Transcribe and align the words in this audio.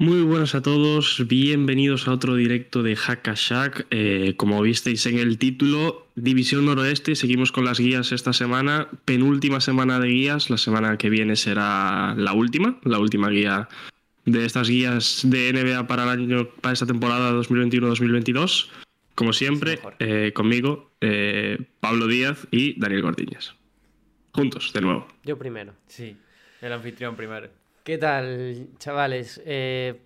Muy 0.00 0.22
buenas 0.22 0.54
a 0.54 0.62
todos, 0.62 1.28
bienvenidos 1.28 2.08
a 2.08 2.12
otro 2.12 2.34
directo 2.34 2.82
de 2.82 2.96
Hackashack. 2.96 3.86
Eh, 3.90 4.32
como 4.38 4.62
visteis 4.62 5.04
en 5.04 5.18
el 5.18 5.36
título, 5.36 6.06
División 6.14 6.64
Noroeste, 6.64 7.14
seguimos 7.14 7.52
con 7.52 7.66
las 7.66 7.78
guías 7.78 8.10
esta 8.10 8.32
semana, 8.32 8.88
penúltima 9.04 9.60
semana 9.60 10.00
de 10.00 10.08
guías, 10.08 10.48
la 10.48 10.56
semana 10.56 10.96
que 10.96 11.10
viene 11.10 11.36
será 11.36 12.14
la 12.16 12.32
última, 12.32 12.80
la 12.82 12.98
última 12.98 13.28
guía 13.28 13.68
de 14.24 14.46
estas 14.46 14.70
guías 14.70 15.20
de 15.22 15.52
NBA 15.52 15.86
para, 15.86 16.04
el 16.04 16.08
año, 16.08 16.48
para 16.62 16.72
esta 16.72 16.86
temporada 16.86 17.32
2021-2022. 17.32 18.70
Como 19.14 19.34
siempre, 19.34 19.80
eh, 19.98 20.32
conmigo, 20.34 20.92
eh, 21.02 21.58
Pablo 21.80 22.06
Díaz 22.06 22.48
y 22.50 22.80
Daniel 22.80 23.02
Gordiñas. 23.02 23.54
Juntos, 24.32 24.72
de 24.72 24.80
nuevo. 24.80 25.06
Yo 25.24 25.36
primero. 25.36 25.74
Sí, 25.88 26.16
el 26.62 26.72
anfitrión 26.72 27.16
primero. 27.16 27.59
¿Qué 27.90 27.98
tal, 27.98 28.68
chavales? 28.78 29.42
Eh, 29.44 30.00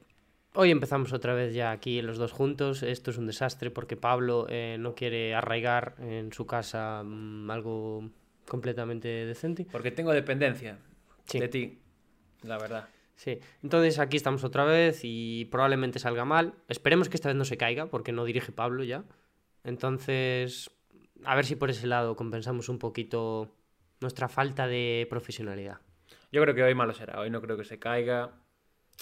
hoy 0.55 0.71
empezamos 0.71 1.13
otra 1.13 1.35
vez 1.35 1.53
ya 1.53 1.71
aquí 1.71 2.01
los 2.01 2.17
dos 2.17 2.33
juntos. 2.33 2.83
Esto 2.83 3.11
es 3.11 3.19
un 3.19 3.27
desastre 3.27 3.71
porque 3.71 3.95
Pablo 3.95 4.47
eh, 4.49 4.79
no 4.81 4.95
quiere 4.95 5.35
arraigar 5.35 5.95
en 5.99 6.33
su 6.33 6.47
casa 6.47 7.03
mm, 7.05 7.51
algo 7.51 8.09
completamente 8.49 9.27
decente. 9.27 9.67
Porque 9.71 9.91
tengo 9.91 10.15
dependencia 10.15 10.79
de 11.31 11.49
ti, 11.49 11.79
la 12.41 12.57
verdad. 12.57 12.89
Sí, 13.17 13.39
entonces 13.63 13.99
aquí 13.99 14.17
estamos 14.17 14.45
otra 14.45 14.65
vez 14.65 15.01
y 15.03 15.45
probablemente 15.51 15.99
salga 15.99 16.25
mal. 16.25 16.55
Esperemos 16.69 17.11
que 17.11 17.19
esta 17.19 17.29
vez 17.29 17.37
no 17.37 17.45
se 17.45 17.59
caiga 17.59 17.91
porque 17.91 18.13
no 18.13 18.25
dirige 18.25 18.51
Pablo 18.51 18.83
ya. 18.83 19.05
Entonces, 19.63 20.71
a 21.23 21.37
ver 21.37 21.45
si 21.45 21.55
por 21.55 21.69
ese 21.69 21.87
lado 21.87 22.17
compensamos 22.17 22.71
un 22.71 22.79
poquito 22.79 23.55
nuestra 24.01 24.31
falta 24.31 24.67
de 24.67 25.07
profesionalidad. 25.11 25.81
Yo 26.35 26.43
creo 26.43 26.53
que 26.53 26.65
hoy 26.65 26.75
malo 26.75 26.93
será. 26.93 27.21
Hoy 27.21 27.31
no 27.31 27.41
creo 27.41 27.57
que 27.57 27.63
se 27.63 27.79
caiga. 27.79 28.33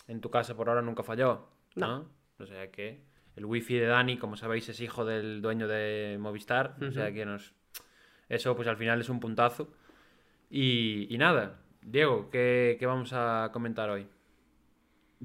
En 0.07 0.21
tu 0.21 0.31
casa 0.31 0.55
por 0.55 0.69
ahora 0.69 0.83
nunca 0.83 1.03
falló. 1.03 1.49
No. 1.77 2.07
O 2.39 2.45
sea 2.45 2.71
que 2.71 3.01
el 3.37 3.47
wifi 3.47 3.77
de 3.77 3.87
Dani, 3.87 4.19
como 4.19 4.37
sabéis, 4.37 4.69
es 4.69 4.81
hijo 4.81 5.07
del 5.07 5.41
dueño 5.41 5.67
de 5.67 6.19
Movistar. 6.21 6.77
O 6.87 6.93
sea 6.93 7.11
que 7.11 7.25
nos... 7.25 7.55
Eso 8.29 8.55
pues 8.55 8.69
al 8.69 8.77
final 8.77 9.01
es 9.01 9.09
un 9.09 9.19
puntazo. 9.19 9.73
Y, 10.51 11.09
nada, 11.19 11.59
Diego, 11.81 12.29
¿qué, 12.31 12.79
vamos 12.83 13.15
a 13.15 13.49
comentar 13.51 13.89
hoy? 13.89 14.07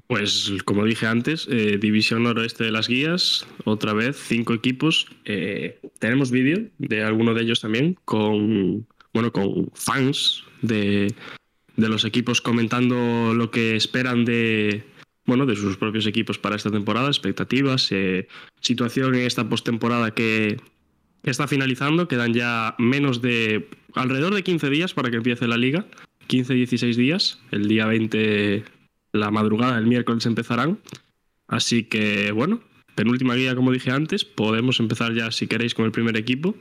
Pues 0.06 0.50
como 0.64 0.86
dije 0.86 1.06
antes, 1.06 1.46
eh, 1.50 1.76
División 1.76 2.22
Noroeste 2.22 2.64
de 2.64 2.70
las 2.70 2.88
Guías, 2.88 3.46
otra 3.66 3.92
vez, 3.92 4.16
cinco 4.16 4.54
equipos. 4.54 5.08
Eh, 5.26 5.78
tenemos 5.98 6.30
vídeo 6.30 6.70
de 6.78 7.04
alguno 7.04 7.34
de 7.34 7.42
ellos 7.42 7.60
también 7.60 7.98
con, 8.06 8.86
bueno, 9.12 9.30
con 9.30 9.70
fans 9.74 10.44
de, 10.62 11.14
de 11.78 11.88
los 11.88 12.04
equipos 12.04 12.40
comentando 12.40 13.32
lo 13.34 13.50
que 13.52 13.76
esperan 13.76 14.24
de, 14.24 14.82
bueno, 15.24 15.46
de 15.46 15.54
sus 15.54 15.76
propios 15.76 16.06
equipos 16.06 16.36
para 16.36 16.56
esta 16.56 16.72
temporada, 16.72 17.06
expectativas, 17.06 17.90
eh, 17.92 18.26
situación 18.60 19.14
en 19.14 19.22
esta 19.22 19.48
postemporada 19.48 20.10
que, 20.10 20.60
que 21.22 21.30
está 21.30 21.46
finalizando. 21.46 22.08
Quedan 22.08 22.34
ya 22.34 22.74
menos 22.78 23.22
de 23.22 23.68
alrededor 23.94 24.34
de 24.34 24.42
15 24.42 24.70
días 24.70 24.92
para 24.92 25.10
que 25.10 25.18
empiece 25.18 25.46
la 25.46 25.56
liga. 25.56 25.86
15-16 26.28 26.96
días. 26.96 27.38
El 27.52 27.68
día 27.68 27.86
20, 27.86 28.64
la 29.12 29.30
madrugada, 29.30 29.78
el 29.78 29.86
miércoles 29.86 30.26
empezarán. 30.26 30.80
Así 31.46 31.84
que, 31.84 32.32
bueno, 32.32 32.60
penúltima 32.96 33.36
guía, 33.36 33.54
como 33.54 33.70
dije 33.70 33.92
antes. 33.92 34.24
Podemos 34.24 34.80
empezar 34.80 35.14
ya, 35.14 35.30
si 35.30 35.46
queréis, 35.46 35.74
con 35.74 35.84
el 35.84 35.92
primer 35.92 36.16
equipo. 36.16 36.56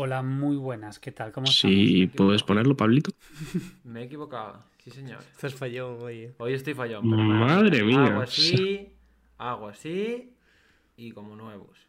Hola, 0.00 0.22
muy 0.22 0.54
buenas, 0.56 1.00
¿qué 1.00 1.10
tal? 1.10 1.32
¿Cómo 1.32 1.48
Sí, 1.48 2.06
puedes 2.06 2.44
ponerlo, 2.44 2.76
Pablito. 2.76 3.10
Me 3.82 4.02
he 4.02 4.04
equivocado, 4.04 4.62
sí 4.78 4.92
señor. 4.92 5.18
Estás 5.32 5.56
fallón 5.56 6.00
hoy. 6.00 6.30
Hoy 6.38 6.52
estoy 6.52 6.74
fallón. 6.74 7.04
Madre 7.08 7.82
mía. 7.82 8.04
Hago 8.04 8.22
así, 8.22 8.92
hago 9.38 9.66
así 9.66 10.36
y 10.96 11.10
como 11.10 11.34
nuevos. 11.34 11.88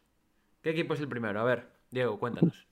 ¿Qué 0.60 0.70
equipo 0.70 0.94
es 0.94 1.00
el 1.00 1.06
primero? 1.06 1.38
A 1.38 1.44
ver, 1.44 1.68
Diego, 1.92 2.18
cuéntanos. 2.18 2.66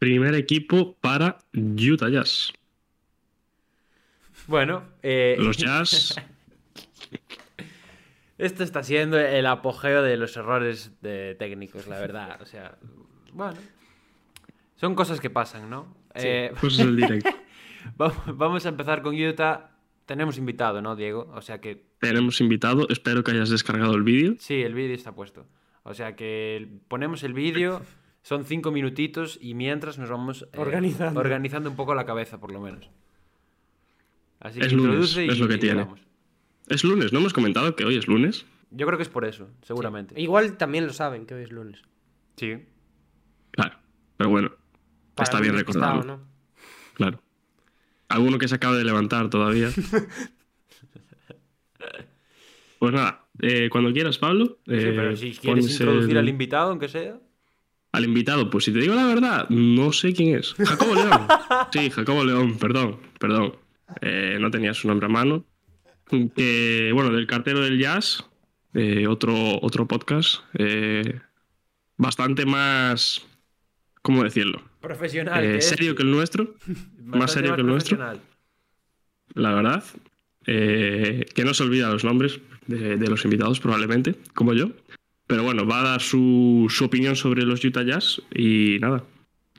Primer 0.00 0.34
equipo 0.34 0.96
para 0.96 1.38
Utah 1.54 2.08
Jazz. 2.08 2.52
Bueno, 4.48 4.82
eh... 5.04 5.36
los 5.38 5.56
Jazz. 5.56 6.16
Esto 8.38 8.64
está 8.64 8.82
siendo 8.82 9.20
el 9.20 9.46
apogeo 9.46 10.02
de 10.02 10.16
los 10.16 10.36
errores 10.36 10.90
de 11.00 11.36
técnicos, 11.38 11.86
la 11.86 12.00
verdad. 12.00 12.42
O 12.42 12.46
sea, 12.46 12.76
bueno, 13.32 13.56
son 14.80 14.94
cosas 14.94 15.20
que 15.20 15.28
pasan, 15.28 15.68
¿no? 15.68 15.94
Sí, 16.16 16.26
eh... 16.26 16.52
pues 16.58 16.78
el 16.78 16.96
directo. 16.96 17.28
Vamos 18.34 18.64
a 18.64 18.70
empezar 18.70 19.02
con 19.02 19.14
Utah. 19.14 19.72
Tenemos 20.06 20.38
invitado, 20.38 20.80
¿no, 20.80 20.96
Diego? 20.96 21.30
O 21.34 21.42
sea 21.42 21.60
que. 21.60 21.84
Tenemos 21.98 22.40
invitado. 22.40 22.88
Espero 22.88 23.22
que 23.22 23.32
hayas 23.32 23.50
descargado 23.50 23.94
el 23.94 24.02
vídeo. 24.02 24.36
Sí, 24.38 24.62
el 24.62 24.72
vídeo 24.72 24.94
está 24.94 25.14
puesto. 25.14 25.46
O 25.82 25.92
sea 25.92 26.16
que 26.16 26.66
ponemos 26.88 27.22
el 27.24 27.34
vídeo. 27.34 27.82
Son 28.22 28.44
cinco 28.44 28.70
minutitos 28.70 29.38
y 29.40 29.54
mientras 29.54 29.98
nos 29.98 30.10
vamos 30.10 30.42
eh, 30.42 30.58
organizando. 30.58 31.20
organizando 31.20 31.70
un 31.70 31.76
poco 31.76 31.94
la 31.94 32.04
cabeza, 32.04 32.38
por 32.38 32.52
lo 32.52 32.60
menos. 32.60 32.90
Así 34.40 34.60
que 34.60 34.66
es 34.66 34.72
lunes, 34.74 35.16
es 35.16 35.38
lo 35.38 35.48
que 35.48 35.56
tiene. 35.56 35.86
Es 36.68 36.84
lunes, 36.84 37.14
¿no 37.14 37.18
hemos 37.18 37.32
comentado 37.32 37.74
que 37.76 37.84
hoy 37.84 37.96
es 37.96 38.06
lunes? 38.06 38.44
Yo 38.70 38.86
creo 38.86 38.98
que 38.98 39.04
es 39.04 39.08
por 39.08 39.24
eso, 39.24 39.48
seguramente. 39.62 40.20
Igual 40.20 40.58
también 40.58 40.86
lo 40.86 40.92
saben 40.92 41.24
que 41.24 41.34
hoy 41.34 41.44
es 41.44 41.50
lunes. 41.50 41.82
Sí. 42.36 42.58
Claro, 43.52 43.78
pero 44.18 44.28
bueno, 44.28 44.52
Está 45.22 45.40
bien 45.40 45.56
recordado. 45.56 46.02
¿no? 46.02 46.20
Claro. 46.94 47.20
Alguno 48.08 48.38
que 48.38 48.48
se 48.48 48.56
acaba 48.56 48.76
de 48.76 48.84
levantar 48.84 49.30
todavía. 49.30 49.70
pues 52.78 52.92
nada, 52.92 53.24
eh, 53.40 53.68
cuando 53.70 53.92
quieras, 53.92 54.18
Pablo. 54.18 54.58
sí, 54.66 54.74
pero 54.74 55.10
eh, 55.10 55.16
si 55.16 55.32
quieres 55.32 55.70
introducir 55.70 56.18
al 56.18 56.28
invitado, 56.28 56.70
aunque 56.70 56.88
sea. 56.88 57.18
Al 57.92 58.04
invitado, 58.04 58.50
pues 58.50 58.64
si 58.64 58.72
te 58.72 58.80
digo 58.80 58.94
la 58.94 59.06
verdad, 59.06 59.48
no 59.48 59.92
sé 59.92 60.12
quién 60.12 60.36
es. 60.36 60.54
Jacobo 60.54 60.94
León. 60.94 61.26
Sí, 61.72 61.90
Jacobo 61.90 62.24
León, 62.24 62.58
perdón, 62.58 62.98
perdón. 63.18 63.54
Eh, 64.00 64.38
no 64.40 64.50
tenía 64.50 64.74
su 64.74 64.88
nombre 64.88 65.06
a 65.06 65.08
mano. 65.08 65.44
bueno, 66.10 67.10
del 67.10 67.26
cartero 67.26 67.60
del 67.60 67.78
jazz, 67.78 68.24
otro, 69.08 69.34
otro 69.62 69.86
podcast, 69.86 70.42
bastante 71.96 72.44
más, 72.44 73.24
¿cómo 74.02 74.24
decirlo? 74.24 74.62
Profesional. 74.80 75.44
Eh, 75.44 75.60
serio 75.60 75.94
que 75.94 76.02
el 76.02 76.10
nuestro. 76.10 76.54
más 76.98 77.32
serio 77.32 77.54
que 77.54 77.60
el 77.60 77.66
nuestro. 77.66 77.98
La 79.34 79.54
verdad. 79.54 79.84
Eh, 80.46 81.26
que 81.34 81.44
no 81.44 81.54
se 81.54 81.62
olvida 81.62 81.90
los 81.90 82.04
nombres 82.04 82.40
de, 82.66 82.96
los 83.08 83.24
invitados, 83.24 83.60
probablemente, 83.60 84.16
como 84.34 84.54
yo. 84.54 84.70
Pero 85.26 85.44
bueno, 85.44 85.66
va 85.66 85.80
a 85.80 85.84
dar 85.84 86.00
su, 86.00 86.68
opinión 86.82 87.14
sobre 87.14 87.42
los 87.42 87.64
Utah 87.64 87.82
Jazz 87.82 88.22
y 88.34 88.78
nada. 88.80 89.04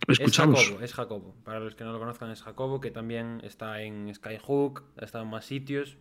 Escuchamos. 0.07 0.59
Es 0.59 0.65
Jacobo, 0.65 0.83
es 0.83 0.93
Jacobo. 0.93 1.35
Para 1.43 1.59
los 1.59 1.75
que 1.75 1.83
no 1.83 1.93
lo 1.93 1.99
conozcan, 1.99 2.31
es 2.31 2.41
Jacobo, 2.41 2.81
que 2.81 2.91
también 2.91 3.39
está 3.43 3.81
en 3.83 4.13
Skyhook, 4.13 4.83
ha 4.99 5.05
estado 5.05 5.23
en 5.23 5.29
más 5.29 5.45
sitios. 5.45 5.97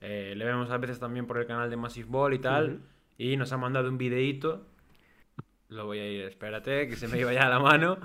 Eh, 0.00 0.34
le 0.36 0.44
vemos 0.44 0.70
a 0.70 0.78
veces 0.78 1.00
también 1.00 1.26
por 1.26 1.38
el 1.38 1.46
canal 1.46 1.68
de 1.68 1.76
Massive 1.76 2.08
Ball 2.08 2.34
y 2.34 2.38
tal. 2.38 2.80
Y 3.18 3.36
nos 3.36 3.52
ha 3.52 3.56
mandado 3.56 3.88
un 3.88 3.98
videíto. 3.98 4.64
Lo 5.68 5.86
voy 5.86 5.98
a 5.98 6.10
ir, 6.10 6.22
espérate, 6.22 6.88
que 6.88 6.96
se 6.96 7.08
me 7.08 7.18
iba 7.18 7.32
ya 7.32 7.48
la 7.48 7.58
mano. 7.58 7.98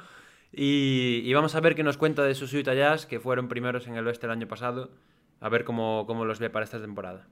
Y, 0.51 1.33
vamos 1.33 1.55
a 1.55 1.61
ver 1.61 1.75
qué 1.75 1.83
nos 1.83 1.97
cuenta 1.97 2.23
de 2.23 2.35
sus 2.35 2.53
Utah 2.53 2.73
Jazz, 2.73 3.05
que 3.05 3.19
fueron 3.19 3.47
primeros 3.47 3.87
en 3.87 3.95
el 3.95 4.05
oeste 4.05 4.27
el 4.27 4.31
año 4.31 4.47
pasado. 4.47 4.91
A 5.39 5.49
ver 5.49 5.63
cómo, 5.63 6.05
cómo 6.05 6.25
los 6.25 6.39
ve 6.39 6.49
para 6.49 6.65
esta 6.65 6.79
temporada 6.79 7.27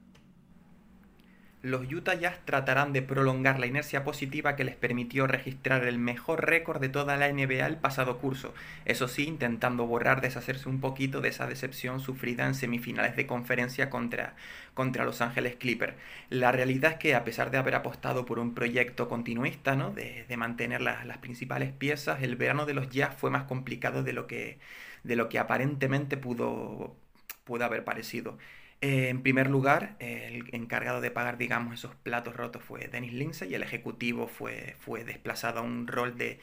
los 1.61 1.91
Utah 1.91 2.15
Jazz 2.15 2.39
tratarán 2.43 2.91
de 2.91 3.03
prolongar 3.03 3.59
la 3.59 3.67
inercia 3.67 4.03
positiva 4.03 4.55
que 4.55 4.63
les 4.63 4.75
permitió 4.75 5.27
registrar 5.27 5.83
el 5.85 5.99
mejor 5.99 6.45
récord 6.45 6.81
de 6.81 6.89
toda 6.89 7.17
la 7.17 7.31
NBA 7.31 7.67
el 7.67 7.77
pasado 7.77 8.17
curso, 8.17 8.53
eso 8.85 9.07
sí, 9.07 9.25
intentando 9.27 9.85
borrar, 9.85 10.21
deshacerse 10.21 10.67
un 10.69 10.81
poquito 10.81 11.21
de 11.21 11.29
esa 11.29 11.45
decepción 11.45 11.99
sufrida 11.99 12.47
en 12.47 12.55
semifinales 12.55 13.15
de 13.15 13.27
conferencia 13.27 13.89
contra, 13.91 14.35
contra 14.73 15.05
Los 15.05 15.21
Ángeles 15.21 15.55
Clippers. 15.55 15.93
La 16.29 16.51
realidad 16.51 16.93
es 16.93 16.97
que 16.97 17.15
a 17.15 17.23
pesar 17.23 17.51
de 17.51 17.59
haber 17.59 17.75
apostado 17.75 18.25
por 18.25 18.39
un 18.39 18.55
proyecto 18.55 19.07
continuista, 19.07 19.75
¿no? 19.75 19.91
de, 19.91 20.25
mantener 20.37 20.81
las, 20.81 21.05
las 21.05 21.19
principales 21.19 21.71
piezas, 21.71 22.23
el 22.23 22.35
verano 22.35 22.65
de 22.65 22.73
los 22.73 22.89
Jazz 22.89 23.15
fue 23.15 23.29
más 23.29 23.43
complicado 23.43 24.01
de 24.01 24.13
lo 24.13 24.25
que, 24.25 24.57
de 25.03 25.15
lo 25.15 25.29
que 25.29 25.37
aparentemente 25.37 26.17
pudo, 26.17 26.95
pudo 27.43 27.65
haber 27.65 27.83
parecido. 27.83 28.37
Eh, 28.81 29.09
en 29.09 29.21
primer 29.21 29.47
lugar, 29.49 29.95
el 29.99 30.49
encargado 30.53 31.01
de 31.01 31.11
pagar, 31.11 31.37
digamos, 31.37 31.75
esos 31.75 31.95
platos 31.95 32.35
rotos 32.35 32.63
fue 32.63 32.87
Dennis 32.87 33.13
Lindsay 33.13 33.51
y 33.51 33.55
el 33.55 33.61
ejecutivo 33.63 34.27
fue, 34.27 34.75
fue 34.79 35.03
desplazado 35.03 35.59
a 35.59 35.61
un 35.63 35.85
rol 35.87 36.17
de, 36.17 36.39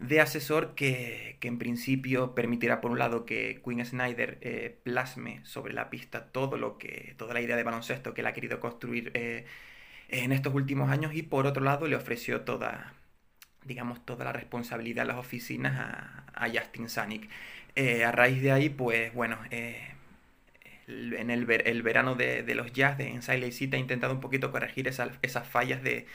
de 0.00 0.20
asesor 0.20 0.74
que, 0.74 1.38
que, 1.40 1.48
en 1.48 1.58
principio 1.58 2.34
permitirá, 2.34 2.80
por 2.82 2.90
un 2.92 2.98
lado, 2.98 3.26
que 3.26 3.62
Quinn 3.64 3.84
Snyder 3.84 4.38
eh, 4.42 4.78
plasme 4.84 5.40
sobre 5.44 5.74
la 5.74 5.90
pista 5.90 6.26
todo 6.32 6.58
lo 6.58 6.78
que, 6.78 7.14
toda 7.18 7.34
la 7.34 7.42
idea 7.42 7.56
de 7.56 7.64
baloncesto 7.64 8.14
que 8.14 8.22
él 8.22 8.28
ha 8.28 8.34
querido 8.34 8.60
construir 8.60 9.10
eh, 9.14 9.46
en 10.08 10.32
estos 10.32 10.54
últimos 10.54 10.90
años 10.90 11.14
y 11.14 11.22
por 11.22 11.46
otro 11.46 11.64
lado 11.64 11.86
le 11.88 11.96
ofreció 11.96 12.42
toda, 12.42 12.94
digamos, 13.64 14.04
toda 14.06 14.24
la 14.26 14.32
responsabilidad 14.32 15.04
de 15.04 15.08
las 15.08 15.18
oficinas 15.18 15.74
a, 15.78 16.26
a 16.34 16.48
Justin 16.50 16.88
Sanic. 16.88 17.30
a 18.06 18.12
raíz 18.12 18.42
de 18.42 18.52
ahí, 18.52 18.70
pues 18.70 19.14
bueno, 19.14 19.38
en 21.18 21.30
el, 21.30 21.50
el 21.50 21.82
verano 21.82 22.14
de, 22.14 22.42
de, 22.42 22.54
los 22.54 22.72
Jazz 22.72 22.98
de, 22.98 23.08
en 23.08 23.22
Silent 23.22 23.52
City 23.52 23.76
ha 23.76 23.78
intentado 23.78 24.12
un 24.12 24.20
poquito 24.20 24.50
corregir 24.50 24.88
esas, 24.88 25.10
esas 25.22 25.46
fallas 25.48 25.82
de, 25.82 26.06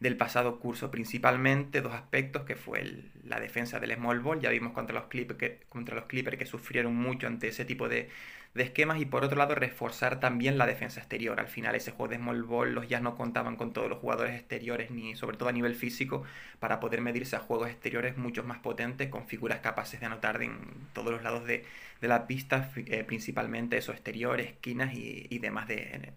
del 0.00 0.16
pasado 0.16 0.58
curso, 0.60 0.90
principalmente 0.90 1.80
dos 1.80 1.94
aspectos, 1.94 2.42
que 2.42 2.56
fue 2.56 2.80
el, 2.80 3.10
la 3.24 3.40
defensa 3.40 3.80
del 3.80 3.94
small 3.94 4.20
ball, 4.20 4.40
ya 4.40 4.50
vimos 4.50 4.72
contra 4.72 4.94
los, 4.94 5.06
Clippers 5.06 5.38
que, 5.38 5.60
contra 5.68 5.94
los 5.94 6.04
Clippers 6.06 6.36
que 6.36 6.46
sufrieron 6.46 6.94
mucho 6.94 7.26
ante 7.26 7.48
ese 7.48 7.64
tipo 7.64 7.88
de, 7.88 8.08
de, 8.54 8.62
esquemas, 8.62 9.00
y 9.00 9.04
por 9.06 9.24
otro 9.24 9.36
lado 9.36 9.54
reforzar 9.54 10.20
también 10.20 10.58
la 10.58 10.66
defensa 10.66 11.00
exterior. 11.00 11.40
Al 11.40 11.48
final 11.48 11.74
ese 11.74 11.90
juego 11.92 12.08
de 12.08 12.16
small 12.16 12.42
ball 12.44 12.74
los 12.74 12.88
Jazz 12.88 13.02
no 13.02 13.16
contaban 13.16 13.56
con 13.56 13.72
todos 13.72 13.88
los 13.88 13.98
jugadores 13.98 14.34
exteriores, 14.34 14.90
ni 14.90 15.16
sobre 15.16 15.36
todo 15.36 15.48
a 15.48 15.52
nivel 15.52 15.74
físico, 15.74 16.24
para 16.60 16.80
poder 16.80 17.00
medirse 17.00 17.36
a 17.36 17.40
juegos 17.40 17.68
exteriores 17.68 18.16
mucho 18.16 18.44
más 18.44 18.58
potentes, 18.58 19.08
con 19.08 19.26
figuras 19.26 19.60
capaces 19.60 20.00
de 20.00 20.06
anotar 20.06 20.42
en 20.42 20.58
todos 20.92 21.10
los 21.12 21.22
lados 21.22 21.46
de, 21.46 21.64
de 22.00 22.08
la 22.08 22.26
pista, 22.26 22.70
eh, 22.76 23.04
principalmente 23.04 23.76
esos 23.76 23.94
exteriores, 23.94 24.48
esquinas 24.48 24.94
y, 24.94 25.26
y 25.30 25.38
demás 25.38 25.68
de 25.68 26.12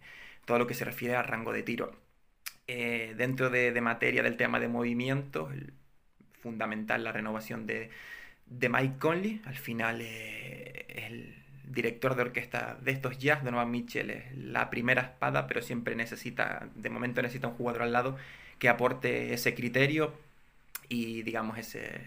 todo 0.46 0.60
lo 0.60 0.68
que 0.68 0.74
se 0.74 0.86
refiere 0.86 1.16
al 1.16 1.26
rango 1.26 1.54
de 1.54 1.64
tiro. 1.64 2.08
Eh, 2.68 3.14
dentro 3.18 3.50
de, 3.50 3.80
materia 3.82 4.24
del 4.24 4.36
tema 4.38 4.60
de 4.60 4.68
movimiento, 4.68 5.50
fundamental 6.42 7.04
la 7.04 7.14
renovación 7.14 7.66
de, 7.66 7.90
de, 8.46 8.70
Mike 8.70 8.98
Conley. 9.00 9.42
Al 9.46 9.56
final, 9.56 10.02
eh, 10.02 10.86
el 10.90 11.37
director 11.70 12.16
de 12.16 12.22
orquesta 12.24 12.78
de 12.82 12.92
estos 12.92 13.18
jazz, 13.18 13.44
Donovan 13.44 13.72
Mitchell, 13.72 14.10
es 14.10 14.36
la 14.38 14.70
primera 14.70 15.02
espada, 15.02 15.48
pero 15.48 15.62
siempre 15.62 15.96
necesita, 15.96 16.68
de 16.76 16.90
momento 16.90 17.22
necesita 17.22 17.48
un 17.48 17.56
jugador 17.56 17.84
al 17.84 17.94
lado 17.94 18.18
que 18.60 18.70
aporte 18.70 19.34
ese 19.34 19.54
criterio 19.54 20.14
y, 20.90 21.22
digamos, 21.24 21.58
ese, 21.58 22.02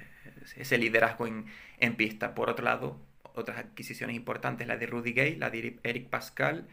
ese 0.57 0.79
liderazgo 0.79 1.27
en, 1.27 1.47
en 1.79 1.97
pista. 1.97 2.35
Por 2.35 2.51
otro 2.51 2.65
lado, 2.65 2.99
otras 3.35 3.59
adquisiciones 3.59 4.17
importantes, 4.17 4.67
la 4.67 4.77
de 4.77 4.87
Rudy 4.87 5.13
Gay, 5.13 5.37
la 5.37 5.51
de 5.51 5.79
Eric 5.83 6.09
Pascal, 6.09 6.67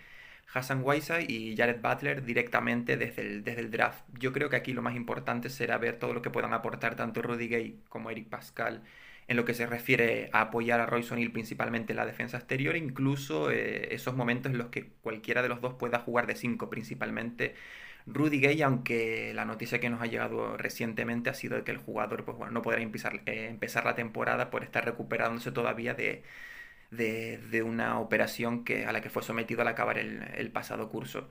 Hassan 0.54 0.82
Whiteside 0.84 1.30
y 1.30 1.56
Jared 1.58 1.82
Butler 1.82 2.24
directamente 2.24 2.98
desde 2.98 3.22
el, 3.22 3.44
desde 3.44 3.62
el 3.62 3.72
draft. 3.72 4.04
Yo 4.18 4.32
creo 4.32 4.50
que 4.50 4.56
aquí 4.56 4.74
lo 4.74 4.82
más 4.82 4.96
importante 4.96 5.50
será 5.50 5.78
ver 5.78 6.00
todo 6.00 6.14
lo 6.14 6.22
que 6.22 6.30
puedan 6.30 6.54
aportar 6.54 6.96
tanto 6.96 7.22
Rudy 7.22 7.48
Gay 7.48 7.80
como 7.90 8.10
Eric 8.10 8.28
Pascal 8.30 8.82
en 9.28 9.38
lo 9.38 9.46
que 9.46 9.54
se 9.54 9.66
refiere 9.66 10.30
a 10.34 10.42
apoyar 10.42 10.80
a 10.80 10.86
Royce 10.86 11.14
O'Neill 11.14 11.32
principalmente 11.32 11.94
en 11.94 11.98
la 11.98 12.06
defensa 12.06 12.38
exterior, 12.38 12.76
incluso 12.78 13.52
eh, 13.52 13.94
esos 13.94 14.16
momentos 14.16 14.52
en 14.52 14.58
los 14.58 14.68
que 14.70 14.90
cualquiera 15.02 15.42
de 15.42 15.50
los 15.50 15.62
dos 15.62 15.74
pueda 15.76 16.00
jugar 16.00 16.28
de 16.28 16.36
5, 16.36 16.70
principalmente 16.70 17.56
Rudy 18.06 18.40
Gay, 18.40 18.62
aunque 18.62 19.34
la 19.34 19.46
noticia 19.46 19.80
que 19.80 19.90
nos 19.90 20.02
ha 20.02 20.06
llegado 20.08 20.58
recientemente 20.58 21.30
ha 21.30 21.34
sido 21.34 21.64
que 21.64 21.72
el 21.72 21.78
jugador 21.78 22.26
pues, 22.26 22.38
bueno, 22.38 22.54
no 22.54 22.62
podrá 22.62 22.82
empezar, 22.82 23.22
eh, 23.26 23.58
la 23.84 23.96
temporada 23.96 24.50
por 24.50 24.64
estar 24.64 24.86
recuperándose 24.86 25.52
todavía 25.52 25.94
de, 25.94 26.24
una 27.64 28.00
operación 28.00 28.64
a 28.88 28.92
la 28.92 29.02
que 29.02 29.10
fue 29.10 29.24
sometido 29.24 29.62
al 29.62 29.68
acabar 29.68 29.98
el 29.98 30.52
pasado 30.52 30.90
curso. 30.90 31.30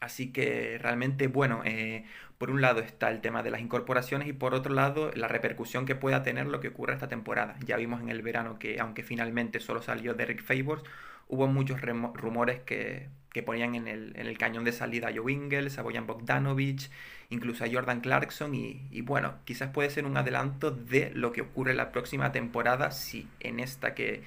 Así 0.00 0.32
que 0.32 0.78
realmente, 0.80 1.26
bueno, 1.26 1.62
eh, 1.64 2.04
por 2.38 2.50
un 2.50 2.60
lado 2.60 2.80
está 2.80 3.10
el 3.10 3.20
tema 3.20 3.42
de 3.42 3.50
las 3.50 3.60
incorporaciones 3.60 4.28
y 4.28 4.32
por 4.32 4.54
otro 4.54 4.74
lado 4.74 5.10
la 5.14 5.28
repercusión 5.28 5.86
que 5.86 5.94
pueda 5.94 6.22
tener 6.22 6.46
lo 6.46 6.60
que 6.60 6.68
ocurre 6.68 6.94
esta 6.94 7.08
temporada. 7.08 7.56
Ya 7.64 7.76
vimos 7.76 8.00
en 8.02 8.10
el 8.10 8.22
verano 8.22 8.58
que 8.58 8.78
aunque 8.80 9.02
finalmente 9.02 9.60
solo 9.60 9.82
salió 9.82 10.14
Derek 10.14 10.42
Favors, 10.42 10.82
hubo 11.28 11.46
muchos 11.46 11.80
rumores 11.80 12.60
que, 12.60 13.08
que 13.32 13.42
ponían 13.42 13.74
en 13.74 13.88
el, 13.88 14.12
en 14.16 14.26
el, 14.26 14.38
cañón 14.38 14.64
de 14.64 14.72
salida 14.72 15.08
a 15.08 15.12
Joe 15.14 15.32
Ingles, 15.32 15.78
a 15.78 15.82
Bojan 15.82 16.06
Bogdanovic, 16.06 16.90
incluso 17.30 17.64
a 17.64 17.68
Jordan 17.70 18.00
Clarkson 18.00 18.54
y, 18.54 18.86
y, 18.90 19.00
bueno, 19.00 19.34
quizás 19.44 19.70
puede 19.70 19.90
ser 19.90 20.04
un 20.04 20.16
adelanto 20.16 20.70
de 20.70 21.10
lo 21.14 21.32
que 21.32 21.40
ocurre 21.40 21.74
la 21.74 21.90
próxima 21.90 22.32
temporada 22.32 22.90
si 22.90 23.28
en 23.40 23.60
esta 23.60 23.94
que 23.94 24.22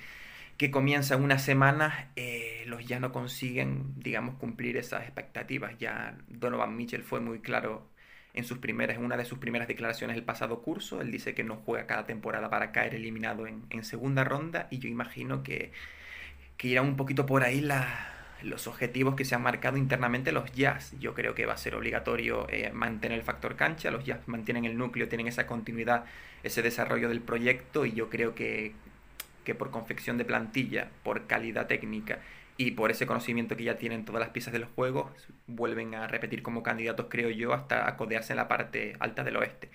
que 0.60 0.72
comienza 0.72 1.16
una 1.16 1.40
semana, 1.40 2.12
eh, 2.18 2.64
los 2.68 2.86
ya 2.86 3.00
no 3.00 3.14
consiguen, 3.14 3.94
digamos, 3.96 4.36
cumplir 4.36 4.76
esas 4.76 5.04
expectativas. 5.04 5.78
Ya 5.80 6.18
Donovan 6.28 6.76
Mitchell 6.76 7.02
fue 7.02 7.22
muy 7.22 7.40
claro 7.40 7.88
en 8.34 8.44
sus 8.44 8.58
primeras, 8.58 8.98
en 8.98 9.06
una 9.06 9.16
de 9.16 9.24
sus 9.24 9.40
primeras 9.40 9.70
declaraciones 9.70 10.18
el 10.18 10.24
pasado 10.24 10.62
curso. 10.62 11.00
Él 11.00 11.12
dice 11.12 11.34
que 11.34 11.46
no 11.46 11.56
juega 11.56 11.88
cada 11.88 12.06
temporada 12.06 12.50
para 12.50 12.74
caer 12.74 12.94
eliminado 12.94 13.48
en, 13.48 13.84
segunda 13.86 14.26
ronda 14.26 14.68
y 14.70 14.80
yo 14.80 14.90
imagino 14.90 15.44
que, 15.44 15.72
que 16.58 16.78
un 16.82 16.98
poquito 16.98 17.26
por 17.26 17.44
ahí 17.44 17.66
los 18.42 18.68
objetivos 18.68 19.16
que 19.16 19.24
se 19.24 19.36
han 19.36 19.44
marcado 19.44 19.78
internamente 19.78 20.34
los 20.34 20.52
Jazz. 20.52 20.94
Yo 21.00 21.14
creo 21.14 21.36
que 21.36 21.46
va 21.46 21.54
a 21.54 21.58
ser 21.58 21.74
obligatorio 21.74 22.48
eh, 22.50 22.70
mantener 22.74 23.18
el 23.18 23.24
factor 23.24 23.56
cancha. 23.56 23.92
Los 23.92 24.04
Jazz 24.04 24.28
mantienen 24.28 24.66
el 24.66 24.78
núcleo, 24.78 25.08
tienen 25.08 25.28
esa 25.28 25.48
continuidad, 25.48 26.04
ese 26.44 26.62
desarrollo 26.62 27.08
del 27.08 27.22
proyecto 27.22 27.86
y 27.86 27.94
yo 27.94 28.10
creo 28.10 28.36
que 28.36 28.74
que 29.50 29.56
por 29.56 29.72
confección 29.72 30.20
de 30.20 30.26
plantilla, 30.26 30.92
por 31.02 31.26
calidad 31.26 31.66
técnica 31.66 32.20
y 32.56 32.72
por 32.72 32.92
ese 32.92 33.08
conocimiento 33.08 33.58
que 33.58 33.64
ya 33.64 33.80
tienen 33.80 34.06
todas 34.06 34.20
las 34.20 34.30
piezas 34.30 34.54
del 34.54 34.66
juego, 34.66 35.12
vuelven 35.48 35.96
a 35.96 36.06
repetir 36.06 36.44
como 36.44 36.62
candidatos, 36.62 37.08
creo 37.10 37.32
yo, 37.32 37.52
hasta 37.52 37.88
acodearse 37.88 38.34
en 38.34 38.38
la 38.38 38.48
parte 38.48 38.96
alta 39.00 39.24
del 39.24 39.38
oeste. 39.38 39.72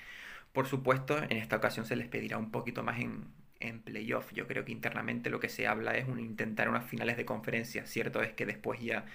Por 0.53 0.69
supuesto, 0.69 1.19
en 1.19 1.39
esta 1.39 1.57
ocasión 1.57 1.87
se 1.87 1.97
les 1.97 2.07
pedirá 2.07 2.39
un 2.39 2.53
poquito 2.53 2.85
más 2.85 3.01
en, 3.01 3.25
en 3.59 3.81
playoff. 3.81 4.33
Yo 4.33 4.47
creo 4.47 4.65
que 4.65 4.71
internamente 4.71 5.29
lo 5.29 5.41
que 5.41 5.49
se 5.49 5.67
habla 5.67 5.97
es 5.97 6.07
un 6.07 6.21
intentar 6.21 6.69
unas 6.69 6.85
finales 6.85 7.17
de 7.17 7.25
conferencia. 7.25 7.85
Cierto 7.85 8.23
es 8.23 8.33
que 8.33 8.47
después 8.47 8.81
ya 8.81 9.07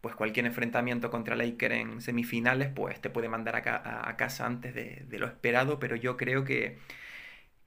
pues 0.00 0.14
cualquier 0.14 0.46
enfrentamiento 0.46 1.10
contra 1.10 1.36
Laker 1.36 1.72
en 1.72 2.00
semifinales 2.00 2.70
pues 2.74 3.02
te 3.02 3.10
puede 3.10 3.28
mandar 3.28 3.56
a, 3.56 4.16
casa 4.16 4.46
antes 4.46 4.74
de, 4.74 5.04
de, 5.08 5.18
lo 5.18 5.26
esperado, 5.26 5.78
pero 5.78 5.94
yo 5.94 6.16
creo 6.16 6.44
que 6.44 6.78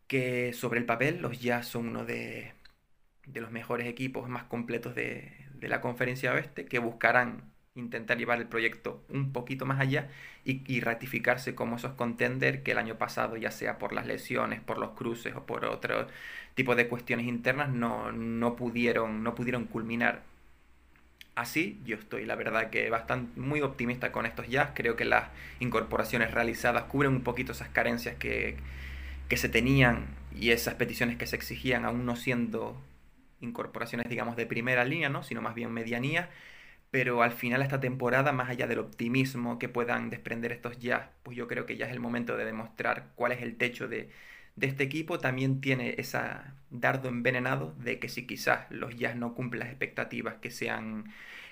que 0.09 0.53
sobre 0.53 0.79
el 0.79 0.85
papel 0.85 1.21
los 1.21 1.39
Jazz 1.39 1.67
son 1.67 1.88
uno 1.89 2.06
de, 2.06 2.53
de 3.27 3.41
los 3.41 3.51
mejores 3.51 3.88
equipos 3.88 4.27
más 4.29 4.44
completos 4.44 4.95
de, 4.95 5.31
de, 5.56 5.69
la 5.69 5.81
conferencia 5.81 6.33
oeste, 6.33 6.65
que 6.65 6.79
buscarán 6.79 7.44
intentar 7.75 8.17
llevar 8.17 8.39
el 8.39 8.47
proyecto 8.47 9.03
un 9.09 9.31
poquito 9.33 9.65
más 9.65 9.79
allá 9.79 10.09
y, 10.43 10.81
ratificarse 10.81 11.55
como 11.55 11.75
esos 11.77 11.93
contenders 11.93 12.62
que 12.63 12.72
el 12.72 12.79
año 12.79 12.98
pasado, 12.98 13.38
ya 13.38 13.51
sea 13.51 13.77
por 13.77 13.93
las 13.93 14.07
lesiones, 14.07 14.62
por 14.62 14.79
los 14.79 14.91
cruces 14.91 15.36
o 15.36 15.45
por 15.45 15.65
otro 15.65 16.07
tipo 16.55 16.75
de 16.75 16.88
cuestiones 16.88 17.27
internas, 17.27 17.69
no, 17.69 18.12
no, 18.12 18.55
pudieron, 18.55 19.24
no 19.24 19.36
pudieron 19.36 19.65
culminar. 19.65 20.24
Así, 21.36 21.79
yo 21.86 21.95
estoy 21.95 22.25
la 22.25 22.36
verdad 22.36 22.69
que 22.72 22.89
bastante 22.89 23.39
muy 23.39 23.62
optimista 23.62 24.12
con 24.12 24.25
estos 24.25 24.48
jazz. 24.50 24.72
Creo 24.74 24.95
que 24.95 25.05
las 25.05 25.29
incorporaciones 25.60 26.31
realizadas 26.31 26.84
cubren 26.86 27.12
un 27.13 27.22
poquito 27.22 27.51
esas 27.53 27.69
carencias 27.69 28.15
que, 28.17 28.57
que 29.29 29.38
se 29.38 29.50
tenían 29.50 30.07
y 30.36 30.51
esas 30.51 30.75
peticiones 30.75 31.17
que 31.17 31.27
se 31.27 31.36
exigían 31.36 31.86
aún 31.86 32.05
no 32.05 32.15
siendo 32.15 32.81
incorporaciones, 33.41 34.09
digamos, 34.09 34.36
de 34.36 34.45
primera 34.45 34.83
línea, 34.86 35.09
¿no? 35.09 35.24
sino 35.24 35.41
más 35.41 35.55
bien 35.55 35.71
medianía, 35.71 36.29
pero 36.91 37.21
al 37.24 37.31
final 37.31 37.62
esta 37.62 37.79
temporada, 37.79 38.31
más 38.33 38.50
allá 38.50 38.67
del 38.67 38.79
optimismo 38.79 39.59
que 39.59 39.69
puedan 39.69 40.09
desprender 40.09 40.51
estos 40.51 40.79
jazz, 40.79 41.09
pues 41.24 41.38
yo 41.38 41.48
creo 41.48 41.65
que 41.65 41.77
ya 41.77 41.86
es 41.86 41.91
el 41.91 42.00
momento 42.00 42.36
de 42.36 42.45
demostrar 42.45 43.12
cuál 43.15 43.31
es 43.31 43.41
el 43.41 43.55
techo 43.55 43.88
de, 43.88 44.09
de 44.55 44.67
este 44.67 44.83
equipo, 44.83 45.19
también 45.19 45.62
tiene 45.62 45.95
esa 45.98 46.55
dardo 46.71 47.09
envenenado 47.09 47.74
de 47.79 48.00
que 48.00 48.09
si 48.09 48.27
quizás 48.27 48.69
los 48.71 48.95
jazz 48.98 49.15
no 49.15 49.33
cumplen 49.36 49.62
las 49.62 49.69
expectativas 49.69 50.36
que 50.36 50.51
sean 50.51 51.05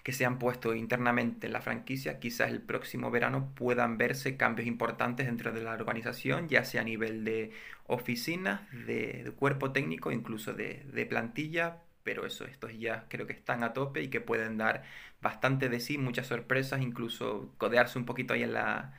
que 0.07 0.13
se 0.13 0.25
han 0.25 0.39
puesto 0.39 0.73
internamente 0.73 1.47
en 1.47 1.53
la 1.53 1.59
franquicia, 1.59 2.17
quizás 2.17 2.49
el 2.49 2.61
próximo 2.61 3.11
verano 3.11 3.53
puedan 3.55 3.97
verse 3.97 4.37
cambios 4.37 4.65
importantes 4.65 5.25
dentro 5.25 5.51
de 5.51 5.61
la 5.61 5.73
organización, 5.73 6.47
ya 6.47 6.63
sea 6.63 6.79
a 6.79 6.85
nivel 6.85 7.25
de 7.25 7.51
oficinas, 7.87 8.61
de, 8.71 9.33
cuerpo 9.35 9.73
técnico, 9.73 10.13
incluso 10.13 10.53
de, 10.53 10.85
de, 10.93 11.05
plantilla, 11.05 11.81
pero 12.03 12.25
eso, 12.25 12.45
estos 12.45 12.71
ya 12.79 13.05
creo 13.09 13.27
que 13.27 13.33
están 13.33 13.63
a 13.65 13.73
tope 13.73 14.01
y 14.01 14.07
que 14.07 14.21
pueden 14.21 14.57
dar 14.57 14.83
bastante 15.21 15.67
de 15.67 15.81
sí, 15.81 15.97
muchas 15.97 16.27
sorpresas, 16.27 16.81
incluso 16.81 17.53
codearse 17.57 17.99
un 17.99 18.05
poquito 18.05 18.33
ahí 18.33 18.43
en, 18.43 18.53
la, 18.53 18.93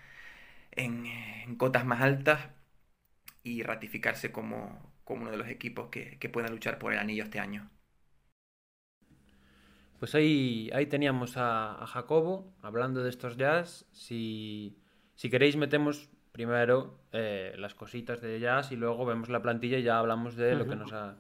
en, 0.73 1.07
en 1.07 1.57
cotas 1.57 1.87
más 1.87 2.03
altas 2.03 2.51
y 3.43 3.63
ratificarse 3.63 4.31
como, 4.33 4.93
como 5.05 5.23
uno 5.23 5.31
de 5.31 5.39
los 5.39 5.49
equipos 5.49 5.89
que, 5.91 6.19
que 6.19 6.29
puedan 6.29 6.53
luchar 6.53 6.79
por 6.79 6.93
el 6.93 6.99
anillo 6.99 7.25
este 7.25 7.41
año. 7.41 7.71
Pues 9.99 10.15
ahí, 10.15 10.71
ahí 10.73 10.87
teníamos 10.87 11.37
a, 11.37 11.83
a, 11.83 11.87
Jacobo 11.87 12.55
hablando 12.63 13.03
de 13.03 13.11
estos 13.11 13.37
jazz. 13.37 13.87
Si, 13.93 14.77
si 15.15 15.29
queréis 15.29 15.57
metemos 15.57 16.09
primero 16.33 17.01
eh, 17.13 17.55
las 17.59 17.75
cositas 17.75 18.21
de 18.21 18.39
jazz 18.39 18.71
y 18.71 18.77
luego 18.77 19.05
vemos 19.05 19.29
la 19.29 19.43
plantilla 19.43 19.79
y 19.79 19.83
ya 19.83 19.99
hablamos 19.99 20.37
de 20.37 20.55
lo 20.55 20.67
que 20.67 20.77
nos 20.77 20.93
ha 20.93 21.17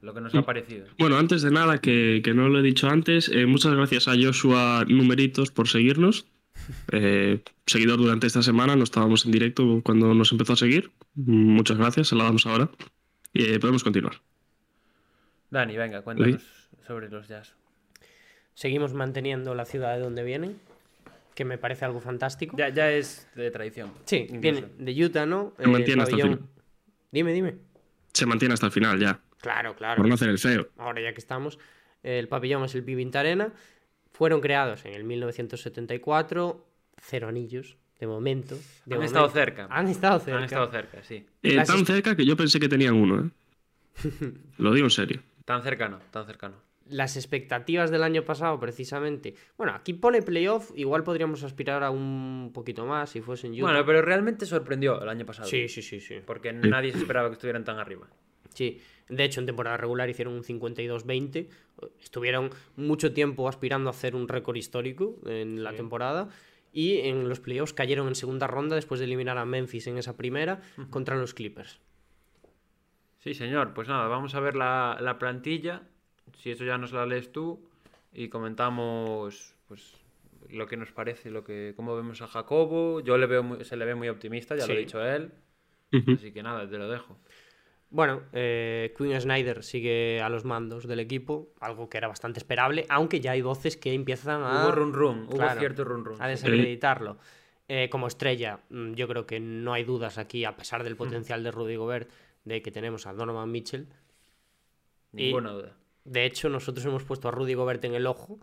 lo 0.00 0.14
que 0.14 0.20
nos 0.20 0.34
ha 0.34 0.42
parecido. 0.42 0.86
Bueno, 0.98 1.16
antes 1.16 1.42
de 1.42 1.50
nada, 1.50 1.78
que, 1.78 2.20
que 2.22 2.32
no 2.32 2.48
lo 2.48 2.60
he 2.60 2.62
dicho 2.62 2.88
antes, 2.88 3.28
eh, 3.28 3.46
muchas 3.46 3.74
gracias 3.74 4.06
a 4.06 4.14
Joshua 4.20 4.84
Numeritos 4.88 5.50
por 5.50 5.68
seguirnos. 5.68 6.26
Eh, 6.90 7.40
seguidor 7.66 7.98
durante 7.98 8.26
esta 8.26 8.42
semana, 8.42 8.74
no 8.74 8.82
estábamos 8.82 9.24
en 9.24 9.32
directo 9.32 9.80
cuando 9.84 10.12
nos 10.12 10.32
empezó 10.32 10.54
a 10.54 10.56
seguir. 10.56 10.90
Muchas 11.14 11.78
gracias, 11.78 12.08
se 12.08 12.16
la 12.16 12.24
damos 12.24 12.46
ahora. 12.46 12.68
Y 13.32 13.58
podemos 13.58 13.84
continuar. 13.84 14.20
Dani, 15.50 15.76
venga, 15.76 16.02
cuéntanos 16.02 16.42
sobre 16.86 17.08
los 17.08 17.28
Jazz. 17.28 17.57
Seguimos 18.58 18.92
manteniendo 18.92 19.54
la 19.54 19.64
ciudad 19.64 19.94
de 19.94 20.00
donde 20.02 20.24
vienen, 20.24 20.58
que 21.36 21.44
me 21.44 21.58
parece 21.58 21.84
algo 21.84 22.00
fantástico. 22.00 22.56
Ya, 22.56 22.70
ya 22.70 22.90
es 22.90 23.28
de 23.36 23.52
tradición. 23.52 23.92
Sí, 24.04 24.26
incluso. 24.28 24.40
viene 24.40 24.66
de 24.78 25.04
Utah, 25.04 25.26
¿no? 25.26 25.52
Se 25.60 25.68
mantiene 25.68 26.02
hasta 26.02 26.16
el 26.16 26.22
final. 26.22 26.40
Dime, 27.12 27.32
dime. 27.32 27.54
Se 28.12 28.26
mantiene 28.26 28.54
hasta 28.54 28.66
el 28.66 28.72
final 28.72 28.98
ya, 28.98 29.20
Claro, 29.40 29.76
claro. 29.76 29.98
por 29.98 30.08
no 30.08 30.14
hacer 30.16 30.28
el 30.28 30.38
feo. 30.40 30.66
Ahora 30.76 31.00
ya 31.00 31.12
que 31.12 31.20
estamos, 31.20 31.60
el 32.02 32.26
pabellón 32.26 32.64
es 32.64 32.74
el 32.74 32.82
Vivint 32.82 33.14
Arena. 33.14 33.52
Fueron 34.10 34.40
creados 34.40 34.84
en 34.86 34.94
el 34.94 35.04
1974, 35.04 36.66
cero 37.00 37.28
anillos, 37.28 37.76
de 38.00 38.08
momento. 38.08 38.56
de 38.56 38.60
Han 38.96 38.98
momento. 38.98 39.04
estado 39.04 39.28
cerca. 39.30 39.68
Han 39.70 39.86
estado 39.86 40.18
cerca. 40.18 40.38
Han 40.38 40.44
estado 40.44 40.70
cerca, 40.72 41.02
sí. 41.04 41.24
Eh, 41.44 41.62
tan 41.64 41.86
cerca 41.86 42.16
que 42.16 42.26
yo 42.26 42.36
pensé 42.36 42.58
que 42.58 42.68
tenían 42.68 42.94
uno, 42.94 43.24
¿eh? 43.24 43.30
Lo 44.58 44.72
digo 44.74 44.86
en 44.86 44.90
serio. 44.90 45.20
Tan 45.44 45.62
cercano, 45.62 46.00
tan 46.10 46.26
cercano. 46.26 46.56
Las 46.90 47.16
expectativas 47.16 47.90
del 47.90 48.02
año 48.02 48.24
pasado, 48.24 48.58
precisamente. 48.58 49.34
Bueno, 49.56 49.74
aquí 49.74 49.92
pone 49.94 50.22
playoff, 50.22 50.70
igual 50.74 51.04
podríamos 51.04 51.42
aspirar 51.42 51.82
a 51.82 51.90
un 51.90 52.50
poquito 52.54 52.86
más 52.86 53.10
si 53.10 53.20
fuesen 53.20 53.52
Utah. 53.52 53.62
Bueno, 53.62 53.84
pero 53.84 54.02
realmente 54.02 54.46
sorprendió 54.46 55.00
el 55.02 55.08
año 55.08 55.26
pasado. 55.26 55.48
Sí, 55.48 55.68
sí, 55.68 55.82
sí, 55.82 56.00
sí. 56.00 56.20
Porque 56.24 56.52
nadie 56.52 56.92
se 56.92 56.98
esperaba 56.98 57.28
que 57.28 57.34
estuvieran 57.34 57.64
tan 57.64 57.78
arriba. 57.78 58.08
Sí, 58.54 58.80
de 59.08 59.24
hecho 59.24 59.40
en 59.40 59.46
temporada 59.46 59.76
regular 59.76 60.08
hicieron 60.08 60.34
un 60.34 60.42
52-20, 60.42 61.48
estuvieron 62.00 62.50
mucho 62.76 63.12
tiempo 63.12 63.48
aspirando 63.48 63.88
a 63.88 63.92
hacer 63.92 64.16
un 64.16 64.26
récord 64.26 64.56
histórico 64.56 65.20
en 65.26 65.62
la 65.62 65.74
temporada 65.74 66.28
y 66.72 66.98
en 67.00 67.28
los 67.28 67.40
playoffs 67.40 67.72
cayeron 67.72 68.08
en 68.08 68.14
segunda 68.14 68.46
ronda 68.46 68.76
después 68.76 69.00
de 69.00 69.06
eliminar 69.06 69.38
a 69.38 69.44
Memphis 69.44 69.86
en 69.86 69.98
esa 69.98 70.16
primera 70.16 70.60
contra 70.90 71.16
los 71.16 71.34
Clippers. 71.34 71.80
Sí, 73.18 73.34
señor. 73.34 73.74
Pues 73.74 73.88
nada, 73.88 74.08
vamos 74.08 74.34
a 74.34 74.40
ver 74.40 74.56
la, 74.56 74.98
la 75.00 75.18
plantilla. 75.18 75.82
Si 76.36 76.50
eso 76.50 76.64
ya 76.64 76.78
nos 76.78 76.92
la 76.92 77.06
lees 77.06 77.32
tú. 77.32 77.60
Y 78.12 78.28
comentamos 78.28 79.54
pues 79.68 79.94
lo 80.50 80.66
que 80.66 80.76
nos 80.76 80.90
parece, 80.92 81.30
lo 81.30 81.44
que 81.44 81.74
cómo 81.76 81.94
vemos 81.96 82.22
a 82.22 82.26
Jacobo. 82.26 83.00
Yo 83.00 83.18
le 83.18 83.26
veo 83.26 83.42
muy- 83.42 83.64
se 83.64 83.76
le 83.76 83.84
ve 83.84 83.94
muy 83.94 84.08
optimista, 84.08 84.56
ya 84.56 84.66
lo 84.66 84.72
ha 84.72 84.76
dicho 84.76 85.04
él. 85.04 85.32
Así 86.14 86.32
que 86.32 86.42
nada, 86.42 86.68
te 86.68 86.78
lo 86.78 86.88
dejo. 86.88 87.16
Bueno, 87.90 88.22
eh, 88.34 88.92
Quinn 88.98 89.18
Snyder 89.18 89.62
sigue 89.64 90.20
a 90.20 90.28
los 90.28 90.44
mandos 90.44 90.86
del 90.86 91.00
equipo, 91.00 91.48
algo 91.60 91.88
que 91.88 91.96
era 91.96 92.06
bastante 92.08 92.38
esperable, 92.38 92.84
aunque 92.90 93.20
ya 93.20 93.30
hay 93.32 93.40
voces 93.40 93.78
que 93.78 93.94
empiezan 93.94 94.42
a... 94.42 94.64
Hubo 94.66 94.72
run 94.72 94.92
run, 94.92 95.22
hubo 95.28 95.36
Claro, 95.36 95.58
cierto 95.58 95.84
run 95.84 96.04
run. 96.04 96.20
a 96.20 96.28
desacreditarlo. 96.28 97.16
Eh, 97.66 97.88
como 97.90 98.06
estrella, 98.06 98.60
mm, 98.68 98.92
yo 98.92 99.08
creo 99.08 99.26
que 99.26 99.40
no 99.40 99.72
hay 99.72 99.84
dudas 99.84 100.18
aquí, 100.18 100.44
a 100.44 100.54
pesar 100.56 100.84
del 100.84 100.96
potencial 100.96 101.42
de 101.42 101.50
Rudy 101.50 101.76
Gobert, 101.76 102.10
de 102.44 102.60
que 102.60 102.70
tenemos 102.70 103.06
a 103.06 103.12
Donovan 103.14 103.50
Mitchell. 103.50 103.86
y- 105.14 105.24
Ninguna 105.24 105.52
duda. 105.52 105.72
De 106.08 106.24
hecho, 106.24 106.48
nosotros 106.48 106.84
hemos 106.86 107.04
puesto 107.04 107.28
a 107.28 107.30
Rudy 107.30 107.54
Gobert 107.54 107.84
en 107.84 107.94
el 107.94 108.06
ojo. 108.06 108.40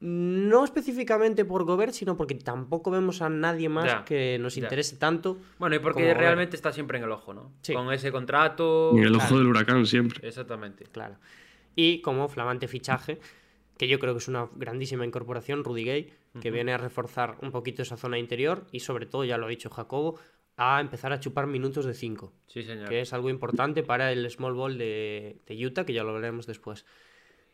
No 0.00 0.64
específicamente 0.64 1.44
por 1.44 1.64
Gobert, 1.64 1.92
sino 1.92 2.16
porque 2.16 2.36
tampoco 2.36 2.90
vemos 2.92 3.20
a 3.20 3.28
nadie 3.28 3.68
más 3.68 3.86
Ya, 3.86 4.04
que 4.04 4.38
nos 4.38 4.54
ya. 4.54 4.62
interese 4.62 4.96
tanto. 4.96 5.38
Bueno, 5.58 5.74
y 5.74 5.80
porque 5.80 6.02
Gobert. 6.02 6.20
realmente 6.20 6.54
está 6.54 6.72
siempre 6.72 6.98
en 6.98 7.04
el 7.04 7.10
ojo, 7.10 7.34
¿no? 7.34 7.52
Sí. 7.62 7.74
Con 7.74 7.92
ese 7.92 8.12
contrato. 8.12 8.92
En 8.92 9.02
el 9.02 9.14
ojo 9.16 9.26
Claro. 9.26 9.38
del 9.38 9.46
huracán 9.48 9.86
siempre. 9.86 10.26
Exactamente. 10.28 10.84
Claro. 10.84 11.16
Y 11.74 12.00
como 12.00 12.28
flamante 12.28 12.68
fichaje, 12.68 13.18
que 13.76 13.88
yo 13.88 13.98
creo 13.98 14.14
que 14.14 14.18
es 14.18 14.28
una 14.28 14.48
grandísima 14.54 15.04
incorporación, 15.04 15.64
Rudy 15.64 15.84
Gay, 15.84 16.12
que 16.40 16.50
viene 16.52 16.72
a 16.72 16.78
reforzar 16.78 17.36
un 17.42 17.50
poquito 17.50 17.82
esa 17.82 17.96
zona 17.96 18.18
interior 18.18 18.66
y 18.70 18.80
sobre 18.80 19.06
todo, 19.06 19.24
ya 19.24 19.36
lo 19.38 19.46
ha 19.46 19.48
dicho 19.48 19.70
Jacobo, 19.70 20.18
a 20.58 20.80
empezar 20.80 21.12
a 21.12 21.20
chupar 21.20 21.46
minutos 21.46 21.84
de 21.86 21.94
5, 21.94 22.32
Sí, 22.48 22.62
señor. 22.64 22.88
que 22.88 23.00
es 23.00 23.12
algo 23.12 23.30
importante 23.30 23.82
para 23.82 24.12
el 24.12 24.28
small 24.30 24.54
ball 24.54 24.76
de, 24.76 25.38
de 25.46 25.66
Utah, 25.66 25.86
que 25.86 25.92
ya 25.94 26.02
lo 26.02 26.12
veremos 26.12 26.46
después. 26.46 26.84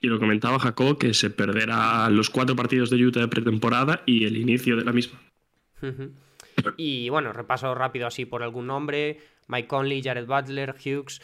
Y 0.00 0.08
lo 0.08 0.18
comentaba 0.18 0.58
Jacob 0.58 0.98
que 0.98 1.14
se 1.14 1.30
perderá 1.30 2.08
los 2.10 2.30
cuatro 2.30 2.56
partidos 2.56 2.90
de 2.90 2.96
Utah 2.96 3.20
de 3.20 3.28
pretemporada 3.28 4.02
y 4.06 4.24
el 4.24 4.36
inicio 4.36 4.76
de 4.76 4.84
la 4.84 4.92
misma. 4.92 5.20
Y 6.76 7.08
bueno, 7.10 7.32
repaso 7.32 7.74
rápido 7.74 8.06
así 8.06 8.24
por 8.24 8.42
algún 8.42 8.66
nombre. 8.66 9.18
Mike 9.48 9.68
Conley, 9.68 10.02
Jared 10.02 10.26
Butler, 10.26 10.74
Hughes, 10.74 11.20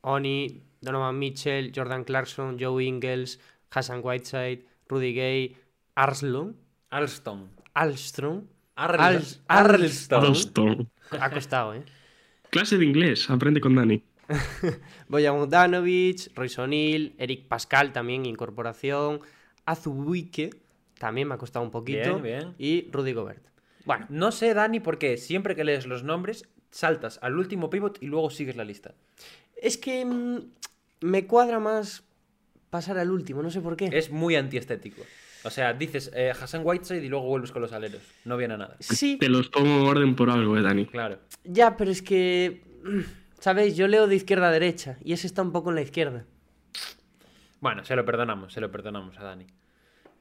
Oni, 0.00 0.62
Donovan 0.80 1.18
Mitchell, 1.18 1.72
Jordan 1.74 2.04
Clarkson, 2.04 2.56
Joe 2.58 2.82
Ingles, 2.82 3.40
Hassan 3.70 4.00
Whiteside, 4.02 4.64
Rudy 4.88 5.12
Gay, 5.12 5.56
Arslon, 5.94 6.56
Alston. 6.90 7.50
Alstrom. 7.74 8.46
Arls- 8.76 9.40
Arls- 9.48 10.08
Arlston. 10.12 10.88
Ha 11.20 11.30
costado, 11.30 11.74
¿eh? 11.74 11.82
Clase 12.50 12.78
de 12.78 12.84
inglés, 12.84 13.28
aprende 13.30 13.60
con 13.60 13.74
Dani. 13.74 14.02
Bojan 15.08 15.36
Bogdanovic, 15.36 16.34
Royce 16.34 16.60
O'Neill, 16.60 17.14
Eric 17.18 17.46
Pascal 17.46 17.92
también, 17.92 18.26
incorporación. 18.26 19.20
Azubuike, 19.64 20.54
también 20.98 21.28
me 21.28 21.34
ha 21.34 21.38
costado 21.38 21.64
un 21.64 21.70
poquito. 21.70 22.20
Bien, 22.20 22.22
bien. 22.22 22.54
Y 22.58 22.90
Rudy 22.90 23.12
Gobert. 23.12 23.44
Bueno, 23.84 24.06
No 24.08 24.32
sé, 24.32 24.52
Dani, 24.54 24.80
por 24.80 24.98
qué 24.98 25.16
siempre 25.16 25.54
que 25.56 25.64
lees 25.64 25.86
los 25.86 26.04
nombres 26.04 26.48
saltas 26.70 27.18
al 27.22 27.38
último 27.38 27.70
pivot 27.70 28.02
y 28.02 28.06
luego 28.06 28.30
sigues 28.30 28.56
la 28.56 28.64
lista. 28.64 28.94
es 29.60 29.78
que 29.78 30.04
mm, 30.04 30.38
me 31.00 31.26
cuadra 31.26 31.58
más 31.58 32.02
pasar 32.70 32.98
al 32.98 33.10
último, 33.10 33.42
no 33.42 33.50
sé 33.50 33.60
por 33.60 33.76
qué. 33.76 33.88
Es 33.92 34.10
muy 34.10 34.36
antiestético. 34.36 35.02
O 35.44 35.50
sea, 35.50 35.72
dices 35.72 36.10
eh, 36.14 36.30
Hassan 36.38 36.62
Whiteside 36.64 37.04
y 37.04 37.08
luego 37.08 37.26
vuelves 37.26 37.52
con 37.52 37.62
los 37.62 37.72
aleros. 37.72 38.02
No 38.24 38.36
viene 38.36 38.54
a 38.54 38.56
nada. 38.58 38.76
Sí, 38.80 39.16
Te 39.18 39.28
los 39.28 39.48
pongo 39.48 39.68
en 39.80 39.86
orden 39.86 40.14
por 40.16 40.30
algo, 40.30 40.56
eh, 40.56 40.62
Dani. 40.62 40.86
Claro. 40.86 41.18
ya, 41.44 41.76
pero 41.76 41.90
es 41.90 42.02
que. 42.02 42.62
¿Sabéis? 43.38 43.76
Yo 43.76 43.86
leo 43.86 44.08
de 44.08 44.16
izquierda 44.16 44.48
a 44.48 44.50
derecha 44.50 44.98
y 45.04 45.12
ese 45.12 45.28
está 45.28 45.42
un 45.42 45.52
poco 45.52 45.68
en 45.70 45.76
la 45.76 45.82
izquierda. 45.82 46.24
Bueno, 47.60 47.84
se 47.84 47.94
lo 47.96 48.04
perdonamos, 48.04 48.52
se 48.52 48.60
lo 48.60 48.70
perdonamos 48.70 49.18
a 49.18 49.24
Dani. 49.24 49.46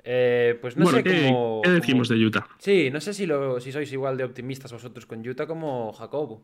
Eh, 0.04 0.58
pues 0.62 0.78
no 0.78 0.84
bueno, 0.84 1.00
sé 1.00 1.04
¿qué, 1.04 1.26
cómo. 1.28 1.62
qué 1.64 1.70
decimos 1.72 2.08
cómo- 2.08 2.20
de 2.20 2.26
Utah? 2.26 2.48
Sí, 2.60 2.90
no 2.92 3.02
sé 3.02 3.14
si, 3.14 3.26
lo, 3.26 3.60
si 3.60 3.72
sois 3.72 3.92
igual 3.92 4.18
de 4.18 4.24
optimistas 4.24 4.72
vosotros 4.72 5.06
con 5.06 5.28
Utah 5.28 5.48
como 5.48 5.92
Jacobo. 5.94 6.42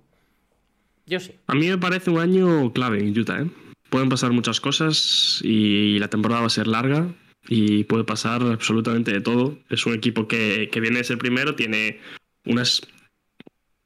Yo 1.05 1.19
sí. 1.19 1.35
A 1.47 1.53
mí 1.55 1.67
me 1.69 1.77
parece 1.77 2.09
un 2.09 2.19
año 2.19 2.71
clave 2.73 2.99
en 2.99 3.17
Utah, 3.17 3.41
¿eh? 3.41 3.47
Pueden 3.89 4.09
pasar 4.09 4.31
muchas 4.31 4.59
cosas 4.59 5.39
y 5.43 5.99
la 5.99 6.07
temporada 6.09 6.41
va 6.41 6.47
a 6.47 6.49
ser 6.49 6.67
larga 6.67 7.07
y 7.47 7.83
puede 7.83 8.03
pasar 8.03 8.41
absolutamente 8.43 9.11
de 9.11 9.21
todo. 9.21 9.57
Es 9.69 9.85
un 9.85 9.93
equipo 9.93 10.27
que, 10.27 10.69
que 10.71 10.79
viene 10.79 10.97
de 10.99 11.03
ser 11.03 11.17
primero, 11.17 11.55
tiene 11.55 11.99
unas... 12.45 12.81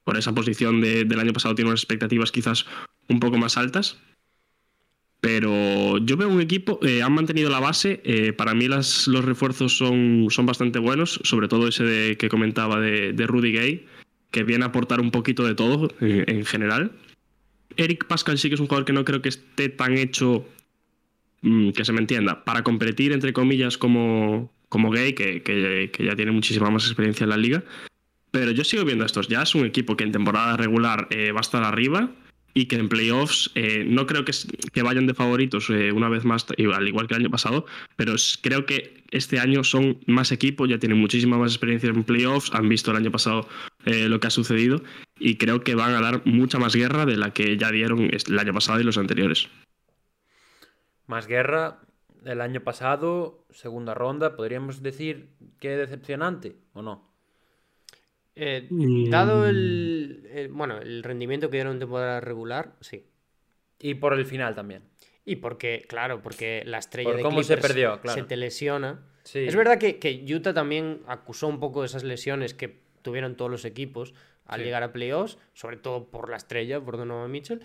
Por 0.03 0.17
esa 0.17 0.33
posición 0.33 0.79
de- 0.79 1.03
del 1.03 1.19
año 1.19 1.33
pasado 1.33 1.53
tiene 1.55 1.69
unas 1.69 1.81
expectativas 1.81 2.31
quizás 2.31 2.65
un 3.09 3.19
poco 3.19 3.37
más 3.37 3.57
altas. 3.57 3.97
Pero 5.19 5.97
yo 5.97 6.15
veo 6.15 6.29
un 6.29 6.39
equipo, 6.41 6.79
eh, 6.83 7.01
han 7.01 7.11
mantenido 7.11 7.49
la 7.49 7.59
base. 7.59 8.01
eh, 8.05 8.33
para 8.33 8.53
mí 8.53 8.67
las, 8.67 9.07
los 9.07 9.25
refuerzos 9.25 9.75
son, 9.77 10.27
son 10.29 10.45
bastante 10.45 10.79
buenos, 10.79 11.19
sobre 11.23 11.47
todo 11.47 11.67
ese 11.67 11.83
de, 11.83 12.17
que 12.17 12.29
comentaba 12.29 12.79
de, 12.79 13.13
de 13.13 13.27
Rudy 13.27 13.51
Gay, 13.51 13.85
que 14.31 14.43
viene 14.43 14.63
a 14.63 14.67
aportar 14.67 15.01
un 15.01 15.11
poquito 15.11 15.43
de 15.43 15.55
todo 15.55 15.89
eh, 16.01 16.23
en 16.27 16.45
general. 16.45 16.91
Eric 17.75 18.05
Pascal 18.05 18.37
sí 18.37 18.47
que 18.49 18.55
es 18.55 18.61
un 18.61 18.67
jugador 18.67 18.85
que 18.85 18.93
no 18.93 19.03
creo 19.05 19.21
que 19.21 19.29
esté 19.29 19.69
tan 19.69 19.97
hecho, 19.97 20.47
mm, 21.41 21.72
que 21.72 21.86
se 21.86 21.94
me 21.94 22.00
entienda, 22.00 22.44
para 22.44 22.63
competir, 22.63 23.12
entre 23.13 23.34
comillas, 23.34 23.77
como, 23.77 24.51
como 24.70 24.91
Gay, 24.91 25.13
que, 25.13 25.41
que- 25.44 25.91
ya 26.06 26.15
tiene 26.15 26.32
muchísima 26.32 26.70
más 26.70 26.86
experiencia 26.86 27.24
en 27.24 27.29
la 27.29 27.38
liga. 27.38 27.63
Pero 28.32 28.51
yo 28.51 28.63
sigo 28.63 28.84
viendo 28.86 29.03
a 29.03 29.08
estos 29.08 29.27
Jazz, 29.29 29.56
un 29.56 29.65
equipo 29.65 29.96
que 29.96 30.03
en 30.03 30.12
temporada 30.12 30.58
regular 30.58 31.08
eh, 31.12 31.32
va 31.32 31.39
a 31.39 31.41
estar 31.41 31.63
arriba 31.63 32.12
y 32.53 32.65
que 32.65 32.75
en 32.75 32.89
playoffs 32.89 33.51
eh, 33.56 33.86
no 33.88 34.06
creo 34.08 34.25
que, 34.25 34.32
que 34.74 34.82
vayan 34.82 35.06
de 35.08 35.13
favoritos 35.13 35.70
eh, 35.70 35.91
una 35.91 36.10
vez 36.10 36.25
más, 36.25 36.46
al 36.50 36.88
igual 36.88 37.08
que 37.08 37.13
el 37.13 37.22
año 37.22 37.29
pasado, 37.29 37.65
pero 37.96 38.15
creo 38.41 38.65
que 38.65 39.03
este 39.12 39.39
año 39.39 39.63
son 39.63 40.00
más 40.08 40.32
equipo, 40.32 40.65
ya 40.65 40.79
tienen 40.79 40.98
muchísima 40.98 41.38
más 41.38 41.51
experiencia 41.53 41.89
en 41.89 42.03
playoffs, 42.03 42.51
han 42.53 42.67
visto 42.67 42.91
el 42.91 42.98
año 42.98 43.12
pasado 43.12 43.48
lo 43.86 44.20
que 44.20 44.27
ha 44.27 44.32
sucedido 44.32 44.84
y 45.20 45.36
creo 45.36 45.62
que 45.63 45.75
van 45.75 45.94
a 45.94 46.01
dar 46.01 46.22
mucha 46.25 46.60
más 46.60 46.75
guerra 46.75 47.06
de 47.06 47.15
la 47.15 47.32
que 47.32 47.56
ya 47.58 47.72
dieron 47.72 48.10
el 48.12 48.39
año 48.39 48.53
pasado 48.53 48.82
y 48.82 48.84
los 48.84 48.98
anteriores. 48.98 49.48
Más 51.07 51.27
guerra. 51.27 51.79
El 52.25 52.41
año 52.41 52.61
pasado, 52.61 53.45
segunda 53.51 53.93
ronda, 53.93 54.35
podríamos 54.35 54.81
decir 54.83 55.29
que 55.59 55.77
decepcionante 55.77 56.55
o 56.73 56.81
no. 56.81 57.07
Eh, 58.35 58.67
Mm. 58.69 59.09
dado 59.09 59.47
el, 59.47 60.27
el- 60.31 60.49
Bueno, 60.49 60.77
el 60.79 61.01
rendimiento 61.03 61.49
que 61.49 61.57
dieron 61.57 61.73
en 61.73 61.79
temporada 61.79 62.19
regular, 62.19 62.75
sí. 62.81 63.05
Y 63.79 63.95
por 63.95 64.13
el 64.13 64.25
final 64.25 64.53
también. 64.55 64.83
Y 65.25 65.37
porque, 65.37 65.85
claro, 65.89 66.21
porque 66.21 66.63
la 66.65 66.77
estrella 66.77 67.09
Por 67.09 67.17
de 67.17 67.23
cómo 67.23 67.43
se 67.43 67.57
perdió, 67.57 67.99
claro. 68.01 68.21
se 68.21 68.27
te 68.27 68.37
lesiona. 68.37 69.03
Sí. 69.23 69.39
Es 69.39 69.55
verdad 69.55 69.77
que, 69.77 69.99
que 69.99 70.23
Utah 70.33 70.53
también 70.53 71.01
acusó 71.07 71.47
un 71.47 71.59
poco 71.59 71.83
esas 71.83 72.03
lesiones 72.03 72.53
que 72.53 72.79
tuvieron 73.01 73.35
todos 73.35 73.51
los 73.51 73.65
equipos 73.65 74.13
al 74.45 74.59
Sí. 74.59 74.65
llegar 74.65 74.83
a 74.83 74.93
playoffs, 74.93 75.37
sobre 75.53 75.77
todo 75.77 76.09
por 76.09 76.29
la 76.29 76.37
estrella, 76.37 76.79
por 76.79 76.95
Donovan 76.97 77.29
Mitchell. 77.31 77.61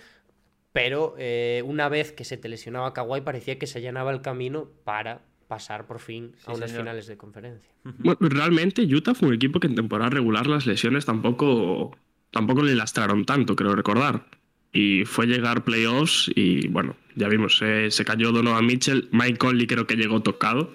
Pero 0.73 1.15
eh, 1.19 1.63
una 1.65 1.89
vez 1.89 2.13
que 2.13 2.25
se 2.25 2.37
te 2.37 2.49
lesionaba 2.49 2.93
Kawhi 2.93 3.21
parecía 3.21 3.59
que 3.59 3.67
se 3.67 3.79
allanaba 3.79 4.13
el 4.13 4.23
camino 4.23 4.69
para 4.85 5.23
pasar 5.49 5.87
por 5.87 5.99
fin 5.99 6.35
a 6.47 6.53
unas 6.55 6.73
finales 6.73 7.07
de 7.07 7.17
conferencia. 7.17 7.71
Bueno, 7.85 8.19
realmente 8.21 8.83
Utah 8.83 9.15
fue 9.15 9.29
un 9.29 9.35
equipo 9.35 9.61
que 9.61 9.67
en 9.67 9.75
temporada 9.75 10.11
regular 10.11 10.47
las 10.47 10.67
lesiones 10.67 11.05
tampoco, 11.05 11.97
tampoco 12.31 12.63
le 12.63 12.75
lastraron 12.75 13.25
tanto, 13.27 13.55
creo 13.55 13.75
recordar. 13.75 14.27
Y 14.73 15.05
fue 15.05 15.27
llegar 15.27 15.65
playoffs 15.65 16.31
y 16.35 16.69
bueno, 16.69 16.97
ya 17.15 17.29
vimos, 17.29 17.59
se 17.59 18.05
cayó 18.07 18.33
Donovan 18.33 18.65
Mitchell, 18.65 19.11
Mike 19.13 19.37
Conley 19.37 19.67
creo 19.67 19.87
que 19.87 19.97
llegó 19.97 20.21
tocado 20.23 20.73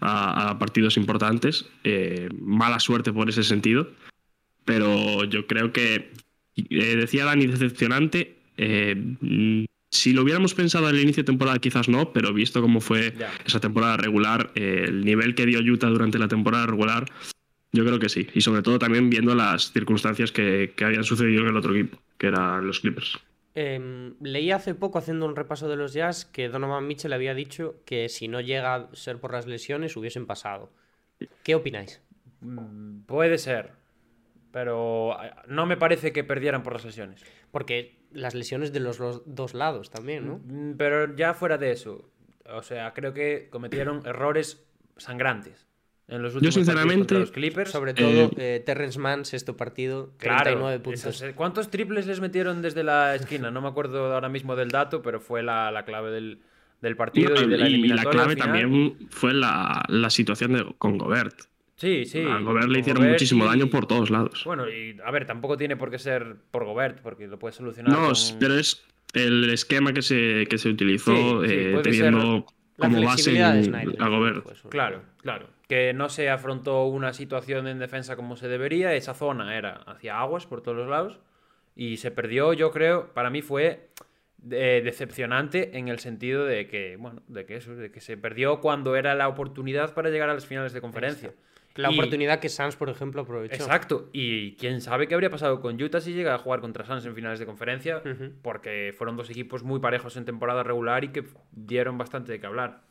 a, 0.00 0.58
partidos 0.58 0.96
importantes. 0.96 1.66
Eh, 1.84 2.28
mala 2.40 2.80
suerte 2.80 3.12
por 3.12 3.28
ese 3.28 3.42
sentido. 3.42 3.90
Pero 4.64 5.24
yo 5.24 5.46
creo 5.46 5.72
que, 5.72 6.12
eh, 6.56 6.96
decía 6.96 7.24
Dani, 7.24 7.46
decepcionante. 7.46 8.38
Eh, 8.56 9.66
si 9.90 10.12
lo 10.12 10.22
hubiéramos 10.22 10.54
pensado 10.54 10.86
al 10.86 10.98
inicio 10.98 11.22
de 11.22 11.26
temporada, 11.26 11.58
quizás 11.58 11.88
no, 11.88 12.12
pero 12.12 12.32
visto 12.32 12.60
cómo 12.60 12.80
fue 12.80 13.14
esa 13.46 13.60
temporada 13.60 13.96
regular, 13.96 14.50
el 14.54 15.04
nivel 15.04 15.34
que 15.34 15.46
dio 15.46 15.60
Utah 15.60 15.88
durante 15.88 16.18
la 16.18 16.28
temporada 16.28 16.66
regular, 16.66 17.06
yo 17.72 17.84
creo 17.84 17.98
que 17.98 18.08
sí. 18.08 18.28
Y 18.34 18.40
sobre 18.40 18.62
todo 18.62 18.78
también 18.78 19.10
viendo 19.10 19.34
las 19.34 19.72
circunstancias 19.72 20.32
que, 20.32 20.72
que 20.76 20.84
habían 20.84 21.04
sucedido 21.04 21.42
en 21.42 21.48
el 21.48 21.56
otro 21.56 21.74
equipo, 21.74 21.98
que 22.18 22.28
eran 22.28 22.66
los 22.66 22.80
Clippers. 22.80 23.18
Em, 23.56 24.14
leí 24.20 24.50
hace 24.50 24.74
poco, 24.74 24.98
haciendo 24.98 25.26
un 25.26 25.36
repaso 25.36 25.68
de 25.68 25.76
los 25.76 25.92
Jazz, 25.92 26.24
que 26.24 26.48
Donovan 26.48 26.86
Mitchell 26.86 27.12
había 27.12 27.34
dicho 27.34 27.76
que 27.84 28.08
si 28.08 28.26
no 28.26 28.40
llega 28.40 28.74
a 28.74 28.88
ser 28.94 29.18
por 29.18 29.32
las 29.32 29.46
lesiones, 29.46 29.96
hubiesen 29.96 30.26
pasado. 30.26 30.72
¿Qué 31.44 31.54
opináis? 31.54 32.00
Mm, 32.40 33.02
puede 33.06 33.38
ser, 33.38 33.70
pero 34.54 35.20
eh, 35.20 35.32
no 35.48 35.66
me 35.66 35.76
parece 35.76 36.12
que 36.12 36.22
perdieran 36.22 36.62
por 36.62 36.74
las 36.74 36.84
lesiones. 36.84 37.20
Porque 37.50 37.98
las 38.12 38.36
lesiones 38.36 38.72
de 38.72 38.78
los, 38.78 38.98
dos 39.26 39.52
lados 39.52 39.90
también, 39.90 40.28
¿no? 40.28 40.40
Mm, 40.44 40.76
pero 40.76 41.16
ya 41.16 41.34
fuera 41.34 41.58
de 41.58 41.72
eso, 41.72 42.08
o 42.48 42.62
sea, 42.62 42.94
creo 42.94 43.12
que 43.12 43.48
cometieron 43.50 44.06
errores 44.06 44.64
sangrantes. 44.96 45.66
Yo 46.40 46.52
sinceramente, 46.52 47.18
los 47.18 47.32
Clippers, 47.32 47.72
sobre 47.72 47.94
todo 47.94 48.30
eh, 48.36 48.62
Terrence 48.64 48.96
Mann, 48.96 49.24
sexto 49.24 49.56
partido, 49.56 50.12
39 50.18 50.78
puntos. 50.78 51.22
Eh, 51.22 51.32
¿Cuántos 51.34 51.68
triples 51.68 52.06
les 52.06 52.20
metieron 52.20 52.62
desde 52.62 52.84
la 52.84 53.16
esquina? 53.16 53.50
No 53.50 53.60
me 53.60 53.66
acuerdo 53.66 54.14
ahora 54.14 54.28
mismo 54.28 54.54
del 54.54 54.68
dato, 54.68 55.02
pero 55.02 55.18
fue 55.18 55.42
la, 55.42 55.82
clave 55.84 56.12
del, 56.12 56.96
partido 56.96 57.34
y 57.42 57.48
de 57.48 57.58
la 57.58 57.68
Y 57.68 57.88
la 57.88 58.04
clave 58.04 58.36
también 58.36 59.08
fue 59.08 59.34
la, 59.34 59.84
situación 60.10 60.52
de, 60.52 60.74
con 60.78 60.96
Gobert. 60.96 61.48
Sí, 61.76 62.04
sí. 62.04 62.22
A 62.22 62.38
Gobert 62.38 62.68
le 62.68 62.80
hicieron 62.80 63.08
muchísimo 63.08 63.46
daño 63.46 63.68
por 63.68 63.86
todos 63.86 64.10
lados. 64.10 64.42
Bueno, 64.44 64.68
y 64.68 64.96
a 65.04 65.10
ver, 65.10 65.26
tampoco 65.26 65.56
tiene 65.56 65.76
por 65.76 65.90
qué 65.90 65.98
ser 65.98 66.36
por 66.50 66.64
Gobert, 66.64 67.00
porque 67.00 67.26
lo 67.26 67.38
puedes 67.38 67.56
solucionar. 67.56 67.92
No, 67.92 68.12
pero 68.38 68.54
es 68.54 68.84
el 69.12 69.50
esquema 69.50 69.92
que 69.92 70.02
se, 70.02 70.46
que 70.48 70.58
se 70.58 70.68
utilizó 70.68 71.44
eh, 71.44 71.80
teniendo 71.82 72.46
como 72.78 73.02
base 73.02 73.42
a 73.42 74.08
Gobert. 74.08 74.44
Pues, 74.44 74.62
claro, 74.70 75.02
claro 75.20 75.54
que 75.68 75.92
no 75.94 76.08
se 76.08 76.28
afrontó 76.28 76.84
una 76.84 77.12
situación 77.12 77.66
en 77.66 77.78
defensa 77.78 78.16
como 78.16 78.36
se 78.36 78.48
debería. 78.48 78.94
Esa 78.94 79.14
zona 79.14 79.56
era 79.56 79.82
hacia 79.86 80.18
aguas 80.18 80.46
por 80.46 80.62
todos 80.62 80.76
los 80.76 80.88
lados 80.88 81.20
y 81.74 81.96
se 81.96 82.10
perdió, 82.10 82.52
yo 82.52 82.70
creo, 82.70 83.12
para 83.14 83.30
mí 83.30 83.42
fue 83.42 83.88
eh, 84.50 84.82
decepcionante 84.84 85.76
en 85.78 85.88
el 85.88 85.98
sentido 85.98 86.44
de 86.44 86.66
que, 86.66 86.96
bueno, 86.96 87.22
de 87.28 87.46
que 87.46 87.56
eso, 87.56 87.74
de 87.74 87.90
que 87.90 88.00
se 88.00 88.16
perdió 88.16 88.60
cuando 88.60 88.96
era 88.96 89.14
la 89.14 89.28
oportunidad 89.28 89.94
para 89.94 90.10
llegar 90.10 90.28
a 90.28 90.34
las 90.34 90.46
finales 90.46 90.72
de 90.72 90.80
conferencia. 90.80 91.32
La 91.76 91.90
oportunidad 91.90 92.38
que 92.38 92.48
Suns, 92.48 92.76
por 92.76 92.88
ejemplo, 92.88 93.22
aprovechó. 93.22 93.54
Exacto. 93.54 94.08
Y 94.12 94.52
quién 94.52 94.80
sabe 94.80 95.08
qué 95.08 95.14
habría 95.14 95.30
pasado 95.30 95.60
con 95.60 95.80
Utah 95.80 96.00
si 96.00 96.12
llega 96.12 96.34
a 96.34 96.38
jugar 96.38 96.60
contra 96.60 96.84
Suns 96.84 97.04
en 97.04 97.14
finales 97.14 97.40
de 97.40 97.46
conferencia, 97.46 98.02
porque 98.42 98.94
fueron 98.96 99.16
dos 99.16 99.28
equipos 99.30 99.64
muy 99.64 99.80
parejos 99.80 100.16
en 100.16 100.24
temporada 100.24 100.62
regular 100.62 101.02
y 101.04 101.08
que 101.08 101.24
dieron 101.52 101.98
bastante 101.98 102.32
de 102.32 102.40
qué 102.40 102.46
hablar. 102.46 102.82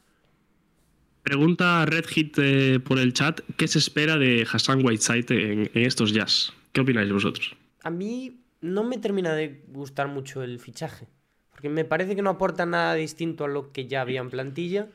Pregunta 1.24 1.86
Red 1.86 2.06
Hit 2.08 2.38
eh, 2.40 2.80
por 2.82 3.00
el 3.00 3.13
chat, 3.13 3.40
¿qué 3.56 3.70
se 3.70 3.80
espera 3.80 4.18
de 4.18 4.46
Hassan 4.52 4.86
Whiteside 4.86 5.25
en, 5.30 5.72
estos 5.74 6.12
jazz? 6.12 6.52
¿Qué 6.74 6.82
opináis 6.82 7.10
vosotros? 7.13 7.56
A 7.82 7.90
mí 7.90 8.42
no 8.60 8.84
me 8.84 8.98
termina 8.98 9.34
de 9.34 9.64
gustar 9.70 10.10
mucho 10.10 10.44
el 10.44 10.60
fichaje, 10.60 11.07
porque 11.51 11.70
me 11.70 11.86
parece 11.86 12.18
que 12.18 12.22
no 12.22 12.31
aporta 12.31 12.66
nada 12.66 12.96
distinto 12.96 13.46
a 13.46 13.48
lo 13.48 13.72
que 13.72 13.88
ya 13.88 14.01
había 14.01 14.20
en 14.20 14.29
plantilla 14.29 14.90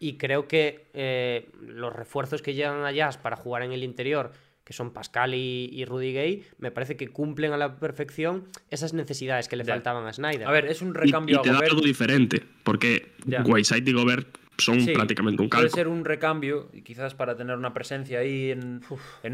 y 0.00 0.14
creo 0.14 0.48
que 0.48 0.86
eh, 0.94 1.50
los 1.60 1.94
refuerzos 1.94 2.42
que 2.42 2.54
llegan 2.54 2.84
a 2.84 2.90
Jazz 2.90 3.18
para 3.18 3.36
jugar 3.36 3.62
en 3.62 3.72
el 3.72 3.84
interior, 3.84 4.32
que 4.64 4.72
son 4.72 4.92
Pascal 4.92 5.34
y, 5.34 5.84
Rudy 5.84 6.12
Gay, 6.12 6.44
me 6.58 6.70
parece 6.70 6.96
que 6.96 7.08
cumplen 7.08 7.52
a 7.52 7.56
la 7.56 7.76
perfección 7.76 8.48
esas 8.70 8.94
necesidades 8.94 9.46
que 9.46 9.56
le 9.56 9.64
faltaban 9.64 10.06
a 10.06 10.12
Snyder. 10.12 10.46
A 10.46 10.50
ver, 10.50 10.66
es 10.66 10.80
un 10.80 10.94
recambio 10.94 11.36
y, 11.36 11.38
y 11.38 11.42
te 11.42 11.52
da 11.52 11.58
algo 11.58 11.82
diferente, 11.82 12.42
porque 12.64 13.12
Whiteside 13.44 13.88
y 13.88 13.92
Gobert 13.92 14.38
son 14.56 14.78
prácticamente 14.86 15.42
un 15.42 15.48
calco. 15.48 15.62
Puede 15.62 15.74
ser 15.74 15.88
un 15.88 16.04
recambio, 16.04 16.70
y 16.72 16.82
quizás 16.82 17.14
para 17.14 17.36
tener 17.36 17.56
una 17.56 17.74
presencia 17.74 18.20
ahí 18.20 18.50
en, 18.50 18.80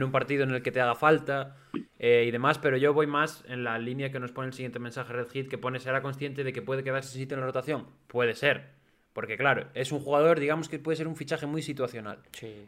un 0.03 0.11
partido 0.11 0.45
en 0.45 0.51
el 0.51 0.63
que 0.63 0.73
te 0.73 0.81
haga 0.81 0.95
falta 0.95 1.57
eh, 1.99 2.25
y 2.27 2.31
demás, 2.31 2.59
pero 2.59 2.77
yo 2.77 2.93
voy 2.93 3.07
más 3.07 3.45
en 3.49 3.63
la 3.63 3.79
línea 3.79 4.11
que 4.11 4.19
nos 4.19 4.33
pone 4.33 4.49
el 4.49 4.55
siguiente 4.55 4.79
mensaje 4.79 5.13
Red 5.13 5.29
Hit, 5.29 5.49
que 5.49 5.59
pone, 5.59 5.79
¿será 5.79 6.03
consciente 6.03 6.43
de 6.45 6.53
que 6.53 6.63
puede 6.63 6.83
quedarse 6.83 7.11
sin 7.11 7.21
sitio 7.21 7.37
en 7.37 7.41
la 7.41 7.47
rotación? 7.47 7.87
Puede 8.09 8.35
ser. 8.35 8.76
Porque 9.17 9.39
claro, 9.39 9.69
es 9.73 9.93
un 9.93 10.01
jugador, 10.01 10.41
digamos 10.41 10.69
que 10.69 10.79
puede 10.79 10.97
ser 10.97 11.09
un 11.09 11.17
fichaje 11.17 11.47
muy 11.47 11.63
situacional. 11.63 12.19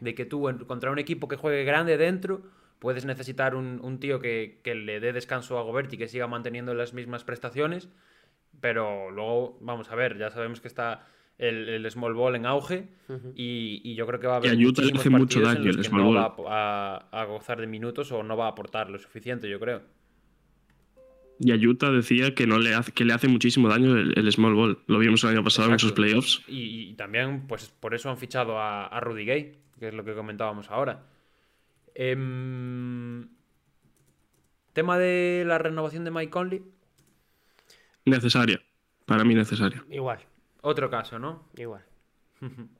De 0.01 0.15
que 0.15 0.25
tú 0.25 0.49
contra 0.65 0.89
un 0.89 0.97
equipo 0.97 1.27
que 1.27 1.35
juegue 1.35 1.63
grande 1.63 1.95
dentro, 1.95 2.41
puedes 2.79 3.05
necesitar 3.05 3.53
un, 3.53 3.99
tío 3.99 4.19
que, 4.19 4.59
que, 4.63 4.73
le 4.73 4.99
dé 4.99 5.13
descanso 5.13 5.59
a 5.59 5.61
Gobert 5.61 5.93
y 5.93 5.97
que 5.97 6.07
siga 6.07 6.25
manteniendo 6.25 6.73
las 6.73 6.95
mismas 6.95 7.23
prestaciones. 7.23 7.87
Pero 8.59 9.11
luego, 9.11 9.59
vamos 9.61 9.91
a 9.91 9.95
ver, 9.95 10.17
ya 10.17 10.31
sabemos 10.31 10.59
que 10.59 10.67
está 10.67 11.05
el, 11.37 11.85
small 11.91 12.15
ball 12.15 12.35
en 12.35 12.47
auge 12.47 12.87
y, 13.35 13.93
yo 13.93 14.07
creo 14.07 14.19
que 14.19 14.25
va 14.25 14.33
a 14.33 14.37
haber 14.37 14.57
muchísimos 14.57 15.01
hace 15.01 15.09
mucho 15.11 15.41
daño 15.41 15.69
en 15.69 15.77
los 15.77 15.87
que 15.87 15.95
no 15.95 16.11
va 16.11 17.07
a, 17.11 17.25
gozar 17.25 17.61
de 17.61 17.67
minutos 17.67 18.11
o 18.11 18.23
no 18.23 18.35
va 18.35 18.45
a 18.45 18.49
aportar 18.49 18.89
lo 18.89 18.97
suficiente, 18.97 19.47
yo 19.47 19.59
creo. 19.59 19.83
Y 21.39 21.53
Ayuta 21.53 21.89
decía 21.91 22.35
que 22.35 22.45
no 22.45 22.59
le 22.59 22.75
hace, 22.75 22.91
que 22.91 23.05
le 23.05 23.13
hace 23.13 23.29
muchísimo 23.29 23.69
daño 23.69 23.95
el, 23.95 24.31
small 24.31 24.55
ball. 24.55 24.79
Lo 24.87 24.99
vimos 24.99 25.23
el 25.23 25.29
año 25.31 25.43
pasado 25.43 25.71
en 25.71 25.79
sus 25.79 25.93
playoffs. 25.93 26.43
Y, 26.47 26.93
también, 26.95 27.47
pues 27.47 27.69
por 27.79 27.93
eso 27.93 28.09
han 28.09 28.17
fichado 28.17 28.59
a, 28.59 28.99
Rudy 28.99 29.25
Gay, 29.25 29.57
que 29.79 29.87
es 29.87 29.93
lo 29.93 30.03
que 30.03 30.13
comentábamos 30.13 30.69
ahora. 30.69 31.05
Em, 31.95 33.29
tema 34.73 34.97
de 34.97 35.43
la 35.47 35.57
renovación 35.57 36.03
de 36.03 36.11
Mike 36.11 36.29
Conley. 36.29 36.61
Necesaria. 38.03 38.61
Para 39.05 39.23
mí 39.23 39.33
necesaria. 39.33 39.83
Igual. 39.89 40.19
Otro 40.61 40.89
caso, 40.89 41.19
¿no? 41.19 41.45
Igual. 41.55 41.83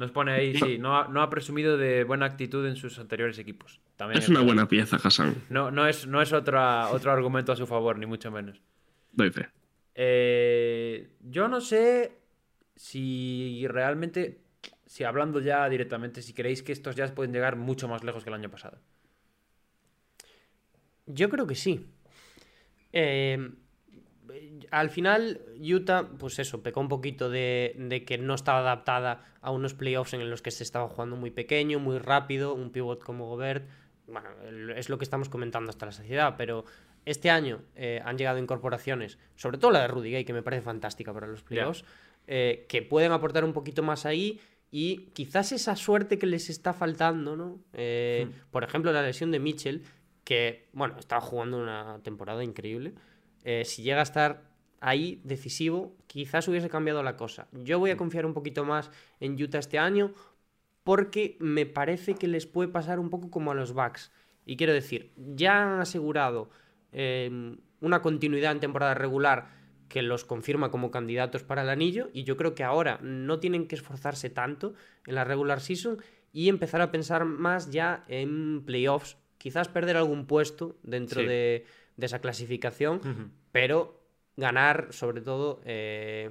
Nos 0.00 0.12
pone 0.12 0.32
ahí, 0.32 0.54
sí, 0.56 0.78
no 0.78 0.96
ha, 0.96 1.28
presumido 1.28 1.76
de 1.76 2.04
buena 2.04 2.24
actitud 2.24 2.66
en 2.66 2.74
sus 2.74 2.98
anteriores 2.98 3.38
equipos. 3.38 3.82
También 3.98 4.22
es, 4.22 4.30
una 4.30 4.40
buena 4.40 4.66
pieza, 4.66 4.96
Hassan. 4.96 5.34
No, 5.50 5.70
no 5.70 5.86
es, 5.86 6.06
no 6.06 6.22
es 6.22 6.32
otra, 6.32 6.88
otro 6.88 7.12
argumento 7.12 7.52
a 7.52 7.56
su 7.56 7.66
favor, 7.66 7.98
ni 7.98 8.06
mucho 8.06 8.30
menos. 8.30 8.62
Doy 9.12 9.30
fe. 9.30 9.50
Eh, 9.94 11.10
yo 11.20 11.48
no 11.48 11.60
sé 11.60 12.16
si 12.76 13.66
realmente, 13.68 14.40
si 14.86 15.04
hablando 15.04 15.38
ya 15.38 15.68
directamente, 15.68 16.22
si 16.22 16.32
creéis 16.32 16.62
que 16.62 16.72
estos 16.72 16.96
ya 16.96 17.14
pueden 17.14 17.34
llegar 17.34 17.56
mucho 17.56 17.86
más 17.86 18.02
lejos 18.02 18.24
que 18.24 18.30
el 18.30 18.36
año 18.36 18.50
pasado. 18.50 18.78
Yo 21.04 21.28
creo 21.28 21.46
que 21.46 21.56
sí. 21.56 21.90
Eh, 22.94 23.50
al 24.70 24.90
final, 24.90 25.40
Utah, 25.58 26.08
pues 26.18 26.38
eso, 26.38 26.62
pecó 26.62 26.80
un 26.80 26.88
poquito 26.88 27.30
de, 27.30 28.04
que 28.06 28.18
no 28.18 28.34
estaba 28.34 28.60
adaptada 28.60 29.24
a 29.40 29.50
unos 29.50 29.74
playoffs 29.74 30.14
en 30.14 30.28
los 30.30 30.42
que 30.42 30.50
se 30.50 30.62
estaba 30.62 30.88
jugando 30.88 31.16
muy 31.16 31.30
pequeño, 31.30 31.78
muy 31.78 31.98
rápido, 31.98 32.54
un 32.54 32.70
pivot 32.70 33.02
como 33.02 33.28
Gobert. 33.28 33.68
Bueno, 34.06 34.28
es 34.76 34.88
lo 34.88 34.98
que 34.98 35.04
estamos 35.04 35.28
comentando 35.28 35.70
hasta 35.70 35.86
la 35.86 35.92
sociedad, 35.92 36.34
pero 36.36 36.64
este 37.04 37.30
año 37.30 37.62
eh, 37.76 38.00
han 38.04 38.18
llegado 38.18 38.38
incorporaciones, 38.38 39.18
sobre 39.36 39.58
todo 39.58 39.70
la 39.70 39.82
de 39.82 39.88
Rudy 39.88 40.10
Gay, 40.10 40.24
que 40.24 40.32
me 40.32 40.42
parece 40.42 40.62
fantástica 40.62 41.12
para 41.12 41.26
los 41.26 41.42
playoffs, 41.42 41.84
eh, 42.26 42.66
que 42.68 42.82
pueden 42.82 43.12
aportar 43.12 43.44
un 43.44 43.52
poquito 43.52 43.82
más 43.82 44.06
ahí 44.06 44.40
y 44.70 45.10
quizás 45.14 45.52
esa 45.52 45.74
suerte 45.76 46.18
que 46.18 46.26
les 46.26 46.48
está 46.48 46.72
faltando, 46.72 47.36
¿no? 47.36 47.58
Eh, 47.72 48.26
hmm. 48.28 48.50
Por 48.50 48.64
ejemplo, 48.64 48.92
la 48.92 49.02
lesión 49.02 49.30
de 49.30 49.40
Mitchell, 49.40 49.82
que, 50.24 50.68
bueno, 50.72 50.96
estaba 50.98 51.20
jugando 51.20 51.58
una 51.58 51.98
temporada 52.02 52.44
increíble. 52.44 52.94
Si 53.64 53.82
llega 53.82 54.00
a 54.00 54.02
estar 54.02 54.50
ahí 54.80 55.20
decisivo, 55.24 55.94
quizás 56.06 56.48
hubiese 56.48 56.68
cambiado 56.68 57.02
la 57.02 57.16
cosa. 57.16 57.48
Yo 57.52 57.78
voy 57.78 57.90
a 57.90 57.96
confiar 57.96 58.26
un 58.26 58.34
poquito 58.34 58.64
más 58.64 58.90
en 59.20 59.40
Utah 59.40 59.58
este 59.58 59.78
año 59.78 60.12
porque 60.82 61.36
me 61.38 61.66
parece 61.66 62.14
que 62.14 62.26
les 62.26 62.46
puede 62.46 62.68
pasar 62.68 62.98
un 62.98 63.10
poco 63.10 63.30
como 63.30 63.50
a 63.50 63.54
los 63.54 63.72
Bucks. 63.72 64.10
Y 64.46 64.56
quiero 64.56 64.72
decir, 64.72 65.12
ya 65.16 65.62
han 65.62 65.80
asegurado 65.80 66.50
em, 66.92 67.58
una 67.80 68.02
continuidad 68.02 68.52
en 68.52 68.60
temporada 68.60 68.94
regular 68.94 69.48
que 69.88 70.02
los 70.02 70.24
confirma 70.24 70.70
como 70.70 70.90
candidatos 70.90 71.42
para 71.42 71.62
el 71.62 71.68
anillo 71.68 72.10
y 72.12 72.24
yo 72.24 72.36
creo 72.36 72.54
que 72.54 72.64
ahora 72.64 72.98
no 73.02 73.40
tienen 73.40 73.66
que 73.66 73.74
esforzarse 73.74 74.30
tanto 74.30 74.74
en 75.04 75.16
la 75.16 75.24
regular 75.24 75.60
season 75.60 75.98
y 76.32 76.48
empezar 76.48 76.80
a 76.80 76.92
pensar 76.92 77.24
más 77.24 77.70
ya 77.70 78.04
en 78.08 78.62
playoffs, 78.64 79.16
quizás 79.36 79.68
perder 79.68 79.96
algún 79.96 80.26
puesto 80.26 80.76
dentro 80.84 81.22
de, 81.22 81.66
esa 82.06 82.20
clasificación, 82.20 83.32
pero 83.52 84.00
ganar, 84.36 84.88
sobre 84.90 85.20
todo, 85.20 85.60
eh, 85.64 86.30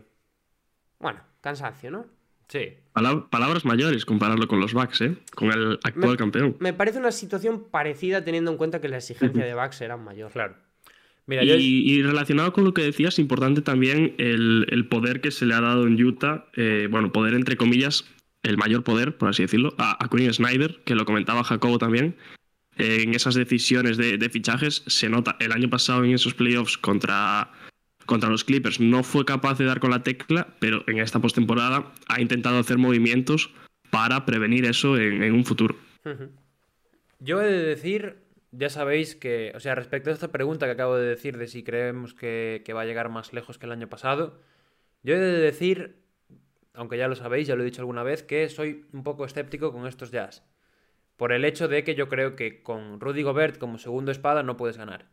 bueno, 0.99 1.19
cansancio, 1.41 1.91
¿no? 1.91 2.05
Sí. 2.49 2.73
palabras 3.29 3.63
mayores 3.63 4.05
compararlo 4.05 4.47
con 4.47 4.59
los 4.59 4.73
Bucks, 4.73 5.01
¿eh? 5.01 5.15
Con 5.35 5.51
el 5.51 5.79
actual 5.83 6.17
campeón. 6.17 6.57
Me 6.59 6.73
parece 6.73 6.97
una 6.97 7.11
situación 7.11 7.65
parecida 7.69 8.23
teniendo 8.23 8.49
en 8.49 8.57
cuenta 8.57 8.81
que 8.81 8.89
la 8.89 8.97
exigencia 8.97 9.45
de 9.45 9.53
Bucks 9.53 9.81
era 9.81 9.97
mayor. 9.97 10.31
Claro. 10.31 10.55
Mira, 11.27 11.43
y, 11.43 12.01
relacionado 12.01 12.51
con 12.53 12.63
lo 12.63 12.73
que 12.73 12.81
decías, 12.81 13.19
importante 13.19 13.61
también 13.61 14.15
el, 14.17 14.87
poder 14.89 15.21
que 15.21 15.29
se 15.29 15.45
le 15.45 15.53
ha 15.53 15.61
dado 15.61 15.85
en 15.85 16.03
Utah, 16.03 16.47
eh, 16.55 16.87
bueno, 16.89 17.11
poder 17.11 17.35
entre 17.35 17.55
comillas, 17.55 18.03
el 18.41 18.57
mayor 18.57 18.83
poder, 18.83 19.15
por 19.15 19.29
así 19.29 19.43
decirlo, 19.43 19.75
a, 19.77 20.03
a 20.03 20.09
Quinn 20.09 20.33
Snyder, 20.33 20.79
que 20.85 20.95
lo 20.95 21.05
comentaba 21.05 21.43
Jacobo 21.43 21.77
también, 21.77 22.15
en 22.79 23.13
esas 23.13 23.35
decisiones 23.35 23.97
de, 23.97 24.29
fichajes 24.29 24.83
se 24.87 25.09
nota. 25.09 25.35
El 25.39 25.51
año 25.51 25.69
pasado 25.69 26.03
en 26.05 26.11
esos 26.11 26.33
playoffs 26.33 26.77
contra, 26.77 27.51
contra 28.05 28.29
los 28.29 28.45
Clippers 28.45 28.79
no 28.79 29.03
fue 29.03 29.25
capaz 29.25 29.57
de 29.57 29.65
dar 29.65 29.79
con 29.79 29.91
la 29.91 30.01
tecla, 30.01 30.47
pero 30.59 30.83
en 30.87 30.99
esta 30.99 31.19
postemporada 31.19 31.91
ha 32.07 32.21
intentado 32.21 32.57
hacer 32.57 32.77
movimientos 32.77 33.53
para 33.91 34.25
prevenir 34.25 34.65
eso 34.65 34.97
en, 34.97 35.33
un 35.33 35.43
futuro. 35.43 35.75
Yo 37.19 37.41
he 37.41 37.51
de 37.51 37.63
decir, 37.63 38.17
ya 38.51 38.69
sabéis 38.69 39.15
que, 39.15 39.51
o 39.55 39.59
sea, 39.59 39.75
respecto 39.75 40.09
a 40.09 40.13
esta 40.13 40.31
pregunta 40.31 40.65
que 40.65 40.71
acabo 40.71 40.95
de 40.95 41.05
decir 41.05 41.37
de 41.37 41.47
si 41.47 41.63
creemos 41.63 42.13
que, 42.13 42.61
que 42.63 42.73
va 42.73 42.81
a 42.81 42.85
llegar 42.85 43.09
más 43.09 43.33
lejos 43.33 43.57
que 43.57 43.65
el 43.65 43.73
año 43.73 43.89
pasado, 43.89 44.39
yo 45.03 45.15
he 45.15 45.19
de 45.19 45.39
decir, 45.39 45.97
aunque 46.73 46.97
ya 46.97 47.09
lo 47.09 47.15
sabéis, 47.15 47.47
ya 47.47 47.55
lo 47.55 47.63
he 47.63 47.65
dicho 47.65 47.81
alguna 47.81 48.03
vez, 48.03 48.23
que 48.23 48.47
soy 48.47 48.85
un 48.93 49.03
poco 49.03 49.25
escéptico 49.25 49.73
con 49.73 49.85
estos 49.85 50.11
jazz 50.11 50.45
por 51.19 51.33
el 51.33 51.43
hecho 51.43 51.67
de 51.67 51.83
que 51.83 51.95
yo 51.95 52.07
creo 52.07 52.37
que 52.37 52.63
con 52.63 53.01
Rudy 53.01 53.23
Gobert 53.23 53.57
como 53.57 53.77
segundo 53.77 54.09
espada 54.09 54.41
no 54.41 54.55
puedes 54.55 54.77
ganar. 54.77 55.09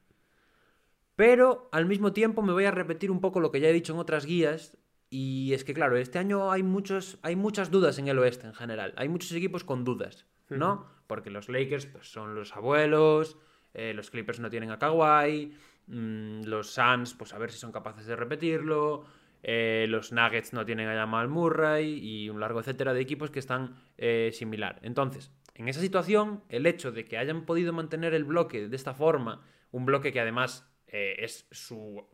Pero 1.16 1.68
al 1.72 1.86
mismo 1.86 2.12
tiempo 2.12 2.42
me 2.42 2.52
voy 2.52 2.64
a 2.64 2.70
repetir 2.70 3.10
un 3.10 3.20
poco 3.20 3.40
lo 3.40 3.50
que 3.50 3.58
ya 3.58 3.68
he 3.68 3.72
dicho 3.72 3.92
en 3.92 3.98
otras 3.98 4.24
guías. 4.24 4.78
Y 5.10 5.52
es 5.52 5.64
que, 5.64 5.74
claro, 5.74 5.96
este 5.96 6.20
año 6.20 6.52
hay, 6.52 6.62
muchos, 6.62 7.18
hay 7.22 7.34
muchas 7.34 7.72
dudas 7.72 7.98
en 7.98 8.06
el 8.06 8.20
oeste 8.20 8.46
en 8.46 8.54
general. 8.54 8.94
Hay 8.96 9.08
muchos 9.08 9.32
equipos 9.32 9.64
con 9.64 9.82
dudas, 9.82 10.26
¿no? 10.48 10.86
Porque 11.08 11.30
los 11.30 11.48
Lakers 11.48 11.86
pues, 11.86 12.06
son 12.08 12.36
los 12.36 12.54
abuelos, 12.54 13.36
eh, 13.74 13.92
los 13.92 14.10
Clippers 14.12 14.38
no 14.38 14.48
tienen 14.48 14.70
a 14.70 14.78
Kawhi, 14.78 15.56
mm, 15.88 16.44
los 16.44 16.70
Suns, 16.70 17.14
pues 17.14 17.32
a 17.32 17.38
ver 17.38 17.50
si 17.50 17.58
son 17.58 17.72
capaces 17.72 18.06
de 18.06 18.14
repetirlo. 18.14 19.06
Eh, 19.42 19.86
los 19.88 20.12
Nuggets 20.12 20.52
no 20.52 20.64
tienen 20.64 20.88
a 20.88 20.94
Jamal 20.94 21.26
Murray 21.26 21.98
y 22.00 22.30
un 22.30 22.38
largo 22.38 22.60
etcétera 22.60 22.94
de 22.94 23.00
equipos 23.00 23.32
que 23.32 23.40
están 23.40 23.74
eh, 23.98 24.30
similar. 24.32 24.78
Entonces, 24.82 25.32
en 25.58 25.68
esa 25.68 25.80
situación, 25.80 26.42
el 26.50 26.66
hecho 26.66 26.92
de 26.92 27.06
que 27.06 27.16
hayan 27.16 27.46
podido 27.46 27.72
mantener 27.72 28.12
el 28.12 28.24
bloque 28.24 28.68
de 28.68 28.76
esta 28.76 28.92
forma, 28.92 29.42
un 29.72 29.86
bloque 29.86 30.12
que 30.12 30.20
además 30.20 30.70
eh, 30.88 31.16
es 31.18 31.46
su, 31.50 32.06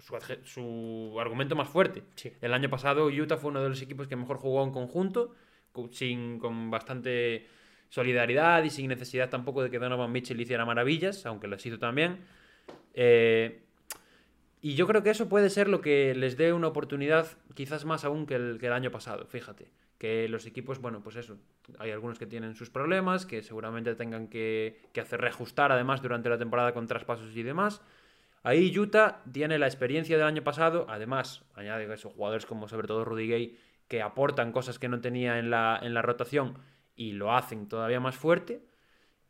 su, 0.44 1.16
argumento 1.18 1.56
más 1.56 1.68
fuerte. 1.68 2.04
El 2.40 2.54
año 2.54 2.70
pasado 2.70 3.06
Utah 3.06 3.36
fue 3.36 3.50
uno 3.50 3.62
de 3.62 3.68
los 3.68 3.82
equipos 3.82 4.06
que 4.06 4.14
mejor 4.14 4.38
jugó 4.38 4.62
en 4.62 4.70
conjunto, 4.70 5.34
con, 5.72 5.92
sin, 5.92 6.38
con 6.38 6.70
bastante 6.70 7.48
solidaridad 7.88 8.62
y 8.62 8.70
sin 8.70 8.88
necesidad 8.88 9.28
tampoco 9.28 9.62
de 9.64 9.70
que 9.70 9.80
Donovan 9.80 10.12
Mitchell 10.12 10.40
hiciera 10.40 10.64
maravillas, 10.64 11.26
aunque 11.26 11.48
lo 11.48 11.56
hizo 11.56 11.78
también. 11.80 12.20
Eh, 12.94 13.64
y 14.60 14.76
yo 14.76 14.86
creo 14.86 15.02
que 15.02 15.10
eso 15.10 15.28
puede 15.28 15.50
ser 15.50 15.68
lo 15.68 15.80
que 15.80 16.14
les 16.14 16.36
dé 16.36 16.52
una 16.52 16.68
oportunidad 16.68 17.26
quizás 17.54 17.84
más 17.84 18.04
aún 18.04 18.26
que 18.26 18.36
el, 18.36 18.58
que 18.60 18.68
el 18.68 18.72
año 18.72 18.92
pasado, 18.92 19.26
fíjate 19.26 19.81
que 20.02 20.28
los 20.28 20.46
equipos, 20.46 20.80
bueno, 20.80 21.00
pues 21.00 21.14
eso, 21.14 21.38
hay 21.78 21.92
algunos 21.92 22.18
que 22.18 22.26
tienen 22.26 22.56
sus 22.56 22.70
problemas, 22.70 23.24
que 23.24 23.40
seguramente 23.40 23.94
tengan 23.94 24.26
que, 24.26 24.80
hacer 25.00 25.20
reajustar 25.20 25.70
además 25.70 26.02
durante 26.02 26.28
la 26.28 26.38
temporada 26.38 26.74
con 26.74 26.88
traspasos 26.88 27.36
y 27.36 27.44
demás. 27.44 27.82
Ahí 28.42 28.76
Utah 28.76 29.22
tiene 29.30 29.60
la 29.60 29.66
experiencia 29.66 30.18
del 30.18 30.26
año 30.26 30.42
pasado, 30.42 30.86
además, 30.88 31.44
añade 31.54 31.84
eso, 31.94 32.10
jugadores 32.10 32.46
como 32.46 32.66
sobre 32.66 32.88
todo 32.88 33.04
Rudy 33.04 33.28
Gay, 33.28 33.58
que 33.86 34.02
aportan 34.02 34.50
cosas 34.50 34.80
que 34.80 34.88
no 34.88 35.00
tenía 35.00 35.38
en 35.38 35.50
la, 35.50 35.78
en 35.80 35.94
la 35.94 36.02
rotación 36.02 36.58
y 36.96 37.12
lo 37.12 37.32
hacen 37.32 37.68
todavía 37.68 38.00
más 38.00 38.16
fuerte. 38.16 38.66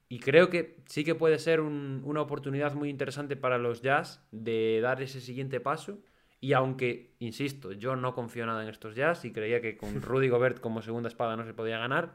Y 0.09 0.21
creo 0.21 0.49
que 0.49 0.79
sí 0.87 1.05
que 1.05 1.15
puede 1.15 1.39
ser 1.39 1.61
una 1.61 2.23
oportunidad 2.23 2.73
muy 2.73 2.89
interesante 2.89 3.37
para 3.37 3.59
los 3.59 3.83
Jazz 3.83 4.27
de 4.31 4.81
dar 4.81 5.03
ese 5.03 5.21
siguiente 5.21 5.61
paso 5.61 5.99
y 6.43 6.55
aunque, 6.55 7.15
insisto, 7.21 7.71
yo 7.71 7.95
no 7.95 8.17
confío 8.17 8.45
nada 8.45 8.65
en 8.65 8.69
estos 8.69 8.97
Jazz 8.97 9.25
y 9.25 9.31
creía 9.31 9.63
que 9.63 9.77
con 9.77 10.03
Rudy 10.03 10.29
Gobert 10.29 10.61
como 10.61 10.83
segunda 10.83 11.09
espada 11.09 11.37
no 11.37 11.47
se 11.47 11.55
podía 11.55 11.79
ganar, 11.79 12.13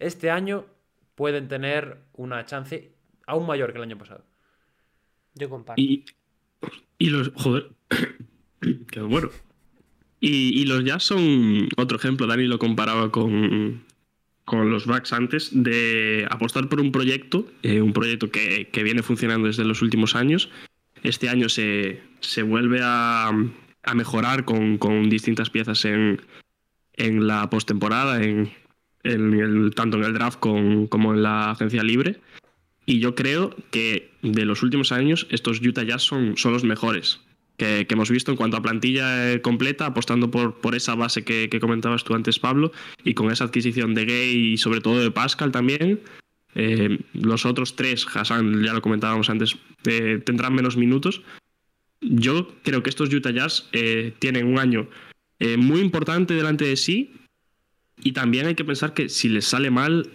este 0.00 0.30
año 0.30 0.66
pueden 1.14 1.46
tener 1.46 1.98
una 2.12 2.44
chance 2.44 2.92
aún 3.24 3.46
mayor 3.46 3.70
que 3.70 3.78
el 3.78 3.84
año 3.84 3.96
pasado. 3.96 4.24
Yo 5.34 5.48
comparto. 5.48 5.80
Y, 5.80 6.04
los. 6.98 7.30
Joder. 7.36 7.70
Qué 8.90 9.00
bueno. 9.00 9.30
Y, 10.18 10.64
los 10.66 10.84
Jazz 10.84 11.04
son 11.04 11.68
otro 11.76 11.98
ejemplo. 11.98 12.26
Dani 12.26 12.46
lo 12.46 12.58
comparaba 12.58 13.12
con, 13.12 13.84
con 14.44 14.70
los 14.70 14.86
Bucks 14.86 15.12
antes, 15.12 15.50
de 15.52 16.26
apostar 16.30 16.68
por 16.68 16.80
un 16.80 16.90
proyecto, 16.90 17.46
eh, 17.62 17.80
un 17.80 17.92
proyecto 17.92 18.30
que, 18.30 18.68
que, 18.70 18.82
viene 18.82 19.02
funcionando 19.02 19.46
desde 19.46 19.64
los 19.64 19.82
últimos 19.82 20.16
años 20.16 20.50
este 21.02 21.28
año 21.28 21.48
se, 21.48 22.00
vuelve 22.42 22.80
a, 22.82 23.32
mejorar 23.94 24.44
con, 24.44 25.08
distintas 25.08 25.50
piezas 25.50 25.84
en, 25.84 26.18
la 26.96 27.48
postemporada, 27.50 28.22
en, 28.22 28.52
el, 29.02 29.72
tanto 29.74 29.96
en 29.98 30.04
el 30.04 30.14
draft 30.14 30.38
como 30.38 31.14
en 31.14 31.22
la 31.22 31.50
agencia 31.50 31.82
libre. 31.82 32.20
Y 32.84 32.98
yo 32.98 33.14
creo 33.14 33.54
que 33.70 34.10
de 34.22 34.44
los 34.44 34.62
últimos 34.62 34.90
años 34.92 35.26
estos 35.30 35.60
Utah 35.60 35.84
Jazz 35.84 36.02
son, 36.02 36.36
son 36.36 36.52
los 36.52 36.64
mejores 36.64 37.20
que, 37.56 37.86
hemos 37.88 38.10
visto 38.10 38.32
en 38.32 38.36
cuanto 38.36 38.56
a 38.56 38.62
plantilla 38.62 39.32
eh, 39.32 39.40
completa, 39.40 39.86
apostando 39.86 40.30
por, 40.30 40.60
por 40.60 40.74
esa 40.74 40.94
base 40.94 41.22
que, 41.22 41.48
que, 41.48 41.60
comentabas 41.60 42.02
tú 42.02 42.14
antes, 42.14 42.38
Pablo, 42.38 42.72
y 43.04 43.14
con 43.14 43.30
esa 43.30 43.44
adquisición 43.44 43.94
de 43.94 44.04
Gay 44.04 44.52
y 44.52 44.56
sobre 44.56 44.80
todo 44.80 45.00
de 45.00 45.10
Pascal 45.10 45.52
también, 45.52 46.00
eh, 46.54 46.98
los 47.14 47.46
otros 47.46 47.76
tres, 47.76 48.06
Hassan, 48.12 48.62
ya 48.62 48.72
lo 48.72 48.82
comentábamos 48.82 49.30
antes, 49.30 49.56
eh, 49.86 50.20
tendrán 50.24 50.54
menos 50.54 50.76
minutos. 50.76 51.22
Yo 52.02 52.48
creo 52.62 52.82
que 52.82 52.90
estos 52.90 53.12
Utah 53.12 53.30
Jazz 53.30 53.68
eh, 53.72 54.12
tienen 54.18 54.46
un 54.46 54.58
año 54.58 54.88
muy 55.58 55.80
importante 55.80 56.34
delante 56.34 56.64
de 56.64 56.76
sí. 56.76 57.14
Y 58.04 58.12
también 58.12 58.46
hay 58.46 58.54
que 58.54 58.64
pensar 58.64 58.94
que 58.94 59.08
si 59.08 59.28
les 59.28 59.44
sale 59.44 59.70
mal, 59.70 60.08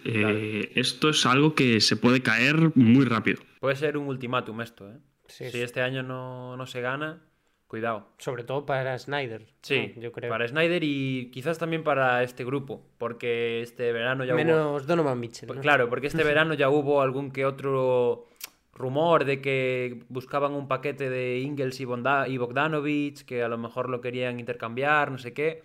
esto 0.74 1.10
es 1.10 1.26
algo 1.26 1.54
que 1.54 1.82
se 1.82 1.98
puede 1.98 2.22
caer 2.22 2.72
muy 2.76 3.04
rápido. 3.04 3.42
Puede 3.60 3.76
ser 3.76 3.98
un 3.98 4.08
ultimátum 4.08 4.62
esto, 4.62 4.90
si 5.28 5.44
este 5.44 5.82
año 5.82 6.02
no, 6.02 6.56
no 6.56 6.66
se 6.66 6.80
gana, 6.80 7.22
Cuidado. 7.68 8.08
Sobre 8.18 8.46
todo 8.46 8.66
para 8.66 8.98
Snyder. 8.98 9.46
Sí, 9.62 9.94
yo 9.98 10.14
creo. 10.14 10.30
Para 10.30 10.48
Snyder 10.48 10.82
y 10.86 11.30
quizás 11.32 11.58
también 11.58 11.84
para 11.84 12.24
este 12.24 12.46
grupo, 12.46 12.82
porque 12.98 13.62
este 13.62 13.92
verano 13.92 14.24
ya 14.24 14.36
Menos 14.36 14.88
Donovan 14.88 15.20
Mitchell. 15.20 15.50
Claro, 15.60 15.90
porque 15.90 16.08
este 16.08 16.24
verano 16.24 16.54
ya 16.54 16.70
hubo 16.70 17.02
algún 17.02 17.30
que 17.30 17.46
otro 17.46 18.27
rumor 18.78 19.26
de 19.26 19.42
que 19.42 20.04
buscaban 20.10 20.54
un 20.54 20.68
paquete 20.68 21.10
de 21.10 21.40
Ingles 21.40 21.80
y, 21.80 21.84
y 21.84 22.38
Bogdanovich, 22.38 23.26
que 23.26 23.44
a 23.44 23.48
lo 23.48 23.58
mejor 23.58 23.90
lo 23.90 24.02
querían 24.02 24.40
intercambiar, 24.40 25.12
no 25.12 25.18
sé 25.18 25.34
qué. 25.34 25.64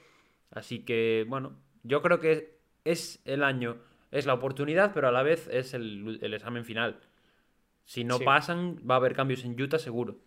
Así 0.50 0.80
que, 0.80 1.24
bueno, 1.28 1.56
yo 1.82 2.02
creo 2.02 2.20
que 2.20 2.58
es 2.84 3.20
el 3.24 3.44
año, 3.44 3.76
es 4.10 4.26
la 4.26 4.34
oportunidad, 4.34 4.92
pero 4.92 5.08
a 5.08 5.12
la 5.12 5.22
vez 5.22 5.48
es 5.48 5.74
el, 5.74 6.18
examen 6.22 6.64
final. 6.64 7.00
Si 7.84 8.04
no 8.04 8.18
pasan, 8.20 8.78
va 8.88 8.94
a 8.94 8.98
haber 8.98 9.14
cambios 9.14 9.44
en 9.44 9.60
Utah 9.60 9.78
seguro 9.78 10.18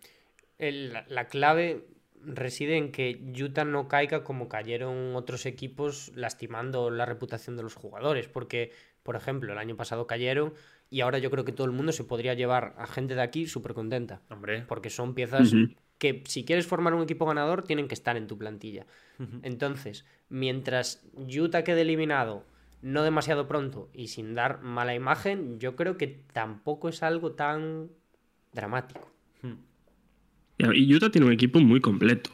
la 0.58 1.28
clave 1.28 1.86
reside 2.22 2.76
en 2.76 2.92
que 2.92 3.32
Utah 3.40 3.64
no 3.64 3.88
caiga 3.88 4.24
como 4.24 4.48
cayeron 4.48 5.14
otros 5.14 5.46
equipos 5.46 6.10
lastimando 6.14 6.90
la 6.90 7.06
reputación 7.06 7.56
de 7.56 7.62
los 7.62 7.74
jugadores, 7.74 8.28
porque, 8.28 8.72
por 9.02 9.16
ejemplo, 9.16 9.52
el 9.52 9.58
año 9.58 9.76
pasado 9.76 10.06
cayeron 10.06 10.54
y 10.90 11.00
ahora 11.00 11.18
yo 11.18 11.30
creo 11.30 11.44
que 11.44 11.52
todo 11.52 11.66
el 11.66 11.72
mundo 11.72 11.92
se 11.92 12.04
podría 12.04 12.34
llevar 12.34 12.74
a 12.78 12.86
gente 12.86 13.14
de 13.14 13.22
aquí 13.22 13.46
súper 13.46 13.74
contenta. 13.74 14.22
Hombre. 14.30 14.64
Porque 14.68 14.90
son 14.90 15.14
piezas 15.14 15.52
que 15.98 16.22
si 16.26 16.44
quieres 16.44 16.66
formar 16.66 16.94
un 16.94 17.02
equipo 17.02 17.26
ganador 17.26 17.62
tienen 17.62 17.88
que 17.88 17.94
estar 17.94 18.16
en 18.16 18.26
tu 18.26 18.38
plantilla. 18.38 18.86
Entonces, 19.42 20.04
mientras 20.28 21.02
Utah 21.14 21.64
quede 21.64 21.82
eliminado 21.82 22.44
no 22.82 23.02
demasiado 23.02 23.48
pronto 23.48 23.90
y 23.92 24.08
sin 24.08 24.34
dar 24.34 24.62
mala 24.62 24.94
imagen, 24.94 25.58
yo 25.58 25.74
creo 25.74 25.96
que 25.96 26.06
tampoco 26.32 26.88
es 26.88 27.02
algo 27.02 27.32
tan 27.32 27.88
dramático. 28.52 29.10
Y 30.58 30.94
Utah 30.94 31.10
tiene 31.10 31.26
un 31.26 31.32
equipo 31.32 31.60
muy 31.60 31.80
completo. 31.80 32.30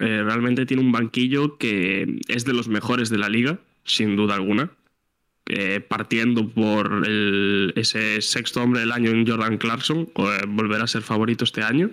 Eh, 0.00 0.22
realmente 0.22 0.66
tiene 0.66 0.82
un 0.82 0.92
banquillo 0.92 1.58
que 1.58 2.20
es 2.28 2.44
de 2.44 2.52
los 2.52 2.68
mejores 2.68 3.10
de 3.10 3.18
la 3.18 3.28
liga, 3.28 3.60
sin 3.84 4.16
duda 4.16 4.34
alguna. 4.34 4.72
Eh, 5.50 5.80
partiendo 5.80 6.46
por 6.50 7.06
ese 7.74 8.20
sexto 8.20 8.62
hombre 8.62 8.80
del 8.80 8.92
año 8.92 9.10
en 9.10 9.26
Jordan 9.26 9.56
Clarkson, 9.56 10.08
eh, 10.14 10.44
volverá 10.46 10.84
a 10.84 10.86
ser 10.86 11.00
favorito 11.00 11.44
este 11.44 11.62
año. 11.62 11.90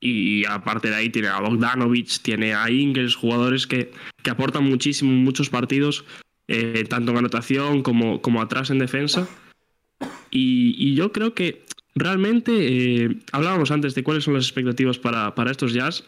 Y 0.00 0.44
aparte 0.46 0.88
de 0.88 0.96
ahí 0.96 1.10
tiene 1.10 1.28
a 1.28 1.38
Bogdanovich, 1.40 2.20
tiene 2.22 2.54
a 2.54 2.68
Ingles, 2.68 3.14
jugadores 3.14 3.68
que, 3.68 3.92
que 4.22 4.30
aportan 4.30 4.64
muchísimo 4.64 5.12
en 5.12 5.22
muchos 5.22 5.48
partidos, 5.48 6.04
tanto 6.88 7.12
en 7.12 7.18
anotación 7.18 7.82
como, 7.82 8.20
como 8.20 8.42
atrás 8.42 8.70
en 8.70 8.80
defensa. 8.80 9.28
Y, 10.30 10.74
y, 10.76 10.96
yo 10.96 11.12
creo 11.12 11.34
que 11.34 11.62
realmente, 11.94 12.52
eh, 13.04 13.16
hablábamos 13.32 13.70
antes 13.70 13.94
de 13.94 14.02
cuáles 14.02 14.24
son 14.24 14.34
las 14.34 14.44
expectativas 14.44 14.98
para, 14.98 15.34
para 15.34 15.50
estos 15.50 15.72
jazz. 15.72 16.04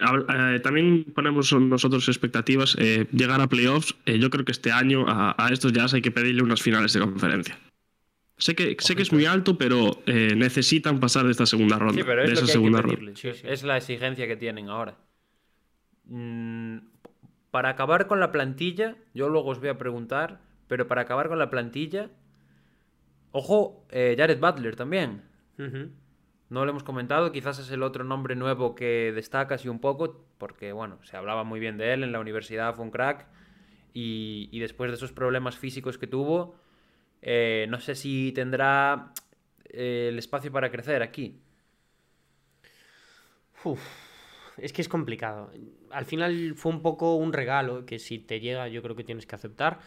Eh, 0.00 0.54
eh, 0.56 0.60
también 0.60 1.04
ponemos 1.14 1.52
nosotros 1.52 2.08
expectativas. 2.08 2.76
llegar 2.76 3.40
a 3.40 3.48
playoffs, 3.48 3.94
yo 4.06 4.30
creo 4.30 4.44
que 4.44 4.52
este 4.52 4.72
año 4.72 5.06
a, 5.08 5.34
a, 5.38 5.52
estos 5.52 5.72
jazz 5.72 5.94
hay 5.94 6.02
que 6.02 6.10
pedirle 6.10 6.42
unas 6.42 6.62
finales 6.62 6.92
de 6.92 7.00
conferencia. 7.00 7.58
Sé 8.36 8.54
que, 8.54 8.76
sé 8.78 8.96
que 8.96 9.02
es 9.02 9.12
muy 9.12 9.26
alto, 9.26 9.58
pero 9.58 10.02
necesitan 10.06 10.98
pasar 10.98 11.26
de 11.26 11.32
esta 11.32 11.46
segunda 11.46 11.78
ronda. 11.78 11.94
Sí, 11.94 12.02
pero 12.04 12.22
es, 12.22 12.30
de 12.30 12.34
esa 12.34 12.46
segunda 12.46 12.80
ronda. 12.80 13.12
es 13.12 13.62
la 13.62 13.76
exigencia 13.76 14.26
que 14.26 14.36
tienen 14.36 14.68
ahora. 14.68 14.96
Mm, 16.04 16.78
para 17.50 17.68
acabar 17.68 18.06
con 18.06 18.18
la 18.18 18.32
plantilla, 18.32 18.96
yo 19.12 19.28
luego 19.28 19.50
os 19.50 19.60
voy 19.60 19.68
a 19.68 19.76
preguntar, 19.76 20.40
pero 20.68 20.88
para 20.88 21.02
acabar 21.02 21.28
con 21.28 21.38
la 21.38 21.50
plantilla, 21.50 22.08
Ojo, 23.32 23.86
eh, 23.90 24.14
Jared 24.18 24.40
Butler 24.40 24.76
también. 24.76 25.22
No 26.50 26.64
lo 26.64 26.70
hemos 26.72 26.82
comentado, 26.82 27.32
quizás 27.32 27.58
es 27.58 27.70
el 27.70 27.82
otro 27.82 28.04
nombre 28.04 28.34
nuevo 28.34 28.74
que 28.74 29.12
destaca 29.14 29.54
así 29.54 29.68
un 29.68 29.78
poco, 29.78 30.24
porque 30.36 30.72
bueno, 30.72 30.98
se 31.04 31.16
hablaba 31.16 31.44
muy 31.44 31.60
bien 31.60 31.78
de 31.78 31.94
él 31.94 32.02
en 32.02 32.12
la 32.12 32.20
universidad, 32.20 32.74
fue 32.74 32.84
un 32.84 32.90
crack, 32.90 33.26
y, 33.92 34.58
después 34.60 34.90
de 34.90 34.96
esos 34.96 35.12
problemas 35.12 35.56
físicos 35.56 35.96
que 35.96 36.06
tuvo, 36.06 36.56
eh, 37.22 37.66
no 37.68 37.80
sé 37.80 37.94
si 37.94 38.32
tendrá 38.32 39.12
eh, 39.64 40.08
el 40.10 40.18
espacio 40.18 40.52
para 40.52 40.70
crecer 40.70 41.02
aquí. 41.02 41.40
es 44.58 44.72
que 44.72 44.82
es 44.82 44.88
complicado. 44.88 45.52
Al 45.90 46.04
final 46.04 46.54
fue 46.56 46.72
un 46.72 46.82
poco 46.82 47.16
un 47.16 47.32
regalo 47.32 47.86
que 47.86 47.98
si 47.98 48.18
te 48.18 48.40
llega 48.40 48.68
yo 48.68 48.82
creo 48.82 48.96
que 48.96 49.04
tienes 49.04 49.26
que 49.26 49.34
aceptar, 49.34 49.78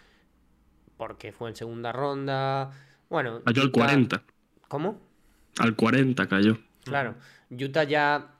porque 0.97 1.31
fue 1.31 1.49
en 1.49 1.55
segunda 1.55 1.91
ronda 1.91 2.71
bueno. 3.09 3.43
Cayó 3.43 3.61
al 3.61 3.71
40. 3.71 4.23
¿Cómo? 4.67 5.12
Al 5.59 5.75
40 5.75 6.27
cayó. 6.27 6.57
Claro. 6.83 7.15
Utah 7.49 7.83
ya. 7.83 8.35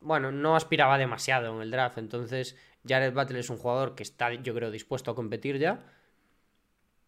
Bueno, 0.00 0.30
no 0.30 0.56
aspiraba 0.56 0.98
demasiado 0.98 1.54
en 1.56 1.62
el 1.62 1.70
draft. 1.70 1.98
Entonces, 1.98 2.56
Jared 2.86 3.12
Butler 3.12 3.40
es 3.40 3.50
un 3.50 3.56
jugador 3.56 3.94
que 3.94 4.02
está, 4.02 4.32
yo 4.34 4.54
creo, 4.54 4.70
dispuesto 4.70 5.10
a 5.10 5.14
competir 5.14 5.58
ya. 5.58 5.84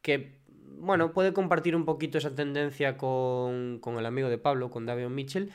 Que, 0.03 0.41
bueno, 0.79 1.13
puede 1.13 1.33
compartir 1.33 1.77
un 1.77 1.85
poquito 1.85 2.19
esa 2.19 2.35
tendencia 2.35 2.97
con, 2.97 3.81
el 3.85 4.07
amigo 4.07 4.29
de 4.29 4.39
Pablo, 4.39 4.71
con 4.71 4.87
Davion 4.87 5.15
Mitchell. 5.15 5.51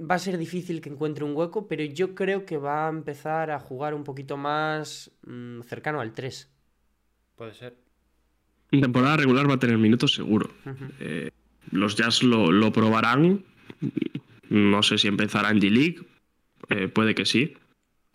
Va 0.00 0.14
a 0.14 0.18
ser 0.18 0.38
difícil 0.38 0.80
que 0.80 0.88
encuentre 0.88 1.24
un 1.24 1.36
hueco, 1.36 1.68
pero 1.68 1.84
yo 1.84 2.14
creo 2.14 2.46
que 2.46 2.56
va 2.56 2.86
a 2.86 2.90
empezar 2.90 3.50
a 3.50 3.58
jugar 3.58 3.92
un 3.92 4.04
poquito 4.04 4.38
más 4.38 5.10
mm, 5.26 5.60
cercano 5.62 6.00
al 6.00 6.14
3. 6.14 6.50
Puede 7.36 7.52
ser. 7.52 7.76
En 8.70 8.80
temporada 8.80 9.18
regular 9.18 9.48
va 9.50 9.54
a 9.54 9.58
tener 9.58 9.76
minutos 9.76 10.14
seguro. 10.14 10.48
Eh, 11.00 11.30
los 11.70 11.96
Jazz 11.96 12.22
lo, 12.22 12.72
probarán. 12.72 13.44
No 14.48 14.82
sé 14.82 14.98
si 14.98 15.08
empezará 15.08 15.50
en 15.50 15.60
D-League. 15.60 16.00
Eh, 16.68 16.88
puede 16.88 17.14
que 17.14 17.24
sí. 17.24 17.54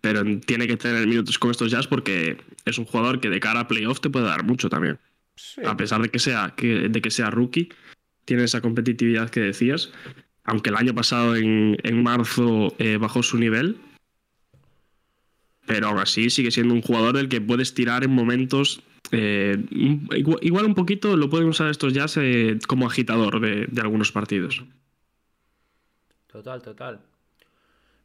Pero 0.02 0.24
tiene 0.42 0.68
que 0.68 0.78
tener 0.78 1.08
minutos 1.08 1.40
con 1.40 1.52
estos 1.52 1.72
Jazz 1.72 1.88
porque 1.88 2.38
es 2.66 2.78
un 2.78 2.86
jugador 2.86 3.20
que 3.20 3.30
de 3.30 3.40
cara 3.40 3.62
a 3.62 3.68
playoff 3.68 4.00
te 4.00 4.10
puede 4.10 4.26
dar 4.26 4.44
mucho 4.44 4.70
también. 4.70 5.00
A 5.66 5.76
pesar 5.76 6.02
de 6.02 6.10
que, 6.10 6.20
sea, 6.20 6.54
de 6.58 7.02
que 7.02 7.12
sea 7.12 7.30
rookie, 7.30 7.70
tiene 8.26 8.44
esa 8.44 8.62
competitividad 8.62 9.30
que 9.30 9.42
decías. 9.42 9.92
Aunque 10.44 10.70
el 10.70 10.76
año 10.76 10.94
pasado 10.94 11.36
en, 11.36 12.04
marzo 12.04 12.76
eh, 12.78 12.98
bajó 12.98 13.24
su 13.24 13.38
nivel, 13.38 13.78
pero 15.66 15.88
aún 15.88 16.00
así 16.00 16.30
sigue 16.30 16.52
siendo 16.52 16.74
un 16.74 16.82
jugador 16.82 17.16
del 17.18 17.30
que 17.30 17.42
puedes 17.42 17.74
tirar 17.74 18.04
en 18.04 18.12
momentos 18.12 18.84
eh, 19.16 19.66
igual, 20.42 20.66
un 20.66 20.76
poquito 20.76 21.16
lo 21.16 21.30
pueden 21.30 21.48
usar 21.48 21.70
estos 21.70 21.94
jazz 21.94 22.18
eh, 22.18 22.60
como 22.68 22.88
agitador 22.88 23.40
de, 23.40 23.82
algunos 23.82 24.12
partidos. 24.12 24.64
Total, 26.28 26.62
total. 26.62 27.02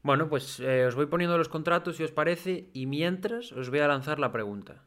Bueno, 0.03 0.29
pues 0.29 0.61
eh, 0.61 0.87
os 0.87 0.94
voy 0.94 1.07
poniendo 1.07 1.37
los 1.37 1.49
contratos 1.49 1.96
si 1.96 2.05
os 2.05 2.12
parece 2.12 2.70
y 2.73 2.87
mientras 2.87 3.53
os 3.53 3.70
voy 3.70 3.81
a 3.81 3.88
lanzar 3.88 4.18
la 4.18 4.33
pregunta. 4.33 4.85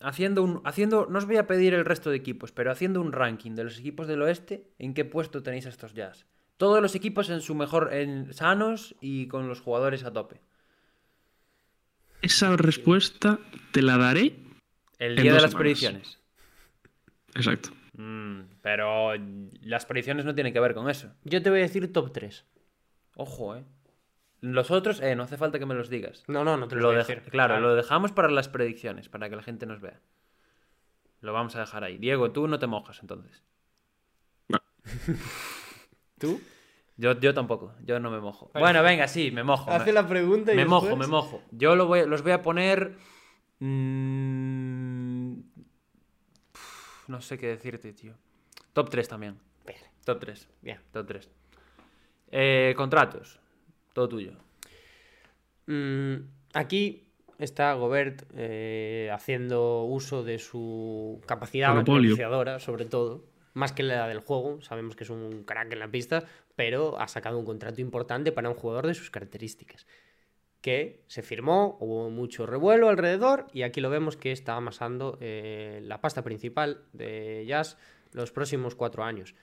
haciendo 0.00 0.42
un, 0.42 0.60
haciendo, 0.64 1.06
no 1.08 1.18
os 1.18 1.26
voy 1.26 1.36
a 1.36 1.46
pedir 1.46 1.72
el 1.74 1.84
resto 1.84 2.10
de 2.10 2.16
equipos, 2.16 2.52
pero 2.52 2.70
haciendo 2.70 3.00
un 3.00 3.12
ranking 3.12 3.52
de 3.52 3.64
los 3.64 3.78
equipos 3.78 4.06
del 4.06 4.22
oeste, 4.22 4.68
¿en 4.78 4.94
qué 4.94 5.04
puesto 5.04 5.42
tenéis 5.42 5.66
estos 5.66 5.94
jazz? 5.94 6.26
Todos 6.56 6.82
los 6.82 6.94
equipos 6.94 7.30
en 7.30 7.40
su 7.40 7.54
mejor, 7.54 7.90
sanos 8.32 8.94
y 9.00 9.28
con 9.28 9.48
los 9.48 9.60
jugadores 9.60 10.04
a 10.04 10.12
tope. 10.12 10.40
Esa 12.24 12.56
respuesta 12.56 13.38
te 13.70 13.82
la 13.82 13.98
daré. 13.98 14.34
El 14.98 15.14
día 15.14 15.34
de 15.34 15.42
las 15.42 15.54
predicciones. 15.54 16.18
Exacto. 17.34 17.68
Mm, 17.98 18.44
pero 18.62 19.12
las 19.60 19.84
predicciones 19.84 20.24
no 20.24 20.34
tienen 20.34 20.54
que 20.54 20.60
ver 20.60 20.72
con 20.72 20.88
eso. 20.88 21.12
Yo 21.24 21.42
te 21.42 21.50
voy 21.50 21.58
a 21.58 21.62
decir 21.64 21.92
top 21.92 22.12
3. 22.14 22.46
Ojo, 23.16 23.56
eh. 23.56 23.64
Los 24.40 24.70
otros, 24.70 25.02
eh, 25.02 25.14
no 25.14 25.24
hace 25.24 25.36
falta 25.36 25.58
que 25.58 25.66
me 25.66 25.74
los 25.74 25.90
digas. 25.90 26.24
No, 26.26 26.44
no, 26.44 26.56
no 26.56 26.66
te 26.66 26.76
lo 26.76 26.86
voy 26.86 26.94
a 26.96 26.98
decir. 27.00 27.20
Claro, 27.30 27.60
lo 27.60 27.74
dejamos 27.74 28.12
para 28.12 28.30
las 28.30 28.48
predicciones, 28.48 29.10
para 29.10 29.28
que 29.28 29.36
la 29.36 29.42
gente 29.42 29.66
nos 29.66 29.82
vea. 29.82 30.00
Lo 31.20 31.34
vamos 31.34 31.54
a 31.56 31.60
dejar 31.60 31.84
ahí. 31.84 31.98
Diego, 31.98 32.32
tú 32.32 32.48
no 32.48 32.58
te 32.58 32.66
mojas 32.66 33.00
entonces. 33.02 33.42
No. 34.48 34.62
¿Tú? 36.18 36.40
Yo, 36.96 37.18
yo 37.18 37.34
tampoco, 37.34 37.74
yo 37.84 37.98
no 37.98 38.10
me 38.10 38.20
mojo. 38.20 38.50
Bueno, 38.54 38.82
venga, 38.82 39.08
sí, 39.08 39.30
me 39.32 39.42
mojo. 39.42 39.70
Hace 39.70 39.92
la 39.92 40.06
pregunta 40.06 40.52
y 40.52 40.56
Me 40.56 40.64
mojo, 40.64 40.94
me 40.96 41.06
mojo. 41.06 41.42
Yo 41.50 41.74
lo 41.74 41.86
voy, 41.86 42.06
los 42.06 42.22
voy 42.22 42.32
a 42.32 42.42
poner... 42.42 42.96
Mm, 43.58 45.40
no 47.08 47.20
sé 47.20 47.38
qué 47.38 47.48
decirte, 47.48 47.92
tío. 47.92 48.14
Top 48.72 48.90
3 48.90 49.08
también. 49.08 49.38
Top 50.04 50.20
3. 50.20 50.48
Bien. 50.60 50.78
Top 50.92 51.06
3. 51.06 51.30
Eh, 52.30 52.74
contratos. 52.76 53.40
Todo 53.92 54.08
tuyo. 54.08 54.32
Mm, 55.66 56.16
aquí 56.52 57.08
está 57.38 57.72
Gobert 57.74 58.22
eh, 58.34 59.10
haciendo 59.12 59.84
uso 59.84 60.22
de 60.22 60.38
su 60.38 61.22
capacidad 61.26 61.74
negociadora, 61.74 62.60
sobre 62.60 62.84
todo 62.84 63.24
más 63.54 63.72
que 63.72 63.84
la 63.84 64.08
del 64.08 64.18
juego, 64.18 64.60
sabemos 64.60 64.96
que 64.96 65.04
es 65.04 65.10
un 65.10 65.44
crack 65.44 65.72
en 65.72 65.78
la 65.78 65.88
pista, 65.88 66.24
pero 66.56 66.98
ha 67.00 67.08
sacado 67.08 67.38
un 67.38 67.44
contrato 67.44 67.80
importante 67.80 68.32
para 68.32 68.48
un 68.48 68.54
jugador 68.54 68.86
de 68.86 68.94
sus 68.94 69.10
características. 69.10 69.86
Que 70.60 71.02
se 71.08 71.22
firmó, 71.22 71.76
hubo 71.80 72.08
mucho 72.10 72.46
revuelo 72.46 72.88
alrededor 72.88 73.46
y 73.52 73.62
aquí 73.62 73.80
lo 73.80 73.90
vemos 73.90 74.16
que 74.16 74.32
está 74.32 74.56
amasando 74.56 75.18
eh, 75.20 75.80
la 75.82 76.00
pasta 76.00 76.22
principal 76.22 76.84
de 76.92 77.44
Jazz 77.46 77.76
los 78.12 78.32
próximos 78.32 78.74
cuatro 78.74 79.04
años. 79.04 79.34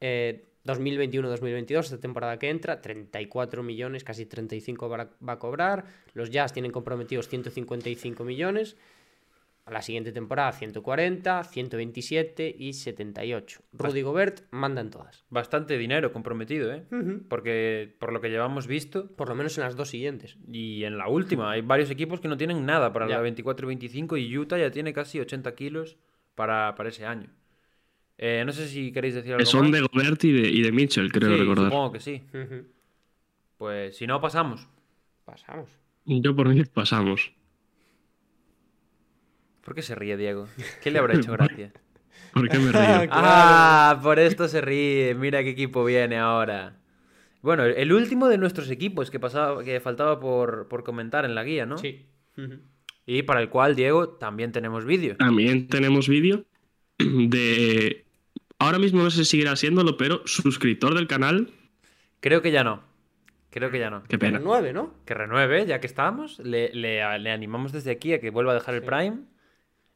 2021-2022, 0.00 1.70
eh, 1.70 1.78
esta 1.80 1.98
temporada 1.98 2.38
que 2.38 2.50
entra, 2.50 2.80
34 2.80 3.62
millones, 3.62 4.04
casi 4.04 4.26
35 4.26 4.88
va 4.88 5.08
a 5.26 5.38
cobrar. 5.38 5.86
Los 6.12 6.30
Jazz 6.30 6.52
tienen 6.52 6.70
comprometidos 6.70 7.28
155 7.28 8.22
millones 8.24 8.76
a 9.66 9.72
la 9.72 9.82
siguiente 9.82 10.12
temporada 10.12 10.52
140, 10.52 11.42
127 11.42 12.54
y 12.56 12.72
78. 12.72 13.62
Rudy 13.72 14.02
Gobert 14.02 14.42
manda 14.52 14.80
en 14.80 14.90
todas. 14.90 15.24
Bastante 15.28 15.76
dinero 15.76 16.12
comprometido, 16.12 16.72
¿eh? 16.72 16.84
Porque 17.28 17.96
por 17.98 18.12
lo 18.12 18.20
que 18.20 18.30
llevamos 18.30 18.68
visto... 18.68 19.08
Por 19.16 19.28
lo 19.28 19.34
menos 19.34 19.58
en 19.58 19.64
las 19.64 19.74
dos 19.74 19.90
siguientes. 19.90 20.38
Y 20.48 20.84
en 20.84 20.96
la 20.96 21.08
última. 21.08 21.50
Hay 21.50 21.62
varios 21.62 21.90
equipos 21.90 22.20
que 22.20 22.28
no 22.28 22.36
tienen 22.36 22.64
nada 22.64 22.92
para 22.92 23.08
la 23.08 23.20
24 23.20 23.66
25 23.66 24.16
y 24.16 24.38
Utah 24.38 24.56
ya 24.56 24.70
tiene 24.70 24.92
casi 24.92 25.18
80 25.18 25.52
kilos 25.56 25.96
para, 26.36 26.76
para 26.76 26.90
ese 26.90 27.04
año. 27.04 27.28
Eh, 28.18 28.44
no 28.46 28.52
sé 28.52 28.68
si 28.68 28.92
queréis 28.92 29.14
decir 29.14 29.32
algo 29.32 29.44
Son 29.44 29.72
de 29.72 29.80
Gobert 29.80 30.22
y 30.24 30.32
de, 30.32 30.48
y 30.48 30.62
de 30.62 30.70
Mitchell, 30.70 31.10
creo 31.10 31.28
sí, 31.30 31.40
recordar. 31.40 31.66
supongo 31.66 31.92
que 31.92 32.00
sí. 32.00 32.22
Pues 33.58 33.96
si 33.96 34.06
no, 34.06 34.20
pasamos. 34.20 34.68
Pasamos. 35.24 35.68
Yo 36.04 36.36
por 36.36 36.48
mí 36.48 36.62
pasamos. 36.66 37.32
¿Por 39.66 39.74
qué 39.74 39.82
se 39.82 39.96
ríe 39.96 40.16
Diego? 40.16 40.46
¿Qué 40.80 40.92
le 40.92 41.00
habrá 41.00 41.16
hecho 41.16 41.32
gracia? 41.36 41.72
¿Por 42.32 42.48
qué 42.48 42.58
me 42.58 42.70
río? 42.70 42.80
ah, 43.10 43.98
por 44.00 44.20
esto 44.20 44.46
se 44.46 44.60
ríe. 44.60 45.16
Mira 45.16 45.42
qué 45.42 45.50
equipo 45.50 45.84
viene 45.84 46.18
ahora. 46.18 46.76
Bueno, 47.42 47.64
el 47.64 47.92
último 47.92 48.28
de 48.28 48.38
nuestros 48.38 48.70
equipos 48.70 49.10
que, 49.10 49.18
pasaba, 49.18 49.64
que 49.64 49.80
faltaba 49.80 50.20
por, 50.20 50.68
comentar 50.84 51.24
en 51.24 51.34
la 51.34 51.42
guía, 51.42 51.66
¿no? 51.66 51.78
Sí. 51.78 52.06
Y 53.06 53.22
para 53.22 53.40
el 53.40 53.48
cual, 53.48 53.74
Diego, 53.74 54.10
también 54.10 54.52
tenemos 54.52 54.84
vídeo. 54.84 55.16
También 55.16 55.66
tenemos 55.66 56.08
vídeo 56.08 56.44
de... 56.98 58.06
Ahora 58.60 58.78
mismo 58.78 59.02
no 59.02 59.10
sé 59.10 59.24
si 59.24 59.32
seguirá 59.32 59.56
siéndolo, 59.56 59.96
pero 59.96 60.22
suscriptor 60.26 60.94
del 60.94 61.08
canal. 61.08 61.50
Creo 62.20 62.40
que 62.40 62.52
ya 62.52 62.62
no. 62.62 62.84
Creo 63.50 63.70
que 63.72 63.80
ya 63.80 63.90
no. 63.90 64.04
Qué 64.04 64.16
pena. 64.16 64.38
Que 64.38 64.44
renueve, 64.44 64.72
¿no? 64.72 64.94
Que 65.04 65.14
renueve, 65.14 65.66
ya 65.66 65.80
que 65.80 65.88
estamos. 65.88 66.38
Le, 66.38 67.02
animamos 67.02 67.72
desde 67.72 67.90
aquí 67.90 68.12
a 68.12 68.20
que 68.20 68.30
vuelva 68.30 68.52
a 68.52 68.54
dejar 68.54 68.76
el 68.76 68.82
Prime. 68.82 69.18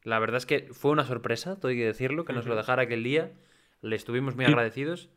La 0.03 0.19
verdad 0.19 0.37
es 0.37 0.45
que 0.45 0.67
fue 0.71 0.91
una 0.91 1.05
sorpresa, 1.05 1.59
tengo 1.59 1.73
que 1.73 1.85
decirlo, 1.85 2.25
que 2.25 2.33
nos 2.33 2.45
lo 2.45 2.55
dejara 2.55 2.83
aquel 2.83 3.03
día. 3.03 3.31
Le 3.81 3.95
estuvimos 3.95 4.35
muy 4.35 4.45
agradecidos. 4.45 5.09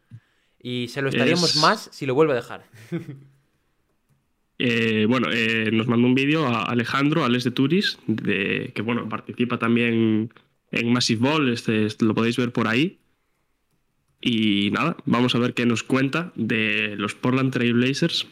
Y 0.60 0.88
se 0.88 1.02
lo 1.02 1.10
estaríamos 1.10 1.56
más 1.56 1.90
si 1.92 2.06
lo 2.06 2.14
vuelve 2.14 2.32
a 2.32 2.36
dejar. 2.36 2.64
Eh, 4.58 5.06
bueno, 5.08 5.28
eh, 5.32 5.70
nos 5.72 5.88
mandó 5.88 6.06
un 6.06 6.14
vídeo 6.14 6.46
a 6.46 6.62
Alejandro, 6.62 7.24
Alex 7.24 7.42
de 7.42 7.50
Turis, 7.50 7.98
de, 8.06 8.70
que 8.72 8.82
bueno, 8.82 9.08
participa 9.08 9.58
también 9.58 10.32
en 10.70 10.92
Massive 10.92 11.20
Ball, 11.20 11.48
este, 11.52 11.86
este, 11.86 12.04
lo 12.04 12.14
podéis 12.14 12.36
ver 12.36 12.52
por 12.52 12.68
ahí. 12.68 12.98
Y 14.20 14.70
nada, 14.70 14.96
vamos 15.04 15.34
a 15.34 15.38
ver 15.38 15.54
qué 15.54 15.66
nos 15.66 15.82
cuenta 15.82 16.32
de 16.36 16.94
los 16.96 17.14
Portland 17.14 17.52
Trail 17.52 17.74
Blazers, 17.74 18.26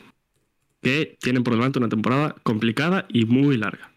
que 0.80 1.16
tienen 1.20 1.42
por 1.42 1.54
delante 1.54 1.80
una 1.80 1.88
temporada 1.88 2.36
complicada 2.42 3.04
y 3.08 3.26
muy 3.26 3.56
larga. 3.56 3.91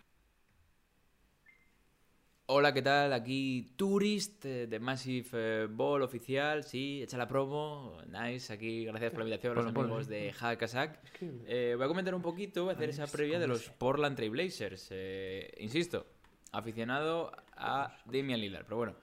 Hola, 2.47 2.75
¿qué 2.75 2.83
tal? 2.83 3.11
Aquí 3.11 3.73
Tourist 3.75 4.45
eh, 4.45 4.67
de 4.67 4.79
Massive 4.79 5.27
eh, 5.33 5.67
Ball 5.67 6.03
oficial. 6.03 6.63
Sí, 6.63 7.01
echa 7.01 7.17
la 7.17 7.27
promo. 7.27 7.97
Nice, 8.07 8.53
aquí 8.53 8.85
gracias 8.85 9.09
por 9.09 9.21
la 9.21 9.25
invitación 9.25 9.57
a 9.57 9.61
los 9.63 9.75
amigos 9.75 10.07
de 10.07 10.31
Hackasack. 10.31 10.99
Eh, 11.47 11.73
voy 11.75 11.85
a 11.85 11.87
comentar 11.87 12.13
un 12.13 12.21
poquito, 12.21 12.65
voy 12.65 12.73
a 12.73 12.75
hacer 12.75 12.89
esa 12.89 13.07
previa 13.07 13.39
de 13.39 13.47
los 13.47 13.69
Portland 13.69 14.15
Trail 14.15 14.29
Blazers. 14.29 14.89
Eh, 14.91 15.55
insisto, 15.57 16.05
aficionado 16.51 17.31
a 17.57 17.97
Damian 18.05 18.39
Lillard, 18.39 18.65
pero 18.65 18.77
bueno. 18.77 18.95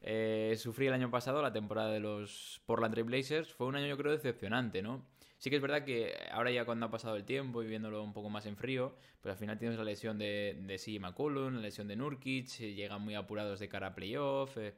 Eh, 0.00 0.54
sufrí 0.56 0.86
el 0.86 0.94
año 0.94 1.10
pasado 1.10 1.42
la 1.42 1.52
temporada 1.52 1.90
de 1.90 2.00
los 2.00 2.62
Portland 2.64 2.94
Trail 2.94 3.06
Blazers. 3.06 3.52
Fue 3.52 3.66
un 3.66 3.76
año, 3.76 3.88
yo 3.88 3.98
creo, 3.98 4.12
decepcionante, 4.12 4.80
¿no? 4.80 5.04
Sí 5.38 5.50
que 5.50 5.56
es 5.56 5.62
verdad 5.62 5.84
que 5.84 6.14
ahora 6.30 6.50
ya 6.50 6.64
cuando 6.64 6.86
ha 6.86 6.90
pasado 6.90 7.16
el 7.16 7.24
tiempo 7.24 7.62
y 7.62 7.66
viéndolo 7.66 8.02
un 8.02 8.12
poco 8.14 8.30
más 8.30 8.46
en 8.46 8.56
frío, 8.56 8.96
pues 9.20 9.32
al 9.32 9.38
final 9.38 9.58
tienes 9.58 9.76
la 9.76 9.84
lesión 9.84 10.18
de, 10.18 10.58
de 10.62 10.78
CJ 10.78 10.98
McCollum, 11.00 11.56
la 11.56 11.60
lesión 11.60 11.88
de 11.88 11.96
Nurkic, 11.96 12.60
eh, 12.60 12.74
llegan 12.74 13.02
muy 13.02 13.14
apurados 13.14 13.60
de 13.60 13.68
cara 13.68 13.88
a 13.88 13.94
playoff. 13.94 14.56
eh, 14.56 14.74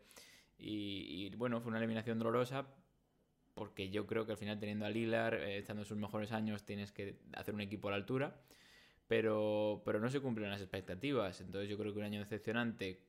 y, 0.60 1.30
bueno, 1.36 1.60
fue 1.60 1.70
una 1.70 1.78
eliminación 1.78 2.18
dolorosa 2.18 2.66
porque 3.54 3.90
yo 3.90 4.06
creo 4.06 4.26
que 4.26 4.32
al 4.32 4.38
final 4.38 4.58
teniendo 4.58 4.86
a 4.86 4.90
Lillard, 4.90 5.34
eh, 5.34 5.58
estando 5.58 5.82
en 5.82 5.86
sus 5.86 5.96
mejores 5.96 6.32
años, 6.32 6.64
tienes 6.64 6.92
que 6.92 7.16
hacer 7.34 7.54
un 7.54 7.60
equipo 7.60 7.88
a 7.88 7.92
la 7.92 7.96
altura. 7.96 8.36
Pero, 9.08 9.82
pero 9.86 10.00
no 10.00 10.10
se 10.10 10.20
cumplen 10.20 10.50
las 10.50 10.60
expectativas. 10.60 11.40
Entonces 11.40 11.70
yo 11.70 11.78
creo 11.78 11.92
que 11.92 11.98
un 12.00 12.04
año 12.04 12.20
decepcionante, 12.20 13.00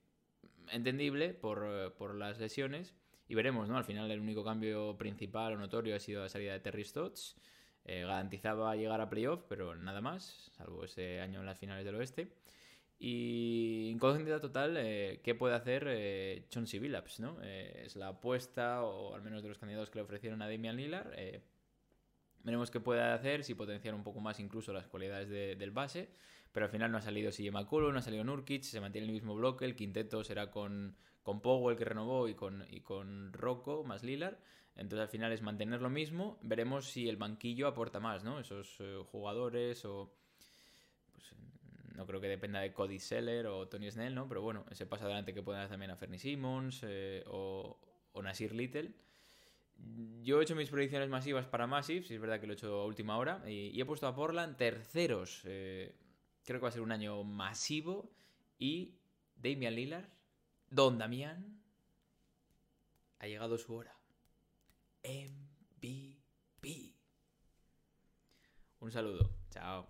entendible 0.71 1.33
por, 1.33 1.93
por 1.97 2.15
las 2.15 2.39
lesiones. 2.39 2.93
Y 3.29 3.35
veremos, 3.35 3.69
¿no? 3.69 3.77
Al 3.77 3.85
final 3.85 4.09
el 4.09 4.19
único 4.19 4.43
cambio 4.43 4.97
principal 4.97 5.53
o 5.53 5.57
notorio 5.57 5.95
ha 5.95 5.99
sido 5.99 6.23
la 6.23 6.29
salida 6.29 6.51
de 6.53 6.59
Terry 6.59 6.83
Stotts. 6.83 7.37
Eh, 7.85 8.01
garantizaba 8.01 8.75
llegar 8.75 8.99
a 9.01 9.09
playoff, 9.09 9.43
pero 9.47 9.75
nada 9.75 10.01
más, 10.01 10.51
salvo 10.57 10.83
ese 10.83 11.21
año 11.21 11.39
en 11.39 11.45
las 11.45 11.59
finales 11.59 11.85
del 11.85 11.95
oeste. 11.95 12.33
Y 12.97 13.89
incógnita 13.93 14.41
total, 14.41 14.75
eh, 14.77 15.21
¿qué 15.23 15.35
puede 15.35 15.53
hacer 15.55 15.85
eh, 15.87 16.45
Chauncey 16.49 16.79
¿no? 17.19 17.37
Eh, 17.43 17.83
es 17.85 17.95
la 17.95 18.09
apuesta, 18.09 18.83
o 18.83 19.13
al 19.13 19.21
menos 19.21 19.43
de 19.43 19.49
los 19.49 19.59
candidatos 19.59 19.91
que 19.91 19.99
le 19.99 20.03
ofrecieron 20.03 20.41
a 20.41 20.49
Damian 20.49 20.75
Lillard. 20.75 21.13
veremos 22.43 22.71
qué 22.71 22.79
puede 22.79 23.01
hacer, 23.01 23.43
si 23.43 23.53
potenciar 23.53 23.93
un 23.93 24.03
poco 24.03 24.19
más 24.21 24.39
incluso 24.39 24.73
las 24.73 24.87
cualidades 24.87 25.29
de- 25.29 25.55
del 25.55 25.69
base. 25.71 26.09
Pero 26.51 26.65
al 26.65 26.71
final 26.71 26.91
no 26.91 26.97
ha 26.97 27.01
salido 27.01 27.31
CJ 27.31 27.51
McCollum, 27.51 27.93
no 27.93 27.99
ha 27.99 28.01
salido 28.01 28.23
Nurkic, 28.23 28.63
se 28.63 28.81
mantiene 28.81 29.05
el 29.05 29.13
mismo 29.13 29.35
bloque, 29.35 29.65
el 29.65 29.75
quinteto 29.75 30.23
será 30.23 30.49
con, 30.49 30.95
con 31.29 31.41
Powell 31.41 31.77
que 31.77 31.85
renovó 31.85 32.27
y 32.27 32.33
con, 32.33 32.65
y 32.71 32.79
con 32.81 33.31
Rocco 33.33 33.83
más 33.83 34.03
Lillard. 34.03 34.39
Entonces 34.75 35.03
al 35.03 35.09
final 35.09 35.31
es 35.31 35.43
mantener 35.43 35.79
lo 35.79 35.91
mismo. 35.91 36.39
Veremos 36.41 36.85
si 36.85 37.07
el 37.07 37.17
banquillo 37.17 37.67
aporta 37.67 37.99
más, 37.99 38.23
¿no? 38.23 38.39
Esos 38.39 38.77
eh, 38.79 38.99
jugadores 39.11 39.85
o... 39.85 40.11
pues, 41.11 41.35
no 41.93 42.07
creo 42.07 42.19
que 42.19 42.27
dependa 42.27 42.61
de 42.61 42.73
Cody 42.73 42.97
Seller 42.97 43.45
o 43.45 43.67
Tony 43.67 43.91
Snell, 43.91 44.15
¿no? 44.15 44.27
Pero 44.27 44.41
bueno, 44.41 44.65
ese 44.71 44.87
paso 44.87 45.05
adelante 45.05 45.35
que 45.35 45.43
pueden 45.43 45.61
hacer 45.61 45.73
también 45.73 45.91
a 45.91 45.97
Fernie 45.97 46.17
Simmons 46.17 46.81
eh, 46.81 47.23
o, 47.27 47.77
Nasir 48.23 48.55
Little. 48.55 48.91
Yo 50.23 50.39
he 50.39 50.43
hecho 50.43 50.55
mis 50.55 50.71
predicciones 50.71 51.09
masivas 51.09 51.45
para 51.45 51.67
Massive, 51.67 52.01
si 52.01 52.15
es 52.15 52.19
verdad 52.19 52.39
que 52.39 52.47
lo 52.47 52.53
he 52.53 52.55
hecho 52.55 52.81
a 52.81 52.85
última 52.85 53.19
hora, 53.19 53.43
y, 53.47 53.67
y 53.67 53.79
he 53.79 53.85
puesto 53.85 54.07
a 54.07 54.15
Portland 54.15 54.57
terceros. 54.57 55.41
eh, 55.45 55.95
creo 56.43 56.59
que 56.59 56.63
va 56.63 56.69
a 56.69 56.71
ser 56.71 56.81
un 56.81 56.91
año 56.91 57.23
masivo. 57.23 58.11
Y 58.57 58.95
Damian 59.35 59.75
Lillard, 59.75 60.09
Don 60.71 60.97
Damián, 60.97 61.61
ha 63.19 63.27
llegado 63.27 63.57
su 63.57 63.73
hora. 63.73 63.97
MVP. 65.03 66.95
Un 68.79 68.91
saludo. 68.91 69.31
Chao. 69.49 69.87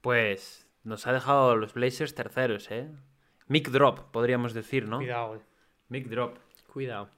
Pues 0.00 0.68
nos 0.82 1.06
ha 1.06 1.12
dejado 1.12 1.56
los 1.56 1.74
Blazers 1.74 2.14
terceros, 2.14 2.70
¿eh? 2.70 2.90
Mic 3.46 3.68
drop, 3.70 4.10
podríamos 4.10 4.52
decir, 4.52 4.88
¿no? 4.88 4.98
Cuidado, 4.98 5.36
eh. 5.36 5.40
Mic 5.88 6.08
drop. 6.08 6.38
Cuidado. 6.72 7.10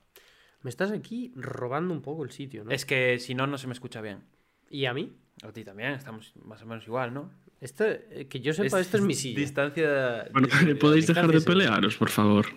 Me 0.62 0.70
estás 0.70 0.90
aquí 0.90 1.32
robando 1.34 1.94
un 1.94 2.02
poco 2.02 2.22
el 2.22 2.30
sitio, 2.30 2.64
¿no? 2.64 2.70
Es 2.70 2.84
que 2.84 3.18
si 3.18 3.34
no, 3.34 3.46
no 3.46 3.56
se 3.58 3.66
me 3.66 3.72
escucha 3.72 4.00
bien. 4.00 4.24
¿Y 4.68 4.84
a 4.84 4.92
mí? 4.92 5.16
A 5.42 5.52
ti 5.52 5.64
también, 5.64 5.92
estamos 5.92 6.34
más 6.36 6.62
o 6.62 6.66
menos 6.66 6.86
igual, 6.86 7.14
¿no? 7.14 7.32
Esto, 7.60 7.84
eh, 7.84 8.26
que 8.28 8.40
yo 8.40 8.54
sepa, 8.54 8.80
esto 8.80 8.96
es 8.96 9.02
mi 9.02 9.14
silla. 9.14 9.38
Distancia. 9.40 10.28
Bueno, 10.32 10.48
podéis 10.78 11.06
dejar 11.06 11.28
de 11.28 11.40
pelearos, 11.40 11.96
por 11.96 12.08
favor. 12.10 12.46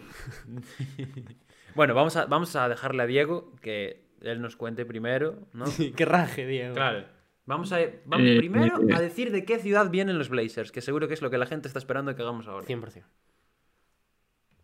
Bueno, 1.75 1.95
vamos 1.95 2.15
a, 2.17 2.25
vamos 2.25 2.55
a 2.55 2.69
dejarle 2.69 3.01
a 3.01 3.07
Diego 3.07 3.55
que 3.59 4.05
él 4.21 4.41
nos 4.41 4.55
cuente 4.55 4.85
primero, 4.85 5.47
¿no? 5.53 5.65
Qué 5.95 6.05
raje, 6.05 6.45
Diego. 6.45 6.75
Claro. 6.75 7.07
Vamos 7.45 7.73
a 7.73 7.79
vamos 8.05 8.27
Eh, 8.27 8.37
primero 8.37 8.79
eh, 8.87 8.93
a 8.93 9.01
decir 9.01 9.31
de 9.31 9.43
qué 9.43 9.57
ciudad 9.59 9.89
vienen 9.89 10.17
los 10.17 10.29
Blazers, 10.29 10.71
que 10.71 10.81
seguro 10.81 11.07
que 11.07 11.13
es 11.15 11.21
lo 11.21 11.29
que 11.29 11.37
la 11.37 11.45
gente 11.45 11.67
está 11.67 11.79
esperando 11.79 12.15
que 12.15 12.21
hagamos 12.21 12.47
ahora. 12.47 12.65
100%. 12.65 13.03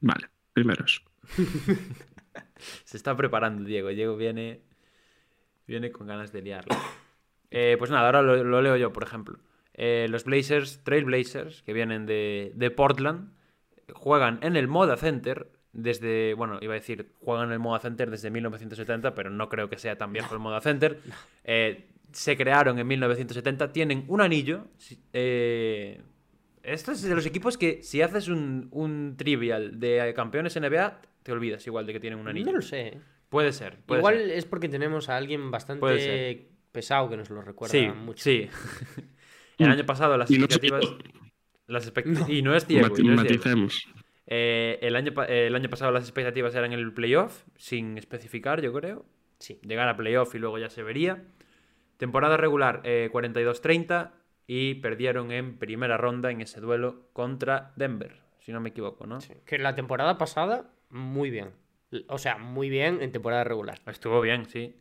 Vale, 0.02 0.30
primero 0.54 0.86
eso. 0.86 1.02
Se 2.86 2.96
está 2.96 3.18
preparando 3.18 3.64
Diego. 3.64 3.90
Diego 3.90 4.16
viene, 4.16 4.62
viene 5.68 5.92
con 5.92 6.08
ganas 6.08 6.32
de 6.32 6.42
liarla. 6.42 6.78
Eh, 7.52 7.76
pues 7.78 7.92
nada, 7.92 8.06
ahora 8.06 8.22
lo, 8.22 8.44
lo 8.44 8.62
leo 8.62 8.78
yo, 8.78 8.94
por 8.94 9.04
ejemplo. 9.04 9.40
Eh, 9.82 10.08
los 10.10 10.26
Blazers, 10.26 10.84
Trail 10.84 11.06
Blazers, 11.06 11.62
que 11.64 11.72
vienen 11.72 12.06
de, 12.06 12.52
de 12.54 12.70
Portland, 12.70 13.32
juegan 13.94 14.40
en 14.42 14.58
el 14.58 14.68
Moda 14.68 14.98
Center 14.98 15.50
desde, 15.72 16.34
bueno, 16.34 16.58
iba 16.62 16.74
a 16.74 16.76
decir, 16.76 17.12
juegan 17.22 17.48
en 17.48 17.54
el 17.54 17.60
Moda 17.60 17.80
Center 17.80 18.10
desde 18.12 18.30
1970, 18.30 19.16
pero 19.16 19.30
no 19.30 19.48
creo 19.48 19.70
que 19.70 19.78
sea 19.78 19.98
tan 19.98 20.12
viejo 20.12 20.34
el 20.34 20.40
Moda 20.42 20.60
Center. 20.62 21.00
Eh, 21.46 21.88
se 22.12 22.36
crearon 22.36 22.78
en 22.80 22.88
1970, 22.88 23.72
tienen 23.72 24.04
un 24.08 24.20
anillo. 24.20 24.66
eh, 25.14 26.02
esto 26.64 26.92
es 26.92 27.02
de 27.02 27.16
los 27.16 27.26
equipos 27.26 27.58
que 27.58 27.82
si 27.82 28.02
haces 28.02 28.28
un, 28.28 28.68
un 28.72 29.16
trivial 29.18 29.80
de 29.80 30.12
campeones 30.16 30.60
NBA, 30.60 31.02
te 31.24 31.32
olvidas 31.32 31.66
igual 31.68 31.86
de 31.86 31.94
que 31.94 32.00
tienen 32.00 32.20
un 32.20 32.28
anillo. 32.28 32.48
No 32.48 32.58
lo 32.58 32.62
sé. 32.62 32.88
eh. 32.88 33.02
Puede 33.30 33.54
ser. 33.54 33.78
puede 33.86 34.02
Igual 34.02 34.16
ser. 34.18 34.32
es 34.32 34.46
porque 34.46 34.68
tenemos 34.70 35.08
a 35.08 35.16
alguien 35.16 35.52
bastante 35.52 36.48
pesado 36.72 37.10
que 37.10 37.16
nos 37.18 37.30
lo 37.30 37.42
recuerda 37.42 37.72
Sí, 37.72 37.88
mucho. 37.88 38.24
sí. 38.24 38.50
El 39.66 39.72
año 39.72 39.86
pasado 39.86 40.18
las 40.18 40.30
no 40.32 40.36
expectativas... 40.46 40.82
yo. 40.86 40.98
Las 41.68 41.94
expect- 41.94 42.28
Y 42.30 42.42
no 42.42 42.56
es 42.56 42.68
Diego. 42.68 42.88
Mati- 42.88 43.00
y 43.02 43.04
no 43.04 43.14
es 43.14 43.22
Diego. 43.24 43.38
maticemos. 43.38 43.88
Eh, 44.28 44.80
el, 44.82 44.96
año, 44.96 45.12
eh, 45.28 45.48
el 45.48 45.56
año 45.56 45.70
pasado 45.70 45.92
las 45.92 46.04
expectativas 46.04 46.54
eran 46.56 46.72
el 46.74 46.94
playoff, 46.94 47.44
sin 47.56 47.98
especificar, 47.98 48.62
yo 48.62 48.74
creo. 48.74 49.06
Sí. 49.40 49.60
Llegar 49.64 49.88
a 49.88 49.96
playoff 49.98 50.34
y 50.36 50.40
luego 50.40 50.58
ya 50.58 50.70
se 50.70 50.84
vería. 50.84 51.24
Temporada 51.98 52.38
regular 52.38 52.82
eh, 52.86 53.10
42-30 53.12 54.12
y 54.48 54.76
perdieron 54.76 55.32
en 55.32 55.58
primera 55.58 55.98
ronda 55.98 56.32
en 56.32 56.42
ese 56.42 56.60
duelo 56.62 57.08
contra 57.14 57.72
Denver, 57.76 58.22
si 58.40 58.52
no 58.52 58.60
me 58.62 58.70
equivoco, 58.70 59.06
¿no? 59.06 59.20
Sí. 59.22 59.34
Que 59.46 59.58
la 59.60 59.76
temporada 59.76 60.18
pasada, 60.18 60.72
muy 60.90 61.30
bien. 61.30 61.52
O 62.08 62.18
sea, 62.18 62.38
muy 62.38 62.70
bien 62.70 63.02
en 63.02 63.12
temporada 63.12 63.44
regular. 63.44 63.80
Estuvo 63.88 64.22
bien, 64.22 64.46
sí. 64.46 64.76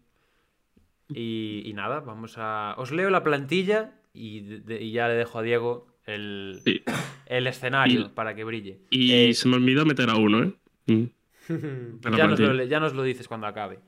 Y, 1.08 1.62
y 1.64 1.72
nada, 1.72 2.00
vamos 2.00 2.34
a... 2.36 2.74
Os 2.78 2.92
leo 2.92 3.08
la 3.10 3.22
plantilla 3.22 3.92
y, 4.18 4.40
de- 4.40 4.60
de- 4.60 4.82
y 4.82 4.92
ya 4.92 5.08
le 5.08 5.14
dejo 5.14 5.38
a 5.38 5.42
Diego 5.42 5.86
el, 6.06 6.60
Sí. 6.64 6.82
el 7.26 7.46
escenario 7.46 8.00
Y- 8.00 8.08
para 8.08 8.34
que 8.34 8.44
brille. 8.44 8.78
Y 8.90 9.12
Eh, 9.12 9.34
se 9.34 9.48
me 9.48 9.56
olvidó 9.56 9.84
meter 9.86 10.10
a 10.10 10.16
uno, 10.16 10.42
¿eh? 10.42 10.52
Mm. 10.86 11.04
Ya, 12.16 12.26
nos 12.26 12.38
lo, 12.40 12.64
ya 12.64 12.80
nos 12.80 12.94
lo 12.94 13.02
dices 13.02 13.28
cuando 13.28 13.46
acabe. 13.46 13.78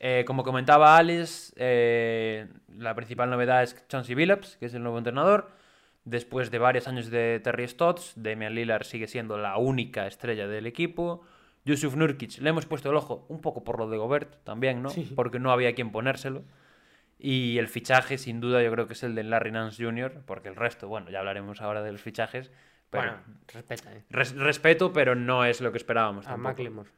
Eh, 0.00 0.24
como 0.26 0.42
comentaba 0.42 0.96
Alex, 0.96 1.52
eh, 1.56 2.46
la 2.76 2.94
principal 2.94 3.30
novedad 3.30 3.62
es 3.62 3.86
Chauncey 3.88 4.14
Billups, 4.14 4.56
que 4.56 4.66
es 4.66 4.74
el 4.74 4.82
nuevo 4.82 4.98
entrenador. 4.98 5.50
Después 6.04 6.50
de 6.50 6.58
varios 6.58 6.88
años 6.88 7.10
de 7.10 7.40
Terry 7.44 7.68
Stotts, 7.68 8.14
Damian 8.16 8.54
Lillard 8.56 8.82
sigue 8.84 9.06
siendo 9.06 9.38
la 9.38 9.56
única 9.58 10.06
estrella 10.08 10.48
del 10.48 10.66
equipo. 10.66 11.22
Yusuf 11.64 11.94
Nurkic, 11.94 12.38
le 12.38 12.50
hemos 12.50 12.66
puesto 12.66 12.90
el 12.90 12.96
ojo 12.96 13.24
un 13.28 13.40
poco 13.40 13.62
por 13.62 13.78
lo 13.78 13.88
de 13.88 13.96
Gobert 13.96 14.42
también, 14.42 14.82
¿no? 14.82 14.88
Porque 15.14 15.38
no 15.38 15.52
había 15.52 15.74
quien 15.76 15.92
ponérselo. 15.92 16.42
Y 17.24 17.58
el 17.58 17.68
fichaje, 17.68 18.18
sin 18.18 18.40
duda, 18.40 18.64
yo 18.64 18.72
creo 18.72 18.88
que 18.88 18.94
es 18.94 19.02
el 19.04 19.14
de 19.14 19.22
Larry 19.22 19.52
Nance 19.52 19.82
Jr., 19.84 20.22
porque 20.26 20.48
el 20.48 20.56
resto, 20.56 20.88
bueno, 20.88 21.08
ya 21.08 21.20
hablaremos 21.20 21.60
ahora 21.60 21.80
de 21.80 21.92
los 21.92 22.02
fichajes. 22.02 22.50
Pero 22.90 23.04
Bueno, 23.04 23.18
respeta, 23.46 23.92
eh. 23.94 24.02
res- 24.10 24.34
respeto, 24.34 24.92
pero 24.92 25.14
no 25.14 25.44
es 25.44 25.60
lo 25.60 25.70
que 25.70 25.78
esperábamos. 25.78 26.26
A 26.26 26.30
tampoco 26.30 26.48
Macklemore. 26.48 26.90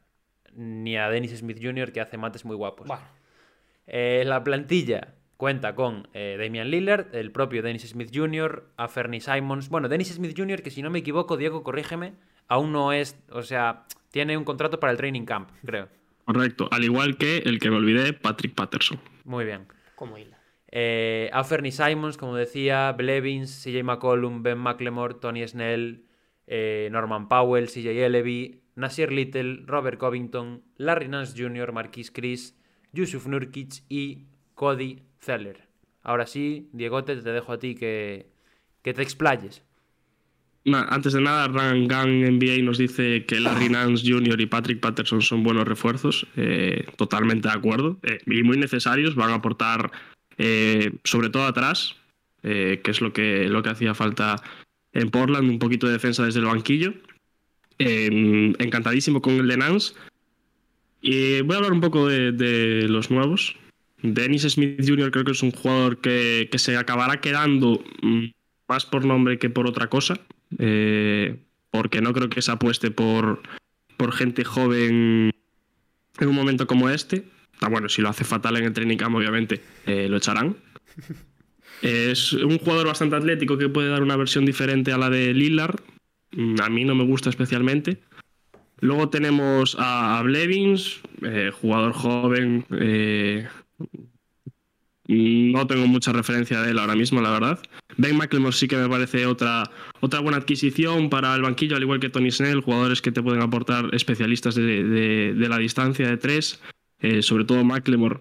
ni 0.54 0.96
a 0.96 1.10
Dennis 1.10 1.36
Smith 1.38 1.58
Jr., 1.62 1.92
que 1.92 2.00
hace 2.00 2.16
mates 2.16 2.44
muy 2.46 2.56
guapos. 2.56 2.88
Bueno, 2.88 3.02
Eh, 3.86 4.22
la 4.24 4.42
plantilla 4.42 5.08
cuenta 5.36 5.74
con 5.74 6.08
eh, 6.14 6.36
Damian 6.40 6.70
Lillard, 6.70 7.14
el 7.14 7.30
propio 7.30 7.60
Dennis 7.62 7.86
Smith 7.90 8.10
Jr., 8.14 8.70
a 8.78 8.88
Fernie 8.88 9.20
Simons. 9.20 9.68
Bueno, 9.68 9.90
Dennis 9.90 10.14
Smith 10.14 10.34
Jr., 10.34 10.62
que 10.62 10.70
si 10.70 10.80
no 10.80 10.88
me 10.88 11.00
equivoco, 11.00 11.36
Diego, 11.36 11.62
corrígeme, 11.62 12.14
aún 12.48 12.72
no 12.72 12.94
es, 12.94 13.20
o 13.30 13.42
sea, 13.42 13.84
tiene 14.10 14.38
un 14.38 14.44
contrato 14.44 14.80
para 14.80 14.90
el 14.90 14.96
training 14.96 15.26
camp, 15.26 15.50
creo. 15.66 15.88
Correcto. 16.24 16.68
Al 16.72 16.82
igual 16.82 17.18
que 17.18 17.38
el 17.38 17.58
que 17.60 17.68
me 17.68 17.76
olvidé, 17.76 18.14
Patrick 18.14 18.54
Patterson. 18.54 18.98
Muy 19.24 19.44
bien. 19.44 19.66
Como 19.94 20.18
hila. 20.18 20.38
Eh, 20.76 21.30
a 21.32 21.44
Fernie 21.44 21.72
Simons, 21.72 22.16
como 22.16 22.34
decía, 22.34 22.90
Blevins, 22.92 23.62
CJ 23.62 23.84
McCollum, 23.84 24.42
Ben 24.42 24.58
McLemore, 24.58 25.14
Tony 25.14 25.46
Snell, 25.46 26.04
eh, 26.46 26.88
Norman 26.90 27.28
Powell, 27.28 27.68
CJ 27.68 28.08
Levy, 28.08 28.62
Nasir 28.74 29.12
Little, 29.12 29.62
Robert 29.66 29.98
Covington, 29.98 30.64
Larry 30.76 31.08
Nance 31.08 31.34
Jr., 31.40 31.72
Marquis 31.72 32.10
Chris, 32.10 32.58
Yusuf 32.92 33.26
Nurkic 33.26 33.84
y 33.88 34.26
Cody 34.54 35.02
Zeller. 35.20 35.68
Ahora 36.02 36.26
sí, 36.26 36.68
Diegote, 36.72 37.16
te 37.16 37.32
dejo 37.32 37.52
a 37.52 37.58
ti 37.58 37.74
que, 37.74 38.30
que 38.82 38.92
te 38.92 39.02
explayes. 39.02 39.62
Antes 40.66 41.12
de 41.12 41.20
nada, 41.20 41.48
Rangan 41.48 42.38
NBA 42.38 42.62
nos 42.62 42.78
dice 42.78 43.26
que 43.26 43.38
Larry 43.38 43.68
Nance 43.68 44.10
Jr. 44.10 44.40
y 44.40 44.46
Patrick 44.46 44.80
Patterson 44.80 45.20
son 45.20 45.42
buenos 45.42 45.68
refuerzos. 45.68 46.26
Eh, 46.36 46.86
totalmente 46.96 47.48
de 47.48 47.54
acuerdo. 47.54 47.98
Eh, 48.02 48.20
y 48.26 48.42
muy 48.42 48.56
necesarios. 48.56 49.14
Van 49.14 49.30
a 49.30 49.34
aportar, 49.34 49.90
eh, 50.38 50.92
sobre 51.04 51.28
todo 51.28 51.44
atrás, 51.44 51.96
que 52.42 52.82
es 52.84 53.00
lo 53.00 53.12
que, 53.12 53.48
lo 53.48 53.62
que 53.62 53.70
hacía 53.70 53.94
falta 53.94 54.36
en 54.92 55.10
Portland, 55.10 55.48
un 55.48 55.58
poquito 55.58 55.86
de 55.86 55.94
defensa 55.94 56.24
desde 56.24 56.40
el 56.40 56.46
banquillo. 56.46 56.94
encantadísimo 57.78 59.20
con 59.20 59.34
el 59.34 59.48
de 59.48 59.56
Nance. 59.56 59.94
Y 61.00 61.42
voy 61.42 61.54
a 61.54 61.56
hablar 61.56 61.72
un 61.72 61.80
poco 61.80 62.08
de, 62.08 62.86
los 62.88 63.10
nuevos. 63.10 63.56
Dennis 64.02 64.42
Smith 64.42 64.82
Jr. 64.86 65.10
creo 65.10 65.24
que 65.24 65.32
es 65.32 65.42
un 65.42 65.52
jugador 65.52 65.98
que, 65.98 66.48
que 66.50 66.58
se 66.58 66.76
acabará 66.76 67.20
quedando 67.22 67.82
mm, 68.02 68.26
más 68.68 68.84
por 68.84 69.04
nombre 69.06 69.38
que 69.38 69.48
por 69.48 69.66
otra 69.66 69.88
cosa. 69.88 70.18
Eh, 70.58 71.44
porque 71.70 72.00
no 72.00 72.12
creo 72.12 72.28
que 72.28 72.42
se 72.42 72.52
apueste 72.52 72.90
por, 72.90 73.42
por 73.96 74.12
gente 74.12 74.44
joven 74.44 75.30
en 76.20 76.28
un 76.28 76.34
momento 76.34 76.66
como 76.66 76.88
este. 76.88 77.24
Está 77.52 77.68
bueno, 77.68 77.88
si 77.88 78.02
lo 78.02 78.08
hace 78.08 78.24
fatal 78.24 78.56
en 78.56 78.64
el 78.64 78.72
training 78.72 78.96
camp, 78.96 79.16
obviamente 79.16 79.60
eh, 79.86 80.08
lo 80.08 80.16
echarán. 80.16 80.56
Es 81.82 82.32
un 82.32 82.58
jugador 82.58 82.86
bastante 82.86 83.16
atlético 83.16 83.58
que 83.58 83.68
puede 83.68 83.88
dar 83.88 84.02
una 84.02 84.16
versión 84.16 84.46
diferente 84.46 84.92
a 84.92 84.96
la 84.96 85.10
de 85.10 85.34
Lillard. 85.34 85.80
Mm, 86.30 86.54
a 86.62 86.70
mí 86.70 86.84
no 86.84 86.94
me 86.94 87.04
gusta 87.04 87.28
especialmente. 87.28 88.00
Luego 88.80 89.10
tenemos 89.10 89.76
a, 89.78 90.22
Blevins, 90.22 91.00
eh, 91.22 91.50
jugador 91.52 91.92
joven. 91.92 92.64
no 95.08 95.66
tengo 95.66 95.86
mucha 95.86 96.12
referencia 96.12 96.62
de 96.62 96.70
él 96.70 96.78
ahora 96.78 96.94
mismo, 96.94 97.20
la 97.20 97.32
verdad. 97.32 97.60
Ben 97.96 98.16
McLemore 98.16 98.54
sí 98.54 98.66
que 98.68 98.76
me 98.76 98.88
parece 98.88 99.26
otra, 99.26 99.64
otra 100.04 100.20
buena 100.20 100.36
adquisición 100.36 101.08
para 101.08 101.34
el 101.34 101.40
banquillo, 101.40 101.76
al 101.76 101.82
igual 101.82 101.98
que 101.98 102.10
Tony 102.10 102.30
Snell, 102.30 102.60
jugadores 102.60 103.00
que 103.00 103.10
te 103.10 103.22
pueden 103.22 103.40
aportar 103.40 103.88
especialistas 103.94 104.54
de, 104.54 105.34
la 105.48 105.56
distancia 105.56 106.06
de 106.06 106.18
tres, 106.18 106.60
eh, 107.00 107.22
sobre 107.22 107.46
todo 107.46 107.64
McLemore, 107.64 108.20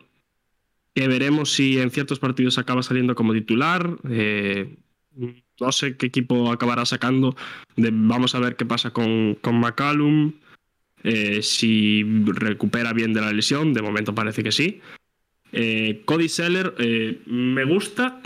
que 0.96 1.10
veremos 1.10 1.52
si 1.52 1.80
en 1.80 1.92
ciertos 1.92 2.20
partidos 2.20 2.58
acaba 2.58 2.84
saliendo 2.84 3.16
como 3.16 3.34
titular. 3.34 3.98
Eh, 4.10 4.78
no 5.60 5.72
sé 5.74 5.98
qué 5.98 6.06
equipo 6.06 6.54
acabará 6.54 6.86
sacando. 6.86 7.36
vamos 7.76 8.34
a 8.34 8.40
ver 8.40 8.56
qué 8.56 8.66
pasa 8.66 8.92
con, 8.92 9.36
con 9.42 9.60
McCallum. 9.60 10.32
Eh, 11.04 11.42
si 11.42 12.06
recupera 12.28 12.94
bien 12.94 13.12
de 13.12 13.20
la 13.20 13.34
lesión, 13.34 13.74
de 13.74 13.82
momento 13.82 14.16
parece 14.16 14.42
que 14.42 14.54
sí. 14.54 14.80
Cody 16.06 16.30
Seller 16.30 16.74
me 17.28 17.66
gusta, 17.66 18.22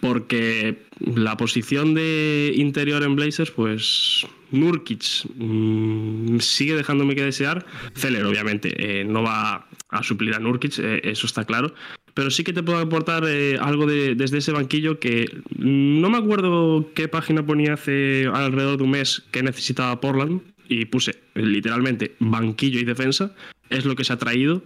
porque 0.00 0.82
la 1.00 1.36
posición 1.36 1.94
de 1.94 2.52
interior 2.56 3.02
en 3.02 3.16
Blazers, 3.16 3.50
pues 3.50 4.26
Nurkic 4.50 5.26
mm, 5.36 6.38
sigue 6.38 6.76
dejándome 6.76 7.14
que 7.14 7.24
desear. 7.24 7.64
Celer, 7.94 8.24
obviamente, 8.24 8.74
eh, 8.78 9.04
no 9.04 9.22
va 9.22 9.66
a 9.88 10.02
suplir 10.02 10.34
a 10.34 10.38
Nurkic, 10.38 10.78
eh, 10.78 11.00
eso 11.04 11.26
está 11.26 11.44
claro. 11.44 11.74
Pero 12.14 12.30
sí 12.30 12.44
que 12.44 12.52
te 12.52 12.62
puedo 12.62 12.78
aportar 12.78 13.24
eh, 13.26 13.58
algo 13.58 13.86
desde 13.86 14.38
ese 14.38 14.52
banquillo 14.52 14.98
que 14.98 15.26
no 15.56 16.10
me 16.10 16.18
acuerdo 16.18 16.90
qué 16.94 17.08
página 17.08 17.44
ponía 17.44 17.74
hace 17.74 18.28
alrededor 18.32 18.76
de 18.76 18.84
un 18.84 18.90
mes 18.90 19.22
que 19.30 19.42
necesitaba 19.42 19.98
Portland 20.00 20.42
y 20.68 20.84
puse 20.84 21.18
literalmente 21.34 22.14
banquillo 22.18 22.78
y 22.80 22.84
defensa. 22.84 23.34
Es 23.70 23.86
lo 23.86 23.96
que 23.96 24.04
se 24.04 24.12
ha 24.12 24.18
traído 24.18 24.62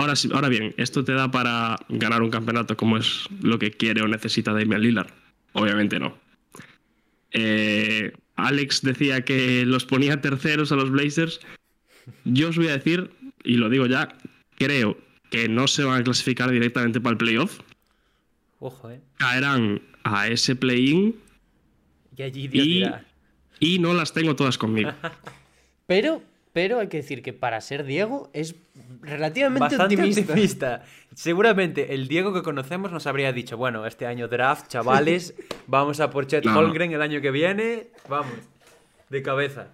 Ahora, 0.00 0.14
ahora 0.32 0.48
bien, 0.48 0.74
esto 0.78 1.04
te 1.04 1.12
da 1.12 1.30
para 1.30 1.76
ganar 1.90 2.22
un 2.22 2.30
campeonato 2.30 2.74
como 2.74 2.96
es 2.96 3.26
lo 3.42 3.58
que 3.58 3.70
quiere 3.70 4.00
o 4.00 4.08
necesita 4.08 4.54
Damian 4.54 4.80
Lillard. 4.80 5.10
Obviamente 5.52 6.00
no. 6.00 6.16
Eh, 7.32 8.12
Alex 8.36 8.80
decía 8.80 9.26
que 9.26 9.66
los 9.66 9.84
ponía 9.84 10.22
terceros 10.22 10.72
a 10.72 10.76
los 10.76 10.90
Blazers. 10.90 11.40
Yo 12.24 12.48
os 12.48 12.56
voy 12.56 12.68
a 12.68 12.78
decir, 12.78 13.10
y 13.44 13.56
lo 13.56 13.68
digo 13.68 13.84
ya, 13.84 14.16
creo 14.56 14.96
que 15.30 15.50
no 15.50 15.68
se 15.68 15.84
van 15.84 16.00
a 16.00 16.04
clasificar 16.04 16.50
directamente 16.50 16.98
para 17.00 17.12
el 17.12 17.18
playoff. 17.18 17.60
Ojo, 18.58 18.90
eh. 18.90 19.02
Caerán 19.18 19.82
a 20.04 20.28
ese 20.28 20.56
play-in. 20.56 21.14
Y 22.16 22.22
allí 22.22 22.48
Dios 22.48 22.90
y 23.58 23.78
no 23.78 23.92
las 23.92 24.14
tengo 24.14 24.34
todas 24.34 24.56
conmigo. 24.56 24.92
Pero 25.86 26.22
pero 26.52 26.80
hay 26.80 26.88
que 26.88 26.98
decir 26.98 27.22
que 27.22 27.32
para 27.32 27.60
ser 27.60 27.84
Diego 27.84 28.30
es 28.32 28.56
relativamente 29.02 29.76
optimista. 29.76 30.84
Seguramente 31.14 31.94
el 31.94 32.08
Diego 32.08 32.32
que 32.32 32.42
conocemos 32.42 32.92
nos 32.92 33.06
habría 33.06 33.32
dicho, 33.32 33.56
bueno, 33.56 33.86
este 33.86 34.06
año 34.06 34.28
draft, 34.28 34.68
chavales, 34.68 35.34
vamos 35.66 36.00
a 36.00 36.10
por 36.10 36.26
Chet 36.26 36.46
Holgren 36.46 36.92
el 36.92 37.02
año 37.02 37.20
que 37.20 37.30
viene, 37.30 37.88
vamos, 38.08 38.32
de 39.08 39.22
cabeza. 39.22 39.68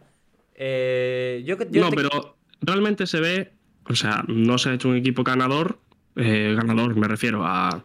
Eh, 0.54 1.42
yo, 1.46 1.56
no, 1.72 1.90
pero 1.90 2.36
realmente 2.60 3.06
se 3.06 3.20
ve, 3.20 3.52
o 3.84 3.94
sea, 3.94 4.24
no 4.28 4.58
se 4.58 4.70
ha 4.70 4.74
hecho 4.74 4.88
un 4.88 4.96
equipo 4.96 5.22
ganador, 5.22 5.78
eh, 6.16 6.54
ganador 6.56 6.96
me 6.96 7.08
refiero 7.08 7.44
a 7.44 7.84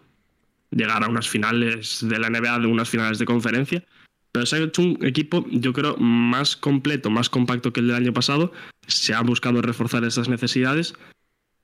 llegar 0.69 1.03
a 1.03 1.07
unas 1.07 1.27
finales 1.27 1.99
de 2.01 2.17
la 2.17 2.29
NBA, 2.29 2.59
de 2.59 2.67
unas 2.67 2.89
finales 2.89 3.19
de 3.19 3.25
conferencia, 3.25 3.83
pero 4.31 4.45
se 4.45 4.55
ha 4.55 4.59
hecho 4.59 4.81
un 4.81 4.97
equipo, 5.01 5.45
yo 5.49 5.73
creo, 5.73 5.97
más 5.97 6.55
completo, 6.55 7.09
más 7.09 7.29
compacto 7.29 7.73
que 7.73 7.81
el 7.81 7.87
del 7.87 7.97
año 7.97 8.13
pasado. 8.13 8.51
Se 8.87 9.13
ha 9.13 9.21
buscado 9.21 9.61
reforzar 9.61 10.03
esas 10.05 10.29
necesidades. 10.29 10.93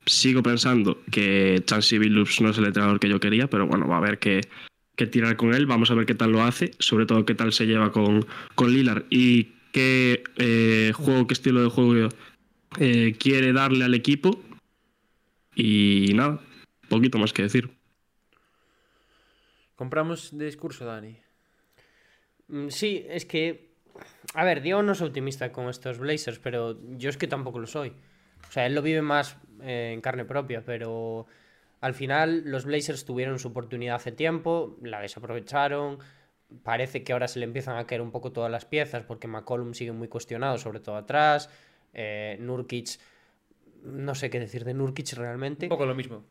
Sigo 0.04 0.42
pensando 0.42 1.02
que 1.10 1.62
Chansey 1.64 1.98
Billups 1.98 2.40
no 2.40 2.50
es 2.50 2.58
el 2.58 2.66
entrenador 2.66 3.00
que 3.00 3.08
yo 3.08 3.20
quería, 3.20 3.48
pero 3.48 3.66
bueno, 3.66 3.88
va 3.88 3.96
a 3.96 3.98
haber 3.98 4.18
que, 4.18 4.42
tirar 5.10 5.36
con 5.36 5.54
él. 5.54 5.66
Vamos 5.66 5.90
a 5.90 5.94
ver 5.94 6.06
qué 6.06 6.14
tal 6.14 6.32
lo 6.32 6.42
hace, 6.42 6.72
sobre 6.78 7.06
todo 7.06 7.24
qué 7.24 7.34
tal 7.34 7.52
se 7.52 7.66
lleva 7.66 7.92
con, 7.92 8.26
con 8.54 8.72
Lillard 8.72 9.04
y 9.10 9.44
qué 9.72 10.22
eh, 10.36 10.92
juego, 10.94 11.26
qué 11.26 11.34
estilo 11.34 11.62
de 11.62 11.70
juego 11.70 12.08
eh, 12.78 13.14
quiere 13.18 13.52
darle 13.52 13.84
al 13.84 13.94
equipo. 13.94 14.42
Y 15.54 16.12
nada, 16.14 16.40
poquito 16.88 17.18
más 17.18 17.32
que 17.32 17.42
decir. 17.42 17.70
Compramos 19.74 20.36
discurso, 20.36 20.84
Dani. 20.84 21.16
Mm, 22.48 22.68
sí, 22.68 23.06
es 23.08 23.24
que. 23.24 23.68
A 24.34 24.44
ver, 24.44 24.60
Diego 24.60 24.82
no 24.82 24.92
es 24.92 25.00
optimista 25.00 25.52
con 25.52 25.68
estos 25.68 25.98
Blazers, 25.98 26.38
pero 26.38 26.78
yo 26.96 27.08
es 27.10 27.16
que 27.16 27.26
tampoco 27.26 27.58
lo 27.58 27.66
soy. 27.66 27.94
O 28.48 28.52
sea, 28.52 28.66
él 28.66 28.74
lo 28.74 28.82
vive 28.82 29.02
más 29.02 29.36
eh, 29.62 29.92
en 29.94 30.00
carne 30.00 30.24
propia, 30.24 30.64
pero 30.64 31.26
al 31.80 31.94
final 31.94 32.42
los 32.44 32.64
Blazers 32.64 33.04
tuvieron 33.04 33.38
su 33.38 33.48
oportunidad 33.48 33.96
hace 33.96 34.12
tiempo, 34.12 34.76
la 34.82 35.00
desaprovecharon. 35.00 35.98
Parece 36.62 37.04
que 37.04 37.12
ahora 37.12 37.28
se 37.28 37.38
le 37.38 37.44
empiezan 37.44 37.76
a 37.76 37.86
caer 37.86 38.00
un 38.00 38.10
poco 38.10 38.32
todas 38.32 38.50
las 38.50 38.64
piezas 38.64 39.02
porque 39.02 39.28
McCollum 39.28 39.74
sigue 39.74 39.92
muy 39.92 40.08
cuestionado, 40.08 40.58
sobre 40.58 40.80
todo 40.80 40.96
atrás. 40.96 41.50
Eh, 41.92 42.36
Nurkic, 42.40 42.98
no 43.82 44.14
sé 44.14 44.30
qué 44.30 44.40
decir 44.40 44.64
de 44.64 44.74
Nurkic 44.74 45.12
realmente. 45.12 45.66
Un 45.66 45.70
poco 45.70 45.86
lo 45.86 45.94
mismo. 45.94 46.24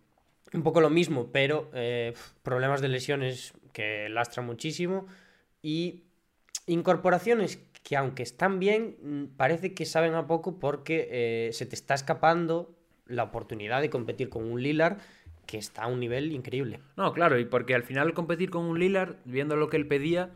Un 0.53 0.63
poco 0.63 0.81
lo 0.81 0.89
mismo, 0.89 1.31
pero 1.31 1.69
eh, 1.73 2.13
problemas 2.41 2.81
de 2.81 2.87
lesiones 2.87 3.53
que 3.73 4.09
lastran 4.09 4.45
muchísimo. 4.45 5.07
Y 5.61 6.03
Incorporaciones 6.65 7.57
que 7.83 7.95
aunque 7.95 8.23
están 8.23 8.59
bien, 8.59 8.97
mm, 9.01 9.37
parece 9.37 9.73
que 9.73 9.85
saben 9.85 10.13
a 10.15 10.27
poco 10.27 10.59
porque 10.59 11.07
eh, 11.09 11.53
se 11.53 11.65
te 11.65 11.75
está 11.75 11.93
escapando 11.93 12.75
la 13.05 13.23
oportunidad 13.23 13.81
de 13.81 13.89
competir 13.89 14.29
con 14.29 14.43
un 14.43 14.61
Lillard 14.61 14.97
que 15.45 15.57
está 15.57 15.83
a 15.83 15.87
un 15.87 15.99
nivel 15.99 16.33
increíble. 16.33 16.81
No, 16.97 17.13
claro, 17.13 17.39
y 17.39 17.45
porque 17.45 17.73
al 17.73 17.83
final 17.83 18.13
competir 18.13 18.49
con 18.49 18.65
un 18.65 18.77
Lillard, 18.77 19.15
viendo 19.23 19.55
lo 19.55 19.69
que 19.69 19.77
él 19.77 19.87
pedía, 19.87 20.31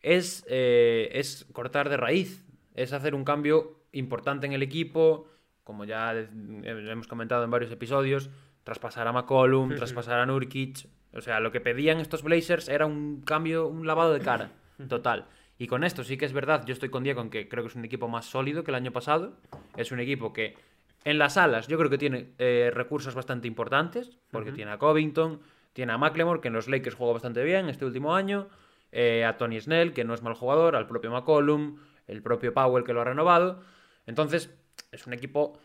es, 0.00 0.44
eh, 0.48 1.08
es 1.12 1.46
cortar 1.52 1.88
de 1.88 1.96
raíz, 1.96 2.44
es 2.74 2.92
hacer 2.92 3.14
un 3.16 3.24
cambio 3.24 3.80
importante 3.90 4.46
en 4.46 4.52
el 4.52 4.62
equipo, 4.62 5.26
como 5.64 5.84
ya 5.84 6.12
hemos 6.12 7.08
comentado 7.08 7.42
en 7.42 7.50
varios 7.50 7.72
episodios, 7.72 8.30
traspasar 8.62 9.08
a 9.08 9.12
McCollum, 9.12 9.74
traspasar 9.74 10.20
a 10.20 10.26
Nurkic, 10.26 10.86
o 11.12 11.20
sea, 11.20 11.40
lo 11.40 11.52
que 11.52 11.60
pedían 11.60 11.98
estos 11.98 12.22
Blazers 12.22 12.68
era 12.68 12.86
un 12.86 13.22
cambio, 13.22 13.66
un 13.66 13.86
lavado 13.86 14.12
de 14.12 14.20
cara, 14.20 14.52
total. 14.88 15.26
Y 15.58 15.66
con 15.68 15.84
esto 15.84 16.02
sí 16.02 16.16
que 16.16 16.24
es 16.24 16.32
verdad, 16.32 16.64
yo 16.66 16.72
estoy 16.72 16.88
con 16.88 17.04
Diego 17.04 17.20
en 17.20 17.30
que 17.30 17.48
creo 17.48 17.62
que 17.62 17.68
es 17.68 17.76
un 17.76 17.84
equipo 17.84 18.08
más 18.08 18.26
sólido 18.26 18.64
que 18.64 18.70
el 18.70 18.74
año 18.74 18.92
pasado. 18.92 19.36
Es 19.76 19.92
un 19.92 20.00
equipo 20.00 20.32
que 20.32 20.56
en 21.04 21.18
las 21.18 21.36
alas 21.36 21.68
yo 21.68 21.78
creo 21.78 21.90
que 21.90 21.98
tiene 21.98 22.32
eh, 22.38 22.70
recursos 22.74 23.14
bastante 23.14 23.46
importantes, 23.46 24.18
porque 24.30 24.52
tiene 24.52 24.72
a 24.72 24.78
Covington, 24.78 25.40
tiene 25.72 25.92
a 25.92 25.98
McLemore, 25.98 26.40
que 26.40 26.48
en 26.48 26.54
los 26.54 26.68
Lakers 26.68 26.96
juega 26.96 27.12
bastante 27.12 27.44
bien 27.44 27.68
este 27.68 27.84
último 27.84 28.14
año, 28.14 28.48
eh, 28.90 29.24
a 29.24 29.36
Tony 29.36 29.60
Snell, 29.60 29.92
que 29.92 30.04
no 30.04 30.14
es 30.14 30.22
mal 30.22 30.34
jugador, 30.34 30.76
al 30.76 30.86
propio 30.86 31.10
McCollum, 31.10 31.78
el 32.06 32.22
propio 32.22 32.52
Powell, 32.52 32.84
que 32.84 32.92
lo 32.92 33.00
ha 33.00 33.04
renovado. 33.04 33.62
Entonces, 34.06 34.50
es 34.92 35.06
un 35.06 35.12
equipo 35.12 35.58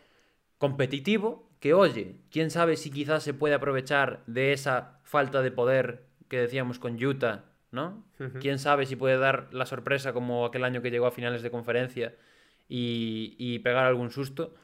competitivo 0.58 1.48
que, 1.58 1.74
oye, 1.74 2.16
quién 2.30 2.50
sabe 2.50 2.76
si 2.76 2.90
quizás 2.90 3.22
se 3.22 3.34
puede 3.34 3.54
aprovechar 3.54 4.22
de 4.26 4.52
esa 4.52 5.00
falta 5.04 5.42
de 5.42 5.50
poder 5.50 6.04
que 6.28 6.38
decíamos 6.38 6.78
con 6.78 7.02
Utah 7.02 7.49
¿no? 7.72 8.04
Quién 8.38 8.58
sabe 8.58 8.86
si 8.86 8.96
puede 8.96 9.18
dar 9.18 9.48
la 9.52 9.66
sorpresa 9.66 10.12
como 10.12 10.44
aquel 10.46 10.64
año 10.64 10.82
que 10.82 10.90
llegó 10.90 11.06
a 11.06 11.10
finales 11.12 11.42
de 11.42 11.50
conferencia 11.50 12.14
y, 12.68 13.34
y 13.38 13.58
pegar 13.60 13.86
algún 13.86 14.10
susto. 14.10 14.54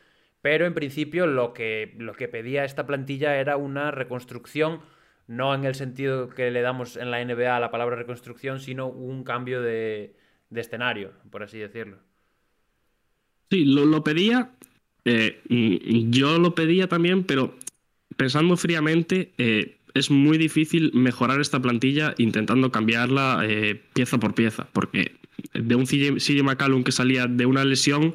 Pero 0.42 0.66
en 0.66 0.74
principio 0.74 1.26
lo 1.26 1.52
que, 1.54 1.94
lo 1.98 2.14
que 2.14 2.28
pedía 2.28 2.64
esta 2.64 2.86
plantilla 2.86 3.36
era 3.36 3.56
una 3.56 3.90
reconstrucción, 3.90 4.80
no 5.26 5.54
en 5.54 5.64
el 5.64 5.74
sentido 5.74 6.28
que 6.28 6.50
le 6.50 6.62
damos 6.62 6.96
en 6.96 7.10
la 7.10 7.20
NBA 7.20 7.56
a 7.56 7.60
la 7.60 7.70
palabra 7.70 7.96
reconstrucción, 7.96 8.60
sino 8.60 8.86
un 8.88 9.24
cambio 9.24 9.60
de, 9.62 10.16
de 10.50 10.60
escenario, 10.60 11.12
por 11.30 11.42
así 11.42 11.58
decirlo. 11.58 11.98
Sí, 13.50 13.64
lo, 13.64 13.84
lo 13.84 14.02
pedía. 14.02 14.50
eh, 15.04 15.42
yo 16.10 16.38
lo 16.38 16.54
pedía 16.54 16.88
también, 16.88 17.24
pero 17.24 17.56
pensando 18.16 18.56
fríamente, 18.56 19.34
eh, 19.38 19.78
es 19.96 20.10
muy 20.10 20.38
difícil 20.38 20.90
mejorar 20.94 21.40
esta 21.40 21.60
plantilla 21.60 22.14
intentando 22.18 22.70
cambiarla 22.70 23.40
eh, 23.44 23.82
pieza 23.94 24.18
por 24.18 24.34
pieza, 24.34 24.68
porque 24.72 25.16
de 25.54 25.74
un 25.74 25.86
CJ, 25.86 26.42
McCallum 26.42 26.84
que 26.84 26.92
salía 26.92 27.26
de 27.26 27.46
una 27.46 27.64
lesión, 27.64 28.14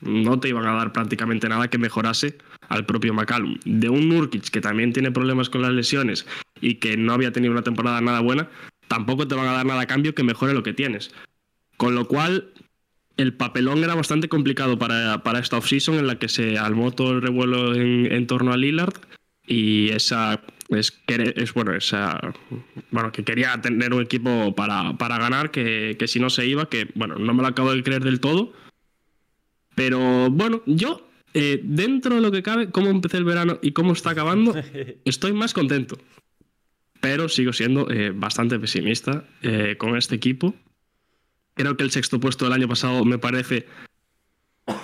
no 0.00 0.38
te 0.40 0.48
iban 0.48 0.66
a 0.66 0.74
dar 0.74 0.92
prácticamente 0.92 1.48
nada 1.48 1.68
que 1.68 1.78
mejorase 1.78 2.38
al 2.68 2.86
propio 2.86 3.14
McCallum. 3.14 3.58
De 3.64 3.88
un 3.88 4.08
Nurkic 4.08 4.50
que 4.50 4.60
también 4.60 4.92
tiene 4.92 5.10
problemas 5.10 5.48
con 5.48 5.62
las 5.62 5.72
lesiones 5.72 6.26
y 6.60 6.74
que 6.74 6.96
no 6.96 7.12
había 7.12 7.32
tenido 7.32 7.52
una 7.52 7.62
temporada 7.62 8.00
nada 8.00 8.20
buena, 8.20 8.48
tampoco 8.88 9.28
te 9.28 9.34
van 9.34 9.48
a 9.48 9.52
dar 9.52 9.66
nada 9.66 9.82
a 9.82 9.86
cambio 9.86 10.14
que 10.14 10.22
mejore 10.22 10.54
lo 10.54 10.62
que 10.62 10.72
tienes. 10.72 11.12
Con 11.76 11.94
lo 11.94 12.08
cual, 12.08 12.52
el 13.16 13.32
papelón 13.32 13.84
era 13.84 13.94
bastante 13.94 14.28
complicado 14.28 14.78
para, 14.78 15.22
para 15.22 15.38
esta 15.38 15.56
offseason 15.56 15.96
en 15.96 16.06
la 16.06 16.18
que 16.18 16.28
se 16.28 16.58
armó 16.58 16.90
todo 16.92 17.12
el 17.12 17.22
revuelo 17.22 17.74
en, 17.74 18.10
en 18.10 18.26
torno 18.26 18.52
a 18.52 18.56
Lillard 18.56 18.94
y 19.46 19.90
esa 19.90 20.42
es, 20.70 20.90
que- 20.90 21.34
es 21.36 21.54
bueno 21.54 21.74
esa 21.74 22.20
bueno 22.90 23.12
que 23.12 23.22
quería 23.24 23.60
tener 23.60 23.94
un 23.94 24.02
equipo 24.02 24.54
para, 24.54 24.96
para 24.96 25.18
ganar 25.18 25.50
que, 25.50 25.96
que 25.98 26.08
si 26.08 26.18
no 26.20 26.28
se 26.30 26.46
iba 26.46 26.68
que 26.68 26.88
bueno 26.94 27.16
no 27.16 27.34
me 27.34 27.42
lo 27.42 27.48
acabo 27.48 27.72
de 27.72 27.82
creer 27.82 28.02
del 28.04 28.20
todo. 28.20 28.52
Pero 29.74 30.30
bueno 30.30 30.62
yo 30.66 31.08
eh, 31.34 31.60
dentro 31.62 32.14
de 32.14 32.20
lo 32.20 32.30
que 32.32 32.42
cabe 32.42 32.70
cómo 32.70 32.88
empecé 32.90 33.18
el 33.18 33.24
verano 33.24 33.58
y 33.62 33.72
cómo 33.72 33.92
está 33.92 34.10
acabando 34.10 34.54
estoy 35.04 35.32
más 35.32 35.52
contento. 35.52 35.98
Pero 37.00 37.28
sigo 37.28 37.52
siendo 37.52 37.90
eh, 37.90 38.10
bastante 38.14 38.58
pesimista 38.58 39.24
eh, 39.42 39.76
con 39.78 39.96
este 39.96 40.14
equipo. 40.14 40.54
Creo 41.54 41.76
que 41.76 41.84
el 41.84 41.90
sexto 41.90 42.18
puesto 42.20 42.44
del 42.46 42.54
año 42.54 42.68
pasado 42.68 43.04
me 43.04 43.18
parece 43.18 43.66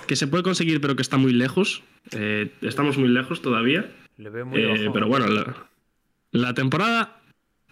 que 0.07 0.15
se 0.15 0.27
puede 0.27 0.43
conseguir 0.43 0.81
pero 0.81 0.95
que 0.95 1.03
está 1.03 1.17
muy 1.17 1.33
lejos. 1.33 1.83
Estamos 2.61 2.99
muy 2.99 3.09
lejos 3.09 3.41
todavía. 3.43 3.91
Le 4.19 4.31
veo 4.31 4.45
muy 4.47 4.61
eh, 4.61 4.91
pero 4.93 5.09
bueno, 5.09 5.27
la, 5.27 5.69
la 6.33 6.55
temporada, 6.55 7.21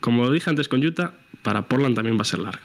como 0.01 0.25
lo 0.25 0.31
dije 0.31 0.49
antes 0.49 0.69
con 0.69 0.85
Utah, 0.85 1.15
para 1.43 1.67
Portland 1.69 1.95
también 1.97 2.17
va 2.17 2.23
a 2.23 2.27
ser 2.27 2.39
larga. 2.41 2.63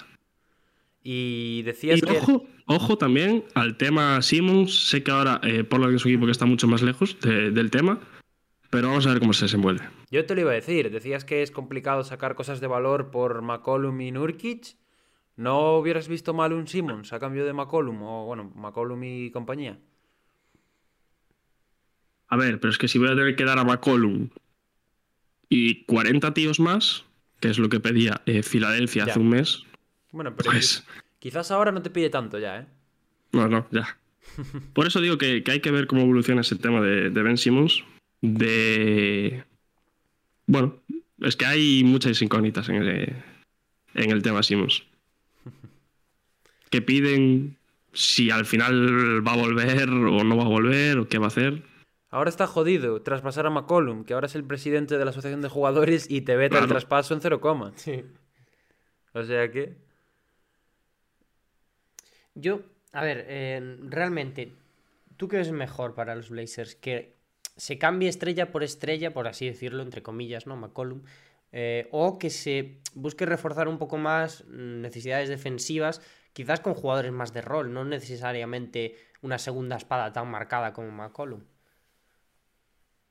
Y 1.04 1.62
decías 1.64 2.00
Y 2.00 2.02
que... 2.02 2.18
ojo, 2.18 2.48
ojo 2.68 2.98
también 2.98 3.44
al 3.54 3.78
tema 3.78 4.22
Simmons. 4.22 4.90
Sé 4.90 5.04
que 5.04 5.12
ahora 5.12 5.40
eh, 5.44 5.64
Portland 5.64 5.96
es 5.96 6.06
un 6.06 6.12
equipo 6.12 6.26
que 6.26 6.32
está 6.32 6.46
mucho 6.46 6.68
más 6.68 6.82
lejos 6.82 7.20
de- 7.22 7.52
del 7.52 7.70
tema, 7.72 8.00
pero 8.70 8.88
vamos 8.90 9.06
a 9.06 9.12
ver 9.12 9.20
cómo 9.20 9.34
se 9.34 9.46
desenvuelve. 9.46 9.88
Yo 10.12 10.26
te 10.26 10.34
lo 10.36 10.42
iba 10.42 10.52
a 10.52 10.56
decir, 10.56 10.90
decías 10.92 11.24
que 11.26 11.44
es 11.44 11.52
complicado 11.52 12.04
sacar 12.04 12.36
cosas 12.36 12.60
de 12.60 12.68
valor 12.68 13.12
por 13.12 13.42
McCollum 13.42 14.00
y 14.02 14.12
Nurkic. 14.12 14.76
¿No 15.38 15.78
hubieras 15.78 16.08
visto 16.08 16.34
mal 16.34 16.54
un 16.54 16.68
Simmons 16.68 17.12
a 17.14 17.20
cambio 17.20 17.46
de 17.46 17.54
McCollum? 17.54 18.02
O 18.02 18.26
bueno, 18.26 18.52
McCollum 18.56 19.04
y 19.04 19.32
compañía. 19.32 19.78
A 22.28 22.38
ver, 22.38 22.60
pero 22.60 22.72
es 22.72 22.78
que 22.78 22.88
si 22.88 22.98
voy 22.98 23.10
a 23.10 23.16
tener 23.16 23.36
que 23.36 23.44
dar 23.46 23.60
a 23.60 23.64
McCollum 23.64 24.30
y 25.50 25.84
40 25.86 26.34
tíos 26.34 26.60
más, 26.60 27.04
que 27.40 27.50
es 27.50 27.60
lo 27.60 27.70
que 27.70 27.80
pedía 27.80 28.22
eh, 28.26 28.44
Filadelfia 28.44 29.06
Ya. 29.06 29.12
hace 29.12 29.20
un 29.20 29.30
mes, 29.30 29.64
Bueno, 30.12 30.36
pero 30.36 30.52
pues 30.52 30.86
quizás 31.20 31.52
ahora 31.52 31.72
no 31.72 31.82
te 31.82 31.90
pide 31.90 32.10
tanto 32.10 32.40
ya, 32.40 32.60
¿eh? 32.60 32.66
No, 33.32 33.48
no, 33.48 33.68
ya. 33.72 33.98
Por 34.74 34.88
eso 34.88 35.02
digo 35.02 35.18
que, 35.18 35.44
que 35.44 35.52
hay 35.52 35.60
que 35.60 35.72
ver 35.72 35.88
cómo 35.88 36.02
evoluciona 36.02 36.42
ese 36.42 36.56
tema 36.56 36.82
de, 36.82 37.10
de 37.10 37.22
Ben 37.24 37.38
Simmons. 37.38 37.84
De. 38.22 39.44
Bueno, 40.48 40.82
es 41.22 41.36
que 41.36 41.46
hay 41.46 41.84
muchas 41.84 42.22
incógnitas 42.22 42.70
en 42.70 42.76
el, 42.76 43.16
en 43.94 44.12
el 44.12 44.22
tema 44.22 44.42
Simmons. 44.44 44.84
Que 46.70 46.82
piden 46.82 47.58
si 47.94 48.32
al 48.32 48.46
final 48.46 49.26
va 49.26 49.34
a 49.34 49.38
volver 49.38 49.90
o 49.90 50.24
no 50.24 50.36
va 50.36 50.44
a 50.44 50.48
volver 50.50 50.98
o 50.98 51.08
qué 51.08 51.18
va 51.20 51.26
a 51.26 51.28
hacer. 51.28 51.64
Ahora 52.16 52.30
está 52.30 52.48
jodido 52.48 53.02
tras 53.02 53.20
pasar 53.20 53.46
a 53.46 53.50
McCollum, 53.50 54.06
que 54.06 54.14
ahora 54.14 54.28
es 54.28 54.36
el 54.36 54.46
presidente 54.46 54.98
de 54.98 55.04
la 55.04 55.12
asociación 55.12 55.42
de 55.42 55.50
jugadores 55.50 56.10
y 56.10 56.22
te 56.22 56.38
veta 56.38 56.60
el 56.60 56.68
traspaso 56.70 57.14
en 57.14 57.20
cero 57.20 57.42
coma. 57.42 57.74
Sí. 57.76 58.06
O 59.12 59.22
sea 59.22 59.52
que... 59.52 59.76
Yo, 62.34 62.62
a 62.94 63.04
ver, 63.04 63.26
eh, 63.28 63.78
realmente, 63.90 64.54
¿tú 65.18 65.28
qué 65.28 65.36
ves 65.36 65.52
mejor 65.52 65.94
para 65.94 66.16
los 66.16 66.30
Blazers? 66.30 66.76
Que 66.76 67.18
se 67.58 67.78
cambie 67.78 68.08
estrella 68.08 68.50
por 68.50 68.64
estrella, 68.64 69.14
por 69.14 69.28
así 69.28 69.48
decirlo, 69.48 69.84
entre 69.84 70.02
comillas, 70.02 70.48
¿no? 70.48 70.56
McCollum. 70.56 71.02
eh, 71.52 71.88
o 71.92 72.20
que 72.20 72.30
se 72.30 72.82
busque 72.94 73.26
reforzar 73.26 73.70
un 73.70 73.78
poco 73.78 73.98
más 73.98 74.46
necesidades 74.48 75.30
defensivas, 75.30 76.02
quizás 76.34 76.60
con 76.60 76.74
jugadores 76.74 77.14
más 77.14 77.34
de 77.34 77.42
rol, 77.42 77.74
no 77.74 77.86
necesariamente 77.86 78.96
una 79.22 79.38
segunda 79.38 79.78
espada 79.78 80.12
tan 80.12 80.30
marcada 80.30 80.74
como 80.74 80.92
McCollum. 80.92 81.44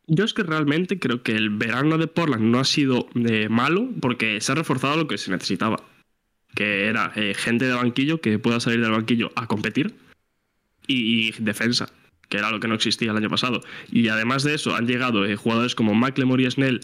Yo 0.07 0.25
es 0.25 0.35
que 0.35 0.43
realmente 0.43 0.99
creo 0.99 1.23
que 1.23 1.33
el 1.33 1.51
verano 1.51 1.97
de 1.97 2.07
Portland 2.07 2.45
no 2.45 2.61
ha 2.61 2.65
sido 2.65 3.09
eh, 3.15 3.49
malo 3.49 3.89
porque 4.01 4.41
se 4.41 4.53
ha 4.53 4.55
reforzado 4.55 4.97
lo 4.97 5.09
que 5.09 5.19
se 5.19 5.31
necesitaba. 5.31 5.83
Que 6.55 6.87
era 6.87 7.13
eh, 7.17 7.35
gente 7.35 7.67
de 7.67 7.75
banquillo 7.75 8.21
que 8.21 8.39
pueda 8.39 8.61
salir 8.61 8.81
del 8.81 8.93
banquillo 8.93 9.33
a 9.35 9.47
competir 9.47 9.95
y, 10.87 11.33
defensa, 11.43 11.91
que 12.29 12.37
era 12.37 12.51
lo 12.51 12.61
que 12.61 12.69
no 12.69 12.75
existía 12.75 13.11
el 13.11 13.17
año 13.17 13.31
pasado. 13.31 13.63
Y 13.91 14.09
además 14.09 14.45
de 14.45 14.55
eso 14.55 14.77
han 14.77 14.87
llegado 14.87 15.25
eh, 15.25 15.37
jugadores 15.37 15.75
como 15.75 15.95
McLemore 15.95 16.45
y 16.45 16.51
Snell 16.51 16.81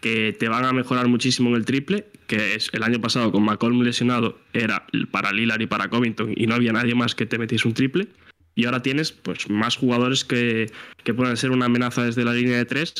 que 0.00 0.34
te 0.38 0.48
van 0.48 0.64
a 0.64 0.72
mejorar 0.72 1.08
muchísimo 1.08 1.50
en 1.50 1.56
el 1.56 1.64
triple, 1.64 2.06
que 2.26 2.54
es 2.54 2.70
el 2.72 2.82
año 2.82 3.00
pasado 3.00 3.32
con 3.32 3.44
McCollum 3.44 3.82
lesionado 3.82 4.38
era 4.52 4.86
para 5.10 5.32
Lillard 5.32 5.60
y 5.60 5.66
para 5.66 5.88
Covington 5.88 6.32
y 6.34 6.46
no 6.46 6.54
había 6.54 6.72
nadie 6.72 6.94
más 6.94 7.14
que 7.14 7.26
te 7.26 7.38
metiese 7.38 7.68
un 7.68 7.74
triple. 7.74 8.08
Y 8.54 8.64
ahora 8.66 8.82
tienes 8.82 9.12
pues 9.12 9.48
más 9.48 9.76
jugadores 9.76 10.24
que, 10.24 10.66
que 11.04 11.14
puedan 11.14 11.36
ser 11.36 11.50
una 11.50 11.66
amenaza 11.66 12.04
desde 12.04 12.24
la 12.24 12.32
línea 12.32 12.56
de 12.56 12.64
tres 12.64 12.94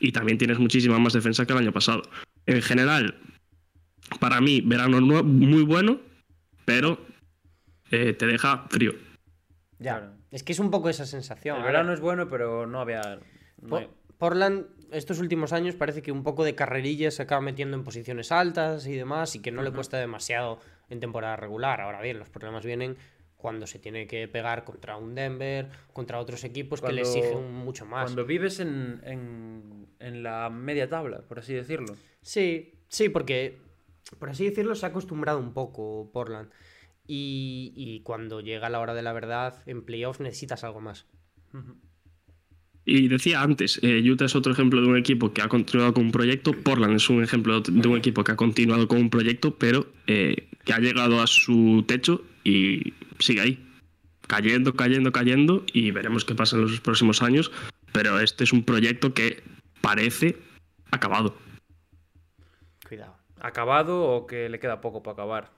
y 0.00 0.12
también 0.12 0.38
tienes 0.38 0.58
muchísima 0.58 0.98
más 0.98 1.12
defensa 1.12 1.46
que 1.46 1.52
el 1.52 1.58
año 1.58 1.72
pasado. 1.72 2.02
En 2.46 2.60
general, 2.62 3.16
para 4.20 4.40
mí, 4.40 4.60
verano 4.60 5.00
nue- 5.00 5.22
muy 5.22 5.62
bueno, 5.62 6.00
pero 6.64 6.98
eh, 7.90 8.12
te 8.12 8.26
deja 8.26 8.66
frío. 8.70 8.92
Ya. 9.78 10.12
Es 10.30 10.42
que 10.42 10.52
es 10.52 10.58
un 10.58 10.70
poco 10.70 10.88
esa 10.88 11.06
sensación. 11.06 11.58
El 11.58 11.62
verano 11.64 11.92
es 11.92 12.00
bueno, 12.00 12.28
pero 12.28 12.66
no 12.66 12.80
había... 12.80 13.20
no 13.62 13.68
Po- 13.68 13.76
hay- 13.78 13.88
Portland, 14.18 14.66
estos 14.92 15.18
últimos 15.18 15.52
años, 15.52 15.74
parece 15.74 16.00
que 16.00 16.12
un 16.12 16.22
poco 16.22 16.44
de 16.44 16.54
carrerilla 16.54 17.10
se 17.10 17.22
acaba 17.22 17.40
metiendo 17.40 17.76
en 17.76 17.84
posiciones 17.84 18.32
altas 18.32 18.86
y 18.86 18.92
demás, 18.94 19.34
y 19.36 19.40
que 19.40 19.50
no 19.50 19.62
le 19.62 19.70
cuesta 19.72 19.98
demasiado 19.98 20.60
en 20.88 21.00
temporada 21.00 21.36
regular. 21.36 21.80
Ahora 21.80 22.00
bien, 22.00 22.18
los 22.18 22.30
problemas 22.30 22.64
vienen 22.64 22.96
cuando 23.44 23.66
se 23.66 23.78
tiene 23.78 24.06
que 24.06 24.26
pegar 24.26 24.64
contra 24.64 24.96
un 24.96 25.14
Denver, 25.14 25.68
contra 25.92 26.18
otros 26.18 26.44
equipos 26.44 26.80
que 26.80 26.94
le 26.94 27.02
exigen 27.02 27.52
mucho 27.52 27.84
más. 27.84 28.04
Cuando 28.04 28.24
vives 28.24 28.58
en, 28.58 29.02
en, 29.04 29.86
en 29.98 30.22
la 30.22 30.48
media 30.48 30.88
tabla, 30.88 31.20
por 31.28 31.40
así 31.40 31.52
decirlo. 31.52 31.94
Sí, 32.22 32.72
sí, 32.88 33.10
porque, 33.10 33.58
por 34.18 34.30
así 34.30 34.46
decirlo, 34.46 34.74
se 34.74 34.86
ha 34.86 34.88
acostumbrado 34.88 35.40
un 35.40 35.52
poco 35.52 36.08
Portland. 36.10 36.48
Y, 37.06 37.74
y 37.76 38.00
cuando 38.00 38.40
llega 38.40 38.70
la 38.70 38.80
hora 38.80 38.94
de 38.94 39.02
la 39.02 39.12
verdad, 39.12 39.62
en 39.66 39.84
playoff 39.84 40.20
necesitas 40.20 40.64
algo 40.64 40.80
más. 40.80 41.04
Y 42.86 43.08
decía 43.08 43.42
antes, 43.42 43.78
eh, 43.82 44.10
Utah 44.10 44.24
es 44.24 44.34
otro 44.36 44.54
ejemplo 44.54 44.80
de 44.80 44.88
un 44.88 44.96
equipo 44.96 45.34
que 45.34 45.42
ha 45.42 45.48
continuado 45.48 45.92
con 45.92 46.06
un 46.06 46.12
proyecto, 46.12 46.52
Portland 46.52 46.96
es 46.96 47.10
un 47.10 47.22
ejemplo 47.22 47.60
de 47.60 47.88
un 47.88 47.98
equipo 47.98 48.24
que 48.24 48.32
ha 48.32 48.36
continuado 48.36 48.88
con 48.88 49.00
un 49.00 49.10
proyecto, 49.10 49.54
pero 49.58 49.86
eh, 50.06 50.48
que 50.64 50.72
ha 50.72 50.78
llegado 50.78 51.22
a 51.22 51.26
su 51.26 51.84
techo 51.86 52.22
y 52.42 52.94
sigue 53.18 53.40
ahí, 53.40 53.66
cayendo, 54.26 54.74
cayendo, 54.74 55.12
cayendo, 55.12 55.64
y 55.72 55.90
veremos 55.90 56.24
qué 56.24 56.34
pasa 56.34 56.56
en 56.56 56.62
los 56.62 56.80
próximos 56.80 57.22
años, 57.22 57.50
pero 57.92 58.20
este 58.20 58.44
es 58.44 58.52
un 58.52 58.64
proyecto 58.64 59.14
que 59.14 59.42
parece 59.80 60.38
acabado. 60.90 61.36
Cuidado. 62.88 63.16
Acabado 63.40 64.02
o 64.02 64.26
que 64.26 64.48
le 64.48 64.58
queda 64.58 64.80
poco 64.80 65.02
para 65.02 65.12
acabar. 65.12 65.52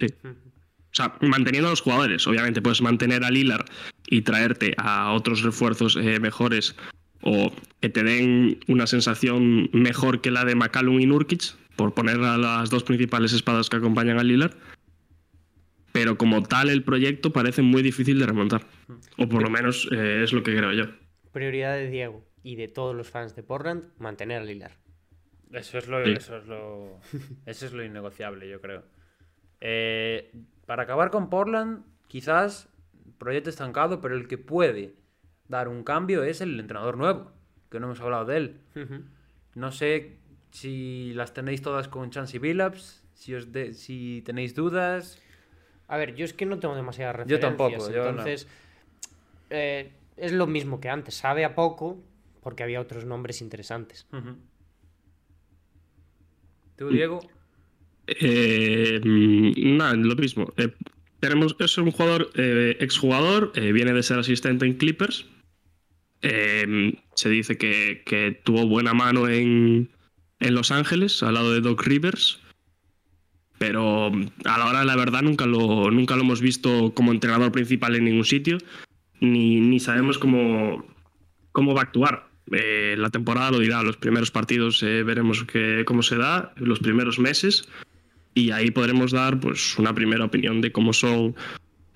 Sí. 0.00 0.06
O 0.22 0.96
sea, 0.96 1.16
manteniendo 1.20 1.68
a 1.68 1.72
los 1.72 1.80
jugadores. 1.80 2.26
Obviamente 2.26 2.62
puedes 2.62 2.80
mantener 2.80 3.24
a 3.24 3.30
Lillard 3.30 3.66
y 4.06 4.22
traerte 4.22 4.74
a 4.78 5.12
otros 5.12 5.42
refuerzos 5.42 5.96
eh, 5.96 6.20
mejores 6.20 6.76
o 7.22 7.52
que 7.80 7.88
te 7.88 8.04
den 8.04 8.60
una 8.68 8.86
sensación 8.86 9.70
mejor 9.72 10.20
que 10.20 10.30
la 10.30 10.44
de 10.44 10.54
McCallum 10.54 11.00
y 11.00 11.06
Nurkic, 11.06 11.56
por 11.76 11.94
poner 11.94 12.20
a 12.20 12.36
las 12.38 12.70
dos 12.70 12.84
principales 12.84 13.32
espadas 13.32 13.68
que 13.68 13.76
acompañan 13.76 14.18
a 14.18 14.24
Lillard. 14.24 14.54
Pero 15.92 16.18
como 16.18 16.42
tal, 16.42 16.70
el 16.70 16.82
proyecto 16.82 17.32
parece 17.32 17.62
muy 17.62 17.82
difícil 17.82 18.18
de 18.18 18.26
remontar. 18.26 18.66
O 19.16 19.28
por 19.28 19.42
lo 19.42 19.50
menos 19.50 19.88
eh, 19.92 20.22
es 20.24 20.32
lo 20.32 20.42
que 20.42 20.56
creo 20.56 20.72
yo. 20.72 20.84
Prioridad 21.32 21.74
de 21.74 21.88
Diego 21.88 22.24
y 22.42 22.56
de 22.56 22.68
todos 22.68 22.94
los 22.96 23.08
fans 23.08 23.34
de 23.36 23.42
Portland, 23.42 23.84
mantener 23.98 24.42
a 24.42 24.44
Lillard. 24.44 24.72
Eso 25.52 25.78
es 25.78 25.86
lo, 25.88 26.04
Sí. 26.04 26.12
eso 26.12 26.36
es 26.36 26.46
lo, 26.46 27.00
eso 27.46 27.66
es 27.66 27.72
lo 27.72 27.84
innegociable, 27.84 28.48
yo 28.48 28.60
creo. 28.60 28.84
Eh, 29.60 30.32
para 30.66 30.82
acabar 30.82 31.10
con 31.10 31.30
Portland, 31.30 31.84
quizás 32.08 32.68
proyecto 33.18 33.50
estancado, 33.50 34.00
pero 34.00 34.16
el 34.16 34.26
que 34.26 34.36
puede 34.36 34.94
dar 35.48 35.68
un 35.68 35.84
cambio 35.84 36.24
es 36.24 36.40
el 36.40 36.58
entrenador 36.58 36.96
nuevo, 36.96 37.30
que 37.70 37.78
no 37.78 37.86
hemos 37.86 38.00
hablado 38.00 38.24
de 38.24 38.36
él. 38.36 38.60
No 39.54 39.70
sé 39.70 40.18
si 40.54 41.12
las 41.14 41.34
tenéis 41.34 41.62
todas 41.62 41.88
con 41.88 42.10
Chansey 42.10 42.38
Billups, 42.38 43.02
si, 43.14 43.34
os 43.34 43.50
de- 43.50 43.74
si 43.74 44.22
tenéis 44.24 44.54
dudas. 44.54 45.20
A 45.88 45.96
ver, 45.98 46.14
yo 46.14 46.24
es 46.24 46.32
que 46.32 46.46
no 46.46 46.60
tengo 46.60 46.76
demasiadas 46.76 47.16
Yo 47.26 47.36
referencias. 47.38 47.40
tampoco, 47.50 47.90
yo 47.92 48.04
no. 48.04 48.10
entonces, 48.10 48.46
eh, 49.50 49.90
es 50.16 50.32
lo 50.32 50.46
mismo 50.46 50.80
que 50.80 50.88
antes. 50.88 51.16
Sabe 51.16 51.44
a 51.44 51.56
poco 51.56 52.00
porque 52.40 52.62
había 52.62 52.80
otros 52.80 53.04
nombres 53.04 53.42
interesantes. 53.42 54.06
¿Tú, 56.76 56.88
Diego? 56.88 57.18
Eh, 58.06 59.00
mm, 59.04 59.76
nada, 59.76 59.94
lo 59.94 60.14
mismo. 60.14 60.52
Eh, 60.56 60.72
tenemos, 61.18 61.56
es 61.58 61.76
un 61.78 61.90
jugador, 61.90 62.30
eh, 62.36 62.76
exjugador, 62.78 63.50
eh, 63.56 63.72
viene 63.72 63.92
de 63.92 64.02
ser 64.04 64.20
asistente 64.20 64.66
en 64.66 64.74
Clippers. 64.74 65.26
Eh, 66.22 66.94
se 67.16 67.28
dice 67.28 67.58
que, 67.58 68.02
que 68.06 68.40
tuvo 68.44 68.66
buena 68.68 68.94
mano 68.94 69.28
en, 69.28 69.90
en 70.44 70.54
Los 70.54 70.70
Ángeles, 70.70 71.22
al 71.22 71.34
lado 71.34 71.52
de 71.52 71.60
Doc 71.60 71.82
Rivers. 71.82 72.40
Pero 73.58 74.10
mm, 74.10 74.26
a 74.44 74.58
la 74.58 74.66
hora 74.66 74.80
de 74.80 74.86
la 74.86 74.96
verdad 74.96 75.22
nunca 75.22 75.46
lo, 75.46 75.90
nunca 75.90 76.16
lo 76.16 76.22
hemos 76.22 76.40
visto 76.40 76.92
como 76.94 77.12
entrenador 77.12 77.50
principal 77.50 77.96
en 77.96 78.04
ningún 78.04 78.24
sitio. 78.24 78.58
Ni, 79.20 79.60
ni 79.60 79.80
sabemos 79.80 80.18
cómo, 80.18 80.84
cómo 81.52 81.74
va 81.74 81.80
a 81.80 81.84
actuar. 81.84 82.28
Eh, 82.52 82.94
la 82.98 83.10
temporada 83.10 83.50
lo 83.50 83.58
dirá, 83.58 83.82
los 83.82 83.96
primeros 83.96 84.30
partidos 84.30 84.82
eh, 84.82 85.02
veremos 85.02 85.46
cómo 85.86 86.02
se 86.02 86.16
da, 86.16 86.52
los 86.56 86.78
primeros 86.78 87.18
meses, 87.18 87.66
y 88.34 88.50
ahí 88.50 88.70
podremos 88.70 89.12
dar 89.12 89.40
pues 89.40 89.78
una 89.78 89.94
primera 89.94 90.26
opinión 90.26 90.60
de 90.60 90.70
cómo 90.70 90.92
son, 90.92 91.34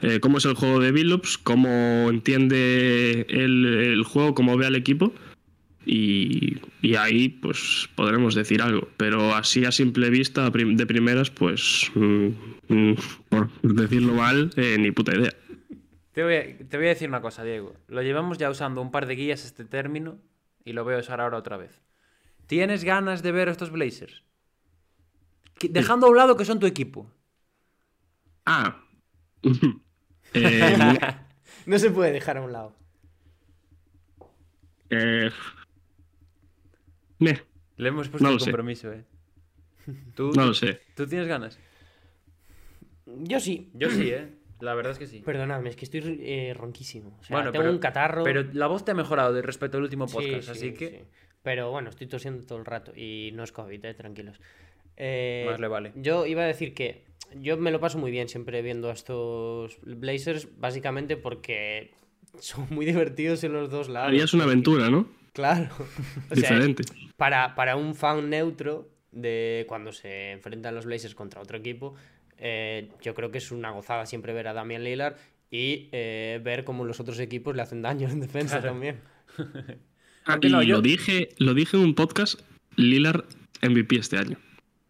eh, 0.01 0.21
cómo 0.21 0.39
es 0.39 0.47
el 0.47 0.55
juego 0.55 0.81
de 0.81 0.93
Billups, 0.93 1.37
cómo 1.37 2.09
entiende 2.09 3.27
el, 3.29 3.67
el 3.67 4.03
juego, 4.05 4.35
cómo 4.35 4.57
ve 4.57 4.67
al 4.67 4.75
equipo, 4.75 5.13
y, 5.89 6.61
y 6.83 6.95
ahí 6.97 7.29
pues 7.29 7.89
podremos 7.97 8.35
decir 8.35 8.63
algo. 8.63 8.89
Pero 8.97 9.35
así 9.35 9.65
a 9.65 9.73
simple 9.73 10.11
vista, 10.11 10.51
de 10.51 10.87
primeras, 10.87 11.31
pues 11.31 11.91
mm, 11.95 12.29
mm, 12.69 12.95
por 13.31 13.51
decirlo 13.63 14.15
mal, 14.15 14.51
eh, 14.57 14.77
ni 14.79 14.91
puta 14.93 15.15
idea. 15.17 15.33
Te 16.13 16.23
voy, 16.25 16.35
a, 16.35 16.59
te 16.69 16.77
voy 16.77 16.87
a 16.87 16.91
decir 16.91 17.09
una 17.09 17.21
cosa, 17.21 17.45
Diego. 17.45 17.75
Lo 17.89 18.03
llevamos 18.03 18.39
ya 18.39 18.51
usando 18.51 18.83
un 18.83 18.91
par 18.91 19.07
de 19.07 19.15
guías 19.17 19.45
este 19.45 19.65
término 19.65 20.19
y 20.65 20.73
lo 20.73 20.85
voy 20.85 20.95
a 20.95 20.99
usar 20.99 21.21
ahora 21.21 21.39
otra 21.39 21.57
vez. 21.57 21.81
¿Tienes 22.47 22.85
ganas 22.85 23.23
de 23.23 23.33
ver 23.33 23.49
estos 23.49 23.71
Blazers? 23.71 24.25
Dejando 25.61 26.07
a 26.07 26.11
un 26.11 26.17
lado 26.17 26.37
que 26.37 26.45
son 26.45 26.59
tu 26.61 26.67
equipo. 26.67 27.11
Ah. 28.47 28.85
Eh, 30.35 30.77
No 31.65 31.79
se 31.79 31.91
puede 31.91 32.13
dejar 32.13 32.37
a 32.37 32.43
un 32.43 32.53
lado. 32.53 32.77
eh, 34.91 35.31
meh, 37.19 37.41
Le 37.77 37.89
hemos 37.89 38.09
puesto 38.09 38.27
No 38.27 38.35
el 38.35 38.41
sé. 38.41 38.47
compromiso, 38.47 38.93
eh. 38.93 39.05
¿Tú, 40.15 40.33
no 40.35 40.47
lo 40.47 40.55
sé. 40.55 40.81
¿Tú 40.95 41.07
tienes 41.07 41.27
ganas? 41.29 41.59
Yo 43.07 43.41
sí. 43.41 43.71
Yo 43.75 43.91
sí, 43.91 44.11
eh. 44.11 44.29
La 44.61 44.75
verdad 44.75 44.93
es 44.93 44.99
que 44.99 45.07
sí. 45.07 45.21
Perdonadme, 45.21 45.71
es 45.71 45.77
que 45.77 45.85
estoy 45.85 46.19
eh, 46.21 46.53
ronquísimo. 46.55 47.17
O 47.21 47.25
sea, 47.25 47.37
Bueno, 47.37 47.53
tengo 47.53 47.63
pero- 47.63 47.73
un 47.73 47.79
catarro. 47.79 48.25
Pero 48.25 48.45
la 48.53 48.67
voz 48.67 48.85
te 48.85 48.91
ha 48.91 48.95
mejorado 48.95 49.41
respecto 49.41 49.77
al 49.79 49.85
último 49.85 50.07
podcast, 50.07 50.45
sí, 50.45 50.51
así 50.51 50.75
que 50.75 50.89
sí. 50.91 50.97
Pero 51.43 51.71
bueno, 51.71 51.89
estoy 51.91 52.09
tosiendo 52.09 52.45
todo 52.45 52.59
el 52.59 52.65
rato 52.67 52.93
y 52.95 53.31
no 53.35 53.45
es 53.45 53.53
COVID, 53.53 53.83
eh, 53.85 53.95
tranquilos. 53.95 54.41
Eh, 54.97 55.47
Más 55.49 55.61
le 55.61 55.69
vale. 55.69 55.93
Yo 55.95 56.27
iba 56.27 56.43
a 56.43 56.47
decir 56.47 56.75
que 56.75 57.05
yo 57.37 57.57
me 57.57 57.71
lo 57.71 57.79
paso 57.79 57.99
muy 57.99 58.11
bien 58.11 58.29
siempre 58.29 58.61
viendo 58.63 58.91
a 58.91 58.93
estos 58.93 59.79
Blazers, 59.83 60.49
básicamente 60.59 61.17
porque 61.17 61.93
son 62.41 62.67
muy 62.71 62.85
divertidos 62.87 63.45
en 63.45 63.53
los 63.53 63.71
dos 63.71 63.89
lados. 63.89 64.09
Harías 64.09 64.25
es 64.25 64.35
una 64.35 64.45
aventura, 64.45 64.91
¿no? 64.91 65.09
Claro. 65.33 65.69
O 65.79 66.35
sea, 66.35 66.59
Diferente. 66.59 66.83
Para, 67.19 67.55
para 67.55 67.77
un 67.77 67.95
fan 67.95 68.31
neutro 68.31 68.89
de 69.13 69.67
cuando 69.69 69.93
se 69.93 70.31
enfrentan 70.33 70.75
los 70.75 70.87
Blazers 70.87 71.15
contra 71.15 71.43
otro 71.43 71.59
equipo, 71.59 71.95
eh, 72.39 72.89
yo 73.03 73.13
creo 73.15 73.31
que 73.31 73.39
es 73.39 73.51
una 73.51 73.71
gozada 73.73 74.07
siempre 74.07 74.33
ver 74.33 74.49
a 74.49 74.53
Damian 74.55 74.85
Lillard 74.85 75.17
y 75.51 75.89
eh, 75.93 76.41
ver 76.43 76.63
cómo 76.65 76.85
los 76.85 77.01
otros 77.01 77.19
equipos 77.19 77.55
le 77.57 77.63
hacen 77.63 77.83
daño 77.83 78.09
en 78.09 78.21
defensa 78.21 78.63
también. 78.63 79.01
Ah, 79.37 80.33
Aunque 80.33 80.49
y 80.49 80.53
no, 80.53 80.63
yo- 80.63 80.77
lo, 80.77 80.83
dije, 80.83 81.31
lo 81.39 81.53
dije 81.55 81.77
en 81.77 81.83
un 81.83 81.95
podcast, 81.95 82.41
Lillard 82.77 83.25
MVP 83.63 83.97
este 83.97 84.17
año. 84.19 84.39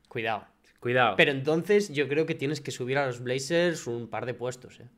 Cuidado. 0.09 0.45
cuidado. 0.81 1.17
Pero 1.17 1.31
entonces 1.31 1.93
yo 1.93 2.09
creo 2.09 2.27
que 2.27 2.35
tienes 2.35 2.61
que 2.61 2.71
subir 2.71 2.99
a 2.99 3.07
los 3.07 3.21
Blazers 3.23 3.87
un 3.87 4.09
par 4.09 4.27
de 4.27 4.35
puestos, 4.35 4.81
¿eh? 4.81 4.89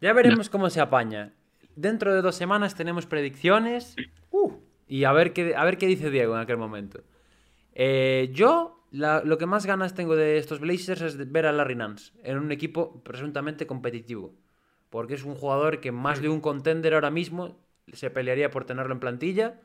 Ya 0.00 0.12
veremos 0.12 0.48
cómo 0.50 0.68
se 0.70 0.80
apaña. 0.80 1.32
Dentro 1.76 2.14
de 2.14 2.20
dos 2.22 2.34
semanas 2.34 2.74
tenemos 2.74 3.06
predicciones. 3.06 3.96
Uh, 4.30 4.52
y 4.90 5.04
a 5.04 5.12
ver 5.12 5.32
qué, 5.32 5.54
a 5.56 5.64
ver 5.64 5.78
qué 5.78 5.86
dice 5.86 6.10
Diego 6.10 6.34
en 6.34 6.40
aquel 6.42 6.58
momento. 6.58 7.00
Eh, 7.74 8.30
yo, 8.32 8.84
la- 8.90 9.22
lo 9.24 9.38
que 9.38 9.46
más 9.46 9.66
ganas 9.66 9.94
tengo 9.94 10.16
de 10.16 10.38
estos 10.38 10.60
Blazers 10.60 11.02
es 11.02 11.18
de 11.18 11.24
ver 11.24 11.46
a 11.46 11.52
Larry 11.52 11.76
Nance 11.76 12.12
en 12.22 12.38
un 12.38 12.52
equipo 12.52 13.02
presuntamente 13.04 13.66
competitivo. 13.66 14.34
Porque 14.90 15.14
es 15.14 15.24
un 15.24 15.34
jugador 15.36 15.80
que 15.80 15.92
más 15.92 16.20
de 16.20 16.28
un 16.28 16.40
contender 16.40 16.94
ahora 16.94 17.10
mismo 17.10 17.58
se 17.92 18.10
pelearía 18.10 18.50
por 18.50 18.64
tenerlo 18.64 18.92
en 18.92 19.00
plantilla. 19.00 19.60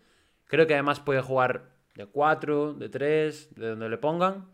Creo 0.46 0.68
que 0.68 0.74
además 0.76 1.00
puede 1.00 1.22
jugar 1.22 1.72
de 1.96 2.06
4, 2.06 2.74
de 2.74 2.90
3, 2.90 3.56
de 3.56 3.70
donde 3.70 3.90
le 3.90 3.98
pongan. 3.98 4.46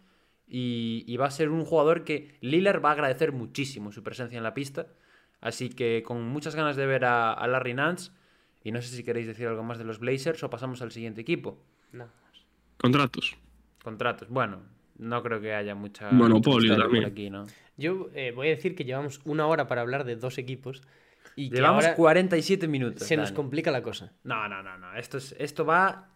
Y, 0.48 1.04
y 1.08 1.18
va 1.18 1.28
a 1.28 1.32
ser 1.32 1.50
un 1.50 1.66
jugador 1.66 2.04
que 2.04 2.38
Lillard 2.42 2.84
va 2.84 2.90
a 2.90 2.94
agradecer 2.94 3.32
muchísimo 3.34 3.92
su 3.92 4.04
presencia 4.04 4.38
en 4.38 4.44
la 4.44 4.54
pista. 4.54 4.88
Así 5.42 5.70
que 5.70 6.04
con 6.06 6.24
muchas 6.28 6.56
ganas 6.56 6.76
de 6.76 6.86
ver 6.86 7.06
a, 7.06 7.34
a 7.34 7.48
Larry 7.48 7.74
Nance. 7.74 8.12
Y 8.64 8.72
no 8.72 8.82
sé 8.82 8.96
si 8.96 9.04
queréis 9.04 9.28
decir 9.28 9.48
algo 9.48 9.64
más 9.64 9.78
de 9.78 9.84
los 9.84 10.00
Blazers 10.00 10.44
o 10.44 10.50
pasamos 10.50 10.82
al 10.82 10.92
siguiente 10.92 11.22
equipo. 11.22 11.58
Más. 11.92 12.10
Contratos. 12.78 13.36
Contratos. 13.84 14.30
Bueno, 14.30 14.62
no 14.98 15.24
creo 15.24 15.42
que 15.42 15.54
haya 15.54 15.76
mucha. 15.76 16.12
Monopolio 16.12 16.74
mucha 16.74 16.84
también. 16.84 17.04
por 17.04 17.12
aquí, 17.12 17.30
¿no? 17.30 17.46
Yo 17.78 18.10
eh, 18.14 18.32
voy 18.32 18.48
a 18.48 18.52
decir 18.52 18.76
que 18.76 18.86
llevamos 18.86 19.22
una 19.26 19.48
hora 19.48 19.68
para 19.68 19.82
hablar 19.82 20.04
de 20.04 20.16
dos 20.16 20.38
equipos 20.38 20.84
y 21.36 21.50
que 21.50 21.58
Llevamos 21.58 21.86
ahora 21.86 21.96
47 21.96 22.68
minutos. 22.68 23.08
se 23.08 23.18
nos 23.18 23.32
complica 23.32 23.72
la 23.72 23.82
cosa. 23.82 24.12
No, 24.24 24.48
no, 24.48 24.62
no, 24.62 24.78
no. 24.78 24.94
Esto, 24.96 25.18
es, 25.18 25.36
esto 25.40 25.66
va. 25.66 26.10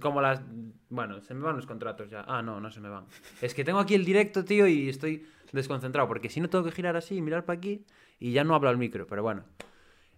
como 0.00 0.20
las. 0.20 0.40
Bueno, 0.88 1.20
se 1.20 1.34
me 1.34 1.42
van 1.42 1.56
los 1.56 1.66
contratos 1.66 2.08
ya. 2.10 2.24
Ah, 2.26 2.42
no, 2.42 2.60
no 2.60 2.70
se 2.70 2.80
me 2.80 2.88
van. 2.88 3.04
Es 3.42 3.54
que 3.54 3.64
tengo 3.64 3.78
aquí 3.78 3.94
el 3.94 4.04
directo, 4.04 4.44
tío, 4.44 4.66
y 4.66 4.88
estoy 4.88 5.26
desconcentrado. 5.52 6.08
Porque 6.08 6.28
si 6.28 6.40
no 6.40 6.48
tengo 6.48 6.64
que 6.64 6.72
girar 6.72 6.96
así 6.96 7.16
y 7.16 7.20
mirar 7.22 7.44
para 7.44 7.58
aquí. 7.58 7.84
Y 8.18 8.32
ya 8.32 8.44
no 8.44 8.54
hablo 8.54 8.68
al 8.68 8.76
micro, 8.78 9.06
pero 9.06 9.22
bueno. 9.22 9.44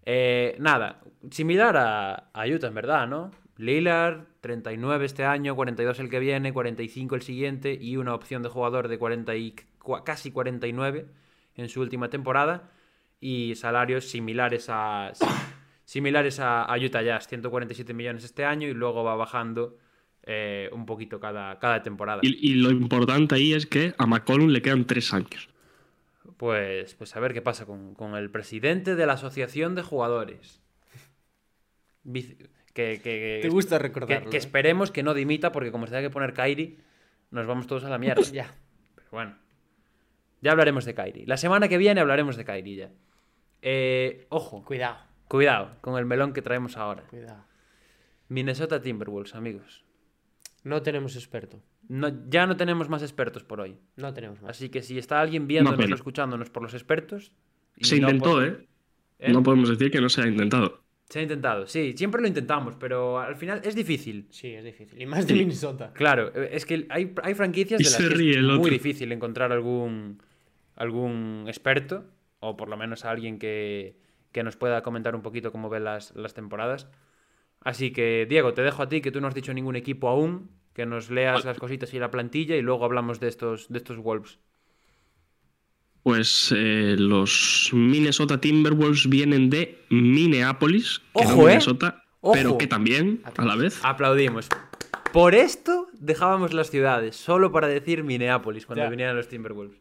Eh, 0.04 0.56
nada, 0.58 1.00
similar 1.30 1.76
a, 1.76 2.14
a 2.32 2.46
Utah, 2.46 2.68
en 2.68 2.74
verdad, 2.74 3.06
¿no? 3.06 3.30
Lillard, 3.56 4.24
39 4.40 5.04
este 5.04 5.24
año, 5.24 5.54
42 5.54 6.00
el 6.00 6.10
que 6.10 6.18
viene, 6.18 6.52
45 6.52 7.14
el 7.14 7.22
siguiente 7.22 7.78
y 7.80 7.96
una 7.96 8.14
opción 8.14 8.42
de 8.42 8.48
jugador 8.48 8.88
de 8.88 8.98
40 8.98 9.36
y, 9.36 9.54
casi 10.04 10.32
49 10.32 11.06
en 11.56 11.68
su 11.68 11.80
última 11.80 12.08
temporada 12.08 12.70
y 13.20 13.54
salarios 13.54 14.06
similares 14.08 14.66
a 14.68 15.12
si- 15.14 15.24
similares 15.84 16.40
a, 16.40 16.64
a 16.64 16.76
Utah 16.78 17.02
Jazz, 17.02 17.28
147 17.28 17.94
millones 17.94 18.24
este 18.24 18.44
año 18.44 18.66
y 18.66 18.74
luego 18.74 19.04
va 19.04 19.14
bajando 19.14 19.76
eh, 20.24 20.68
un 20.72 20.86
poquito 20.86 21.20
cada, 21.20 21.58
cada 21.58 21.82
temporada. 21.82 22.20
Y, 22.22 22.50
y 22.50 22.54
lo 22.54 22.70
importante 22.70 23.34
ahí 23.36 23.52
es 23.52 23.66
que 23.66 23.94
a 23.98 24.06
McCollum 24.06 24.48
le 24.48 24.62
quedan 24.62 24.86
tres 24.86 25.12
años. 25.12 25.48
Pues, 26.36 26.94
pues 26.94 27.16
a 27.16 27.20
ver 27.20 27.32
qué 27.32 27.42
pasa 27.42 27.66
con, 27.66 27.94
con 27.94 28.14
el 28.16 28.30
presidente 28.30 28.94
de 28.94 29.06
la 29.06 29.14
Asociación 29.14 29.74
de 29.74 29.82
Jugadores. 29.82 30.62
Que, 32.74 33.00
que- 33.02 33.38
Te 33.42 33.48
gusta 33.48 33.78
recordarlo. 33.78 34.30
que 34.30 34.36
¿eh? 34.36 34.38
esperemos 34.38 34.90
que 34.90 35.02
no 35.02 35.14
dimita, 35.14 35.52
porque 35.52 35.70
como 35.70 35.86
se 35.86 35.90
tenga 35.92 36.02
que 36.08 36.12
poner 36.12 36.32
Kairi, 36.32 36.78
nos 37.30 37.46
vamos 37.46 37.66
todos 37.66 37.84
a 37.84 37.90
la 37.90 37.98
mierda. 37.98 38.22
Ya. 38.32 38.54
Pero 38.94 39.08
bueno. 39.10 39.36
Ya 40.40 40.50
hablaremos 40.52 40.84
de 40.84 40.94
Kairi. 40.94 41.26
La 41.26 41.36
semana 41.36 41.68
que 41.68 41.78
viene 41.78 42.00
hablaremos 42.00 42.36
de 42.36 42.44
Kairi 42.44 42.76
ya. 42.76 42.90
Eh, 43.60 44.26
ojo, 44.30 44.64
Cuidado, 44.64 44.98
cuidado 45.28 45.76
con 45.82 45.96
el 45.98 46.04
melón 46.06 46.32
que 46.32 46.42
traemos 46.42 46.76
ahora. 46.76 47.02
cuidado. 47.04 47.44
Minnesota 48.28 48.80
Timberwolves, 48.82 49.34
amigos. 49.36 49.84
No 50.64 50.82
tenemos 50.82 51.14
experto. 51.14 51.62
No, 51.94 52.10
ya 52.30 52.46
no 52.46 52.56
tenemos 52.56 52.88
más 52.88 53.02
expertos 53.02 53.44
por 53.44 53.60
hoy. 53.60 53.76
No 53.96 54.14
tenemos 54.14 54.40
más. 54.40 54.52
Así 54.52 54.70
que 54.70 54.80
si 54.82 54.96
está 54.98 55.20
alguien 55.20 55.46
viéndonos 55.46 55.90
o 55.90 55.94
escuchándonos 55.94 56.48
por 56.48 56.62
los 56.62 56.72
expertos. 56.72 57.32
y 57.76 57.84
Se 57.84 58.00
no 58.00 58.08
intentó, 58.08 58.30
por- 58.32 58.44
¿eh? 58.44 58.66
¿Eh? 59.18 59.32
No 59.32 59.42
podemos 59.42 59.68
decir 59.68 59.90
que 59.90 60.00
no 60.00 60.08
se 60.08 60.22
ha 60.22 60.26
intentado. 60.26 60.80
Se 61.10 61.18
ha 61.18 61.22
intentado, 61.22 61.66
sí, 61.66 61.92
siempre 61.94 62.22
lo 62.22 62.26
intentamos, 62.28 62.74
pero 62.76 63.18
al 63.20 63.36
final 63.36 63.60
es 63.64 63.74
difícil. 63.74 64.26
Sí, 64.30 64.48
es 64.54 64.64
difícil. 64.64 65.02
Y 65.02 65.04
más 65.04 65.26
de 65.26 65.34
Minnesota. 65.34 65.92
Claro, 65.92 66.32
es 66.32 66.64
que 66.64 66.86
hay, 66.88 67.12
hay 67.22 67.34
franquicias 67.34 67.78
Y 67.80 67.84
de 67.84 67.90
las 67.90 67.98
se 67.98 68.08
que 68.08 68.30
es 68.30 68.42
muy 68.42 68.50
otro. 68.54 68.70
difícil 68.72 69.12
encontrar 69.12 69.52
algún, 69.52 70.22
algún 70.76 71.44
experto, 71.48 72.06
o 72.40 72.56
por 72.56 72.68
lo 72.68 72.78
menos 72.78 73.04
a 73.04 73.10
alguien 73.10 73.38
que, 73.38 73.96
que 74.32 74.42
nos 74.42 74.56
pueda 74.56 74.82
comentar 74.82 75.14
un 75.14 75.20
poquito 75.22 75.52
cómo 75.52 75.68
ve 75.68 75.80
las, 75.80 76.14
las 76.16 76.32
temporadas. 76.32 76.88
Así 77.60 77.92
que, 77.92 78.26
Diego, 78.28 78.54
te 78.54 78.62
dejo 78.62 78.82
a 78.82 78.88
ti, 78.88 79.02
que 79.02 79.12
tú 79.12 79.20
no 79.20 79.28
has 79.28 79.34
dicho 79.34 79.52
ningún 79.52 79.76
equipo 79.76 80.08
aún, 80.08 80.50
que 80.74 80.86
nos 80.86 81.10
leas 81.10 81.44
las 81.44 81.58
cositas 81.58 81.92
y 81.94 81.98
la 81.98 82.10
plantilla 82.10 82.56
y 82.56 82.62
luego 82.62 82.84
hablamos 82.84 83.20
de 83.20 83.28
estos, 83.28 83.68
de 83.68 83.78
estos 83.78 83.96
Wolves. 83.98 84.38
Pues 86.02 86.52
eh, 86.56 86.96
los 86.98 87.70
Minnesota 87.72 88.40
Timberwolves 88.40 89.08
vienen 89.08 89.50
de 89.50 89.84
Minneapolis, 89.90 91.00
que 91.14 91.24
no 91.24 91.30
¿eh? 91.32 91.36
Minnesota, 91.50 92.02
Ojo. 92.20 92.32
pero 92.34 92.58
que 92.58 92.66
también, 92.66 93.22
a 93.36 93.44
la 93.44 93.54
vez. 93.56 93.78
Aplaudimos. 93.84 94.48
Por 95.12 95.34
esto 95.34 95.88
dejábamos 95.92 96.54
las 96.54 96.70
ciudades, 96.70 97.14
solo 97.14 97.52
para 97.52 97.68
decir 97.68 98.02
Minneapolis 98.02 98.66
cuando 98.66 98.82
Ya. 98.84 98.90
vinieran 98.90 99.14
los 99.14 99.28
Timberwolves. 99.28 99.78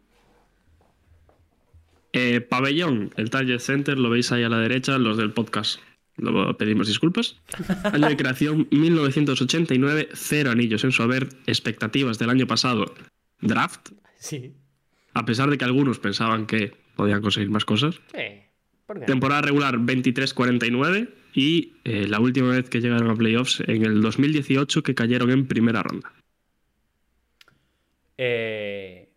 Eh, 2.13 2.41
pabellón, 2.41 3.11
el 3.15 3.29
Target 3.29 3.59
Center, 3.59 3.97
lo 3.97 4.09
veis 4.09 4.31
ahí 4.33 4.43
a 4.43 4.49
la 4.49 4.59
derecha, 4.59 4.97
los 4.97 5.17
del 5.17 5.31
podcast. 5.31 5.79
Lo 6.17 6.55
pedimos 6.57 6.87
disculpas. 6.87 7.37
Año 7.93 8.07
de 8.09 8.17
creación 8.17 8.67
1989, 8.71 10.09
cero 10.13 10.51
anillos 10.51 10.83
en 10.83 10.91
su 10.91 11.01
haber, 11.03 11.29
expectativas 11.47 12.19
del 12.19 12.29
año 12.29 12.47
pasado, 12.47 12.93
draft, 13.39 13.89
Sí. 14.19 14.53
a 15.13 15.25
pesar 15.25 15.49
de 15.49 15.57
que 15.57 15.65
algunos 15.65 15.99
pensaban 15.99 16.45
que 16.45 16.73
podían 16.95 17.21
conseguir 17.21 17.49
más 17.49 17.65
cosas. 17.65 17.99
Temporada 19.07 19.41
regular 19.41 19.77
23-49 19.77 21.09
y 21.33 21.73
eh, 21.85 22.07
la 22.07 22.19
última 22.19 22.49
vez 22.49 22.69
que 22.69 22.81
llegaron 22.81 23.09
a 23.09 23.15
playoffs 23.15 23.61
en 23.65 23.85
el 23.85 24.01
2018 24.01 24.83
que 24.83 24.93
cayeron 24.93 25.31
en 25.31 25.47
primera 25.47 25.81
ronda. 25.81 26.11
Eh, 28.17 29.10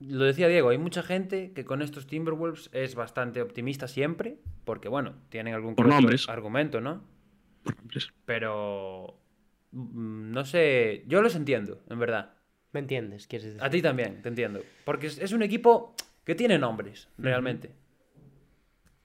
lo 0.00 0.24
decía 0.24 0.48
Diego, 0.48 0.70
hay 0.70 0.78
mucha 0.78 1.02
gente 1.02 1.52
que 1.54 1.64
con 1.64 1.82
estos 1.82 2.06
Timberwolves 2.06 2.70
es 2.72 2.94
bastante 2.94 3.40
optimista 3.40 3.88
siempre, 3.88 4.38
porque 4.64 4.88
bueno, 4.88 5.14
tienen 5.28 5.54
algún 5.54 5.74
Por 5.74 5.90
argumento, 6.28 6.80
¿no? 6.80 7.04
Por 7.62 7.76
nombres. 7.76 8.08
Pero 8.24 9.18
mm, 9.72 10.32
no 10.32 10.44
sé, 10.44 11.04
yo 11.06 11.22
los 11.22 11.34
entiendo, 11.34 11.82
en 11.88 11.98
verdad. 11.98 12.34
¿Me 12.72 12.80
entiendes? 12.80 13.28
¿Quieres 13.28 13.46
decir? 13.46 13.62
A 13.62 13.70
ti 13.70 13.80
también, 13.82 14.20
te 14.20 14.28
entiendo. 14.28 14.60
Porque 14.84 15.06
es, 15.06 15.18
es 15.18 15.32
un 15.32 15.42
equipo 15.42 15.94
que 16.24 16.34
tiene 16.34 16.58
nombres, 16.58 17.08
realmente. 17.18 17.70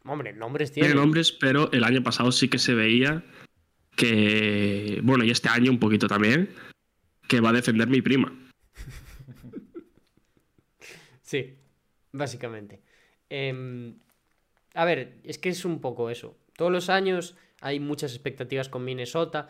Hombre, 0.05 0.33
nombres 0.33 0.71
Tiene 0.71 0.89
tiene. 0.89 1.01
nombres, 1.01 1.31
pero 1.31 1.71
el 1.71 1.83
año 1.83 2.01
pasado 2.01 2.31
sí 2.31 2.47
que 2.47 2.57
se 2.57 2.73
veía 2.73 3.23
que, 3.95 5.01
bueno, 5.03 5.23
y 5.23 5.29
este 5.29 5.49
año 5.49 5.69
un 5.71 5.79
poquito 5.79 6.07
también, 6.07 6.49
que 7.27 7.41
va 7.41 7.49
a 7.49 7.53
defender 7.53 7.87
mi 7.89 8.01
prima. 8.01 8.33
Sí, 11.30 11.59
básicamente. 12.11 12.82
Em, 13.30 13.99
a 14.73 14.84
ver, 14.84 15.19
es 15.23 15.38
que 15.38 15.49
es 15.49 15.63
un 15.63 15.80
poco 15.80 16.09
eso. 16.09 16.36
Todos 16.57 16.71
los 16.71 16.89
años 16.89 17.38
hay 17.61 17.80
muchas 17.80 18.13
expectativas 18.13 18.67
con 18.67 18.84
Minnesota. 18.84 19.47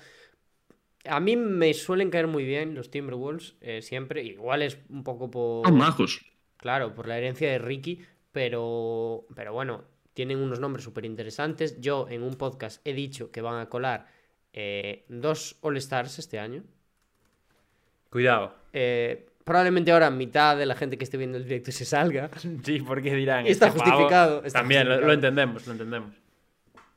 A 1.06 1.22
mí 1.22 1.38
me 1.38 1.74
suelen 1.74 2.10
caer 2.10 2.28
muy 2.28 2.44
bien 2.44 2.76
los 2.76 2.92
Timberwolves, 2.92 3.56
eh, 3.62 3.82
siempre. 3.82 4.22
Igual 4.26 4.62
es 4.62 4.78
un 4.90 5.06
poco 5.06 5.32
por... 5.32 5.66
Son 5.66 5.78
majos. 5.78 6.26
Claro, 6.58 6.94
por 6.94 7.08
la 7.08 7.18
herencia 7.18 7.50
de 7.50 7.60
Ricky, 7.60 8.02
pero, 8.34 9.26
pero 9.34 9.54
bueno, 9.54 9.86
tienen 10.14 10.40
unos 10.40 10.60
nombres 10.60 10.84
súper 10.84 11.06
interesantes. 11.06 11.80
Yo 11.80 12.08
en 12.10 12.24
un 12.24 12.36
podcast 12.36 12.86
he 12.86 12.92
dicho 12.92 13.32
que 13.32 13.40
van 13.40 13.62
a 13.62 13.70
colar 13.70 14.06
eh, 14.52 15.06
dos 15.08 15.56
All-Stars 15.62 16.20
este 16.20 16.40
año. 16.40 16.66
Cuidado. 18.10 18.54
Eh, 18.74 19.29
probablemente 19.50 19.92
ahora 19.92 20.10
mitad 20.12 20.56
de 20.56 20.66
la 20.66 20.76
gente 20.76 20.98
que 20.98 21.04
esté 21.04 21.18
viendo 21.18 21.38
el 21.38 21.44
directo 21.44 21.72
se 21.72 21.84
salga. 21.84 22.30
Sí, 22.64 22.80
porque 22.80 23.14
dirán. 23.16 23.46
Está 23.48 23.68
este 23.68 23.80
pavo- 23.80 23.90
justificado, 23.92 24.44
está 24.46 24.60
También, 24.60 24.88
lo- 24.88 25.12
entendemos, 25.12 25.66
lo 25.66 25.74
entendemos. 25.74 26.14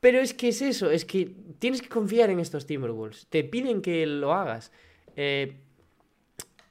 Pero 0.00 0.18
es 0.18 0.34
que 0.34 0.48
es 0.48 0.60
eso, 0.62 0.90
es 0.90 1.04
que 1.04 1.30
tienes 1.58 1.80
que 1.80 1.88
confiar 1.88 2.28
en 2.30 2.40
estos 2.40 2.66
Timberwolves. 2.66 3.26
Te 3.30 3.42
piden 3.44 3.80
que 3.82 4.04
lo 4.06 4.32
hagas. 4.34 4.70
Eh, 5.16 5.56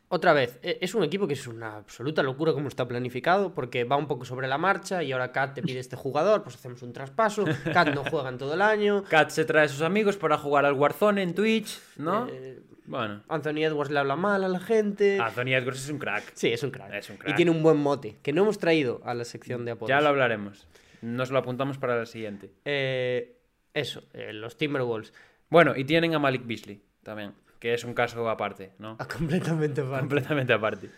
otra 0.10 0.34
vez, 0.34 0.60
e- 0.62 0.78
es 0.82 0.94
un 0.94 1.04
equipo 1.04 1.26
que 1.26 1.34
es 1.36 1.48
una 1.48 1.78
absoluta 1.78 2.22
locura 2.22 2.52
como 2.52 2.68
está 2.68 2.86
planificado, 2.88 3.54
porque 3.54 3.86
va 3.86 3.96
un 3.96 4.08
poco 4.08 4.26
sobre 4.26 4.48
la 4.50 4.58
marcha 4.58 5.02
y 5.02 5.14
ahora 5.14 5.32
Kat 5.32 5.54
te 5.56 5.62
pide 5.62 5.80
este 5.80 5.96
jugador, 5.96 6.44
pues 6.44 6.56
hacemos 6.58 6.82
un 6.84 6.92
traspaso. 6.92 7.46
Kat 7.74 7.96
no 7.96 8.04
juega 8.04 8.28
en 8.30 8.38
todo 8.38 8.54
el 8.54 8.62
año. 8.62 9.04
Kat 9.10 9.30
se 9.30 9.46
trae 9.46 9.66
a 9.66 9.70
sus 9.70 9.82
amigos 9.82 10.18
para 10.18 10.38
jugar 10.38 10.66
al 10.66 10.74
Warzone 10.74 11.24
en 11.24 11.34
Twitch, 11.34 11.80
¿no? 11.98 12.28
Eh, 12.30 12.60
bueno. 12.92 13.24
Anthony 13.30 13.64
Edwards 13.64 13.90
le 13.92 14.00
habla 14.00 14.16
mal 14.16 14.44
a 14.44 14.48
la 14.50 14.60
gente. 14.60 15.20
Anthony 15.20 15.54
Edwards 15.56 15.84
es 15.84 15.90
un 15.90 15.98
crack. 15.98 16.32
Sí, 16.36 16.50
es 16.52 16.62
un 16.64 16.70
crack. 16.72 16.94
Es 16.94 17.10
un 17.10 17.16
Y 17.16 17.20
crack. 17.20 17.36
tiene 17.36 17.52
un 17.52 17.64
buen 17.64 17.78
mote, 17.78 18.18
que 18.22 18.34
no 18.34 18.44
hemos 18.44 18.60
traído 18.60 19.02
a 19.04 19.14
la 19.14 19.24
sección 19.26 19.66
de 19.66 19.72
apodos. 19.72 19.90
Ya 19.90 20.02
lo 20.02 20.10
hablaremos. 20.10 20.68
Nos 21.02 21.32
lo 21.32 21.40
apuntamos 21.40 21.78
para 21.80 21.98
la 21.98 22.06
siguiente. 22.06 22.52
Eh, 22.66 23.38
eso, 23.74 24.04
eh, 24.14 24.34
los 24.34 24.58
Timberwolves. 24.58 25.14
Bueno, 25.50 25.76
y 25.76 25.84
tienen 25.86 26.14
a 26.14 26.20
Malik 26.20 26.46
Beasley 26.46 26.84
también, 27.04 27.34
que 27.60 27.74
es 27.74 27.84
un 27.84 27.94
caso 27.96 28.30
aparte, 28.30 28.74
¿no? 28.78 28.98
Ah, 29.00 29.08
completamente 29.08 29.82
aparte. 29.82 30.00
Completamente 30.00 30.54
aparte. 30.54 30.90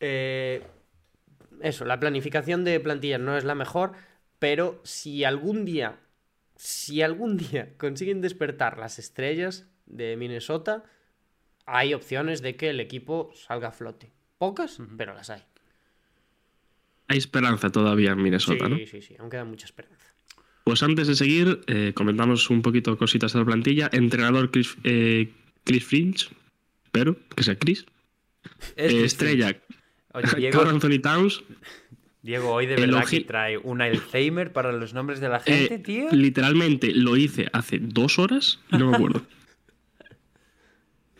Eh, 0.00 0.62
eso, 1.60 1.84
la 1.84 1.98
planificación 1.98 2.64
de 2.64 2.78
plantillas 2.80 3.20
no 3.20 3.36
es 3.36 3.44
la 3.44 3.54
mejor, 3.54 3.92
pero 4.38 4.80
si 4.84 5.24
algún 5.24 5.64
día, 5.64 5.96
si 6.56 7.02
algún 7.02 7.36
día 7.36 7.70
consiguen 7.78 8.20
despertar 8.20 8.78
las 8.78 8.98
estrellas 8.98 9.66
de 9.86 10.16
Minnesota, 10.16 10.84
hay 11.66 11.94
opciones 11.94 12.42
de 12.42 12.56
que 12.56 12.70
el 12.70 12.80
equipo 12.80 13.30
salga 13.34 13.68
a 13.68 13.72
flote. 13.72 14.10
Pocas, 14.38 14.78
pero 14.96 15.14
las 15.14 15.30
hay. 15.30 15.42
Hay 17.08 17.18
esperanza 17.18 17.70
todavía 17.70 18.12
en 18.12 18.22
Minnesota, 18.22 18.64
sí, 18.66 18.70
¿no? 18.70 18.78
sí, 18.86 19.02
sí, 19.02 19.16
aún 19.18 19.30
queda 19.30 19.44
mucha 19.44 19.66
esperanza. 19.66 20.06
Pues 20.64 20.82
antes 20.82 21.06
de 21.06 21.14
seguir, 21.14 21.60
eh, 21.66 21.92
comentamos 21.94 22.48
un 22.48 22.62
poquito 22.62 22.96
cositas 22.96 23.32
de 23.34 23.38
la 23.40 23.44
plantilla. 23.44 23.90
Entrenador 23.92 24.50
Chris, 24.50 24.76
eh, 24.84 25.30
Chris 25.64 25.84
Finch, 25.84 26.30
pero 26.90 27.16
que 27.36 27.42
sea 27.42 27.56
Chris. 27.58 27.84
Es 28.76 28.92
Eh, 28.92 29.04
estrella, 29.04 29.56
Oye, 30.14 30.26
Diego, 30.38 30.62
Anthony 30.62 31.00
Towns. 31.02 31.42
Diego, 32.22 32.52
hoy 32.52 32.64
de 32.66 32.76
verdad 32.76 33.04
que 33.06 33.20
trae 33.20 33.58
un 33.58 33.82
Alzheimer 33.82 34.50
para 34.54 34.72
los 34.72 34.94
nombres 34.94 35.20
de 35.20 35.28
la 35.28 35.42
Eh, 35.44 35.68
gente, 35.68 35.78
tío. 35.80 36.08
literalmente 36.12 36.94
lo 36.94 37.18
hice 37.18 37.48
hace 37.52 37.78
dos 37.78 38.18
horas 38.18 38.60
y 38.72 38.78
no 38.78 38.90
me 38.90 38.96
acuerdo. 38.96 39.22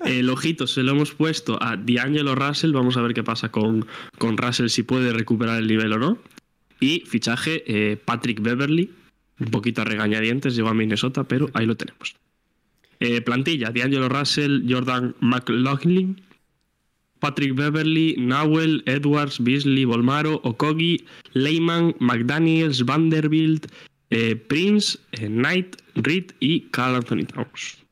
El 0.05 0.29
ojito 0.29 0.67
se 0.67 0.83
lo 0.83 0.93
hemos 0.93 1.13
puesto 1.13 1.59
a 1.63 1.77
D'Angelo 1.77 2.35
Russell. 2.35 2.73
Vamos 2.73 2.97
a 2.97 3.03
ver 3.03 3.15
qué 3.15 3.23
pasa 3.23 3.51
con, 3.51 3.87
con 4.19 4.37
Russell, 4.37 4.69
si 4.69 4.83
puede 4.83 5.13
recuperar 5.13 5.59
el 5.59 5.67
nivel 5.67 5.93
o 5.95 5.99
no. 5.99 6.19
Y 6.79 7.01
fichaje 7.07 7.65
eh, 7.67 7.97
Patrick 7.97 8.41
Beverly. 8.43 8.91
Un 9.41 9.51
poquito 9.51 9.83
a 9.83 9.85
regañadientes, 9.85 10.55
llegó 10.55 10.69
a 10.69 10.75
Minnesota, 10.75 11.25
pero 11.25 11.51
ahí 11.55 11.67
lo 11.67 11.77
tenemos. 11.77 12.17
Eh, 13.01 13.21
plantilla: 13.23 13.71
D'Angelo 13.71 14.09
Russell, 14.09 14.63
Jordan 14.69 15.15
McLaughlin, 15.21 16.21
Patrick 17.19 17.55
Beverly, 17.55 18.15
Nowell, 18.19 18.83
Edwards, 18.87 19.43
Beasley, 19.43 19.85
Volmaro, 19.85 20.41
Okogi, 20.45 21.05
Lehman, 21.33 21.97
McDaniels, 21.99 22.85
Vanderbilt, 22.85 23.67
eh, 24.11 24.37
Prince, 24.37 24.99
Knight, 25.13 25.77
Reed 25.95 26.33
y 26.41 26.61
Carl 26.71 26.97
Anthony 26.97 27.25
Towns. 27.25 27.84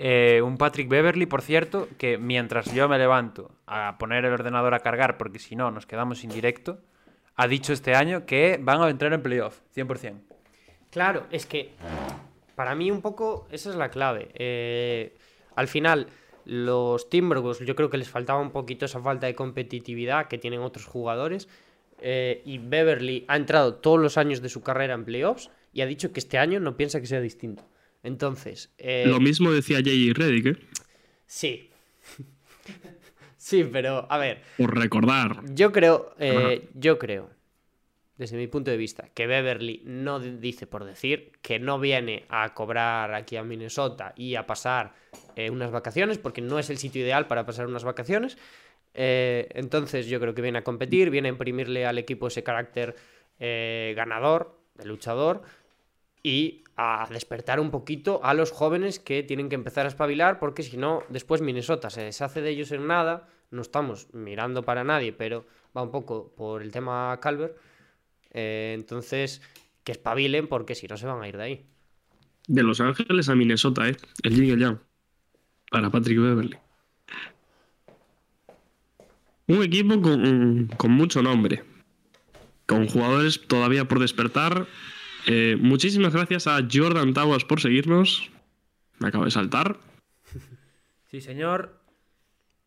Eh, 0.00 0.40
un 0.42 0.56
Patrick 0.56 0.88
Beverly, 0.88 1.26
por 1.26 1.42
cierto, 1.42 1.88
que 1.98 2.18
mientras 2.18 2.72
yo 2.72 2.88
me 2.88 2.98
levanto 2.98 3.50
a 3.66 3.98
poner 3.98 4.24
el 4.24 4.32
ordenador 4.32 4.72
a 4.72 4.78
cargar, 4.78 5.18
porque 5.18 5.40
si 5.40 5.56
no 5.56 5.72
nos 5.72 5.86
quedamos 5.86 6.20
sin 6.20 6.30
directo, 6.30 6.78
ha 7.34 7.48
dicho 7.48 7.72
este 7.72 7.96
año 7.96 8.24
que 8.24 8.60
van 8.62 8.80
a 8.80 8.88
entrar 8.88 9.12
en 9.12 9.22
playoff, 9.22 9.60
100%. 9.74 10.20
Claro, 10.90 11.26
es 11.32 11.46
que 11.46 11.72
para 12.54 12.76
mí 12.76 12.92
un 12.92 13.02
poco 13.02 13.48
esa 13.50 13.70
es 13.70 13.76
la 13.76 13.90
clave. 13.90 14.30
Eh, 14.34 15.16
al 15.56 15.66
final, 15.66 16.06
los 16.44 17.10
Timberwolves 17.10 17.58
yo 17.66 17.74
creo 17.74 17.90
que 17.90 17.98
les 17.98 18.08
faltaba 18.08 18.40
un 18.40 18.52
poquito 18.52 18.86
esa 18.86 19.00
falta 19.00 19.26
de 19.26 19.34
competitividad 19.34 20.28
que 20.28 20.38
tienen 20.38 20.60
otros 20.60 20.86
jugadores. 20.86 21.48
eh, 22.00 22.42
y 22.44 22.58
Beverly 22.58 23.24
ha 23.26 23.36
entrado 23.36 23.74
todos 23.74 23.98
los 23.98 24.18
años 24.18 24.40
de 24.40 24.48
su 24.48 24.62
carrera 24.62 24.94
en 24.94 25.04
playoffs 25.04 25.50
y 25.72 25.80
ha 25.80 25.86
dicho 25.86 26.12
que 26.12 26.20
este 26.20 26.38
año 26.38 26.60
no 26.60 26.76
piensa 26.76 27.00
que 27.00 27.08
sea 27.08 27.20
distinto. 27.20 27.64
Entonces, 28.02 28.70
eh, 28.78 29.04
Lo 29.06 29.20
mismo 29.20 29.50
decía 29.50 29.78
J.J. 29.78 30.12
Redick, 30.14 30.46
¿eh? 30.46 30.56
sí. 31.26 31.70
sí, 33.36 33.64
pero 33.64 34.06
a 34.10 34.18
ver, 34.18 34.42
por 34.56 34.76
recordar. 34.78 35.42
yo 35.54 35.72
creo, 35.72 36.14
eh, 36.18 36.68
yo 36.74 36.98
creo, 36.98 37.30
desde 38.16 38.36
mi 38.36 38.46
punto 38.46 38.70
de 38.70 38.76
vista, 38.76 39.08
que 39.14 39.26
Beverly 39.26 39.82
no 39.84 40.20
di- 40.20 40.36
dice 40.38 40.66
por 40.66 40.84
decir 40.84 41.32
que 41.42 41.58
no 41.58 41.78
viene 41.78 42.24
a 42.28 42.54
cobrar 42.54 43.14
aquí 43.14 43.36
a 43.36 43.42
Minnesota 43.44 44.12
y 44.16 44.34
a 44.36 44.46
pasar 44.46 44.94
eh, 45.36 45.50
unas 45.50 45.70
vacaciones, 45.70 46.18
porque 46.18 46.40
no 46.40 46.58
es 46.58 46.70
el 46.70 46.78
sitio 46.78 47.02
ideal 47.02 47.26
para 47.26 47.46
pasar 47.46 47.66
unas 47.66 47.84
vacaciones. 47.84 48.38
Eh, 48.94 49.48
entonces 49.54 50.06
yo 50.06 50.18
creo 50.18 50.34
que 50.34 50.42
viene 50.42 50.58
a 50.58 50.64
competir, 50.64 51.10
viene 51.10 51.28
a 51.28 51.32
imprimirle 51.32 51.84
al 51.86 51.98
equipo 51.98 52.26
ese 52.28 52.42
carácter 52.42 52.96
ganador, 53.94 54.58
de 54.74 54.84
luchador, 54.86 55.42
y 56.24 56.64
a 56.80 57.08
despertar 57.10 57.58
un 57.58 57.72
poquito 57.72 58.20
a 58.22 58.34
los 58.34 58.52
jóvenes 58.52 59.00
que 59.00 59.24
tienen 59.24 59.48
que 59.48 59.56
empezar 59.56 59.84
a 59.84 59.88
espabilar, 59.88 60.38
porque 60.38 60.62
si 60.62 60.76
no, 60.76 61.02
después 61.08 61.40
Minnesota 61.40 61.90
se 61.90 62.02
deshace 62.02 62.40
de 62.40 62.50
ellos 62.50 62.70
en 62.70 62.86
nada. 62.86 63.28
No 63.50 63.62
estamos 63.62 64.14
mirando 64.14 64.62
para 64.62 64.84
nadie, 64.84 65.12
pero 65.12 65.44
va 65.76 65.82
un 65.82 65.90
poco 65.90 66.32
por 66.36 66.62
el 66.62 66.70
tema 66.70 67.18
Calvert. 67.20 67.56
Eh, 68.30 68.74
entonces, 68.76 69.42
que 69.82 69.90
espabilen, 69.90 70.46
porque 70.46 70.76
si 70.76 70.86
no 70.86 70.96
se 70.96 71.06
van 71.06 71.20
a 71.20 71.28
ir 71.28 71.36
de 71.36 71.42
ahí. 71.42 71.66
De 72.46 72.62
Los 72.62 72.80
Ángeles 72.80 73.28
a 73.28 73.34
Minnesota, 73.34 73.88
¿eh? 73.88 73.96
El 74.22 74.36
Yin 74.36 74.44
y 74.44 74.50
el 74.50 74.60
Yang. 74.60 74.78
para 75.72 75.90
Patrick 75.90 76.20
Beverly. 76.20 76.56
Un 79.48 79.62
equipo 79.64 80.00
con, 80.00 80.68
con 80.76 80.92
mucho 80.92 81.22
nombre, 81.22 81.64
con 82.66 82.86
jugadores 82.86 83.48
todavía 83.48 83.88
por 83.88 83.98
despertar. 83.98 84.68
Eh, 85.28 85.56
muchísimas 85.60 86.12
gracias 86.14 86.46
a 86.46 86.66
Jordan 86.70 87.12
Towers 87.14 87.44
por 87.44 87.60
seguirnos. 87.60 88.30
Me 88.98 89.08
acabo 89.08 89.24
de 89.24 89.30
saltar. 89.30 89.78
Sí, 91.10 91.22
señor. 91.22 91.80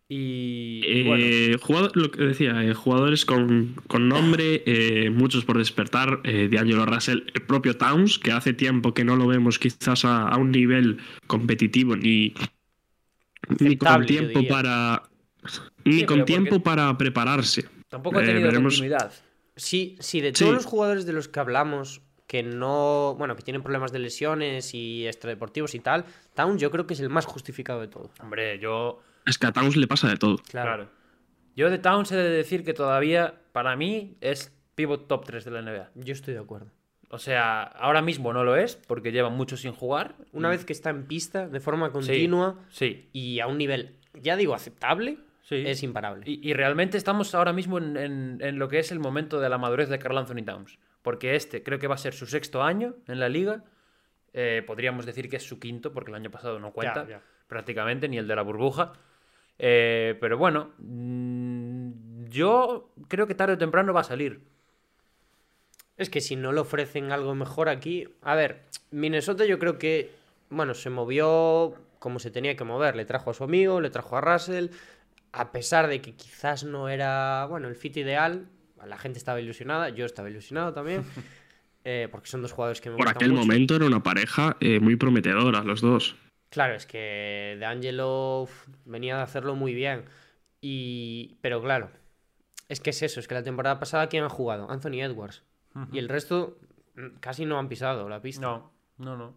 Y, 0.09 0.82
Eh, 0.84 1.03
bueno, 1.05 1.57
jugador- 1.59 1.91
lo 1.95 2.09
que 2.12 2.24
decía, 2.24 2.64
eh, 2.66 2.74
jugadores 2.74 3.24
con, 3.24 3.76
con 3.88 4.09
nombre, 4.09 4.64
eh, 4.66 5.09
muchos 5.12 5.45
por 5.45 5.57
despertar. 5.59 6.22
Eh, 6.24 6.49
D'Angelo 6.51 6.86
Russell, 6.88 7.20
el 7.34 7.41
propio 7.43 7.78
Towns, 7.78 8.18
que 8.18 8.32
hace 8.32 8.53
tiempo 8.53 8.93
que 8.95 9.05
no 9.05 9.16
lo 9.16 9.28
vemos 9.28 9.59
quizás 9.59 10.03
a, 10.05 10.28
a 10.28 10.38
un 10.38 10.51
nivel 10.51 10.97
competitivo 11.28 11.95
ni, 11.95 12.34
ni 13.59 13.78
con 13.78 14.05
tiempo 14.07 14.41
para 14.49 15.03
ni 15.86 15.99
Sí, 15.99 16.05
con 16.05 16.26
tiempo 16.26 16.62
para 16.64 16.97
prepararse. 16.97 17.66
tampoco 17.89 18.20
ha 18.20 18.24
tenido 18.24 18.47
veremos- 18.49 18.74
continuidad. 18.74 19.14
Sí, 19.55 19.97
sí, 19.99 20.20
de 20.20 20.30
Sí. 20.34 20.43
todos 20.43 20.55
los 20.55 20.66
jugadores 20.66 21.05
de 21.05 21.14
los 21.14 21.28
que 21.28 21.39
hablamos 21.39 22.01
que 22.32 22.43
no, 22.43 23.13
bueno, 23.17 23.36
que 23.36 23.41
tienen 23.43 23.61
problemas 23.61 23.91
de 23.91 23.99
lesiones 23.99 24.73
y 24.73 25.05
extradeportivos 25.05 25.75
y 25.75 25.79
tal, 25.79 26.05
Town 26.34 26.57
yo 26.57 26.71
creo 26.71 26.88
que 26.88 26.93
es 26.93 27.01
el 27.01 27.09
más 27.09 27.25
justificado 27.25 27.82
de 27.82 27.89
todos. 27.89 28.09
Hombre, 28.21 28.57
yo. 28.57 29.01
Es 29.25 29.38
que 29.38 29.47
a 29.47 29.51
Towns 29.51 29.75
le 29.75 29.86
pasa 29.86 30.07
de 30.07 30.15
todo. 30.15 30.38
Claro. 30.49 30.67
Claro. 30.75 30.89
Yo 31.57 31.69
de 31.69 31.77
Towns 31.77 32.09
he 32.13 32.15
de 32.15 32.29
decir 32.29 32.63
que 32.63 32.73
todavía, 32.73 33.34
para 33.51 33.75
mí, 33.75 34.15
es 34.21 34.55
pivot 34.75 35.09
top 35.09 35.25
3 35.25 35.43
de 35.43 35.51
la 35.51 35.61
NBA. 35.61 35.89
Yo 35.95 36.13
estoy 36.13 36.34
de 36.34 36.39
acuerdo. 36.39 36.67
O 37.09 37.17
sea, 37.19 37.63
ahora 37.63 38.01
mismo 38.01 38.32
no 38.32 38.45
lo 38.45 38.55
es, 38.55 38.77
porque 38.77 39.11
lleva 39.11 39.27
mucho 39.29 39.57
sin 39.57 39.73
jugar. 39.73 40.15
Una 40.32 40.47
Mm. 40.47 40.51
vez 40.51 40.63
que 40.63 40.71
está 40.71 40.89
en 40.89 41.03
pista 41.07 41.49
de 41.49 41.59
forma 41.59 41.88
Sí, 41.88 41.91
continua 41.91 42.59
Sí. 42.69 43.09
y 43.11 43.41
a 43.41 43.47
un 43.47 43.57
nivel, 43.57 43.97
ya 44.13 44.38
digo, 44.38 44.53
aceptable, 44.55 45.17
Sí. 45.41 45.63
es 45.67 45.84
imparable. 45.84 46.23
Y, 46.25 46.49
y 46.49 46.53
realmente 46.53 46.97
estamos 46.97 47.36
ahora 47.36 47.51
mismo 47.51 47.77
en, 47.77 47.97
en- 47.97 48.38
en 48.39 48.57
lo 48.57 48.69
que 48.69 48.79
es 48.79 48.93
el 48.93 48.99
momento 48.99 49.41
de 49.41 49.49
la 49.49 49.57
madurez 49.57 49.89
de 49.89 49.99
Carl 49.99 50.17
Anthony 50.17 50.45
Towns. 50.45 50.79
Porque 51.02 51.36
este 51.36 51.64
creo 51.64 51.80
que 51.80 51.88
va 51.88 51.95
a 51.95 51.97
ser 51.97 52.14
su 52.14 52.26
sexto 52.26 52.62
año 52.64 52.95
en 53.08 53.20
la 53.20 53.30
liga. 53.30 53.64
Eh, 54.34 54.64
podríamos 54.66 55.06
decir 55.06 55.30
que 55.30 55.38
es 55.38 55.43
su 55.43 55.60
quinto, 55.60 55.93
porque 55.93 56.12
el 56.12 56.16
año 56.16 56.32
pasado 56.32 56.60
no 56.60 56.72
cuenta 56.72 57.08
ya. 57.08 57.22
prácticamente, 57.47 58.08
ni 58.08 58.18
el 58.18 58.28
de 58.28 58.36
la 58.36 58.43
burbuja. 58.43 58.93
Eh, 59.60 60.18
pero 60.20 60.38
bueno, 60.38 60.72
mm, 60.80 62.26
yo 62.30 62.91
creo 63.08 63.28
que 63.28 63.36
tarde 63.36 63.54
o 63.54 63.58
temprano 63.58 63.93
va 63.93 64.02
a 64.02 64.06
salir. 64.06 64.41
Es 65.97 66.10
que 66.10 66.22
si 66.22 66.36
no 66.36 66.52
le 66.52 66.62
ofrecen 66.62 67.12
algo 67.12 67.36
mejor 67.36 67.70
aquí. 67.70 68.08
A 68.22 68.36
ver, 68.36 68.64
Minnesota 68.89 69.45
yo 69.45 69.60
creo 69.60 69.78
que, 69.78 70.12
bueno, 70.49 70.74
se 70.74 70.89
movió 70.89 71.76
como 71.99 72.18
se 72.18 72.32
tenía 72.32 72.56
que 72.56 72.64
mover. 72.64 72.95
Le 72.95 73.06
trajo 73.06 73.30
a 73.30 73.34
su 73.34 73.43
amigo, 73.43 73.82
le 73.82 73.91
trajo 73.91 74.18
a 74.18 74.22
Russell. 74.22 74.70
A 75.32 75.52
pesar 75.52 75.88
de 75.88 76.02
que 76.02 76.16
quizás 76.16 76.64
no 76.64 76.89
era, 76.89 77.45
bueno, 77.47 77.68
el 77.68 77.76
fit 77.76 77.97
ideal, 77.97 78.47
la 78.86 78.97
gente 78.97 79.17
estaba 79.19 79.39
ilusionada, 79.41 79.89
yo 79.89 80.05
estaba 80.05 80.29
ilusionado 80.29 80.73
también. 80.73 81.03
eh, 81.84 82.07
porque 82.11 82.27
son 82.27 82.41
dos 82.41 82.51
jugadores 82.51 82.82
que 82.82 82.89
me 82.89 82.95
Por 82.97 83.05
gustan 83.05 83.17
aquel 83.17 83.32
mucho. 83.32 83.41
momento 83.45 83.75
era 83.75 83.86
una 83.86 84.03
pareja 84.03 84.57
eh, 84.59 84.79
muy 84.79 84.95
prometedora, 84.95 85.63
los 85.63 85.82
dos. 85.82 86.15
Claro, 86.49 86.75
es 86.75 86.86
que 86.86 87.55
De 87.59 87.65
Angelo 87.65 88.41
uf, 88.43 88.67
venía 88.86 89.15
de 89.17 89.21
hacerlo 89.23 89.55
muy 89.55 89.73
bien. 89.73 90.05
Y. 90.61 91.38
Pero 91.41 91.61
claro, 91.61 91.89
es 92.69 92.79
que 92.82 92.89
es 92.91 93.01
eso, 93.01 93.19
es 93.19 93.27
que 93.27 93.34
la 93.36 93.43
temporada 93.43 93.79
pasada, 93.79 94.07
¿quién 94.09 94.23
ha 94.23 94.29
jugado? 94.29 94.69
Anthony 94.69 95.01
Edwards. 95.01 95.43
Y 95.93 95.97
el 95.99 96.09
resto 96.09 96.59
mm, 96.95 97.19
casi 97.21 97.45
no 97.45 97.57
han 97.57 97.69
pisado 97.69 98.09
la 98.09 98.21
pista. 98.21 98.41
No, 98.41 98.71
no, 98.97 99.15
no. 99.17 99.34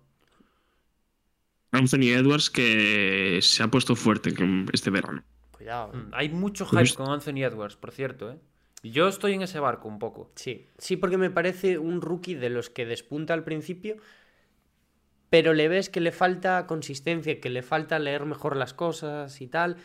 Anthony 1.70 2.12
Edwards 2.14 2.50
que 2.50 3.38
se 3.42 3.62
ha 3.62 3.68
puesto 3.68 3.96
fuerte 3.96 4.32
este 4.72 4.90
verano. 4.90 5.22
Cuidado. 5.50 5.92
eh. 5.92 5.96
Mm, 5.96 6.10
Hay 6.12 6.28
mucho 6.28 6.66
Pues- 6.68 6.90
hype 6.90 6.96
con 6.96 7.10
Anthony 7.12 7.42
Edwards, 7.44 7.76
por 7.76 7.90
cierto, 7.92 8.30
¿eh? 8.32 8.38
Yo 8.84 9.08
estoy 9.08 9.32
en 9.32 9.42
ese 9.42 9.60
barco 9.60 9.88
un 9.88 9.98
poco. 9.98 10.30
Sí, 10.34 10.66
sí, 10.78 10.96
porque 10.96 11.16
me 11.16 11.30
parece 11.30 11.78
un 11.78 12.02
rookie 12.02 12.34
de 12.34 12.50
los 12.50 12.68
que 12.68 12.84
despunta 12.84 13.32
al 13.32 13.42
principio, 13.42 13.96
pero 15.30 15.54
le 15.54 15.68
ves 15.68 15.88
que 15.88 16.00
le 16.00 16.12
falta 16.12 16.66
consistencia, 16.66 17.40
que 17.40 17.48
le 17.50 17.62
falta 17.62 17.98
leer 17.98 18.26
mejor 18.26 18.56
las 18.56 18.74
cosas 18.74 19.40
y 19.40 19.46
tal. 19.46 19.78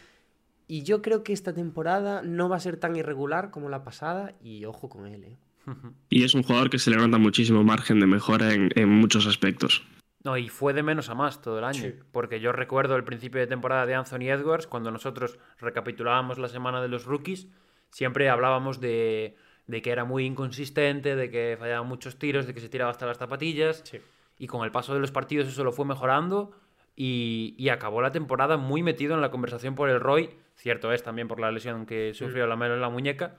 Y 0.68 0.84
yo 0.84 1.02
creo 1.02 1.24
que 1.24 1.34
esta 1.34 1.54
temporada 1.54 2.22
no 2.22 2.50
va 2.50 2.58
a 2.58 2.60
ser 2.60 2.78
tan 2.78 2.96
irregular 2.96 3.52
como 3.52 3.70
la 3.70 3.84
pasada, 3.84 4.36
y 4.44 4.66
ojo 4.66 4.90
con 4.90 5.08
él, 5.08 5.24
¿eh? 5.24 5.38
Y 6.10 6.24
es 6.24 6.36
un 6.36 6.44
jugador 6.44 6.70
que 6.70 6.78
se 6.78 6.92
le 6.92 6.98
nota 6.98 7.18
muchísimo 7.18 7.64
margen 7.64 8.00
de 8.00 8.06
mejora 8.06 8.54
en, 8.54 8.70
en 8.76 8.90
muchos 8.90 9.28
aspectos. 9.28 9.88
No, 10.24 10.36
y 10.38 10.50
fue 10.50 10.74
de 10.74 10.84
menos 10.84 11.10
a 11.10 11.16
más 11.16 11.42
todo 11.42 11.60
el 11.60 11.64
año. 11.64 11.82
Sí. 11.82 11.94
Porque 12.12 12.42
yo 12.42 12.52
recuerdo 12.52 12.98
el 12.98 13.06
principio 13.06 13.40
de 13.40 13.48
temporada 13.48 13.86
de 13.86 13.96
Anthony 13.96 14.30
Edwards, 14.30 14.68
cuando 14.68 14.92
nosotros 14.92 15.40
recapitulábamos 15.60 16.38
la 16.38 16.50
semana 16.50 16.82
de 16.82 16.90
los 16.90 17.06
rookies, 17.06 17.48
siempre 17.92 18.30
hablábamos 18.30 18.80
de, 18.80 19.36
de 19.68 19.82
que 19.82 19.92
era 19.92 20.06
muy 20.06 20.26
inconsistente, 20.26 21.16
de 21.16 21.30
que 21.30 21.56
fallaba 21.60 21.84
muchos 21.84 22.18
tiros, 22.18 22.48
de 22.48 22.54
que 22.54 22.60
se 22.62 22.70
tiraba 22.70 22.92
hasta 22.92 23.06
las 23.06 23.18
zapatillas. 23.18 23.82
Sí. 23.86 23.98
Y 24.38 24.48
con 24.48 24.64
el 24.64 24.72
paso 24.72 24.94
de 24.94 25.00
los 25.00 25.12
partidos 25.12 25.48
eso 25.48 25.64
lo 25.64 25.72
fue 25.72 25.86
mejorando 25.86 26.52
y, 26.96 27.56
y 27.58 27.70
acabó 27.70 28.02
la 28.02 28.12
temporada 28.12 28.58
muy 28.58 28.84
metido 28.84 29.16
en 29.16 29.22
la 29.22 29.32
conversación 29.32 29.76
por 29.76 29.90
el 29.90 30.00
Roy. 30.00 30.30
Cierto 30.56 30.92
es 30.92 31.04
también 31.04 31.28
por 31.28 31.40
la 31.40 31.52
lesión 31.52 31.86
que 31.86 32.14
sufrió 32.14 32.48
la 32.48 32.56
mano 32.56 32.74
en 32.76 32.82
la 32.82 32.90
muñeca, 32.90 33.36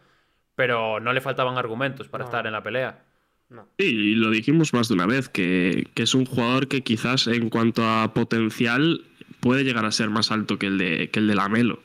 pero 0.55 1.01
no 1.01 1.13
le 1.13 1.21
faltaban 1.21 1.57
argumentos 1.59 2.09
para 2.09 2.25
No. 2.25 2.29
estar 2.29 2.47
en 2.47 2.53
la 2.53 2.63
pelea. 2.63 3.05
No. 3.49 3.67
Sí, 3.79 3.87
y 3.87 4.15
lo 4.15 4.31
dijimos 4.31 4.73
más 4.75 4.89
de 4.89 4.95
una 4.95 5.07
vez, 5.07 5.29
que, 5.29 5.89
que 5.95 6.05
es 6.05 6.15
un 6.15 6.25
jugador 6.25 6.69
que 6.69 6.83
quizás 6.83 7.27
en 7.27 7.51
cuanto 7.51 7.83
a 7.85 8.15
potencial 8.15 9.03
puede 9.41 9.65
llegar 9.65 9.85
a 9.87 9.91
ser 9.91 10.09
más 10.09 10.31
alto 10.31 10.59
que 10.59 10.67
el 10.67 10.79
de, 10.79 11.11
que 11.11 11.19
el 11.19 11.27
de 11.27 11.35
Lamelo, 11.35 11.81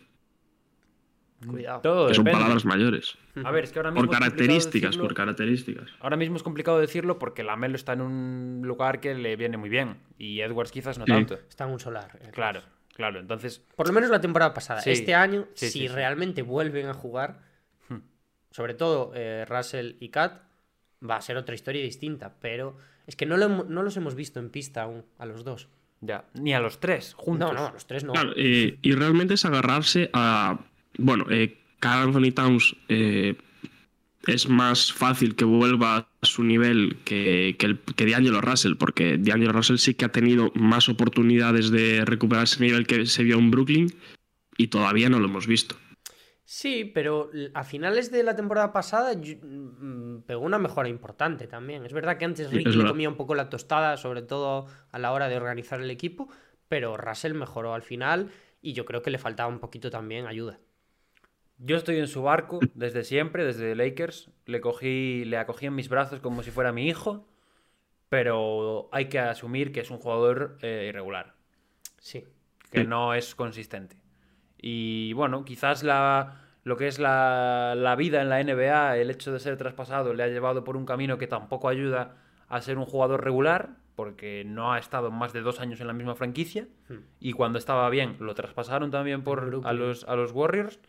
Cuidado. 1.47 1.81
Todo 1.81 2.07
que 2.07 2.13
son 2.13 2.23
depende. 2.23 2.41
palabras 2.43 2.65
mayores. 2.65 3.17
A 3.43 3.51
ver, 3.51 3.63
es 3.65 3.71
que 3.71 3.79
ahora 3.79 3.91
mismo 3.91 4.07
Por 4.07 4.17
características, 4.17 4.91
decirlo- 4.91 5.03
por 5.03 5.13
características. 5.13 5.89
Ahora 5.99 6.17
mismo 6.17 6.35
es 6.37 6.43
complicado 6.43 6.79
decirlo 6.79 7.19
porque 7.19 7.43
Lamelo 7.43 7.75
está 7.75 7.93
en 7.93 8.01
un 8.01 8.61
lugar 8.63 8.99
que 8.99 9.13
le 9.15 9.35
viene 9.35 9.57
muy 9.57 9.69
bien 9.69 9.97
y 10.17 10.41
Edwards 10.41 10.71
quizás 10.71 10.97
no 10.97 11.05
Sí. 11.05 11.11
tanto. 11.11 11.35
Está 11.49 11.65
en 11.65 11.71
un 11.71 11.79
solar. 11.79 12.19
Claro, 12.31 12.61
claro. 12.95 13.19
Entonces, 13.19 13.59
Por 13.75 13.87
lo 13.87 13.93
menos 13.93 14.09
la 14.09 14.21
temporada 14.21 14.53
pasada. 14.53 14.81
Sí. 14.81 14.91
Este 14.91 15.13
año, 15.15 15.47
Sí, 15.53 15.67
si 15.67 15.71
sí, 15.71 15.79
sí. 15.79 15.87
realmente 15.89 16.41
vuelven 16.41 16.87
a 16.87 16.93
jugar, 16.93 17.39
Hmm. 17.89 17.97
sobre 18.51 18.73
todo 18.73 19.11
eh, 19.15 19.45
Russell 19.47 19.95
y 19.99 20.09
Kat, 20.09 20.41
va 21.07 21.17
a 21.17 21.21
ser 21.21 21.37
otra 21.37 21.53
historia 21.55 21.81
distinta. 21.83 22.35
Pero 22.41 22.77
es 23.07 23.15
que 23.15 23.25
no, 23.25 23.37
lo 23.37 23.47
no 23.49 23.83
los 23.83 23.95
hemos 23.97 24.15
visto 24.15 24.39
en 24.39 24.49
pista 24.49 24.83
aún, 24.83 25.03
a 25.19 25.25
los 25.25 25.43
dos. 25.43 25.67
ya, 26.01 26.25
ni 26.35 26.53
a 26.53 26.59
los 26.59 26.79
tres 26.79 27.13
juntos. 27.15 27.51
No, 27.53 27.67
no, 27.67 27.71
los 27.73 27.87
tres 27.87 28.03
no. 28.03 28.13
Claro, 28.13 28.33
eh, 28.35 28.77
y 28.81 28.91
realmente 28.93 29.33
es 29.35 29.45
agarrarse 29.45 30.09
a. 30.13 30.59
Bueno, 30.97 31.25
eh, 31.29 31.57
Karl 31.79 32.07
Anthony 32.07 32.31
Towns 32.33 32.75
eh, 32.89 33.35
es 34.27 34.49
más 34.49 34.91
fácil 34.93 35.35
que 35.35 35.45
vuelva 35.45 35.97
a 35.97 36.25
su 36.25 36.43
nivel 36.43 36.97
que, 37.05 37.55
que, 37.59 37.65
el, 37.67 37.79
que 37.79 38.05
D'Angelo 38.05 38.41
Russell, 38.41 38.75
porque 38.75 39.17
D'Angelo 39.17 39.51
Russell 39.51 39.77
sí 39.77 39.93
que 39.93 40.05
ha 40.05 40.11
tenido 40.11 40.51
más 40.55 40.89
oportunidades 40.89 41.69
de 41.71 42.03
recuperar 42.05 42.45
ese 42.45 42.63
nivel 42.63 42.87
que 42.87 43.05
se 43.05 43.23
vio 43.23 43.37
en 43.37 43.51
Brooklyn 43.51 43.93
y 44.57 44.67
todavía 44.67 45.09
no 45.09 45.19
lo 45.19 45.25
hemos 45.27 45.47
visto. 45.47 45.75
Sí, 46.47 46.89
pero 46.93 47.31
a 47.55 47.63
finales 47.63 48.11
de 48.11 48.23
la 48.23 48.35
temporada 48.35 48.71
pasada 48.71 49.19
yo- 49.19 49.35
mm, 49.41 50.21
pegó 50.27 50.41
una 50.45 50.59
mejora 50.59 50.87
importante 50.89 51.47
también. 51.47 51.85
Es 51.85 51.93
verdad 51.93 52.17
que 52.17 52.25
antes 52.25 52.51
Ricky 52.51 52.69
le 52.69 52.87
comía 52.87 53.09
un 53.09 53.15
poco 53.17 53.33
la 53.35 53.49
tostada, 53.49 53.97
sobre 53.97 54.21
todo 54.21 54.67
a 54.91 54.99
la 54.99 55.11
hora 55.11 55.27
de 55.27 55.37
organizar 55.37 55.81
el 55.81 55.89
equipo, 55.89 56.29
pero 56.67 56.97
Russell 56.97 57.33
mejoró 57.33 57.73
al 57.73 57.81
final 57.81 58.29
y 58.61 58.73
yo 58.73 58.85
creo 58.85 59.01
que 59.01 59.09
le 59.11 59.17
faltaba 59.17 59.49
un 59.49 59.59
poquito 59.59 59.89
también 59.89 60.27
ayuda. 60.27 60.59
Yo 61.57 61.77
estoy 61.77 61.99
en 61.99 62.07
su 62.07 62.21
barco 62.21 62.59
desde 62.73 63.03
siempre, 63.03 63.45
desde 63.45 63.75
Lakers. 63.75 64.29
Le 64.45 64.61
cogí, 64.61 65.25
le 65.25 65.37
acogí 65.37 65.67
en 65.67 65.75
mis 65.75 65.89
brazos 65.89 66.19
como 66.19 66.43
si 66.43 66.51
fuera 66.51 66.71
mi 66.71 66.87
hijo, 66.87 67.27
pero 68.09 68.89
hay 68.91 69.05
que 69.05 69.19
asumir 69.19 69.71
que 69.71 69.79
es 69.79 69.89
un 69.89 69.99
jugador 69.99 70.57
eh, 70.61 70.87
irregular. 70.89 71.35
Sí. 71.99 72.23
que 72.71 72.83
no 72.83 73.13
es 73.13 73.33
consistente. 73.33 73.97
Y 74.61 75.13
bueno, 75.13 75.43
quizás 75.43 75.83
la, 75.83 76.41
lo 76.63 76.77
que 76.77 76.87
es 76.87 76.99
la, 76.99 77.73
la 77.75 77.95
vida 77.95 78.21
en 78.21 78.29
la 78.29 78.43
NBA, 78.43 78.97
el 78.97 79.09
hecho 79.09 79.31
de 79.31 79.39
ser 79.39 79.57
traspasado, 79.57 80.13
le 80.13 80.23
ha 80.23 80.27
llevado 80.27 80.63
por 80.63 80.77
un 80.77 80.85
camino 80.85 81.17
que 81.17 81.27
tampoco 81.27 81.67
ayuda 81.69 82.17
a 82.47 82.61
ser 82.61 82.77
un 82.77 82.85
jugador 82.85 83.23
regular, 83.23 83.77
porque 83.95 84.43
no 84.45 84.73
ha 84.73 84.79
estado 84.79 85.09
más 85.09 85.33
de 85.33 85.41
dos 85.41 85.59
años 85.59 85.79
en 85.81 85.87
la 85.87 85.93
misma 85.93 86.15
franquicia. 86.15 86.67
Hmm. 86.89 86.99
Y 87.19 87.33
cuando 87.33 87.57
estaba 87.57 87.89
bien, 87.89 88.17
lo 88.19 88.35
traspasaron 88.35 88.91
también 88.91 89.23
por, 89.23 89.61
a, 89.63 89.73
los, 89.73 90.03
a 90.03 90.15
los 90.15 90.31
Warriors. 90.31 90.79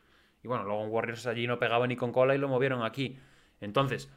Y 0.46 0.48
bueno, 0.48 0.62
luego 0.62 0.84
en 0.84 0.90
Warriors 0.92 1.26
allí 1.26 1.48
no 1.48 1.58
pegaba 1.58 1.88
ni 1.88 1.96
con 1.96 2.12
cola 2.12 2.32
y 2.32 2.38
lo 2.38 2.46
movieron 2.46 2.84
aquí. 2.84 3.18
Entonces, 3.60 4.08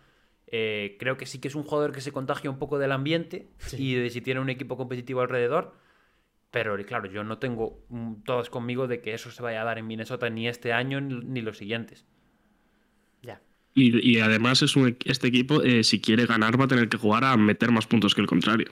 eh, 0.45 0.95
creo 0.99 1.17
que 1.17 1.25
sí 1.25 1.39
que 1.41 1.47
es 1.47 1.55
un 1.55 1.63
jugador 1.63 1.91
que 1.91 2.01
se 2.01 2.11
contagia 2.11 2.51
un 2.51 2.59
poco 2.59 2.77
del 2.77 2.91
ambiente 2.91 3.47
y 3.75 3.95
de 3.95 4.11
si 4.11 4.21
tiene 4.21 4.39
un 4.39 4.51
equipo 4.51 4.77
competitivo 4.77 5.21
alrededor. 5.21 5.73
Pero 6.51 6.77
claro, 6.85 7.09
yo 7.09 7.23
no 7.23 7.39
tengo 7.39 7.83
mm, 7.89 8.21
todos 8.25 8.51
conmigo 8.51 8.87
de 8.87 9.01
que 9.01 9.15
eso 9.15 9.31
se 9.31 9.41
vaya 9.41 9.63
a 9.63 9.65
dar 9.65 9.79
en 9.79 9.87
Minnesota 9.87 10.29
ni 10.29 10.47
este 10.47 10.71
año 10.71 11.01
ni 11.01 11.41
los 11.41 11.57
siguientes. 11.57 12.05
Ya. 13.23 13.41
Y, 13.73 14.07
y 14.07 14.19
además 14.19 14.61
es 14.61 14.75
un, 14.75 14.95
este 15.05 15.29
equipo, 15.29 15.63
eh, 15.63 15.83
si 15.83 15.99
quiere 15.99 16.27
ganar, 16.27 16.59
va 16.61 16.65
a 16.65 16.67
tener 16.67 16.89
que 16.89 16.97
jugar 16.97 17.23
a 17.23 17.35
meter 17.37 17.71
más 17.71 17.87
puntos 17.87 18.13
que 18.13 18.21
el 18.21 18.27
contrario. 18.27 18.67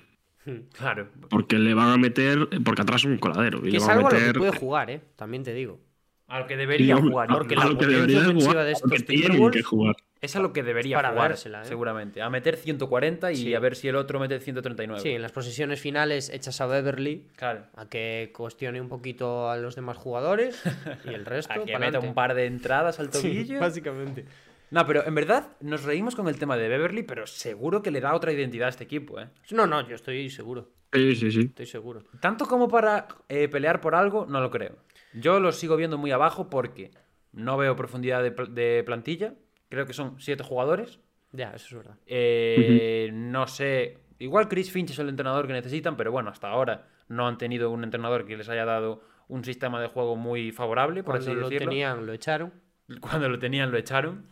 Claro. 0.73 1.09
Porque 1.31 1.57
le 1.57 1.73
van 1.73 1.89
a 1.89 1.97
meter. 1.97 2.47
Porque 2.63 2.83
atrás 2.83 3.01
es 3.01 3.05
un 3.05 3.17
coladero. 3.17 3.59
Y 3.59 3.63
Que 3.63 3.71
le 3.71 3.77
es 3.77 3.87
van 3.87 3.89
a 3.89 3.93
algo 3.95 4.07
a 4.09 4.11
lo 4.11 4.17
meter. 4.19 4.33
que 4.33 4.39
puede 4.39 4.57
jugar, 4.59 4.91
¿eh? 4.91 5.01
También 5.15 5.43
te 5.43 5.53
digo. 5.55 5.81
A 6.27 6.39
lo 6.39 6.47
que 6.47 6.57
debería 6.57 6.95
Sí, 6.97 7.01
jugar. 7.03 7.31
a- 7.31 7.33
Porque 7.33 7.55
a 7.55 7.59
la 7.59 7.63
lo 7.65 7.69
que 7.71 7.75
potencia 7.85 7.97
debería 7.97 8.19
ofensiva 8.19 8.51
jugar, 8.51 8.65
de 8.65 8.71
a 8.71 8.73
lo 8.83 8.89
que 8.89 8.95
estos 8.97 9.15
Timberwolves- 9.15 9.51
que 9.53 9.63
jugar. 9.63 9.95
es 10.19 10.35
a 10.35 10.39
lo 10.39 10.51
que 10.53 10.63
debería 10.63 10.97
Para 10.97 11.09
jugar, 11.11 11.29
dársela, 11.29 11.61
¿eh? 11.61 11.65
seguramente. 11.65 12.21
A 12.21 12.29
meter 12.29 12.57
140 12.57 13.31
y 13.31 13.35
Sí. 13.37 13.55
a 13.55 13.59
ver 13.59 13.75
si 13.77 13.87
el 13.87 13.95
otro 13.95 14.19
mete 14.19 14.37
139. 14.41 15.01
Sí, 15.01 15.09
en 15.11 15.21
las 15.21 15.31
posesiones 15.31 15.79
finales 15.79 16.29
echas 16.29 16.59
a 16.59 16.65
Beverly 16.67 17.27
Claro. 17.37 17.63
a 17.75 17.87
que 17.87 18.31
cuestione 18.35 18.81
un 18.81 18.89
poquito 18.89 19.49
a 19.49 19.55
los 19.57 19.75
demás 19.75 19.95
jugadores 19.95 20.61
y 21.05 21.13
el 21.13 21.25
resto. 21.25 21.53
A 21.53 21.63
que 21.63 21.71
pa'lante. 21.71 21.97
meta 21.97 21.99
un 22.07 22.13
par 22.13 22.33
de 22.33 22.45
entradas 22.45 22.99
al 22.99 23.11
Sí, 23.13 23.21
tobillo. 23.21 23.59
básicamente. 23.61 24.25
No, 24.69 24.85
pero 24.85 25.07
en 25.07 25.15
verdad 25.15 25.47
nos 25.61 25.83
reímos 25.85 26.13
con 26.13 26.27
el 26.27 26.37
tema 26.37 26.57
de 26.57 26.67
Beverly, 26.67 27.03
pero 27.03 27.25
seguro 27.25 27.81
que 27.81 27.89
le 27.89 28.01
da 28.01 28.13
otra 28.13 28.33
identidad 28.33 28.65
a 28.65 28.69
este 28.71 28.83
equipo, 28.83 29.17
¿eh? 29.21 29.29
No, 29.51 29.65
no, 29.65 29.87
yo 29.87 29.95
estoy 29.95 30.29
seguro. 30.29 30.67
Sí, 30.91 31.15
sí, 31.15 31.31
sí. 31.31 31.39
Estoy 31.41 31.65
seguro. 31.67 32.01
Tanto 32.19 32.45
como 32.47 32.67
para 32.67 33.07
eh, 33.29 33.47
pelear 33.47 33.79
por 33.79 33.95
algo, 33.95 34.25
no 34.25 34.41
lo 34.41 34.49
creo. 34.51 34.75
Yo 35.19 35.39
lo 35.39 35.51
sigo 35.51 35.75
viendo 35.75 35.97
muy 35.97 36.11
abajo 36.11 36.49
porque 36.49 36.91
no 37.31 37.57
veo 37.57 37.75
profundidad 37.75 38.23
de, 38.23 38.31
pl- 38.31 38.49
de 38.53 38.83
plantilla. 38.85 39.33
Creo 39.69 39.85
que 39.85 39.93
son 39.93 40.19
siete 40.19 40.43
jugadores. 40.43 40.99
Ya, 41.31 41.51
eso 41.53 41.67
es 41.67 41.73
verdad. 41.75 41.97
Eh, 42.05 43.09
No 43.13 43.47
sé. 43.47 43.97
Igual 44.19 44.47
Chris 44.47 44.71
Finch 44.71 44.91
es 44.91 44.99
el 44.99 45.09
entrenador 45.09 45.45
que 45.45 45.53
necesitan, 45.53 45.95
pero 45.95 46.11
bueno, 46.11 46.29
hasta 46.31 46.49
ahora 46.49 46.87
no 47.07 47.27
han 47.27 47.37
tenido 47.37 47.69
un 47.69 47.83
entrenador 47.83 48.25
que 48.25 48.35
les 48.37 48.49
haya 48.49 48.65
dado 48.65 49.01
un 49.27 49.43
sistema 49.43 49.79
de 49.81 49.87
juego 49.87 50.15
muy 50.15 50.51
favorable, 50.51 51.03
por 51.03 51.15
Cuando 51.15 51.31
así 51.31 51.39
lo 51.39 51.49
decirlo. 51.49 51.69
tenían, 51.69 52.05
lo 52.07 52.13
echaron. 52.13 52.53
Cuando 53.01 53.29
lo 53.29 53.37
tenían, 53.37 53.71
lo 53.71 53.77
echaron. 53.77 54.25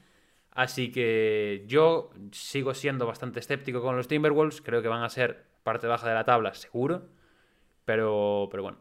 Así 0.52 0.92
que 0.92 1.66
yo 1.68 2.12
sigo 2.32 2.74
siendo 2.74 3.06
bastante 3.06 3.42
escéptico 3.42 3.82
con 3.82 3.98
los 3.98 4.08
Timberwolves. 4.08 4.62
Creo 4.62 4.82
que 4.82 4.88
van 4.88 5.04
a 5.04 5.10
ser 5.10 5.44
parte 5.64 5.86
baja 5.86 6.08
de 6.08 6.14
la 6.16 6.24
tabla, 6.24 6.54
seguro. 6.54 7.10
Pero, 7.84 8.48
pero 8.50 8.64
bueno, 8.64 8.78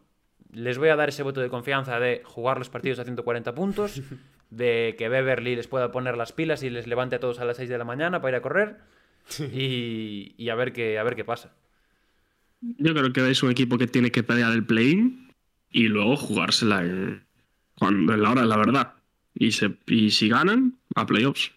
les 0.54 0.78
voy 0.78 0.88
a 0.88 0.96
dar 0.96 1.08
ese 1.08 1.22
voto 1.22 1.40
de 1.40 1.48
confianza 1.48 2.00
de 2.00 2.22
jugar 2.24 2.58
los 2.58 2.70
partidos 2.70 2.98
a 2.98 3.04
140 3.04 3.54
puntos, 3.54 4.00
de 4.50 4.94
que 4.96 5.08
Beverly 5.08 5.56
les 5.56 5.68
pueda 5.68 5.90
poner 5.90 6.16
las 6.16 6.32
pilas 6.32 6.62
y 6.62 6.70
les 6.70 6.86
levante 6.86 7.16
a 7.16 7.20
todos 7.20 7.40
a 7.40 7.44
las 7.44 7.56
6 7.56 7.68
de 7.68 7.78
la 7.78 7.84
mañana 7.84 8.20
para 8.20 8.36
ir 8.36 8.36
a 8.36 8.42
correr 8.42 8.78
y, 9.52 10.34
y 10.36 10.48
a, 10.48 10.54
ver 10.54 10.72
qué, 10.72 10.98
a 10.98 11.02
ver 11.02 11.16
qué 11.16 11.24
pasa. 11.24 11.54
Yo 12.60 12.94
creo 12.94 13.12
que 13.12 13.30
es 13.30 13.42
un 13.42 13.50
equipo 13.50 13.76
que 13.76 13.86
tiene 13.86 14.10
que 14.10 14.22
pelear 14.22 14.52
el 14.52 14.64
play 14.64 15.28
y 15.70 15.88
luego 15.88 16.16
jugársela 16.16 16.82
en, 16.82 17.26
cuando, 17.76 18.14
en 18.14 18.22
la 18.22 18.30
hora 18.30 18.42
de 18.42 18.48
la 18.48 18.56
verdad. 18.56 18.94
Y, 19.34 19.50
se, 19.50 19.76
y 19.86 20.10
si 20.12 20.28
ganan, 20.28 20.78
a 20.94 21.04
playoffs. 21.06 21.52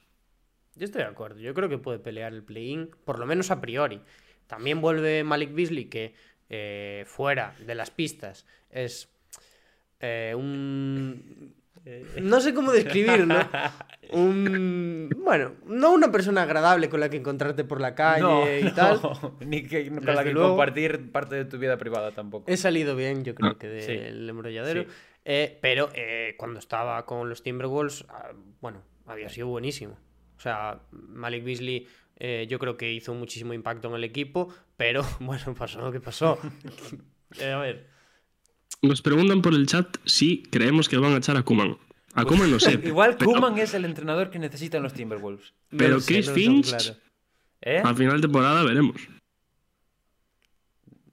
Yo 0.75 0.85
estoy 0.85 1.03
de 1.03 1.07
acuerdo. 1.07 1.39
Yo 1.39 1.53
creo 1.53 1.69
que 1.69 1.77
puede 1.77 1.99
pelear 1.99 2.33
el 2.33 2.43
play-in, 2.43 2.89
por 3.05 3.19
lo 3.19 3.25
menos 3.25 3.51
a 3.51 3.61
priori. 3.61 4.01
También 4.47 4.81
vuelve 4.81 5.23
Malik 5.23 5.53
Beasley, 5.53 5.85
que 5.85 6.15
eh, 6.49 7.03
fuera 7.07 7.55
de 7.65 7.75
las 7.75 7.91
pistas 7.91 8.45
es 8.69 9.09
eh, 9.99 10.33
un. 10.35 11.55
No 12.21 12.41
sé 12.41 12.53
cómo 12.53 12.71
describirlo. 12.73 13.35
Un. 14.11 15.09
Bueno, 15.23 15.53
no 15.65 15.91
una 15.93 16.11
persona 16.11 16.43
agradable 16.43 16.89
con 16.89 16.99
la 16.99 17.09
que 17.09 17.17
encontrarte 17.17 17.63
por 17.63 17.79
la 17.81 17.95
calle 17.95 18.61
y 18.61 18.71
tal. 18.71 18.99
no, 19.01 19.37
ni 19.45 19.63
que, 19.63 19.89
con 19.89 20.05
la 20.15 20.23
que 20.23 20.31
luego. 20.31 20.49
compartir 20.49 21.11
parte 21.11 21.35
de 21.35 21.45
tu 21.45 21.57
vida 21.57 21.77
privada 21.77 22.11
tampoco. 22.11 22.49
He 22.51 22.57
salido 22.57 22.95
bien, 22.95 23.23
yo 23.23 23.35
creo 23.35 23.51
Ah, 23.51 23.57
que 23.57 23.81
sí. 23.81 23.93
del 23.95 24.29
embrolladero. 24.29 24.83
Sí. 24.83 24.89
Eh, 25.25 25.57
pero 25.61 25.89
eh, 25.93 26.35
cuando 26.37 26.59
estaba 26.59 27.05
con 27.05 27.29
los 27.29 27.43
Timberwolves, 27.43 28.05
ah, 28.09 28.31
bueno, 28.61 28.81
había 29.05 29.29
sido 29.29 29.47
buenísimo. 29.47 29.97
O 30.37 30.39
sea, 30.39 30.79
Malik 30.91 31.43
Beasley 31.43 31.87
eh, 32.17 32.47
yo 32.49 32.59
creo 32.59 32.77
que 32.77 32.91
hizo 32.91 33.13
muchísimo 33.13 33.53
impacto 33.53 33.87
en 33.89 33.95
el 33.95 34.03
equipo, 34.03 34.53
pero 34.75 35.03
bueno, 35.19 35.53
pasó 35.55 35.81
lo 35.81 35.91
que 35.91 35.99
pasó. 35.99 36.39
Eh, 37.39 37.51
a 37.51 37.57
ver, 37.59 37.89
Nos 38.81 39.01
preguntan 39.01 39.41
por 39.41 39.53
el 39.53 39.67
chat 39.67 39.97
si 40.05 40.43
creemos 40.43 40.87
que 40.87 40.97
van 40.97 41.13
a 41.13 41.17
echar 41.17 41.35
a 41.35 41.43
Kuman. 41.43 41.77
A 42.13 42.23
Kuman 42.23 42.49
no 42.49 42.57
sé. 42.57 42.79
Igual 42.85 43.17
pero 43.19 43.31
Kuman 43.33 43.57
es 43.59 43.73
el 43.73 43.83
entrenador 43.83 44.29
que 44.29 44.39
necesitan 44.39 44.81
los 44.81 44.93
Timberwolves. 44.93 45.53
no 45.71 45.77
Pero 45.77 45.99
sé, 45.99 46.13
Chris 46.13 46.27
no 46.29 46.33
tengo 46.33 46.51
Finch- 46.61 46.69
claro. 46.85 46.99
¿Eh? 47.63 47.81
Al 47.83 47.95
final 47.97 48.15
de 48.15 48.21
temporada 48.21 48.63
veremos. 48.63 48.95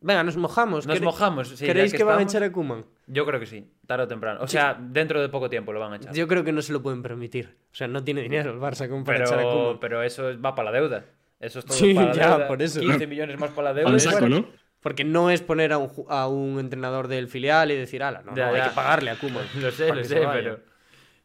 Venga, 0.04 0.22
nos 0.22 0.36
mojamos. 0.36 0.86
Nos 0.86 0.96
¿Quere- 0.98 1.04
mojamos. 1.04 1.48
sí, 1.48 1.56
ya 1.56 1.66
¿Queréis 1.72 1.92
que, 1.94 2.04
van 2.04 2.18
a 2.18 2.22
echar 2.22 2.42
a 2.42 2.52
Kuman? 2.52 2.84
Yo 3.06 3.24
creo 3.24 3.40
que 3.40 3.46
sí, 3.46 3.66
tarde 3.86 4.04
o 4.04 4.08
temprano. 4.08 4.40
O 4.42 4.46
sea, 4.46 4.78
dentro 4.78 5.20
de 5.22 5.28
poco 5.30 5.48
tiempo 5.48 5.72
lo 5.72 5.80
van 5.80 5.94
a 5.94 5.96
echar. 5.96 6.14
Yo 6.14 6.28
creo 6.28 6.44
que 6.44 6.52
no 6.52 6.60
se 6.62 6.72
lo 6.72 6.82
pueden 6.82 7.02
permitir. 7.02 7.56
O 7.72 7.74
sea, 7.74 7.88
no 7.88 8.04
tiene 8.04 8.20
dinero 8.22 8.50
el 8.52 8.58
Barça 8.60 8.88
como 8.88 9.02
para 9.04 9.24
echar 9.24 9.34
a 9.34 9.42
Pero, 9.42 9.50
Koeman. 9.52 9.80
pero 9.80 10.02
eso 10.02 10.40
va 10.40 10.54
para 10.54 10.70
la 10.70 10.78
deuda. 10.78 11.04
Eso 11.40 11.58
es 11.58 11.64
todo 11.64 11.76
Sí, 11.76 11.94
para 11.94 12.08
la 12.08 12.12
ya, 12.14 12.30
deuda. 12.32 12.48
por 12.48 12.62
eso. 12.62 12.80
15 12.80 13.06
millones 13.06 13.38
más 13.40 13.50
para 13.50 13.72
la 13.72 13.74
deuda. 13.74 13.98
Saco. 13.98 14.28
¿no? 14.28 14.46
Porque 14.80 15.04
no 15.04 15.30
es 15.30 15.40
poner 15.40 15.72
a 15.72 15.78
un, 15.78 15.88
ju- 15.88 16.06
a 16.10 16.28
un 16.28 16.58
entrenador 16.60 17.08
del 17.08 17.26
filial 17.28 17.70
y 17.70 17.74
decir, 17.76 18.02
ala, 18.02 18.20
no, 18.22 18.36
Ya, 18.36 18.48
no, 18.48 18.54
hay 18.54 18.62
que 18.62 18.74
pagarle 18.74 19.10
a 19.10 19.16
Kuman. 19.18 19.44
Lo 19.60 19.70
sé, 19.70 19.88
lo 19.88 19.94
que 19.94 20.04
sé, 20.04 20.18
se 20.20 20.20
vaya". 20.20 20.32
pero... 20.34 20.60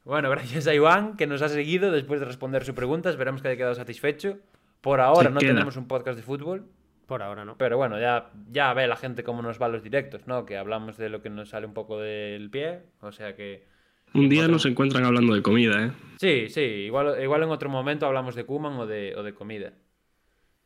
Bueno, 0.05 0.29
gracias 0.29 0.65
a 0.67 0.73
Iván, 0.73 1.17
que 1.17 1.27
nos 1.27 1.41
ha 1.41 1.49
seguido 1.49 1.91
después 1.91 2.19
de 2.21 2.25
responder 2.25 2.63
sus 2.63 2.73
preguntas. 2.73 3.11
Esperamos 3.11 3.41
que 3.41 3.49
haya 3.49 3.57
quedado 3.57 3.75
satisfecho. 3.75 4.37
Por 4.81 5.01
ahora 5.01 5.23
Se 5.27 5.29
no 5.33 5.39
queda. 5.41 5.49
tenemos 5.51 5.75
un 5.75 5.87
podcast 5.87 6.15
de 6.17 6.23
fútbol. 6.23 6.65
Por 7.09 7.23
ahora 7.23 7.43
no. 7.43 7.57
Pero 7.57 7.75
bueno, 7.75 7.99
ya, 7.99 8.29
ya 8.51 8.71
ve 8.75 8.87
la 8.87 8.95
gente 8.95 9.23
cómo 9.23 9.41
nos 9.41 9.57
van 9.57 9.71
los 9.71 9.81
directos, 9.81 10.27
¿no? 10.27 10.45
Que 10.45 10.57
hablamos 10.57 10.95
de 10.95 11.09
lo 11.09 11.23
que 11.23 11.31
nos 11.31 11.49
sale 11.49 11.65
un 11.65 11.73
poco 11.73 11.99
del 11.99 12.51
pie. 12.51 12.81
O 13.01 13.11
sea 13.11 13.35
que... 13.35 13.65
Un 14.13 14.29
día 14.29 14.41
Otro. 14.41 14.53
nos 14.53 14.67
encuentran 14.67 15.03
hablando 15.05 15.33
de 15.33 15.41
comida, 15.41 15.87
¿eh? 15.87 15.91
Sí, 16.19 16.49
sí, 16.49 16.61
igual, 16.61 17.19
igual 17.19 17.41
en 17.41 17.49
otro 17.49 17.67
momento 17.67 18.05
hablamos 18.05 18.35
de 18.35 18.45
Kuman 18.45 18.73
o 18.73 18.85
de, 18.85 19.15
o 19.15 19.23
de 19.23 19.33
comida. 19.33 19.73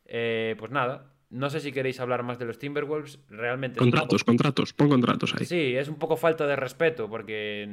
Eh, 0.06 0.58
pues 0.60 0.70
nada, 0.70 1.14
no 1.30 1.50
sé 1.50 1.62
si 1.62 1.72
queréis 1.72 2.02
hablar 2.02 2.24
más 2.24 2.38
de 2.39 2.46
los 2.46 2.60
Timberwolves. 2.60 3.20
Realmente. 3.30 3.80
Contratos, 3.80 4.26
contratos, 4.26 4.74
pon 4.74 4.89
contratos 4.89 5.34
ahí. 5.36 5.46
Sí, 5.46 5.78
es 5.78 5.88
un 5.88 5.96
poco 5.96 6.18
falta 6.18 6.46
de 6.46 6.58
respeto 6.58 7.10
porque 7.10 7.66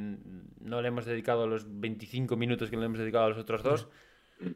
no 0.61 0.81
le 0.81 0.87
hemos 0.87 1.03
dedicado 1.03 1.45
los 1.45 1.65
25 1.67 2.37
minutos 2.37 2.69
que 2.69 2.77
le 2.77 2.85
hemos 2.85 2.99
dedicado 2.99 3.25
a 3.25 3.29
los 3.29 3.37
otros 3.37 3.63
dos. 3.63 3.89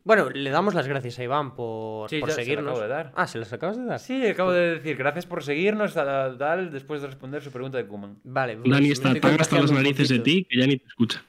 Bueno, 0.03 0.29
le 0.29 0.49
damos 0.49 0.73
las 0.73 0.87
gracias 0.87 1.19
a 1.19 1.23
Iván 1.23 1.55
por, 1.55 2.09
Sí, 2.09 2.19
por 2.19 2.29
ya, 2.29 2.35
se 2.35 2.41
las 2.41 2.45
seguirnos. 2.45 2.71
acabo 2.71 2.81
de 2.81 2.87
dar. 2.87 3.11
Ah, 3.15 3.27
¿se 3.27 3.37
las 3.39 3.53
acabas 3.53 3.77
de 3.77 3.85
dar? 3.85 3.99
Sí, 3.99 4.25
acabo 4.27 4.51
de 4.51 4.75
decir 4.75 4.97
gracias 4.97 5.25
por 5.25 5.43
seguirnos, 5.43 5.95
a- 5.97 6.35
tal, 6.37 6.71
después 6.71 7.01
de 7.01 7.07
responder 7.07 7.41
su 7.41 7.51
pregunta 7.51 7.77
de 7.77 7.85
Kuman. 7.85 8.19
Vale. 8.23 8.57
pues 8.57 8.69
Dani 8.71 8.91
está 8.91 9.13
tan 9.13 9.39
hasta 9.39 9.59
las 9.61 9.71
narices 9.71 10.09
de 10.09 10.19
ti 10.19 10.45
que 10.49 10.59
ya 10.59 10.65
ni 10.67 10.77
te 10.77 10.87
escucha. 10.87 11.23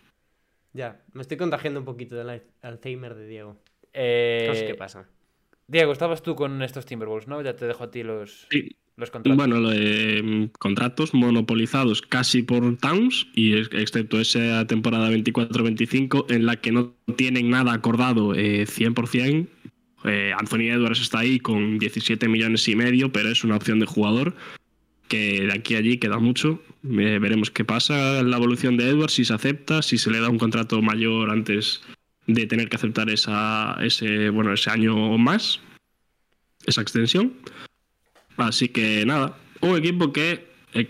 Ya, 0.73 1.01
me 1.13 1.23
estoy 1.23 1.37
contagiando 1.37 1.81
un 1.81 1.87
poquito 1.87 2.17
del 2.17 2.29
al- 2.31 2.43
Alzheimer 2.63 3.15
de 3.15 3.27
Diego. 3.27 3.57
Eh, 3.93 4.45
No 4.49 4.55
sé 4.55 4.67
qué 4.67 4.75
pasa. 4.75 5.09
Diego, 5.67 5.93
estabas 5.93 6.23
tú 6.23 6.35
con 6.37 6.63
estos 6.63 6.85
Timberwolves, 6.87 7.27
¿no? 7.29 7.41
Ya 7.43 7.57
te 7.57 7.67
dejo 7.67 7.85
a 7.85 7.91
ti 7.91 8.03
los, 8.03 8.47
Sí. 8.51 8.77
Los 8.97 9.11
contratos. 9.11 9.37
Bueno, 9.37 9.61
lo 9.61 9.71
de 9.71 10.23
mm, 10.23 10.59
contratos 10.59 11.15
monopolizados 11.15 12.03
casi 12.03 12.43
por 12.43 12.77
Towns, 12.79 13.27
y 13.35 13.55
ex- 13.55 13.71
excepto 13.73 14.21
esa 14.21 14.67
temporada 14.67 15.11
24-25 15.11 16.27
en 16.31 16.47
la 16.47 16.57
que 16.57 16.73
no 16.73 16.95
tienen 17.17 17.51
nada 17.51 17.73
acordado 17.73 18.35
eh, 18.35 18.67
100%. 18.67 19.47
Eh, 20.05 20.33
Anthony 20.39 20.71
Edwards 20.71 21.01
está 21.01 21.21
ahí 21.21 21.39
con 21.41 21.79
17 21.79 22.29
millones 22.29 22.67
y 22.69 22.77
medio, 22.77 23.11
pero 23.13 23.31
es 23.31 23.45
una 23.45 23.57
opción 23.57 23.81
de 23.81 23.87
jugador 23.87 24.35
que 25.09 25.43
de 25.47 25.53
aquí 25.53 25.75
a 25.75 25.79
allí 25.79 25.99
queda 25.99 26.19
mucho. 26.19 26.63
Eh, 26.85 27.19
veremos 27.21 27.51
qué 27.51 27.65
pasa 27.65 28.21
en 28.21 28.31
la 28.31 28.37
evolución 28.37 28.77
de 28.77 28.89
Edwards, 28.89 29.15
si 29.15 29.25
se 29.25 29.35
acepta, 29.35 29.83
si 29.83 29.99
se 29.99 30.11
le 30.11 30.21
da 30.21 30.29
un 30.29 30.39
contrato 30.39 30.81
mayor 30.83 31.31
antes 31.31 31.83
de 32.27 32.47
tener 32.47 32.69
que 32.69 32.77
aceptar 32.77 33.09
esa, 33.11 33.77
ese, 33.83 34.31
bueno, 34.31 34.53
ese 34.53 34.71
año 34.71 34.97
o 34.97 35.17
más, 35.19 35.61
esa 36.67 36.83
extensión. 36.83 37.35
Así 38.37 38.69
que 38.69 39.05
nada, 39.07 39.37
un 39.63 39.77
equipo 39.77 40.13
que 40.13 40.47
eh, 40.75 40.89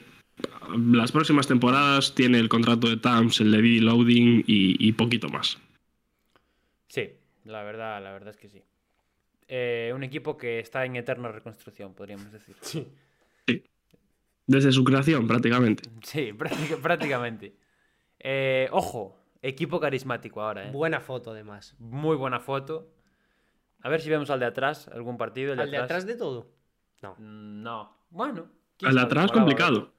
las 0.93 1.13
próximas 1.13 1.47
temporadas 1.47 2.15
tiene 2.15 2.39
el 2.39 2.49
contrato 2.49 2.89
de 2.89 2.97
Towns, 2.97 3.41
el 3.41 3.53
de 3.53 3.61
Billy 3.61 3.81
Loading 3.81 4.45
y, 4.47 4.89
y 4.89 4.93
poquito 4.93 5.29
más. 5.29 5.59
Sí, 6.89 7.11
la 7.45 7.63
verdad, 7.63 8.03
la 8.03 8.13
verdad 8.13 8.31
es 8.31 8.37
que 8.37 8.49
sí. 8.49 8.63
Eh, 9.49 9.93
un 9.95 10.03
equipo 10.03 10.37
que 10.37 10.59
está 10.59 10.85
en 10.85 10.97
eterna 10.97 11.31
reconstrucción, 11.31 11.95
podríamos 11.95 12.33
decir. 12.33 12.57
Sí. 12.61 12.87
Desde 14.49 14.73
su 14.73 14.85
creación, 14.85 15.27
prácticamente. 15.27 15.89
Sí, 16.03 16.33
práctica- 16.39 16.77
prácticamente. 16.83 17.55
Eh, 18.19 18.69
ojo, 18.73 19.17
equipo 19.43 19.79
carismático 19.79 20.41
ahora, 20.43 20.69
¿eh? 20.69 20.73
Buena 20.73 21.01
foto, 21.01 21.31
además. 21.33 21.75
Muy 21.79 22.17
buena 22.17 22.41
foto. 22.41 22.93
A 23.83 23.89
ver 23.89 24.01
si 24.01 24.09
vemos 24.11 24.31
al 24.31 24.41
de 24.41 24.47
atrás, 24.47 24.89
algún 24.89 25.17
partido. 25.17 25.53
el 25.53 25.61
¿Al 25.61 25.71
de 25.71 25.77
atrás 25.77 26.07
de 26.07 26.17
todo? 26.17 26.51
No. 27.03 27.15
No. 27.19 27.97
Bueno. 28.11 28.49
Al 28.85 28.99
atrás, 28.99 29.27
molaba 29.27 29.33
complicado. 29.33 29.73
verlo. 29.73 29.93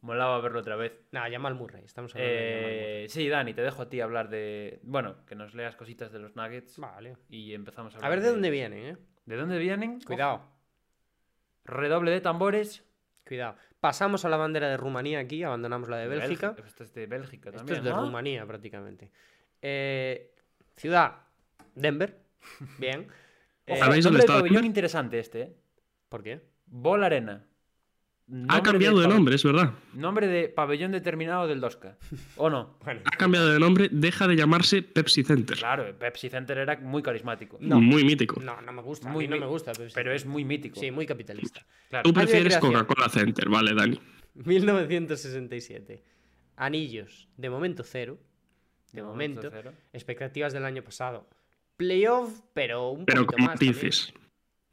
Molaba 0.00 0.40
verlo 0.40 0.58
otra 0.60 0.76
vez. 0.76 0.92
No, 1.12 1.20
Jamal 1.30 1.54
Murray. 1.54 1.84
Estamos 1.84 2.14
hablando 2.14 2.34
de 2.34 3.04
Eh, 3.04 3.08
sí, 3.08 3.28
Dani, 3.28 3.54
te 3.54 3.62
dejo 3.62 3.82
a 3.82 3.88
ti 3.88 4.00
hablar 4.00 4.28
de. 4.28 4.80
Bueno, 4.82 5.24
que 5.26 5.34
nos 5.36 5.54
leas 5.54 5.76
cositas 5.76 6.10
de 6.10 6.18
los 6.18 6.34
Nuggets. 6.34 6.78
Vale. 6.78 7.16
Y 7.28 7.54
empezamos 7.54 7.94
a 7.94 7.98
A 7.98 8.00
hablar 8.00 8.18
ver 8.18 8.22
de 8.24 8.30
dónde 8.32 8.50
vienen, 8.50 8.86
¿eh? 8.86 8.96
¿De 9.26 9.36
dónde 9.36 9.58
vienen? 9.58 10.00
Cuidado, 10.00 10.34
Ojo, 10.34 10.52
Redoble 11.64 12.10
de 12.10 12.20
tambores. 12.20 12.84
cuidado. 13.24 13.56
Pasamos 13.78 14.24
a 14.24 14.28
la 14.28 14.36
bandera 14.36 14.68
de 14.68 14.76
Rumanía 14.76 15.20
aquí, 15.20 15.42
abandonamos 15.44 15.88
la 15.88 15.98
de 15.98 16.08
Bélgica. 16.08 16.56
Esto 16.66 16.82
es 16.84 16.92
de 16.94 17.06
Bélgica 17.06 17.50
Esto 17.50 17.58
también. 17.58 17.78
es 17.78 17.84
de 17.84 17.90
¿no? 17.90 18.00
Rumanía 18.00 18.44
prácticamente. 18.46 19.10
Eh, 19.60 20.34
ciudad, 20.76 21.16
Denver. 21.76 22.18
Bien. 22.78 23.06
Eh, 23.66 23.76
¿Sabéis 23.76 24.04
dónde 24.04 24.18
de 24.18 24.24
está 24.24 24.34
pabellón 24.38 24.64
interesante 24.64 25.20
este, 25.20 25.40
¿eh? 25.42 25.56
¿Por 26.12 26.22
qué? 26.22 26.42
Ball 26.66 27.04
Arena. 27.04 27.42
Ha 28.48 28.62
cambiado 28.62 29.00
de 29.00 29.08
nombre, 29.08 29.34
es 29.34 29.42
verdad. 29.44 29.72
Nombre 29.94 30.26
de 30.26 30.50
pabellón 30.50 30.92
determinado 30.92 31.48
del 31.48 31.58
Dosca. 31.58 31.96
¿O 32.36 32.50
no? 32.50 32.76
Ha 32.84 33.16
cambiado 33.16 33.48
de 33.48 33.58
nombre, 33.58 33.88
deja 33.90 34.28
de 34.28 34.36
llamarse 34.36 34.82
Pepsi 34.82 35.24
Center. 35.24 35.56
Claro, 35.56 35.86
Pepsi 35.98 36.28
Center 36.28 36.58
era 36.58 36.76
muy 36.76 37.02
carismático. 37.02 37.56
Muy 37.60 38.04
mítico. 38.04 38.42
No, 38.42 38.60
no 38.60 38.72
me 38.74 38.82
gusta. 38.82 39.08
Muy 39.08 39.24
a 39.24 39.28
mí 39.28 39.34
no 39.34 39.40
me 39.40 39.46
gusta. 39.46 39.72
Pero, 39.72 39.88
sí. 39.88 39.94
Pero 39.94 40.12
es 40.12 40.26
muy 40.26 40.44
mítico. 40.44 40.78
Sí, 40.78 40.90
muy 40.90 41.06
capitalista. 41.06 41.64
Claro. 41.88 42.02
Tú 42.02 42.12
prefieres. 42.12 42.58
Coca-Cola 42.58 43.08
Center, 43.08 43.48
vale, 43.48 43.72
Dani. 43.74 43.98
1967. 44.34 46.02
Anillos, 46.56 47.30
de 47.38 47.48
momento 47.48 47.84
cero. 47.84 48.18
De, 48.92 49.00
De 49.00 49.06
momento. 49.06 49.40
momento 49.40 49.56
cero. 49.62 49.72
Expectativas 49.94 50.52
del 50.52 50.66
año 50.66 50.82
pasado. 50.84 51.26
Playoff, 51.78 52.42
pero 52.52 52.90
un 52.90 53.06
Pero 53.06 53.24
poquito 53.24 53.46
con 53.46 53.46
más. 53.46 54.12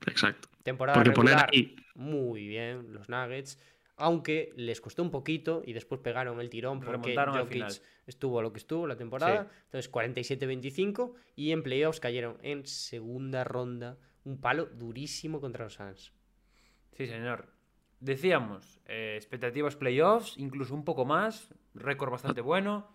Exacto. 0.05 0.48
Temporada 0.63 0.95
Porque 0.95 1.11
poner 1.11 1.33
regular, 1.35 1.49
ahí- 1.53 1.75
muy 1.95 2.47
bien 2.47 2.93
los 2.93 3.09
Nuggets. 3.09 3.59
Aunque 4.01 4.53
les 4.55 4.79
costó 4.79 5.03
un 5.03 5.11
poquito 5.11 5.61
y 5.65 5.73
después 5.73 5.99
pegaron 5.99 6.39
el 6.39 6.49
tirón 6.49 6.79
porque 6.79 6.91
Remontaron 7.11 7.35
al 7.35 7.41
Jokic 7.41 7.53
final. 7.53 7.73
estuvo 8.07 8.39
a 8.39 8.41
lo 8.41 8.53
que 8.53 8.59
estuvo 8.59 8.87
la 8.87 8.95
temporada. 8.95 9.49
Entonces 9.65 9.91
47-25 9.91 11.15
y 11.35 11.51
en 11.51 11.63
playoffs 11.63 11.99
cayeron 11.99 12.37
en 12.41 12.65
segunda 12.65 13.43
ronda. 13.43 13.97
Un 14.23 14.39
palo 14.39 14.67
durísimo 14.67 15.41
contra 15.41 15.65
los 15.65 15.73
Suns. 15.73 16.13
Sí, 16.93 17.07
señor. 17.07 17.47
Decíamos, 17.99 18.79
eh, 18.85 19.15
expectativas 19.17 19.75
playoffs, 19.75 20.37
incluso 20.37 20.73
un 20.73 20.85
poco 20.85 21.03
más, 21.03 21.53
récord 21.73 22.11
bastante 22.11 22.39
bueno. 22.41 22.87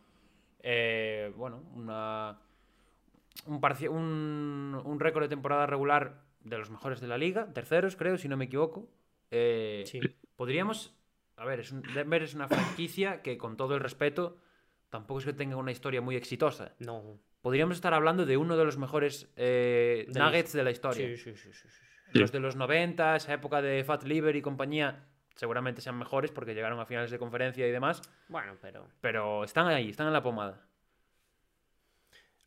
eh, 0.67 1.31
bueno, 1.37 1.63
una, 1.75 2.39
un, 3.45 3.61
parci- 3.61 3.91
un, 3.91 4.81
un 4.83 5.01
récord 5.01 5.23
de 5.25 5.29
temporada 5.29 5.67
regular 5.67 6.24
de 6.45 6.59
los 6.59 6.71
mejores 6.71 7.01
de 7.01 7.09
la 7.09 7.19
liga, 7.19 7.53
terceros 7.53 7.97
creo, 7.97 8.17
si 8.19 8.29
no 8.29 8.37
me 8.37 8.45
equivoco. 8.47 8.89
Eh, 9.31 9.85
Sí. 9.87 10.01
Podríamos, 10.37 10.95
a 11.37 11.45
ver, 11.45 11.61
es 11.61 11.73
un- 11.73 11.83
Denver 11.95 12.23
es 12.23 12.35
una 12.35 12.49
franquicia 12.49 13.23
que 13.23 13.37
con 13.39 13.57
todo 13.57 13.75
el 13.75 13.81
respeto 13.81 14.39
tampoco 14.91 15.21
es 15.21 15.25
que 15.27 15.33
tenga 15.33 15.57
una 15.57 15.73
historia 15.73 16.01
muy 16.01 16.17
exitosa. 16.17 16.75
No. 16.79 17.19
Podríamos 17.41 17.77
estar 17.77 17.95
hablando 17.95 18.25
de 18.27 18.37
uno 18.37 18.57
de 18.57 18.65
los 18.65 18.79
mejores 18.79 19.31
eh, 19.37 20.07
De 20.09 20.21
nuggets 20.21 20.53
de 20.53 20.63
la 20.65 20.71
historia. 20.71 21.07
Sí, 21.09 21.17
sí, 21.17 21.37
sí, 21.37 21.53
sí, 21.53 21.69
sí, 21.69 21.69
sí. 21.69 22.19
Los 22.19 22.31
de 22.33 22.41
los 22.41 22.57
90, 22.57 23.17
esa 23.17 23.33
época 23.35 23.61
de 23.63 23.83
Fat 23.85 24.05
Liver 24.05 24.37
y 24.37 24.43
compañía, 24.43 25.05
seguramente 25.35 25.81
sean 25.81 25.99
mejores 25.99 26.31
porque 26.31 26.55
llegaron 26.55 26.79
a 26.79 26.87
finales 26.87 27.11
de 27.11 27.19
conferencia 27.19 27.67
y 27.67 27.71
demás, 27.73 28.03
Bueno, 28.29 28.57
pero 28.61 28.87
pero 29.01 29.43
están 29.45 29.67
ahí, 29.69 29.91
están 29.91 30.07
en 30.07 30.13
la 30.13 30.23
pomada. 30.23 30.65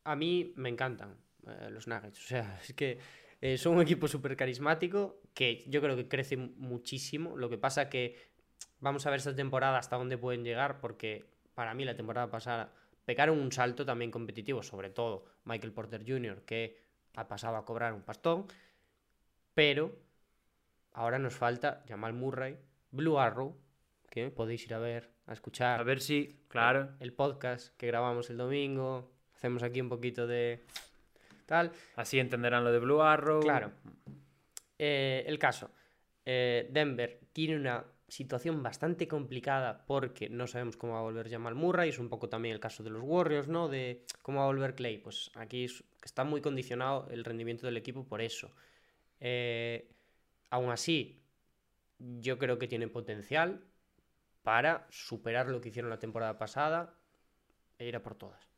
a 0.04 0.16
mí 0.16 0.52
me 0.56 0.68
encantan 0.68 1.16
eh, 1.46 1.68
los 1.70 1.86
Nuggets. 1.86 2.18
O 2.24 2.28
sea, 2.28 2.58
es 2.62 2.72
que 2.74 2.98
eh, 3.40 3.56
son 3.58 3.76
un 3.76 3.82
equipo 3.82 4.08
súper 4.08 4.36
carismático 4.36 5.20
que 5.34 5.64
yo 5.68 5.80
creo 5.80 5.96
que 5.96 6.08
crece 6.08 6.36
mu- 6.36 6.52
muchísimo. 6.56 7.36
Lo 7.36 7.48
que 7.48 7.58
pasa 7.58 7.88
que 7.88 8.16
vamos 8.80 9.06
a 9.06 9.10
ver 9.10 9.18
esta 9.18 9.34
temporada 9.34 9.78
hasta 9.78 9.96
dónde 9.96 10.18
pueden 10.18 10.44
llegar 10.44 10.80
porque 10.80 11.24
para 11.54 11.74
mí 11.74 11.84
la 11.84 11.96
temporada 11.96 12.30
pasada 12.30 12.72
pegaron 13.04 13.38
un 13.38 13.50
salto 13.52 13.84
también 13.86 14.10
competitivo, 14.10 14.62
sobre 14.62 14.90
todo 14.90 15.24
Michael 15.44 15.72
Porter 15.72 16.04
Jr., 16.06 16.42
que 16.44 16.78
ha 17.16 17.26
pasado 17.26 17.56
a 17.56 17.64
cobrar 17.64 17.92
un 17.94 18.02
pastón, 18.02 18.46
pero 19.54 19.96
ahora 20.92 21.18
nos 21.18 21.34
falta 21.34 21.82
Jamal 21.88 22.12
Murray, 22.12 22.56
Blue 22.90 23.18
Arrow, 23.18 23.56
que 24.10 24.30
podéis 24.30 24.64
ir 24.66 24.74
a 24.74 24.78
ver, 24.78 25.10
a 25.26 25.32
escuchar 25.32 25.80
A 25.80 25.82
ver 25.84 26.00
si, 26.00 26.44
claro, 26.48 26.90
el 27.00 27.12
podcast 27.12 27.76
que 27.76 27.86
grabamos 27.86 28.30
el 28.30 28.36
domingo. 28.36 29.10
Hacemos 29.34 29.62
aquí 29.62 29.80
un 29.80 29.88
poquito 29.88 30.26
de 30.26 30.64
tal. 31.48 31.72
así 31.96 32.20
entenderán 32.20 32.62
lo 32.62 32.70
de 32.70 32.78
Blue 32.78 33.02
Arrow. 33.02 33.40
Claro. 33.40 33.72
Eh, 34.78 35.24
el 35.26 35.38
caso. 35.38 35.70
eh, 36.24 36.68
Denver 36.70 37.20
tiene 37.32 37.56
una 37.56 37.84
situación 38.06 38.62
bastante 38.62 39.06
complicada 39.08 39.84
porque 39.86 40.28
no 40.28 40.46
sabemos 40.46 40.76
cómo 40.76 40.92
va 40.94 41.00
a 41.00 41.02
volver 41.02 41.28
Jamal 41.30 41.54
Murray. 41.54 41.88
Es 41.88 41.98
un 41.98 42.08
poco 42.08 42.28
también 42.28 42.54
el 42.54 42.60
caso 42.60 42.82
de 42.82 42.90
los 42.90 43.02
Warriors, 43.02 43.48
¿no? 43.48 43.68
De 43.68 44.04
cómo 44.22 44.38
va 44.38 44.44
a 44.44 44.48
volver 44.48 44.74
Clay. 44.74 44.98
Pues 44.98 45.30
aquí 45.34 45.64
es- 45.64 45.82
está 46.04 46.24
muy 46.24 46.40
condicionado 46.40 47.08
el 47.10 47.24
rendimiento 47.24 47.66
del 47.66 47.76
equipo 47.76 48.06
por 48.06 48.20
eso. 48.20 48.50
Eh, 49.20 49.90
aún 50.50 50.70
así, 50.70 51.22
yo 51.98 52.38
creo 52.38 52.58
que 52.58 52.68
tiene 52.68 52.88
potencial 52.88 53.64
para 54.42 54.86
superar 54.90 55.48
lo 55.48 55.60
que 55.60 55.68
hicieron 55.70 55.90
la 55.90 55.98
temporada 55.98 56.38
pasada 56.38 56.94
e 57.78 57.86
ir 57.88 57.96
a 57.96 58.02
por 58.02 58.14
todas. 58.14 58.48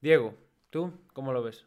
Diego, 0.00 0.34
¿tú 0.70 0.92
cómo 1.12 1.32
lo 1.32 1.42
ves? 1.42 1.64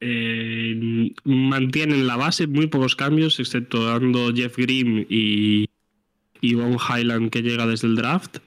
Eh, 0.00 1.12
mantienen 1.24 2.06
la 2.06 2.16
base, 2.16 2.46
muy 2.46 2.68
pocos 2.68 2.94
cambios, 2.94 3.40
excepto 3.40 3.84
dando 3.84 4.32
Jeff 4.32 4.56
Green 4.56 5.06
y, 5.08 5.68
y 6.40 6.54
Highland 6.54 7.30
que 7.30 7.42
llega 7.42 7.66
desde 7.66 7.88
el 7.88 7.96
draft. 7.96 8.38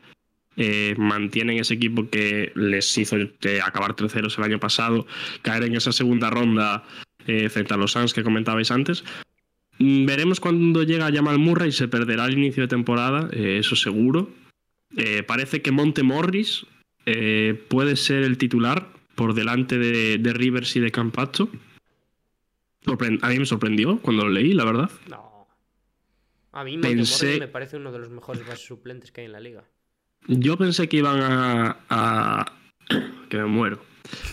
Eh, 0.58 0.96
mantienen 0.98 1.60
ese 1.60 1.76
equipo 1.76 2.10
que 2.10 2.52
les 2.56 2.98
hizo 2.98 3.16
eh, 3.18 3.60
acabar 3.64 3.96
terceros 3.96 4.38
el 4.38 4.44
año 4.44 4.60
pasado, 4.60 5.08
caer 5.42 5.64
en 5.64 5.76
esa 5.76 5.92
segunda 5.92 6.30
ronda 6.30 6.84
eh, 7.26 7.50
frente 7.50 7.74
a 7.74 7.78
los 7.78 7.94
Suns 7.94 8.14
que 8.14 8.24
comentabais 8.24 8.70
antes. 8.70 9.04
Mm, 9.80 10.06
Veremos 10.06 10.40
cuando 10.40 10.84
llega 10.84 11.12
Jamal 11.12 11.40
Murray, 11.40 11.72
se 11.72 11.88
perderá 11.88 12.26
el 12.26 12.38
inicio 12.38 12.64
de 12.64 12.68
temporada, 12.68 13.30
eh, 13.32 13.58
eso 13.60 13.76
seguro. 13.76 14.30
Parece 15.26 15.62
que 15.62 15.72
Monte 15.72 16.04
Morris 16.04 16.66
puede 17.70 17.96
ser 17.96 18.24
el 18.24 18.38
titular 18.38 18.90
por 19.16 19.34
delante 19.34 19.78
de, 19.78 20.18
de 20.18 20.34
Rivers 20.34 20.76
y 20.76 20.80
de 20.80 20.92
Campazzo. 20.92 21.50
Sorpre- 22.86 23.20
A 23.22 23.30
mí 23.30 23.40
me 23.40 23.46
sorprendió 23.46 24.00
cuando 24.00 24.24
lo 24.24 24.30
leí, 24.30 24.54
la 24.54 24.66
verdad. 24.66 24.90
No. 25.10 25.48
A 26.54 26.64
mí 26.64 26.78
Pensé- 26.80 27.40
me 27.40 27.48
parece 27.48 27.78
uno 27.78 27.92
de 27.92 28.00
los 28.00 28.10
mejores 28.10 28.46
bases 28.46 28.66
suplentes 28.66 29.12
que 29.12 29.22
hay 29.22 29.26
en 29.28 29.32
la 29.34 29.40
liga. 29.40 29.64
Yo 30.28 30.58
pensé 30.58 30.90
que 30.90 30.98
iban 30.98 31.20
a. 31.22 31.78
a- 31.90 32.54
que 33.30 33.38
me 33.38 33.46
muero. 33.46 33.82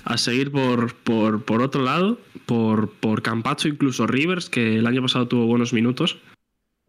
A 0.04 0.18
seguir 0.18 0.50
por, 0.50 0.94
por, 0.94 1.44
por 1.44 1.62
otro 1.62 1.82
lado, 1.82 2.18
por, 2.46 2.90
por 2.94 3.22
Campazzo, 3.22 3.68
incluso 3.68 4.06
Rivers, 4.06 4.48
que 4.50 4.78
el 4.78 4.86
año 4.86 5.02
pasado 5.02 5.28
tuvo 5.28 5.46
buenos 5.46 5.72
minutos. 5.72 6.18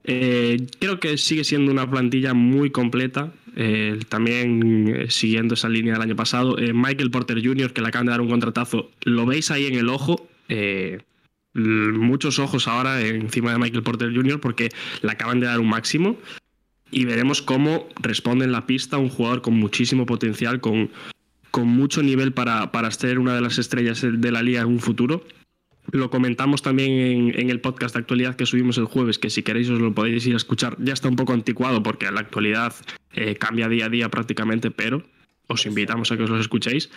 Eh, 0.05 0.65
creo 0.79 0.99
que 0.99 1.17
sigue 1.17 1.43
siendo 1.43 1.71
una 1.71 1.89
plantilla 1.89 2.33
muy 2.33 2.71
completa. 2.71 3.31
Eh, 3.55 3.99
también 4.09 4.87
eh, 4.87 5.09
siguiendo 5.09 5.53
esa 5.53 5.69
línea 5.69 5.93
del 5.93 6.01
año 6.01 6.15
pasado. 6.15 6.57
Eh, 6.57 6.73
Michael 6.73 7.11
Porter 7.11 7.43
Jr., 7.43 7.73
que 7.73 7.81
le 7.81 7.87
acaban 7.87 8.05
de 8.07 8.11
dar 8.11 8.21
un 8.21 8.29
contratazo, 8.29 8.91
lo 9.03 9.25
veis 9.25 9.51
ahí 9.51 9.65
en 9.65 9.75
el 9.75 9.89
ojo. 9.89 10.27
muchos 11.53 12.39
ojos 12.39 12.67
ahora 12.67 13.01
encima 13.01 13.51
de 13.51 13.57
Michael 13.57 13.83
Porter 13.83 14.13
Jr. 14.13 14.39
porque 14.39 14.69
le 15.01 15.11
acaban 15.11 15.39
de 15.39 15.47
dar 15.47 15.59
un 15.59 15.69
máximo 15.69 16.17
y 16.91 17.05
veremos 17.05 17.41
cómo 17.41 17.87
responde 18.01 18.45
en 18.45 18.51
la 18.51 18.65
pista 18.65 18.97
un 18.97 19.09
jugador 19.09 19.41
con 19.41 19.55
muchísimo 19.55 20.05
potencial, 20.05 20.59
con, 20.59 20.89
con 21.51 21.67
mucho 21.67 22.01
nivel 22.01 22.33
para, 22.33 22.71
para 22.71 22.89
ser 22.91 23.19
una 23.19 23.35
de 23.35 23.41
las 23.41 23.57
estrellas 23.57 24.01
de 24.01 24.31
la 24.31 24.41
liga 24.41 24.61
en 24.61 24.67
un 24.67 24.79
futuro. 24.79 25.23
Lo 25.91 26.09
comentamos 26.09 26.61
también 26.61 26.91
en, 26.91 27.39
en 27.39 27.49
el 27.49 27.61
podcast 27.61 27.95
de 27.95 28.01
actualidad 28.01 28.35
que 28.35 28.45
subimos 28.45 28.77
el 28.77 28.85
jueves, 28.85 29.17
que 29.17 29.29
si 29.29 29.43
queréis 29.43 29.69
os 29.69 29.79
lo 29.79 29.93
podéis 29.93 30.25
ir 30.27 30.33
a 30.33 30.37
escuchar. 30.37 30.75
Ya 30.79 30.93
está 30.93 31.07
un 31.07 31.15
poco 31.15 31.33
anticuado 31.33 31.81
porque 31.81 32.05
en 32.05 32.15
la 32.15 32.21
actualidad 32.21 32.73
eh, 33.13 33.35
cambia 33.35 33.69
día 33.69 33.85
a 33.85 33.89
día 33.89 34.09
prácticamente, 34.09 34.71
pero 34.71 35.03
os 35.47 35.65
invitamos 35.65 36.11
a 36.11 36.17
que 36.17 36.23
os 36.23 36.29
los 36.29 36.41
escuchéis. 36.41 36.89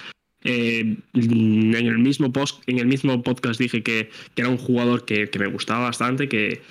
Eh, 0.44 0.96
en, 1.14 1.74
el 1.74 1.98
mismo 1.98 2.32
post, 2.32 2.62
en 2.66 2.78
el 2.78 2.86
mismo 2.86 3.22
podcast 3.22 3.60
dije 3.60 3.82
que, 3.82 4.10
que 4.34 4.42
era 4.42 4.50
un 4.50 4.58
jugador 4.58 5.04
que, 5.04 5.30
que 5.30 5.38
me 5.38 5.46
gustaba 5.46 5.84
bastante, 5.84 6.28
que, 6.28 6.62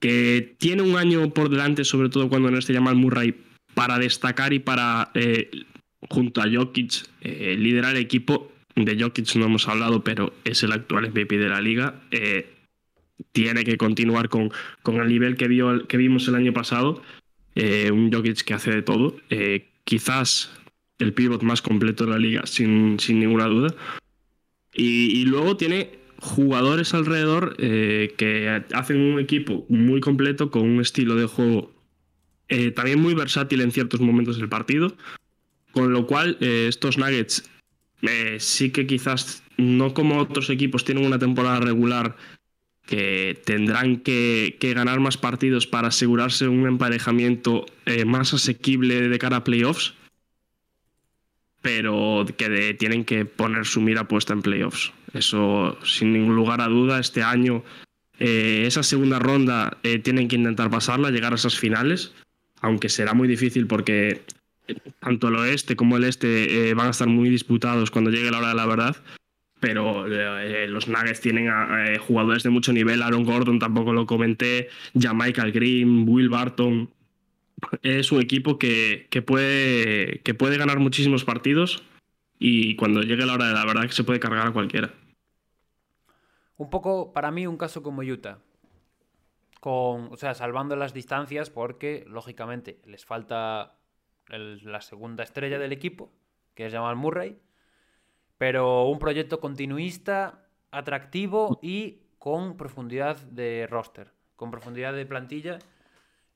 que 0.00 0.54
tiene 0.58 0.82
un 0.82 0.96
año 0.96 1.32
por 1.32 1.50
delante, 1.50 1.84
sobre 1.84 2.08
todo 2.08 2.28
cuando 2.28 2.50
no 2.50 2.58
esté 2.58 2.74
Jamal 2.74 2.96
Murray, 2.96 3.34
para 3.74 3.98
destacar 3.98 4.52
y 4.52 4.58
para, 4.58 5.10
eh, 5.14 5.50
junto 6.08 6.40
a 6.40 6.50
Jokic, 6.50 7.06
liderar 7.22 7.96
el 7.96 8.02
equipo. 8.02 8.51
De 8.74 8.98
Jokic 8.98 9.34
no 9.36 9.46
hemos 9.46 9.68
hablado, 9.68 10.02
pero 10.02 10.32
es 10.44 10.62
el 10.62 10.72
actual 10.72 11.10
MVP 11.10 11.36
de 11.36 11.48
la 11.48 11.60
liga. 11.60 12.02
Eh, 12.10 12.54
tiene 13.32 13.64
que 13.64 13.76
continuar 13.76 14.28
con, 14.28 14.50
con 14.82 14.96
el 14.96 15.08
nivel 15.08 15.36
que, 15.36 15.48
vio, 15.48 15.86
que 15.86 15.96
vimos 15.96 16.26
el 16.28 16.36
año 16.36 16.52
pasado. 16.52 17.02
Eh, 17.54 17.90
un 17.92 18.10
Jokic 18.10 18.42
que 18.42 18.54
hace 18.54 18.70
de 18.70 18.82
todo. 18.82 19.16
Eh, 19.28 19.68
quizás 19.84 20.50
el 20.98 21.12
pivot 21.12 21.42
más 21.42 21.60
completo 21.60 22.06
de 22.06 22.12
la 22.12 22.18
liga, 22.18 22.46
sin, 22.46 22.98
sin 22.98 23.20
ninguna 23.20 23.46
duda. 23.46 23.74
Y, 24.74 25.26
luego 25.26 25.58
tiene 25.58 25.98
jugadores 26.18 26.94
alrededor 26.94 27.56
que 27.56 28.62
hacen 28.72 29.00
un 29.00 29.18
equipo 29.20 29.66
muy 29.68 30.00
completo 30.00 30.50
con 30.50 30.62
un 30.62 30.80
estilo 30.80 31.14
de 31.14 31.26
juego 31.26 31.72
también 32.74 33.00
muy 33.00 33.12
versátil 33.12 33.60
en 33.60 33.70
ciertos 33.70 34.00
momentos 34.00 34.38
del 34.38 34.48
partido. 34.48 34.96
Con 35.72 35.92
lo 35.92 36.06
cual, 36.06 36.38
estos 36.40 36.96
Nuggets 36.96 37.50
eh, 38.02 38.38
sí 38.40 38.70
que 38.70 38.86
quizás 38.86 39.44
no 39.56 39.94
como 39.94 40.18
otros 40.18 40.50
equipos 40.50 40.84
tienen 40.84 41.06
una 41.06 41.18
temporada 41.18 41.60
regular 41.60 42.16
que 42.86 43.40
tendrán 43.44 43.98
que, 43.98 44.56
ganar 44.60 44.98
más 44.98 45.16
partidos 45.16 45.68
para 45.68 45.88
asegurarse 45.88 46.48
un 46.48 46.66
emparejamiento 46.66 47.64
eh, 47.86 48.04
más 48.04 48.34
asequible 48.34 49.08
de 49.08 49.18
cara 49.18 49.38
a 49.38 49.44
playoffs, 49.44 49.94
pero 51.62 52.26
que 52.36 52.74
tienen 52.74 53.04
que 53.04 53.24
poner 53.24 53.66
su 53.66 53.80
mira 53.80 54.08
puesta 54.08 54.32
en 54.32 54.42
playoffs. 54.42 54.92
Eso, 55.14 55.78
sin 55.84 56.12
ningún 56.12 56.34
lugar 56.34 56.60
a 56.60 56.66
duda, 56.66 56.98
este 56.98 57.22
año 57.22 57.62
eh, 58.18 58.64
esa 58.66 58.82
segunda 58.82 59.20
ronda 59.20 59.78
tienen 60.02 60.26
que 60.26 60.36
intentar 60.36 60.70
pasarla, 60.70 61.10
llegar 61.10 61.32
a 61.32 61.36
esas 61.36 61.56
finales, 61.56 62.12
aunque 62.60 62.88
será 62.88 63.14
muy 63.14 63.28
difícil 63.28 63.68
porque 63.68 64.22
tanto 65.00 65.28
el 65.28 65.36
oeste 65.36 65.76
como 65.76 65.96
el 65.96 66.04
este 66.04 66.72
van 66.74 66.88
a 66.88 66.90
estar 66.90 67.08
muy 67.08 67.28
disputados 67.28 67.90
cuando 67.90 68.10
llegue 68.10 68.30
la 68.30 68.38
hora 68.38 68.48
de 68.48 68.54
la 68.54 68.66
verdad. 68.66 68.96
Pero 69.60 70.06
los 70.08 70.88
Nuggets 70.88 71.20
tienen 71.20 71.48
jugadores 72.00 72.42
de 72.42 72.50
mucho 72.50 72.72
nivel. 72.72 73.00
Aaron 73.00 73.22
Gordon 73.24 73.60
tampoco 73.60 73.92
lo 73.92 74.06
comenté. 74.06 74.68
Ya 74.92 75.14
Michael 75.14 75.52
Green, 75.52 76.08
Will 76.08 76.28
Barton. 76.28 76.90
Es 77.82 78.10
un 78.10 78.20
equipo 78.20 78.58
que, 78.58 79.06
que, 79.08 79.22
puede, 79.22 80.20
que 80.24 80.34
puede 80.34 80.58
ganar 80.58 80.80
muchísimos 80.80 81.24
partidos 81.24 81.84
y 82.44 82.74
cuando 82.74 83.02
llegue 83.02 83.24
la 83.24 83.34
hora 83.34 83.46
de 83.46 83.54
la 83.54 83.64
verdad 83.64 83.82
que 83.82 83.92
se 83.92 84.02
puede 84.02 84.18
cargar 84.18 84.48
a 84.48 84.52
cualquiera. 84.52 84.92
Un 86.56 86.70
poco, 86.70 87.12
para 87.12 87.30
mí, 87.30 87.46
un 87.46 87.56
caso 87.56 87.84
como 87.84 88.02
Utah. 88.02 88.38
Con, 89.60 90.12
o 90.12 90.16
sea, 90.16 90.34
salvando 90.34 90.74
las 90.74 90.92
distancias 90.92 91.50
porque, 91.50 92.04
lógicamente, 92.08 92.80
les 92.84 93.04
falta 93.04 93.78
la 94.38 94.80
segunda 94.80 95.24
estrella 95.24 95.58
del 95.58 95.72
equipo, 95.72 96.12
que 96.54 96.66
es 96.66 96.72
Jamal 96.72 96.96
Murray, 96.96 97.38
pero 98.38 98.86
un 98.88 98.98
proyecto 98.98 99.40
continuista, 99.40 100.46
atractivo 100.70 101.58
y 101.62 102.00
con 102.18 102.56
profundidad 102.56 103.16
de 103.16 103.66
roster, 103.68 104.12
con 104.36 104.50
profundidad 104.50 104.94
de 104.94 105.06
plantilla 105.06 105.58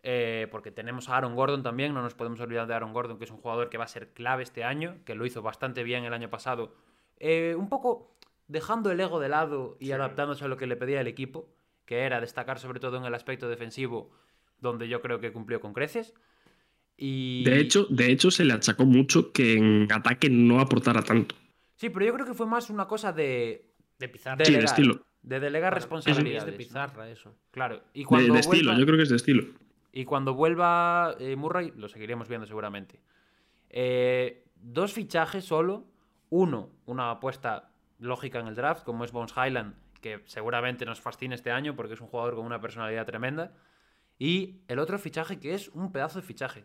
eh, 0.09 0.47
porque 0.53 0.71
tenemos 0.71 1.09
a 1.09 1.17
Aaron 1.17 1.35
Gordon 1.35 1.65
también, 1.65 1.93
no 1.93 2.01
nos 2.01 2.15
podemos 2.15 2.39
olvidar 2.39 2.69
de 2.69 2.75
Aaron 2.75 2.93
Gordon, 2.93 3.19
que 3.19 3.25
es 3.25 3.31
un 3.33 3.39
jugador 3.39 3.71
que 3.71 3.77
va 3.77 3.83
a 3.83 3.89
ser 3.89 4.13
clave 4.13 4.45
este 4.45 4.63
año, 4.63 4.99
que 5.05 5.17
lo 5.17 5.27
hizo 5.27 5.43
bastante 5.43 5.83
bien 5.83 6.05
el 6.05 6.13
año 6.13 6.31
pasado, 6.31 6.77
eh, 7.19 7.57
un 7.59 7.69
poco 7.69 8.17
dejando 8.47 8.93
el 8.93 9.01
ego 9.01 9.19
de 9.19 9.29
lado 9.29 9.77
y 9.81 9.91
adaptándose 9.91 10.45
a 10.45 10.49
lo 10.49 10.57
que 10.57 10.69
le 10.69 10.77
pedía 10.77 11.01
el 11.01 11.09
equipo, 11.09 11.49
que 11.87 12.05
era 12.05 12.21
destacar 12.21 12.61
sobre 12.61 12.79
todo 12.79 12.99
en 12.99 13.05
el 13.05 13.17
aspecto 13.17 13.49
defensivo, 13.49 14.13
donde 14.61 14.87
yo 14.87 15.03
creo 15.03 15.19
que 15.19 15.33
cumplió 15.33 15.61
con 15.61 15.73
creces. 15.73 16.15
Y... 16.97 17.45
De, 17.45 17.61
hecho, 17.61 17.87
de 17.91 18.11
hecho, 18.11 18.31
se 18.31 18.45
le 18.45 18.55
achacó 18.55 18.85
mucho 18.85 19.33
que 19.33 19.55
en 19.55 19.89
ataque 19.93 20.31
no 20.31 20.61
aportara 20.61 21.03
tanto. 21.03 21.35
Sí, 21.75 21.91
pero 21.91 22.07
yo 22.07 22.15
creo 22.15 22.27
que 22.27 22.35
fue 22.35 22.47
más 22.47 22.71
una 22.71 22.87
cosa 22.87 23.13
de... 23.13 23.71
De 23.99 24.09
pizarra. 24.09 24.37
De, 24.37 24.59
estilo. 24.59 25.07
De 25.23 25.41
delegar 25.41 25.75
responsabilidades. 25.75 26.47
de 26.47 26.53
pizarra, 26.53 27.09
eso. 27.11 27.35
Claro. 27.51 27.83
Y 27.93 28.05
cuando 28.05 28.35
de, 28.35 28.41
estilo, 28.41 28.79
yo 28.79 28.85
creo 28.85 28.97
que 28.97 29.03
es 29.03 29.09
de 29.11 29.17
estilo. 29.17 29.45
Y 29.93 30.05
cuando 30.05 30.35
vuelva 30.35 31.17
eh, 31.19 31.37
Murray, 31.37 31.73
lo 31.77 31.89
seguiremos 31.89 32.29
viendo 32.29 32.47
seguramente. 32.47 33.01
Eh, 33.71 34.45
dos 34.57 34.93
fichajes 34.93 35.45
solo. 35.45 35.87
Uno, 36.29 36.71
una 36.87 37.11
apuesta 37.13 37.71
lógica 37.99 38.41
en 38.41 38.49
el 38.49 38.55
draft, 38.55 38.85
como 38.85 39.05
es 39.05 39.13
Bones 39.13 39.33
Highland, 39.33 39.75
que 40.01 40.23
seguramente 40.27 40.85
nos 40.85 41.01
fascina 41.01 41.35
este 41.35 41.51
año 41.51 41.77
porque 41.77 41.95
es 41.95 42.01
un 42.01 42.09
jugador 42.09 42.35
con 42.35 42.45
una 42.45 42.61
personalidad 42.61 43.07
tremenda. 43.07 43.55
Y 44.19 44.63
el 44.69 44.79
otro 44.79 44.99
fichaje 44.99 45.39
que 45.39 45.55
es 45.55 45.69
un 45.69 45.93
pedazo 45.93 46.21
de 46.21 46.27
fichaje. 46.27 46.65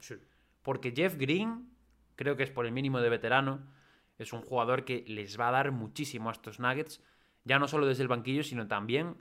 Porque 0.62 0.94
Jeff 0.96 1.16
Green, 1.18 1.70
creo 2.16 2.36
que 2.38 2.44
es 2.44 2.52
por 2.52 2.66
el 2.66 2.72
mínimo 2.72 3.00
de 3.02 3.10
veterano, 3.10 3.68
es 4.18 4.34
un 4.34 4.42
jugador 4.42 4.86
que 4.86 5.04
les 5.08 5.40
va 5.40 5.50
a 5.50 5.52
dar 5.52 5.72
muchísimo 5.72 6.30
a 6.30 6.34
estos 6.34 6.60
Nuggets, 6.60 7.02
ya 7.44 7.60
no 7.60 7.68
solo 7.68 7.88
desde 7.88 8.04
el 8.04 8.08
banquillo, 8.08 8.44
sino 8.44 8.68
también 8.68 9.18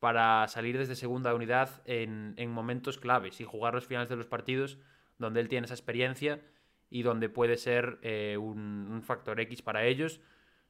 para 0.00 0.48
salir 0.48 0.76
desde 0.78 0.96
segunda 0.96 1.34
unidad 1.34 1.82
en, 1.84 2.34
momentos 2.50 2.98
claves 2.98 3.40
y 3.40 3.44
jugar 3.44 3.74
los 3.74 3.86
finales 3.86 4.08
de 4.08 4.16
los 4.16 4.26
partidos 4.26 4.78
donde 5.18 5.40
él 5.40 5.48
tiene 5.48 5.66
esa 5.66 5.74
experiencia 5.74 6.40
y 6.88 7.02
donde 7.02 7.28
puede 7.28 7.56
ser 7.56 7.98
eh, 8.02 8.36
un, 8.38 9.02
factor 9.04 9.38
X 9.40 9.62
para 9.62 9.84
ellos. 9.84 10.20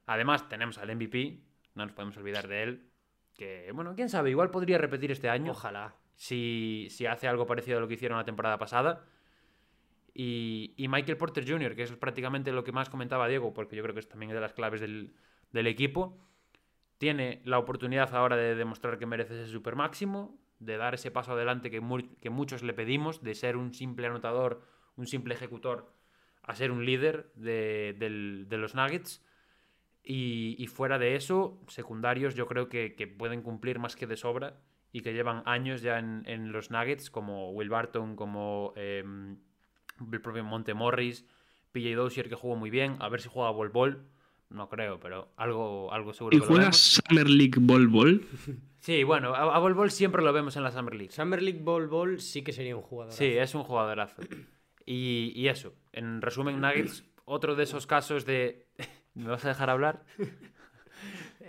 Además, 0.06 0.48
tenemos 0.48 0.78
al 0.78 0.94
MVP, 0.94 1.40
no 1.74 1.84
nos 1.84 1.92
podemos 1.92 2.16
olvidar 2.16 2.48
de 2.48 2.62
él, 2.64 2.90
que, 3.36 3.70
bueno, 3.72 3.94
quién 3.94 4.08
sabe, 4.08 4.30
igual 4.30 4.50
podría 4.50 4.76
repetir 4.76 5.12
este 5.12 5.30
año. 5.30 5.52
Ojalá. 5.52 5.94
Si, 6.20 6.88
si 6.90 7.06
hace 7.06 7.28
algo 7.28 7.46
parecido 7.46 7.78
a 7.78 7.80
lo 7.80 7.88
que 7.88 7.94
hicieron 7.94 8.18
la 8.18 8.24
temporada 8.24 8.58
pasada. 8.58 9.06
Y, 10.12 10.74
Michael 10.76 11.16
Porter 11.16 11.48
Jr., 11.48 11.74
que 11.74 11.84
es 11.84 11.92
prácticamente 11.92 12.52
lo 12.52 12.62
que 12.62 12.72
más 12.72 12.90
comentaba 12.90 13.26
Diego, 13.26 13.54
porque 13.54 13.74
yo 13.74 13.82
creo 13.82 13.94
que 13.94 14.00
es 14.00 14.08
también 14.08 14.30
de 14.32 14.40
las 14.40 14.52
claves 14.52 14.82
del, 14.82 15.14
del 15.50 15.66
equipo 15.66 16.18
tiene 16.98 17.40
la 17.46 17.58
oportunidad 17.58 18.14
ahora 18.14 18.36
de 18.36 18.54
demostrar 18.54 18.98
que 18.98 19.06
merece 19.06 19.32
ese 19.32 19.50
super 19.50 19.74
máximo, 19.74 20.38
de 20.58 20.76
dar 20.76 20.92
ese 20.92 21.10
paso 21.10 21.32
adelante 21.32 21.70
que, 21.70 21.80
que 22.20 22.28
muchos 22.28 22.62
le 22.62 22.74
pedimos, 22.74 23.22
de 23.22 23.34
ser 23.34 23.56
un 23.56 23.72
simple 23.72 24.06
anotador, 24.06 24.62
un 24.96 25.06
simple 25.06 25.32
ejecutor, 25.32 25.94
a 26.42 26.54
ser 26.54 26.70
un 26.70 26.84
líder 26.84 27.32
de, 27.36 28.46
los 28.50 28.74
Nuggets. 28.74 29.24
Y, 30.02 30.66
fuera 30.66 30.98
de 30.98 31.16
eso, 31.16 31.58
secundarios 31.68 32.34
yo 32.34 32.46
creo 32.46 32.68
que, 32.68 33.14
pueden 33.18 33.40
cumplir 33.40 33.78
más 33.78 33.96
que 33.96 34.06
de 34.06 34.18
sobra 34.18 34.60
y 34.92 35.02
que 35.02 35.12
llevan 35.12 35.42
años 35.46 35.82
ya 35.82 35.98
en, 35.98 36.52
los 36.52 36.70
Nuggets, 36.70 37.10
como 37.10 37.50
Will 37.52 37.68
Barton, 37.68 38.16
como 38.16 38.72
em, 38.76 39.38
el 40.12 40.20
propio 40.20 40.44
Monte 40.44 40.74
Morris, 40.74 41.24
PJ 41.72 41.94
Dozier 41.94 42.28
que 42.28 42.34
jugó 42.34 42.56
muy 42.56 42.70
bien, 42.70 42.96
a 43.00 43.08
ver 43.08 43.20
si 43.20 43.28
juega 43.28 43.50
Bol 43.50 43.68
Bol 43.68 44.04
no 44.50 44.68
creo, 44.68 44.98
pero 44.98 45.32
algo, 45.36 45.92
algo 45.92 46.12
seguro. 46.12 46.36
¿Y 46.36 46.40
juega 46.40 46.72
Summer 46.72 47.28
League 47.28 47.58
Ball 47.58 47.88
Ball? 47.88 48.26
Sí, 48.80 49.04
bueno, 49.04 49.34
a, 49.34 49.58
Ball 49.58 49.74
Ball 49.74 49.90
siempre 49.90 50.22
lo 50.22 50.32
vemos 50.32 50.56
en 50.56 50.62
la 50.62 50.70
Summer 50.70 50.94
League. 50.94 51.12
Summer 51.12 51.42
League 51.42 51.60
Ball 51.62 51.86
Ball 51.86 52.18
sí 52.18 52.40
que 52.40 52.50
sería 52.50 52.74
un 52.74 52.80
jugador. 52.80 53.12
Sí, 53.12 53.26
es 53.26 53.54
un 53.54 53.62
jugadorazo. 53.62 54.22
Y, 54.86 55.34
y 55.36 55.48
eso, 55.48 55.74
en 55.92 56.22
resumen, 56.22 56.62
Nuggets, 56.62 57.04
otro 57.26 57.56
de 57.56 57.64
esos 57.64 57.86
casos 57.86 58.24
de. 58.24 58.68
¿Me 59.14 59.28
vas 59.28 59.44
a 59.44 59.48
dejar 59.48 59.68
hablar? 59.68 60.06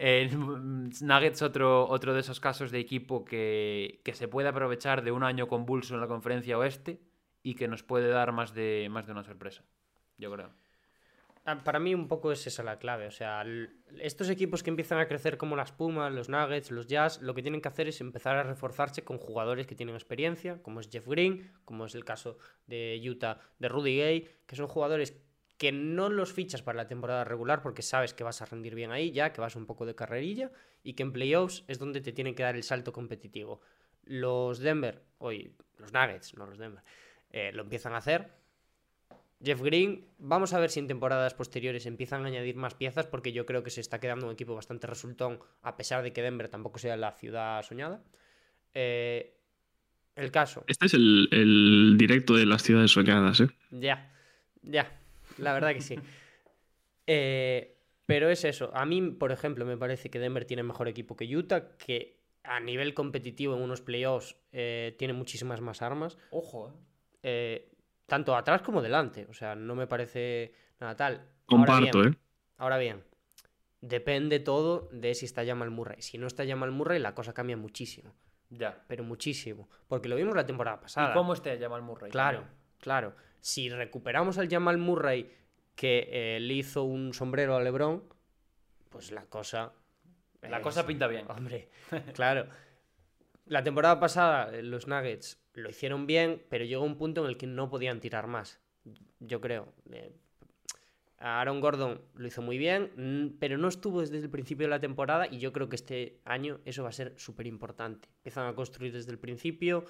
Nuggets, 1.02 1.42
otro, 1.42 1.88
otro 1.88 2.14
de 2.14 2.22
esos 2.22 2.40
casos 2.40 2.72
de 2.72 2.80
equipo 2.80 3.24
que, 3.24 4.02
que 4.04 4.14
se 4.14 4.28
puede 4.28 4.50
aprovechar 4.50 5.04
de 5.04 5.12
un 5.12 5.24
año 5.24 5.48
convulso 5.48 5.94
en 5.94 6.02
la 6.02 6.08
conferencia 6.08 6.58
oeste 6.58 7.02
y 7.44 7.56
que 7.56 7.68
nos 7.68 7.84
puede 7.84 8.10
dar 8.10 8.32
más 8.32 8.54
de, 8.54 8.88
más 8.90 9.06
de 9.06 9.12
una 9.12 9.24
sorpresa, 9.24 9.64
yo 10.18 10.32
creo. 10.32 10.52
Ah, 11.44 11.64
para 11.64 11.80
mí 11.80 11.96
un 11.96 12.08
poco 12.08 12.32
es 12.32 12.46
esa 12.46 12.62
la 12.62 12.78
clave. 12.78 13.08
O 13.08 13.12
sea, 13.12 13.44
estos 14.00 14.30
equipos 14.30 14.62
que 14.62 14.70
empiezan 14.70 15.00
a 15.00 15.08
crecer 15.08 15.38
como 15.38 15.56
las 15.56 15.72
Pumas, 15.72 16.14
los 16.14 16.30
Nuggets, 16.30 16.70
los 16.70 16.86
Jazz, 16.86 17.20
lo 17.22 17.34
que 17.34 17.42
tienen 17.42 17.62
que 17.62 17.68
hacer 17.68 17.88
es 17.88 18.00
empezar 18.00 18.38
a 18.38 18.44
reforzarse 18.44 19.04
con 19.04 19.18
jugadores 19.18 19.66
que 19.66 19.74
tienen 19.74 19.96
experiencia, 19.96 20.62
como 20.62 20.80
es 20.80 20.90
Jeff 20.92 21.08
Green, 21.08 21.52
como 21.66 21.86
es 21.86 21.96
el 21.96 22.06
caso 22.06 22.38
de 22.68 23.02
Utah 23.04 23.40
de 23.58 23.70
Rudy 23.70 23.98
Gay, 23.98 24.30
que 24.46 24.56
son 24.56 24.68
jugadores 24.68 25.20
que 25.62 25.72
no 25.72 26.10
los 26.10 26.34
fichas 26.34 26.64
para 26.64 26.78
la 26.78 26.88
temporada 26.88 27.24
regular 27.24 27.62
porque 27.62 27.84
sabes 27.84 28.16
que 28.16 28.24
vas 28.24 28.42
a 28.42 28.46
rendir 28.46 28.74
bien 28.74 28.90
ahí 28.90 29.12
ya, 29.12 29.32
que 29.32 29.42
vas 29.42 29.56
un 29.56 29.68
poco 29.68 29.86
de 29.86 29.94
carrerilla 29.94 30.50
y 30.84 30.94
que 30.94 31.04
en 31.04 31.14
playoffs 31.14 31.64
es 31.68 31.78
donde 31.78 32.02
te 32.02 32.12
tienen 32.12 32.34
que 32.34 32.42
dar 32.42 32.56
el 32.56 32.64
salto 32.64 32.92
competitivo. 32.92 33.62
Los 34.06 34.58
Denver, 34.58 35.04
hoy 35.20 35.54
los 35.78 35.94
Nuggets, 35.94 36.36
no 36.36 36.48
los 36.48 36.58
Denver, 36.58 36.84
eh, 37.30 37.52
lo 37.54 37.62
empiezan 37.62 37.94
a 37.94 37.98
hacer 37.98 38.32
Jeff 39.40 39.62
Green, 39.62 40.04
vamos 40.18 40.52
a 40.54 40.60
ver 40.60 40.72
si 40.72 40.80
en 40.80 40.88
temporadas 40.88 41.36
posteriores 41.36 41.86
empiezan 41.86 42.26
a 42.26 42.30
añadir 42.30 42.56
más 42.56 42.74
piezas 42.74 43.06
porque 43.06 43.32
yo 43.32 43.46
creo 43.46 43.62
que 43.62 43.70
se 43.70 43.82
está 43.82 44.00
quedando 44.00 44.26
un 44.26 44.34
equipo 44.34 44.56
bastante 44.56 44.88
resultón 44.88 45.38
a 45.62 45.78
pesar 45.78 46.02
de 46.02 46.12
que 46.12 46.24
Denver 46.24 46.50
tampoco 46.50 46.80
sea 46.80 46.98
la 46.98 47.12
ciudad 47.12 47.62
soñada. 47.62 48.04
Eh, 48.74 49.38
el 50.16 50.32
caso. 50.32 50.64
Este 50.66 50.88
es 50.88 50.96
el, 50.96 51.96
directo 52.00 52.34
de 52.34 52.48
las 52.48 52.64
ciudades 52.64 52.90
soñadas, 52.90 53.42
¿eh? 53.42 53.48
Ya, 53.70 54.12
ya, 54.64 55.01
la 55.42 55.54
verdad 55.54 55.74
que 55.74 55.82
sí. 55.82 56.00
Eh, 57.08 57.78
pero 58.06 58.30
es 58.30 58.46
eso. 58.46 58.72
A 58.74 58.86
mí, 58.86 59.02
por 59.12 59.32
ejemplo, 59.32 59.66
me 59.66 59.78
parece 59.78 60.10
que 60.10 60.20
Denver 60.20 60.46
tiene 60.46 60.64
mejor 60.64 60.88
equipo 60.88 61.16
que 61.16 61.26
Utah, 61.36 61.76
que 61.78 62.22
a 62.44 62.60
nivel 62.60 62.94
competitivo 62.94 63.56
en 63.56 63.62
unos 63.62 63.82
playoffs 63.82 64.36
eh, 64.52 64.96
tiene 64.98 65.14
muchísimas 65.14 65.62
más 65.62 65.82
armas. 65.82 66.18
Ojo, 66.32 66.74
eh 67.24 67.72
tanto 68.12 68.36
atrás 68.36 68.62
como 68.62 68.82
delante. 68.82 69.26
O 69.30 69.34
sea, 69.34 69.56
no 69.56 69.74
me 69.74 69.88
parece 69.88 70.54
nada 70.82 70.98
tal. 70.98 71.30
Comparto, 71.46 72.04
¿eh? 72.04 72.14
Ahora 72.58 72.78
bien, 72.78 73.06
depende 73.80 74.42
todo 74.42 74.90
de 74.92 75.16
si 75.16 75.24
está 75.24 75.46
Jamal 75.46 75.72
Murray. 75.72 76.02
Si 76.02 76.18
no 76.18 76.28
está 76.28 76.46
Jamal 76.46 76.72
Murray, 76.72 77.00
la 77.00 77.16
cosa 77.16 77.34
cambia 77.34 77.56
muchísimo. 77.56 78.14
Ya. 78.50 78.84
Pero 78.90 79.06
muchísimo. 79.06 79.70
Porque 79.88 80.10
lo 80.10 80.18
vimos 80.18 80.36
la 80.36 80.46
temporada 80.46 80.82
pasada. 80.82 81.12
¿Y 81.12 81.14
cómo 81.14 81.32
está 81.32 81.58
Jamal 81.58 81.84
Murray? 81.84 82.12
Claro, 82.12 82.44
claro. 82.80 83.16
Si 83.42 83.70
recuperamos 83.70 84.38
al 84.38 84.50
Jamal 84.50 84.78
Murray 84.78 85.30
que 85.76 86.08
eh, 86.12 86.40
le 86.40 86.54
hizo 86.54 86.84
un 86.84 87.14
sombrero 87.14 87.56
a 87.56 87.62
LeBron, 87.62 88.04
pues 88.90 89.12
la 89.12 89.26
cosa. 89.26 89.74
La 90.42 90.62
cosa 90.62 90.86
pinta 90.86 91.08
bien. 91.08 91.26
Hombre, 91.30 91.70
claro. 92.14 92.48
La 93.46 93.64
temporada 93.64 94.00
pasada, 94.00 94.56
eh, 94.56 94.64
los 94.64 94.88
Nuggets 94.88 95.42
lo 95.54 95.70
hicieron 95.70 96.08
bien, 96.08 96.44
pero 96.50 96.66
llegó 96.66 96.84
un 96.84 96.98
punto 96.98 97.24
en 97.24 97.30
el 97.30 97.38
que 97.38 97.48
no 97.48 97.70
podían 97.70 98.00
tirar 98.00 98.28
más. 98.28 98.60
Yo 99.20 99.42
creo. 99.42 99.74
Eh, 99.92 100.16
Aaron 101.18 101.62
Gordon 101.62 102.02
lo 102.16 102.28
hizo 102.28 102.42
muy 102.42 102.58
bien, 102.58 103.36
pero 103.40 103.58
no 103.58 103.68
estuvo 103.68 104.02
desde 104.02 104.18
el 104.18 104.30
principio 104.30 104.66
de 104.66 104.72
la 104.72 104.80
temporada 104.80 105.28
y 105.28 105.38
yo 105.38 105.54
creo 105.54 105.70
que 105.70 105.76
este 105.76 106.20
año 106.26 106.60
eso 106.66 106.84
va 106.84 106.90
a 106.90 106.94
ser 106.94 107.14
súper 107.18 107.46
importante. 107.46 108.10
Empiezan 108.18 108.48
a 108.48 108.56
construir 108.56 108.92
desde 108.92 109.12
el 109.12 109.20
principio, 109.20 109.86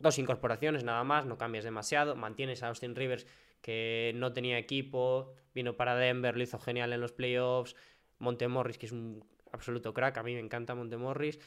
dos 0.00 0.18
incorporaciones 0.18 0.84
nada 0.84 1.04
más, 1.04 1.26
no 1.26 1.38
cambias 1.38 1.64
demasiado, 1.64 2.16
mantienes 2.16 2.62
a 2.62 2.68
Austin 2.68 2.94
Rivers 2.96 3.26
que 3.60 4.12
no 4.14 4.32
tenía 4.32 4.58
equipo, 4.58 5.34
vino 5.54 5.76
para 5.76 5.94
Denver, 5.94 6.36
lo 6.36 6.42
hizo 6.42 6.58
genial 6.58 6.92
en 6.92 7.00
los 7.00 7.12
playoffs, 7.12 7.76
Montemorris 8.18 8.78
que 8.78 8.86
es 8.86 8.92
un 8.92 9.24
absoluto 9.52 9.92
crack, 9.94 10.18
a 10.18 10.22
mí 10.22 10.34
me 10.34 10.40
encanta 10.40 10.74
Montemorris 10.74 11.38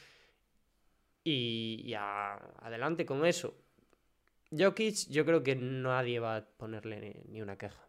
Y, 1.24 1.92
adelante 1.94 3.06
con 3.06 3.24
eso. 3.24 3.56
Jokic, 4.56 5.08
yo 5.08 5.24
creo 5.24 5.42
que 5.42 5.56
nadie 5.56 6.20
va 6.20 6.36
a 6.36 6.44
ponerle 6.44 7.00
ni, 7.00 7.32
ni 7.32 7.42
una 7.42 7.56
queja. 7.56 7.88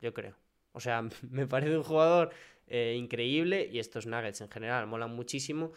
Yo 0.00 0.12
creo. 0.12 0.36
O 0.72 0.80
sea, 0.80 1.02
me 1.30 1.46
parece 1.46 1.76
un 1.76 1.82
jugador 1.82 2.30
eh, 2.66 2.96
increíble 2.98 3.68
y 3.70 3.78
estos 3.78 4.06
Nuggets 4.06 4.40
en 4.40 4.50
general 4.50 4.86
molan 4.86 5.14
muchísimo, 5.14 5.72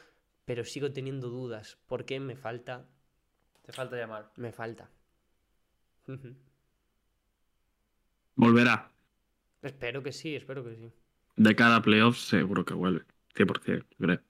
pero 0.45 0.63
sigo 0.63 0.91
teniendo 0.91 1.29
dudas 1.29 1.77
porque 1.87 2.19
me 2.19 2.35
falta, 2.35 2.85
Te 3.67 3.73
falta 3.73 3.97
llamar. 3.97 4.31
me 4.37 4.51
falta. 4.53 4.89
Volverá. 8.35 8.89
espero 9.61 10.01
que 10.01 10.13
sí, 10.13 10.35
espero 10.35 10.63
que 10.63 10.75
sí. 10.75 10.89
De 11.35 11.53
cara 11.55 11.75
a 11.75 11.81
playoffs, 11.81 12.19
seguro 12.29 12.63
que 12.63 12.73
vuelve. 12.73 13.03
100%, 13.35 13.83
creo. 13.99 14.21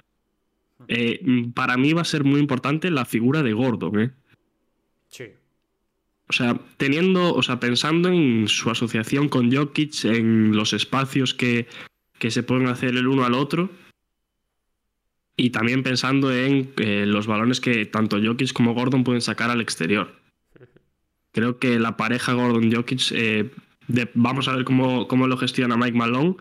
Eh, 0.88 1.20
mm, 1.24 1.52
para 1.52 1.78
mí 1.78 1.94
va 1.94 2.02
a 2.02 2.06
ser 2.06 2.24
muy 2.24 2.40
importante 2.40 2.90
la 2.90 3.06
figura 3.06 3.44
de 3.44 3.54
Gordon, 3.54 4.00
¿eh? 4.00 4.12
Sí. 5.08 5.26
O 6.30 6.34
sea, 6.34 6.60
teniendo, 6.78 7.34
o 7.36 7.44
sea, 7.44 7.60
pensando 7.60 8.10
en 8.10 8.48
su 8.48 8.72
asociación 8.72 9.30
con 9.30 9.56
Jokic, 9.56 10.06
en 10.06 10.56
los 10.56 10.74
espacios 10.74 11.36
que, 11.36 11.68
que 12.18 12.32
se 12.32 12.42
pueden 12.44 12.68
hacer 12.68 12.96
el 12.96 13.08
uno 13.08 13.24
al 13.24 13.36
otro. 13.36 13.70
Y 15.38 15.52
también 15.52 15.84
pensando 15.84 16.34
en 16.34 16.74
los 17.12 17.28
balones 17.28 17.62
que 17.62 17.86
tanto 17.86 18.18
Jokic 18.22 18.52
como 18.54 18.74
Gordon 18.74 19.04
pueden 19.04 19.22
sacar 19.22 19.52
al 19.52 19.62
exterior. 19.62 20.12
Creo 21.38 21.60
que 21.60 21.78
la 21.78 21.98
pareja 21.98 22.34
Gordon-Jokic, 22.34 23.12
eh, 23.12 23.52
vamos 24.16 24.48
a 24.48 24.56
ver 24.56 24.66
cómo, 24.66 25.08
cómo 25.08 25.28
lo 25.28 25.38
gestiona 25.38 25.78
Mike 25.78 25.96
Malone, 25.96 26.36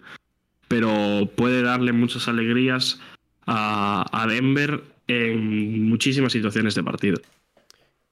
pero 0.69 1.31
puede 1.37 1.61
darle 1.61 1.93
muchas 1.93 2.29
alegrías 2.29 2.99
a, 3.47 4.27
Denver 4.27 4.83
en 5.07 5.87
muchísimas 5.87 6.33
situaciones 6.33 6.75
de 6.75 6.83
partido. 6.83 7.21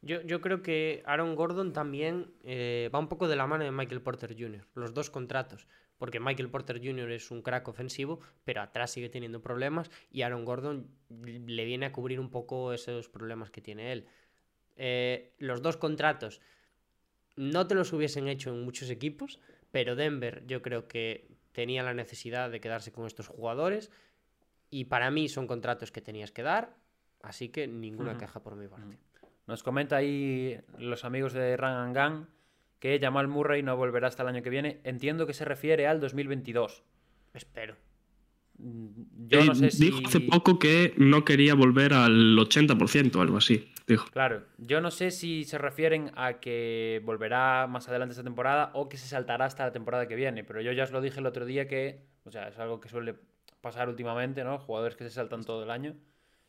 Yo, 0.02 0.20
yo 0.27 0.43
creo 0.43 0.62
que 0.62 1.02
Aaron 1.06 1.35
Gordon 1.35 1.73
también 1.73 2.27
eh, 2.43 2.90
va 2.94 2.98
un 2.98 3.09
poco 3.09 3.28
de 3.28 3.36
la 3.36 3.47
mano 3.47 3.65
de 3.65 3.73
Michael 3.73 4.02
Porter 4.02 4.36
Jr., 4.39 4.66
los 4.74 4.93
dos 4.93 5.09
contratos, 5.09 5.66
porque 6.05 6.20
Michael 6.20 6.51
Porter 6.51 6.82
Jr. 6.85 7.12
es 7.12 7.31
un 7.31 7.40
crack 7.40 7.66
ofensivo, 7.66 8.20
pero 8.44 8.60
atrás 8.60 8.90
sigue 8.90 9.09
teniendo 9.09 9.40
problemas 9.40 9.90
y 10.10 10.20
Aaron 10.20 10.44
Gordon 10.44 10.86
le 11.09 11.64
viene 11.64 11.86
a 11.86 11.93
cubrir 11.93 12.20
un 12.20 12.28
poco 12.28 12.74
esos 12.74 13.09
problemas 13.09 13.51
que 13.51 13.62
tiene 13.62 13.90
él. 13.90 14.06
Eh, 14.76 15.32
los 15.39 15.62
dos 15.62 15.78
contratos 15.78 16.43
no 17.36 17.66
te 17.66 17.74
los 17.74 17.90
hubiesen 17.94 18.28
hecho 18.28 18.51
en 18.51 18.64
muchos 18.66 18.90
equipos, 18.90 19.40
pero 19.70 19.97
Denver 19.97 20.44
yo 20.47 20.60
creo 20.60 20.89
que 20.89 21.26
tenía 21.52 21.82
la 21.82 21.94
necesidad 21.94 22.51
de 22.51 22.60
quedarse 22.60 22.93
con 22.93 23.06
estos 23.06 23.28
jugadores 23.28 23.90
y 24.68 24.85
para 24.85 25.10
mí 25.10 25.31
son 25.31 25.47
contratos 25.47 25.90
que 25.90 26.02
tenías 26.02 26.32
que 26.32 26.43
dar, 26.43 26.76
así 27.22 27.48
que 27.48 27.66
ninguna 27.66 28.10
Ujú. 28.10 28.20
queja 28.20 28.43
por 28.43 28.56
mi 28.56 28.68
parte. 28.68 28.98
Nos 29.47 29.62
comenta 29.62 29.97
ahí 29.97 30.60
los 30.76 31.06
amigos 31.06 31.32
de 31.32 31.56
Gun 31.56 32.28
que 32.85 32.98
Jamal 33.01 33.28
Murray 33.28 33.62
no 33.62 33.78
volverá 33.78 34.09
hasta 34.09 34.24
el 34.24 34.28
año 34.28 34.43
que 34.43 34.51
viene. 34.51 34.82
Entiendo 34.85 35.27
que 35.27 35.32
se 35.32 35.47
refiere 35.47 35.86
al 35.86 36.01
2022. 36.01 36.85
Espero. 37.32 37.77
Mm, 38.59 38.89
Yo 39.27 39.40
Eh, 39.40 39.44
no 39.47 39.55
sé 39.55 39.70
si... 39.70 39.86
Dijo 39.86 40.01
hace 40.05 40.20
poco 40.20 40.59
que 40.59 40.93
no 40.98 41.24
quería 41.24 41.55
volver 41.55 41.94
al 41.94 42.36
80% 42.36 43.16
o 43.16 43.23
algo 43.23 43.39
así. 43.39 43.73
Dijo. 43.86 44.06
Claro, 44.12 44.44
yo 44.59 44.82
no 44.82 44.90
sé 44.90 45.12
si 45.12 45.44
se 45.44 45.56
refieren 45.56 46.11
a 46.15 46.40
que 46.40 47.01
volverá 47.06 47.66
más 47.69 47.89
adelante 47.89 48.12
esta 48.12 48.23
temporada 48.23 48.70
o 48.74 48.90
que 48.90 48.98
se 48.98 49.09
saltará 49.09 49.47
hasta 49.47 49.65
la 49.65 49.73
temporada 49.73 50.06
que 50.06 50.15
viene, 50.15 50.44
pero 50.44 50.61
yo 50.61 50.70
ya 50.73 50.85
os 50.85 50.90
lo 50.90 51.01
dije 51.01 51.20
el 51.20 51.27
otro 51.27 51.47
día 51.47 51.66
que, 51.66 52.05
o 52.24 52.31
sea, 52.31 52.48
es 52.48 52.59
algo 52.59 52.81
que 52.82 52.90
suele 52.90 53.15
pasar 53.62 53.89
últimamente, 53.89 54.44
¿no? 54.44 54.59
Jugadores 54.59 54.94
que 54.94 55.05
se 55.05 55.11
saltan 55.11 55.43
todo 55.43 55.62
el 55.62 55.70
año. 55.70 55.97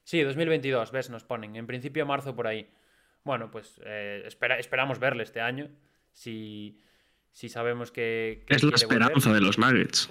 Sí, 0.03 0.21
2022, 0.21 0.91
ves, 0.91 1.09
nos 1.09 1.23
ponen. 1.23 1.55
En 1.55 1.65
principio 1.65 2.05
marzo 2.05 2.35
por 2.35 2.47
ahí. 2.47 2.69
Bueno, 3.23 3.49
pues 3.51 3.79
eh, 3.85 4.23
espera, 4.25 4.59
esperamos 4.59 4.99
verle 4.99 5.23
este 5.23 5.39
año. 5.39 5.69
Si, 6.15 6.79
si 7.33 7.49
sabemos 7.49 7.91
que... 7.91 8.45
que 8.47 8.55
Es 8.55 8.63
la 8.63 8.67
volver. 8.69 8.81
esperanza 8.81 9.33
de 9.33 9.41
los 9.41 9.57
Nuggets. 9.59 10.09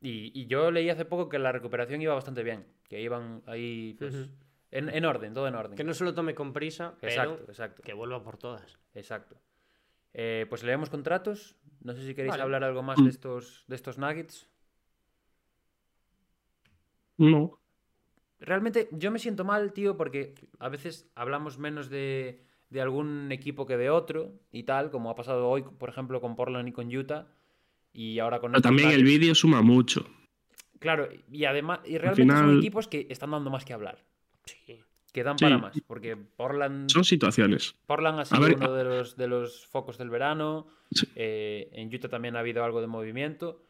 Y, 0.00 0.32
y 0.34 0.46
yo 0.46 0.70
leí 0.70 0.88
hace 0.88 1.04
poco 1.04 1.28
que 1.28 1.38
la 1.38 1.52
recuperación 1.52 2.00
iba 2.00 2.14
bastante 2.14 2.42
bien, 2.42 2.66
que 2.88 3.00
iban 3.02 3.42
ahí 3.46 3.94
pues, 3.98 4.30
en, 4.70 4.88
en 4.88 5.04
orden, 5.04 5.34
todo 5.34 5.46
en 5.46 5.54
orden. 5.54 5.76
Que 5.76 5.84
no 5.84 5.92
se 5.92 6.04
lo 6.04 6.14
tome 6.14 6.34
con 6.34 6.52
prisa, 6.54 6.94
pero 7.00 7.12
Exacto, 7.12 7.44
exacto. 7.48 7.82
que 7.82 7.92
vuelva 7.92 8.22
por 8.24 8.38
todas. 8.38 8.78
Exacto. 8.94 9.36
Eh, 10.14 10.46
pues 10.48 10.62
leemos 10.62 10.88
contratos. 10.88 11.56
No 11.82 11.92
sé 11.94 12.06
si 12.06 12.14
queréis 12.14 12.32
Vale. 12.32 12.42
hablar 12.44 12.64
algo 12.64 12.82
más 12.82 12.98
Mm. 12.98 13.04
de 13.04 13.10
estos, 13.10 13.64
de 13.68 13.76
estos 13.76 13.98
nuggets. 13.98 14.48
No. 17.18 17.58
Realmente 18.40 18.88
yo 18.92 19.10
me 19.10 19.18
siento 19.18 19.44
mal, 19.44 19.72
tío, 19.72 19.96
porque 19.96 20.34
a 20.58 20.68
veces 20.70 21.06
hablamos 21.14 21.58
menos 21.58 21.90
de, 21.90 22.42
de 22.72 22.80
algún 22.80 23.30
equipo 23.32 23.66
que 23.66 23.76
de 23.76 23.90
otro 23.90 24.32
y 24.50 24.62
tal, 24.62 24.90
como 24.90 25.10
ha 25.10 25.14
pasado 25.14 25.48
hoy, 25.48 25.62
por 25.62 25.88
ejemplo, 25.90 26.20
con 26.20 26.34
Portland 26.36 26.68
y 26.68 26.72
con 26.72 26.94
Utah. 26.94 27.26
Y 27.92 28.18
ahora 28.18 28.40
con 28.40 28.52
Pero 28.52 28.62
también 28.62 28.90
el 28.90 29.04
vídeo 29.04 29.34
suma 29.34 29.60
mucho. 29.60 30.06
Claro, 30.78 31.08
y 31.30 31.44
además, 31.44 31.80
y 31.84 31.98
realmente 31.98 32.34
son 32.34 32.58
equipos 32.58 32.88
que 32.88 33.06
están 33.10 33.30
dando 33.32 33.50
más 33.50 33.64
que 33.64 33.74
hablar. 33.74 34.02
Sí. 34.46 34.80
Que 35.12 35.22
dan 35.22 35.38
Sí. 35.38 35.44
para 35.44 35.58
más. 35.58 35.78
Porque 35.86 36.16
Portland, 36.16 36.90
Son 36.90 37.04
situaciones. 37.04 37.74
Portland 37.86 38.20
ha 38.20 38.24
sido 38.24 38.40
ver, 38.40 38.56
uno 38.56 38.72
de 38.72 38.84
los, 38.84 39.16
de 39.18 39.28
los 39.28 39.66
focos 39.66 39.98
del 39.98 40.08
verano. 40.08 40.66
Sí. 40.90 41.06
eh, 41.14 41.68
en 41.72 41.94
Utah 41.94 42.08
también 42.08 42.34
ha 42.36 42.40
habido 42.40 42.64
algo 42.64 42.80
de 42.80 42.86
movimiento. 42.86 43.62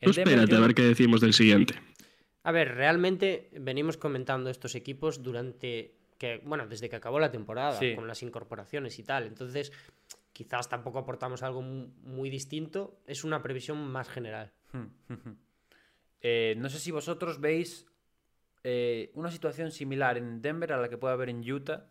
En 0.00 0.10
espérate 0.10 0.52
yo 0.52 0.58
a 0.58 0.60
ver 0.60 0.74
qué 0.74 0.82
decimos 0.82 1.20
del 1.20 1.32
siguiente. 1.32 1.74
A 2.44 2.52
ver, 2.52 2.76
realmente 2.76 3.50
venimos 3.58 3.96
comentando 3.96 4.48
estos 4.50 4.76
equipos 4.76 5.24
durante 5.24 5.96
que, 6.18 6.40
bueno, 6.44 6.66
desde 6.66 6.88
que 6.88 6.96
acabó 6.96 7.18
la 7.20 7.30
temporada, 7.30 7.72
Sí. 7.78 7.94
con 7.94 8.06
las 8.06 8.22
incorporaciones 8.22 8.98
y 8.98 9.02
tal. 9.02 9.26
Entonces, 9.26 9.72
quizás 10.32 10.68
tampoco 10.68 10.98
aportamos 10.98 11.42
algo 11.42 11.62
mu- 11.62 11.88
muy 12.02 12.30
distinto. 12.30 12.98
Es 13.06 13.24
una 13.24 13.42
previsión 13.42 13.86
más 13.90 14.08
general. 14.08 14.52
Eh, 16.20 16.54
no 16.58 16.68
sé 16.68 16.78
si 16.78 16.90
vosotros 16.90 17.40
veis 17.40 17.86
eh, 18.64 19.10
una 19.14 19.30
situación 19.30 19.70
similar 19.70 20.18
en 20.18 20.42
Denver 20.42 20.72
a 20.72 20.76
la 20.78 20.88
que 20.88 20.96
puede 20.98 21.14
haber 21.14 21.28
en 21.28 21.48
Utah 21.50 21.86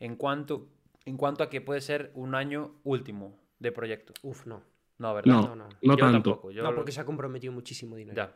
en 0.00 0.16
cuanto, 0.16 0.68
en 1.04 1.16
cuanto 1.16 1.42
a 1.42 1.50
que 1.50 1.60
puede 1.60 1.80
ser 1.80 2.12
un 2.14 2.34
año 2.34 2.76
último 2.84 3.38
de 3.58 3.72
proyecto. 3.72 4.14
Uf, 4.22 4.46
no. 4.46 4.62
No, 4.98 5.14
¿verdad? 5.14 5.32
No, 5.34 5.42
no, 5.42 5.56
no, 5.56 5.68
no. 5.68 5.76
Yo 5.82 5.96
tanto. 5.96 6.30
tampoco. 6.30 6.50
Yo 6.50 6.62
no, 6.62 6.70
lo- 6.70 6.76
porque 6.76 6.92
se 6.92 7.00
ha 7.00 7.04
comprometido 7.04 7.52
muchísimo 7.52 7.94
dinero. 7.96 8.16
Ya. 8.16 8.34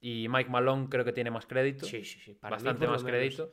Y 0.00 0.28
Mike 0.28 0.48
Malone 0.50 0.88
creo 0.88 1.04
que 1.04 1.12
tiene 1.12 1.30
más 1.30 1.46
crédito. 1.46 1.84
Sí, 1.84 2.04
sí, 2.04 2.20
sí. 2.20 2.34
Para 2.34 2.56
bastante 2.56 2.86
más 2.86 3.02
menos. 3.02 3.18
crédito. 3.18 3.52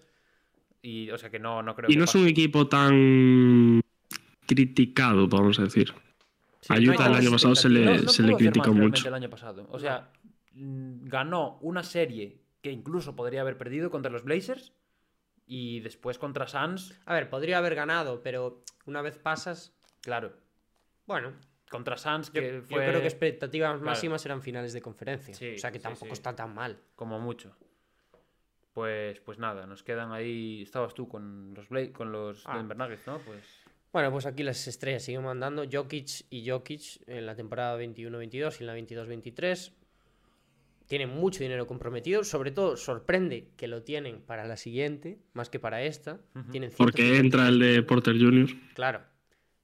Y, 0.86 1.10
o 1.10 1.18
sea 1.18 1.32
que 1.32 1.40
no, 1.40 1.64
no 1.64 1.76
creo 1.76 1.90
Y 1.90 1.94
que 1.94 1.98
no 1.98 2.06
es 2.06 2.14
un 2.14 2.28
equipo 2.28 2.68
tan 2.68 3.82
criticado, 4.46 5.28
vamos 5.28 5.58
a 5.60 5.64
decir. 5.64 5.92
Sí, 6.62 6.74
a 6.74 6.80
no 6.80 6.94
Utah 6.94 7.08
el 7.08 7.16
año 7.16 7.32
pasado 7.32 7.56
se 7.56 7.70
le, 7.70 7.86
No- 7.86 8.02
no 8.04 8.10
se 8.10 8.22
le 8.22 8.36
criticó 8.36 8.72
mucho. 8.72 9.08
el 9.08 9.14
año 9.16 9.30
pasado. 9.30 9.68
O 9.72 9.80
sea, 9.80 10.12
mm, 10.54 11.06
ganó 11.06 11.58
una 11.62 11.82
serie 11.82 12.38
que 12.62 12.72
incluso 12.72 13.16
podría 13.16 13.42
haber 13.42 13.58
perdido 13.58 13.90
contra 13.90 14.12
los 14.12 14.24
Blazers 14.24 14.74
y 15.48 15.80
después 15.80 16.20
contra 16.20 16.48
Suns, 16.48 16.94
A 17.06 17.16
ver, 17.16 17.30
podría 17.30 17.58
haber 17.58 17.74
ganado, 17.74 18.22
pero 18.22 18.64
una 18.86 19.02
vez 19.02 19.18
pasas, 19.18 19.74
claro, 20.02 20.34
bueno, 21.08 21.34
contra 21.70 21.98
Suns 21.98 22.28
yo, 22.32 22.42
que 22.42 22.54
yo 22.54 22.62
fue 22.62 22.86
creo 22.86 23.02
que 23.02 23.08
expectativas 23.08 23.82
máximas 23.82 24.24
eran 24.26 24.42
finales 24.44 24.74
de 24.74 24.82
conferencia. 24.82 25.34
Sí, 25.34 25.56
o 25.56 25.58
sea 25.60 25.72
que 25.72 25.80
sí, 25.80 25.84
tampoco 25.84 26.08
sí. 26.08 26.14
está 26.14 26.36
tan 26.36 26.54
mal. 26.54 26.78
como 26.96 27.20
mucho. 27.20 27.56
Pues, 28.76 29.22
pues 29.22 29.40
nada, 29.40 29.66
nos 29.66 29.82
quedan 29.84 30.12
ahí. 30.12 30.62
Estabas 30.62 30.94
tú 30.94 31.08
con 31.08 31.54
los 31.56 31.68
Bla- 31.70 31.92
con 31.94 32.12
los 32.12 32.44
Ah. 32.46 32.58
Denver 32.58 32.78
Nuggets, 32.78 33.08
¿no? 33.08 33.20
Pues 33.20 33.42
Bueno, 33.94 34.12
pues 34.12 34.26
aquí 34.26 34.44
las 34.44 34.68
estrellas 34.68 35.02
siguen 35.04 35.24
mandando. 35.24 35.64
Jokic 35.72 36.26
y 36.30 36.48
Jokic 36.50 36.82
en 37.08 37.26
la 37.26 37.36
temporada 37.38 37.78
21-22 37.78 38.60
y 38.60 38.64
en 38.64 38.68
la 38.68 38.74
22-23. 38.76 39.72
Tienen 40.88 41.10
mucho 41.10 41.40
dinero 41.40 41.66
comprometido. 41.66 42.26
Sobre 42.26 42.52
todo, 42.52 42.76
sorprende 42.76 43.48
que 43.56 43.70
lo 43.70 43.84
tienen 43.84 44.22
para 44.22 44.46
la 44.46 44.58
siguiente, 44.58 45.18
más 45.34 45.50
que 45.50 45.60
para 45.60 45.82
esta. 45.82 46.20
Tienen 46.52 46.72
Porque 46.78 47.04
150 47.04 47.18
entra 47.20 47.48
el 47.48 47.60
de 47.60 47.82
Porter 47.84 48.16
Jr. 48.20 48.50
Claro, 48.74 49.02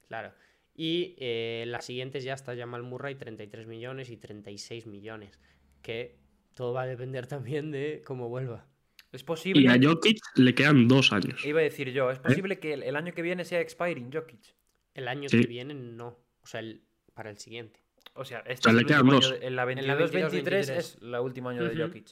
claro. 0.08 0.32
Y 0.74 1.16
eh, 1.20 1.66
las 1.68 1.84
siguientes 1.86 2.24
ya 2.24 2.34
está 2.34 2.56
Jamal 2.56 2.82
Murray, 2.84 3.16
33 3.16 3.68
millones 3.68 4.10
y 4.10 4.16
36 4.16 4.88
millones. 4.88 5.38
Que 5.82 6.16
todo 6.56 6.72
va 6.72 6.84
a 6.84 6.88
depender 6.88 7.28
también 7.28 7.70
de 7.72 8.02
cómo 8.06 8.30
vuelva. 8.30 8.66
Es 9.12 9.24
posible. 9.24 9.62
Y 9.62 9.68
a 9.68 9.78
Jokic 9.82 10.20
le 10.36 10.54
quedan 10.56 10.88
dos 10.88 11.12
años. 11.12 11.46
Iba 11.46 11.60
a 11.60 11.64
decir 11.64 11.92
yo, 11.92 12.10
es 12.12 12.20
posible 12.20 12.60
que 12.60 12.74
el, 12.74 12.84
el 12.84 12.96
año 12.96 13.14
que 13.14 13.22
viene 13.22 13.44
sea 13.46 13.60
expiring 13.62 14.12
Jokic. 14.12 14.56
El 14.94 15.08
año 15.08 15.30
Sí. 15.30 15.42
que 15.42 15.48
viene 15.48 15.74
no. 15.74 16.18
O 16.42 16.48
sea, 16.48 16.60
el- 16.62 16.84
para 17.14 17.30
el 17.30 17.38
siguiente. 17.38 17.84
O 18.14 18.26
sea, 18.26 18.40
este 18.40 18.54
O 18.54 18.64
sea, 18.64 18.72
es 18.72 18.76
le 18.76 18.82
el 18.82 18.88
quedan 18.88 19.02
último 19.02 19.16
dos. 19.22 19.32
año 19.32 19.40
de- 19.40 19.48
en 19.48 19.56
la 19.56 19.64
En 19.72 19.88
la 19.88 19.96
22-23 19.96 20.70
22-23 20.70 20.70
es 20.78 20.98
el 21.02 21.16
último 21.16 21.50
año 21.50 21.64
de. 21.64 21.76
Jokic. 21.84 22.08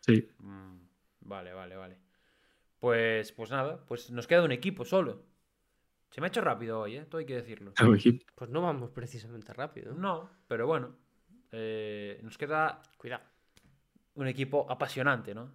Sí. 0.00 0.28
Mm, 0.38 0.78
vale, 1.20 1.52
vale, 1.52 1.76
vale. 1.76 1.98
Pues, 2.80 3.32
pues 3.32 3.50
nada, 3.50 3.84
pues 3.86 4.10
nos 4.10 4.26
queda 4.26 4.42
un 4.42 4.52
equipo 4.52 4.84
solo. 4.84 5.24
Se 6.10 6.20
me 6.20 6.26
ha 6.26 6.28
hecho 6.28 6.40
rápido 6.42 6.80
hoy, 6.80 6.96
¿eh? 6.96 7.06
Todo 7.06 7.18
hay 7.18 7.26
que 7.26 7.34
decirlo. 7.34 7.72
Pues 8.34 8.50
no 8.50 8.60
vamos 8.62 8.90
precisamente 8.90 9.52
rápido. 9.52 9.94
No, 9.94 10.30
pero 10.48 10.66
bueno. 10.66 10.96
eh, 11.56 12.18
nos 12.22 12.36
queda 12.36 12.82
Cuidado. 12.96 13.22
un 14.14 14.26
equipo 14.26 14.66
apasionante, 14.70 15.34
¿no? 15.34 15.52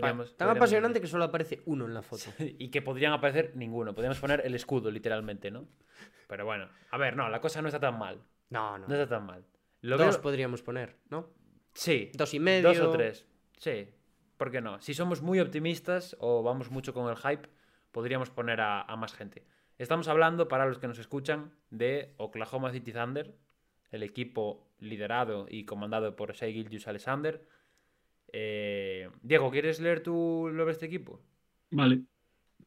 Podríamos, 0.00 0.28
Tan 0.36 0.46
podríamos 0.48 0.56
apasionante 0.56 1.00
que 1.00 1.06
solo 1.06 1.24
aparece 1.24 1.62
uno 1.66 1.84
en 1.86 1.94
la 1.94 2.02
foto. 2.02 2.24
Y 2.38 2.70
que 2.70 2.82
podrían 2.82 3.12
aparecer 3.12 3.52
ninguno. 3.56 3.94
Podríamos 3.94 4.18
poner 4.18 4.42
el 4.44 4.54
escudo, 4.54 4.90
literalmente, 4.90 5.50
¿no? 5.50 5.66
Pero 6.28 6.44
bueno, 6.44 6.68
a 6.90 6.98
ver, 6.98 7.16
no, 7.16 7.28
la 7.28 7.40
cosa 7.40 7.60
no 7.62 7.68
está 7.68 7.80
tan 7.80 7.98
mal. 7.98 8.22
No, 8.50 8.78
no. 8.78 8.86
No 8.88 8.94
está 8.94 9.08
tan 9.16 9.26
mal. 9.26 9.44
Lo 9.80 9.96
Dos 9.98 10.14
veo- 10.16 10.22
podríamos 10.22 10.62
poner, 10.62 10.96
¿no? 11.10 11.28
Sí. 11.74 12.10
Dos 12.14 12.32
y 12.34 12.40
medio. 12.40 12.68
Dos 12.68 12.78
o 12.80 12.90
tres. 12.90 13.26
Sí. 13.58 13.88
¿Por 14.36 14.50
qué 14.50 14.60
no? 14.60 14.80
Si 14.80 14.94
somos 14.94 15.22
muy 15.22 15.40
optimistas 15.40 16.16
o 16.20 16.42
vamos 16.42 16.70
mucho 16.70 16.92
con 16.94 17.08
el 17.10 17.16
hype, 17.16 17.48
podríamos 17.92 18.30
poner 18.30 18.60
a, 18.60 18.82
a 18.82 18.96
más 18.96 19.12
gente. 19.14 19.46
Estamos 19.78 20.08
hablando, 20.08 20.48
para 20.48 20.66
los 20.66 20.78
que 20.78 20.86
nos 20.88 20.98
escuchan, 20.98 21.52
de 21.70 22.14
Oklahoma 22.16 22.70
City 22.72 22.92
Thunder, 22.92 23.34
el 23.90 24.02
equipo 24.02 24.68
liderado 24.78 25.46
y 25.48 25.64
comandado 25.64 26.16
por 26.16 26.32
Shea 26.32 26.50
Gilgeous 26.52 26.86
Alexander. 26.88 27.46
Eh, 28.36 29.08
Diego, 29.22 29.48
¿quieres 29.52 29.78
leer 29.78 30.00
tú 30.02 30.50
lo 30.52 30.66
de 30.66 30.72
este 30.72 30.86
equipo? 30.86 31.20
Vale. 31.70 32.00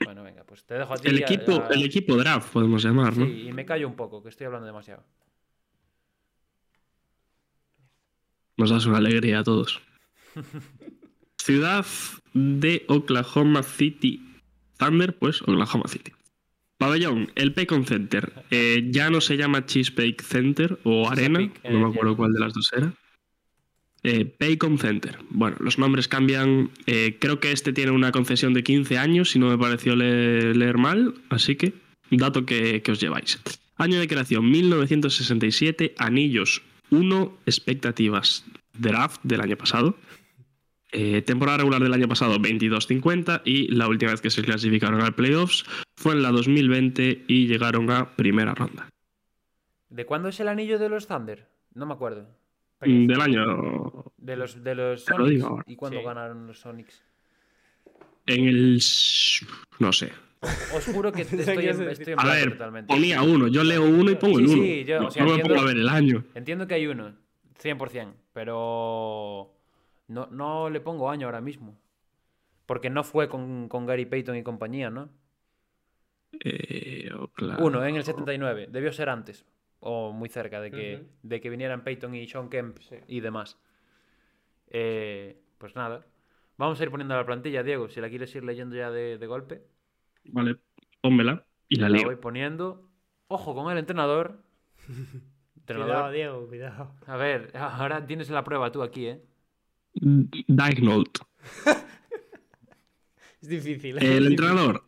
Bueno, 0.01 0.23
venga, 0.23 0.45
pues 0.45 0.63
te 0.63 0.75
dejo 0.75 0.93
a 0.93 0.97
ti. 0.97 1.09
El 1.09 1.17
equipo, 1.17 1.61
a- 1.61 1.67
el 1.73 1.83
equipo 1.83 2.15
draft, 2.15 2.53
podemos 2.53 2.81
llamar, 2.83 3.17
¿no? 3.17 3.25
Sí, 3.25 3.47
y 3.49 3.51
me 3.51 3.65
callo 3.65 3.85
un 3.87 3.95
poco, 3.97 4.23
que 4.23 4.29
estoy 4.29 4.45
hablando 4.45 4.65
demasiado. 4.65 5.03
Nos 8.55 8.69
das 8.69 8.85
una 8.85 8.97
alegría 8.97 9.39
a 9.39 9.43
todos. 9.43 9.81
Ciudad 11.37 11.85
de 12.33 12.85
Oklahoma 12.87 13.61
City 13.63 14.21
Thunder, 14.77 15.17
pues 15.17 15.41
Oklahoma 15.41 15.87
City. 15.89 16.13
Pabellón, 16.77 17.31
el 17.35 17.53
Paycon 17.53 17.85
Center. 17.85 18.45
Eh, 18.51 18.87
ya 18.89 19.09
no 19.09 19.19
se 19.19 19.35
llama 19.35 19.65
Chesapeake 19.65 20.21
Center 20.21 20.79
o 20.83 21.09
Arena, 21.09 21.39
no 21.39 21.79
me 21.79 21.87
eh, 21.87 21.89
acuerdo 21.91 22.15
cuál 22.15 22.31
de 22.33 22.39
las 22.39 22.53
dos 22.53 22.71
era. 22.71 22.93
Eh, 24.09 24.23
Paycon 24.23 24.77
Center. 24.77 25.17
Bueno, 25.31 25.57
los 25.59 25.77
nombres 25.77 26.07
cambian. 26.07 26.69
Eh, 26.85 27.17
creo 27.19 27.41
que 27.41 27.51
este 27.51 27.73
tiene 27.73 27.91
una 27.91 28.13
concesión 28.13 28.53
de 28.53 28.63
15 28.63 28.97
años, 28.97 29.31
si 29.31 29.39
no 29.39 29.49
me 29.49 29.57
pareció 29.57 29.97
le- 29.97 30.53
leer 30.55 30.77
mal, 30.77 31.13
así 31.29 31.55
que 31.57 31.73
dato 32.11 32.45
que, 32.45 32.81
que 32.81 32.91
os 32.93 33.01
lleváis. 33.01 33.37
Año 33.75 33.99
de 33.99 34.07
creación 34.07 34.49
1967, 34.49 35.93
anillos 35.97 36.61
1, 36.89 37.37
expectativas 37.45 38.45
draft 38.77 39.19
del 39.23 39.41
año 39.41 39.57
pasado. 39.57 39.97
Eh, 40.93 41.21
temporada 41.21 41.57
regular 41.57 41.83
del 41.83 41.93
año 41.93 42.07
pasado 42.07 42.39
22-50 42.39 43.41
y 43.43 43.67
la 43.75 43.89
última 43.89 44.11
vez 44.11 44.21
que 44.21 44.29
se 44.29 44.41
clasificaron 44.41 45.01
al 45.01 45.15
playoffs 45.15 45.65
fue 45.97 46.13
en 46.13 46.21
la 46.23 46.31
2020 46.31 47.25
y 47.27 47.47
llegaron 47.47 47.91
a 47.91 48.15
primera 48.15 48.55
ronda. 48.55 48.87
¿De 49.89 50.05
cuándo 50.05 50.29
es 50.29 50.39
el 50.39 50.47
anillo 50.47 50.79
de 50.79 50.87
los 50.87 51.07
Thunder? 51.07 51.49
No 51.73 51.85
me 51.85 51.93
acuerdo. 51.93 52.29
Mm, 52.81 53.07
Del 53.07 53.21
año 53.21 54.03
De 54.17 54.35
los, 54.35 54.63
de 54.63 54.75
los 54.75 55.03
Te 55.05 55.11
lo 55.11 55.17
Sonics. 55.17 55.35
digo 55.35 55.47
ahora. 55.47 55.63
¿Y 55.67 55.75
cuándo 55.75 55.99
Sí. 55.99 56.05
ganaron 56.05 56.47
los 56.47 56.59
Sonics? 56.59 57.03
en 58.27 58.45
el... 58.45 58.79
no 59.79 59.93
sé. 59.93 60.11
Os 60.75 60.85
juro 60.85 61.11
que 61.13 61.21
estoy 61.23 61.39
en, 61.65 61.81
estoy 61.89 62.13
en 62.13 62.19
A 62.19 62.25
ver, 62.25 62.51
totalmente. 62.51 62.93
ponía 62.93 63.21
uno, 63.23 63.47
yo 63.47 63.63
leo 63.63 63.83
uno 63.85 64.11
y 64.11 64.15
pongo 64.15 64.37
el 64.39 64.45
uno. 64.47 64.53
sí, 64.63 64.83
yo, 64.83 64.97
o 64.99 65.01
no 65.03 65.11
sea, 65.11 65.23
no 65.23 65.29
me 65.29 65.35
entiendo- 65.35 65.55
pongo 65.55 65.65
a 65.65 65.71
ver 65.73 65.77
el 65.81 65.89
año. 65.89 66.23
Entiendo 66.35 66.67
que 66.67 66.73
hay 66.75 66.87
uno, 66.87 67.13
100%, 67.63 68.13
pero 68.33 69.49
no, 70.09 70.27
no 70.29 70.69
le 70.69 70.81
pongo 70.81 71.09
año 71.09 71.25
ahora 71.27 71.39
mismo. 71.41 71.77
Porque 72.65 72.89
no 72.89 73.03
fue 73.05 73.29
con, 73.29 73.69
con 73.69 73.85
Gary 73.85 74.05
Payton 74.05 74.35
y 74.35 74.43
compañía, 74.43 74.89
¿no? 74.89 75.07
Eh, 76.43 77.09
Oklahoma- 77.17 77.63
Uno, 77.65 77.85
en 77.85 77.95
el 77.95 78.03
79. 78.03 78.67
Debió 78.69 78.91
ser 78.91 79.07
antes. 79.09 79.45
O 79.79 80.11
muy 80.11 80.29
cerca 80.29 80.59
de 80.59 80.71
que, 80.71 81.05
de 81.21 81.39
que 81.41 81.49
vinieran 81.49 81.83
Payton 81.83 82.15
y 82.15 82.27
Sean 82.27 82.49
Kemp 82.49 82.77
y 83.07 83.19
demás. 83.19 83.57
Eh, 84.69 85.39
pues 85.57 85.75
nada. 85.75 86.05
Vamos 86.57 86.79
a 86.79 86.83
ir 86.83 86.89
poniendo 86.91 87.15
la 87.15 87.25
plantilla, 87.25 87.61
Diego, 87.63 87.87
si 87.87 88.01
la 88.01 88.09
quieres 88.09 88.33
ir 88.35 88.43
leyendo 88.43 88.75
ya 88.75 88.89
de, 88.89 89.17
de 89.17 89.27
golpe. 89.27 89.61
Vale, 90.25 90.57
pónmela 91.01 91.45
y 91.69 91.75
la 91.75 91.89
La 91.89 91.97
leo. 91.97 92.07
voy 92.07 92.15
poniendo. 92.15 92.89
Ojo 93.27 93.53
con 93.53 93.71
el 93.71 93.77
entrenador. 93.77 94.41
Cuidado, 94.87 95.21
entrenador. 95.57 96.11
Diego, 96.13 96.47
cuidado. 96.47 96.95
A 97.05 97.17
ver, 97.17 97.51
ahora 97.55 98.05
tienes 98.07 98.29
la 98.29 98.43
prueba 98.43 98.71
tú 98.71 98.81
aquí, 98.83 99.07
¿eh? 99.07 99.21
Dignold. 99.93 101.09
Es 103.41 103.49
difícil. 103.49 103.97
El 104.03 104.27
entrenador, 104.27 104.83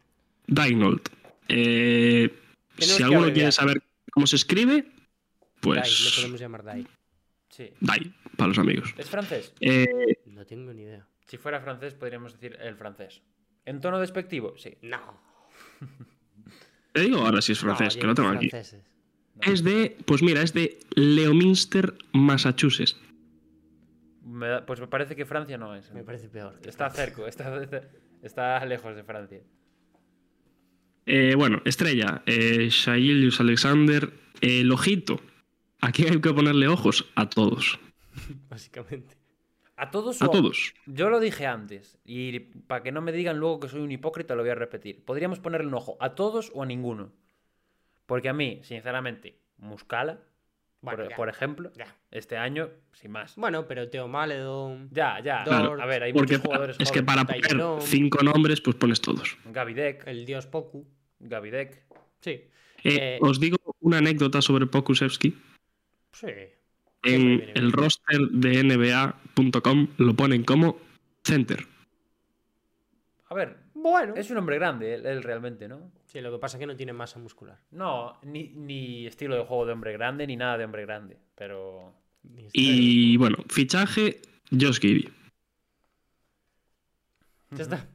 Dignold. 0.48 1.02
Eh, 1.48 2.34
si 2.78 3.04
alguno 3.04 3.32
quiere 3.32 3.52
saber 3.52 3.82
cómo 4.20 4.28
se 4.28 4.36
escribe, 4.36 4.74
Dai, 4.74 4.84
le 5.64 5.72
pues 5.82 6.14
podemos 6.18 6.40
llamar 6.42 6.64
Dai. 6.66 6.86
Sí. 7.48 7.70
Dai, 7.80 8.14
para 8.36 8.50
los 8.50 8.58
amigos. 8.60 8.94
¿Es 8.98 9.10
francés? 9.10 9.54
Eh, 9.62 9.88
No 10.26 10.46
tengo 10.46 10.74
ni 10.74 10.82
idea. 10.82 11.08
Si 11.26 11.38
fuera 11.38 11.62
francés, 11.62 11.94
podríamos 11.94 12.34
decir 12.34 12.58
el 12.62 12.76
francés. 12.76 13.22
¿En 13.66 13.80
tono 13.80 13.98
despectivo? 13.98 14.58
Sí. 14.58 14.78
No. 14.82 15.00
te 16.92 17.00
digo 17.02 17.20
ahora 17.20 17.42
si 17.42 17.54
es 17.54 17.60
francés, 17.60 17.96
que 17.96 18.08
lo 18.08 18.14
tengo 18.14 18.28
aquí. 18.30 18.50
franceses. 18.50 18.84
Es 19.42 19.64
de, 19.64 19.96
pues 20.06 20.22
mira, 20.22 20.42
es 20.42 20.54
de 20.54 20.80
Leominster, 20.96 21.96
Massachusetts. 22.12 22.98
Me 24.26 24.48
da- 24.50 24.66
pues 24.66 24.82
me 24.82 24.88
parece 24.88 25.16
que 25.16 25.26
Francia 25.26 25.58
no 25.58 25.76
es. 25.78 25.94
Me 25.94 26.04
parece 26.04 26.28
peor. 26.28 26.60
Está 26.66 26.90
cerca, 26.90 27.26
está, 27.26 27.58
está 28.22 28.66
lejos 28.66 28.98
de 28.98 29.04
Francia. 29.06 29.40
Eh, 31.12 31.34
bueno, 31.36 31.62
estrella, 31.66 32.22
eh, 32.28 32.68
Shailius 32.70 33.40
Alexander, 33.40 34.12
el 34.42 34.72
ojito. 34.72 35.20
Aquí 35.82 36.06
hay 36.06 36.22
que 36.22 36.32
ponerle 36.34 36.68
ojos 36.68 37.10
a 37.16 37.28
todos. 37.30 37.80
Básicamente. 38.50 39.16
A 39.76 39.90
todos 39.90 40.22
A 40.22 40.28
o- 40.28 40.30
todos. 40.30 40.74
Yo 40.86 41.10
lo 41.10 41.20
dije 41.20 41.48
antes. 41.48 41.98
Y 42.06 42.40
para 42.40 42.84
que 42.84 42.92
no 42.92 43.02
me 43.02 43.12
digan 43.12 43.40
luego 43.40 43.60
que 43.62 43.70
soy 43.70 43.80
un 43.82 43.92
hipócrita, 43.92 44.36
lo 44.36 44.44
voy 44.44 44.52
a 44.52 44.56
repetir. 44.56 45.04
Podríamos 45.04 45.40
ponerle 45.40 45.68
un 45.68 45.74
ojo 45.74 45.98
a 46.00 46.14
todos 46.16 46.52
o 46.54 46.62
a 46.62 46.66
ninguno. 46.68 47.12
Porque 48.06 48.30
a 48.30 48.34
mí, 48.34 48.60
sinceramente, 48.64 49.40
Muscala, 49.58 50.20
Bueno, 50.82 50.98
por, 51.04 51.10
ya. 51.10 51.16
por 51.16 51.30
ejemplo, 51.30 51.72
Ya. 51.76 51.96
este 52.12 52.38
año, 52.38 52.70
sin 52.94 53.12
más. 53.12 53.36
Bueno, 53.36 53.68
pero 53.68 53.90
Teo 53.90 54.08
Maledon. 54.08 54.90
Ya, 54.92 55.20
ya. 55.24 55.44
Claro, 55.44 55.82
a 55.82 55.86
ver, 55.88 56.04
hay 56.04 56.14
Porque 56.14 56.34
muchos 56.38 56.46
jugadores 56.46 56.76
es 56.80 56.92
que 56.92 57.02
para 57.02 57.24
poner 57.26 57.82
cinco 57.82 58.22
nombres, 58.24 58.62
pues 58.62 58.76
pones 58.76 59.02
todos. 59.02 59.38
Gavidec, 59.46 60.06
El 60.08 60.26
dios 60.26 60.46
Poku. 60.46 60.86
Gavidec. 61.20 61.82
Sí. 62.22 62.32
Eh, 62.32 62.50
Eh, 62.84 63.18
Os 63.22 63.40
digo 63.40 63.58
una 63.82 63.98
anécdota 63.98 64.42
sobre 64.42 64.66
Pokusevski. 64.68 65.36
Sí. 66.14 66.28
En 67.04 67.38
bien. 67.38 67.52
el 67.56 67.72
roster 67.72 68.20
de 68.32 68.64
NBA.com 68.64 69.88
lo 69.98 70.16
ponen 70.16 70.44
como 70.44 70.78
center. 71.24 71.66
A 73.30 73.36
ver, 73.36 73.58
Bueno. 73.74 74.16
es 74.16 74.30
un 74.32 74.38
hombre 74.38 74.56
grande, 74.58 74.96
él, 74.96 75.06
él 75.06 75.24
realmente, 75.24 75.68
¿no? 75.68 75.92
Sí, 76.08 76.20
lo 76.22 76.32
que 76.32 76.40
pasa 76.40 76.58
es 76.58 76.60
que 76.60 76.66
no 76.68 76.76
tiene 76.76 76.92
masa 76.94 77.20
muscular. 77.20 77.60
No, 77.72 78.18
ni, 78.24 78.50
ni 78.50 79.06
estilo 79.06 79.36
de 79.36 79.46
juego 79.46 79.66
de 79.66 79.74
hombre 79.74 79.94
grande, 79.94 80.26
ni 80.26 80.36
nada 80.36 80.58
de 80.58 80.66
hombre 80.66 80.82
grande. 80.86 81.18
Pero. 81.36 81.94
Y 82.54 83.16
bueno, 83.18 83.38
fichaje 83.50 84.22
Josh 84.52 84.80
Giddy. 84.80 85.08
Ya 87.52 87.64
está. 87.64 87.88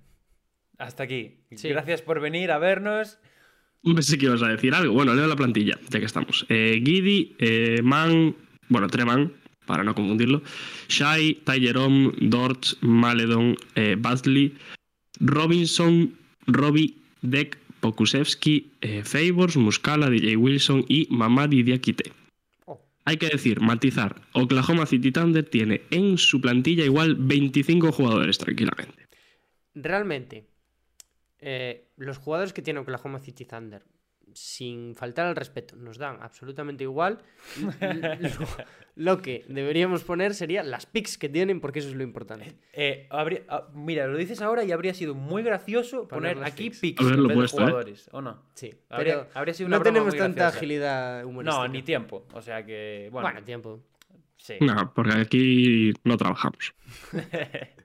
Hasta 0.79 1.05
aquí. 1.05 1.37
Sí. 1.55 1.69
Gracias 1.69 2.03
por 2.03 2.21
venir 2.21 2.51
a 2.51 2.59
vernos. 2.59 3.19
Pensé 3.83 4.17
que 4.17 4.27
ibas 4.27 4.43
a 4.43 4.49
decir 4.49 4.75
algo. 4.75 4.95
Bueno, 4.95 5.15
leo 5.15 5.27
la 5.27 5.37
plantilla, 5.37 5.79
ya 5.91 5.99
que 5.99 6.07
estamos. 6.07 6.47
Eh, 6.49 6.83
Giddy, 6.85 7.37
eh, 7.39 7.81
Man, 7.83 8.35
bueno, 8.69 8.89
Treman, 8.89 9.33
para 9.67 9.85
no 9.85 9.95
confundirlo. 9.95 10.43
Shai, 10.89 11.35
Tylerom, 11.45 12.13
Dort, 12.21 12.81
Maledon, 12.81 13.57
eh, 13.75 13.97
Badley, 13.99 14.55
Robinson, 15.21 16.15
Robbie, 16.47 16.97
Deck, 17.21 17.59
Pokusevski, 17.81 18.71
eh, 18.81 19.03
Favors, 19.05 19.57
Muscala, 19.57 20.09
DJ 20.09 20.37
Wilson 20.37 20.85
y 20.89 21.07
Mamadi 21.11 21.63
Diakite. 21.63 22.13
Oh. 22.65 22.81
Hay 23.05 23.19
que 23.19 23.29
decir, 23.29 23.61
matizar, 23.61 24.23
Oklahoma 24.33 24.87
City 24.87 25.13
Thunder 25.13 25.45
tiene 25.45 25.83
en 25.91 26.17
su 26.17 26.41
plantilla 26.41 26.85
igual 26.85 27.17
25 27.17 27.93
jugadores 27.93 28.39
tranquilamente. 28.39 29.07
Realmente, 29.75 30.47
eh, 31.47 31.91
los 31.97 32.19
jugadores 32.19 32.53
que 32.53 32.63
tiene 32.63 32.81
Oklahoma 32.81 33.19
City 33.19 33.45
Thunder, 33.45 33.85
sin 34.33 34.95
faltar 34.97 35.27
al 35.27 35.37
respeto, 35.37 35.77
nos 35.77 35.99
dan 35.99 36.19
absolutamente 36.21 36.83
igual. 36.85 37.19
lo, 37.61 38.47
lo 38.97 39.23
que 39.23 39.45
deberíamos 39.49 40.03
poner 40.03 40.35
sería 40.35 40.63
las 40.65 40.87
picks 40.87 41.19
que 41.19 41.29
tienen, 41.29 41.61
porque 41.61 41.79
eso 41.81 41.89
es 41.89 41.95
lo 41.95 42.03
importante. 42.03 42.59
Eh, 42.73 43.07
habría- 43.11 43.43
ah, 43.49 43.69
mira, 43.75 44.07
lo 44.09 44.17
dices 44.17 44.41
ahora 44.41 44.65
y 44.65 44.73
habría 44.73 44.95
sido 44.95 45.15
muy 45.15 45.43
gracioso 45.45 46.09
Poner 46.09 46.43
aquí 46.43 46.65
picks. 46.71 46.81
picks 46.81 47.03
Haberlo 47.05 47.23
en 47.25 47.29
vez 47.29 47.35
de 47.37 47.41
puesto, 47.43 47.57
¿eh? 47.59 47.65
jugadores, 47.65 48.09
¿o 48.13 48.21
no? 48.23 48.43
Sí, 48.55 48.75
Habría- 48.89 49.15
pero 49.23 49.31
habría 49.35 49.55
sido 49.55 49.67
una 49.69 49.77
no 49.79 49.83
tenemos 49.85 50.17
tanta 50.17 50.35
graciosa. 50.41 50.57
agilidad 50.59 51.25
humorística. 51.25 51.63
No, 51.67 51.69
ni 51.73 51.83
tiempo. 51.83 52.27
O 52.33 52.41
sea 52.43 52.65
que, 52.65 53.09
bueno, 53.13 53.29
Bueno, 53.29 53.45
tiempo. 53.45 53.85
sí. 54.37 54.55
No, 54.61 54.93
porque 54.95 55.13
aquí 55.19 55.93
no 56.03 56.17
trabajamos. 56.17 56.75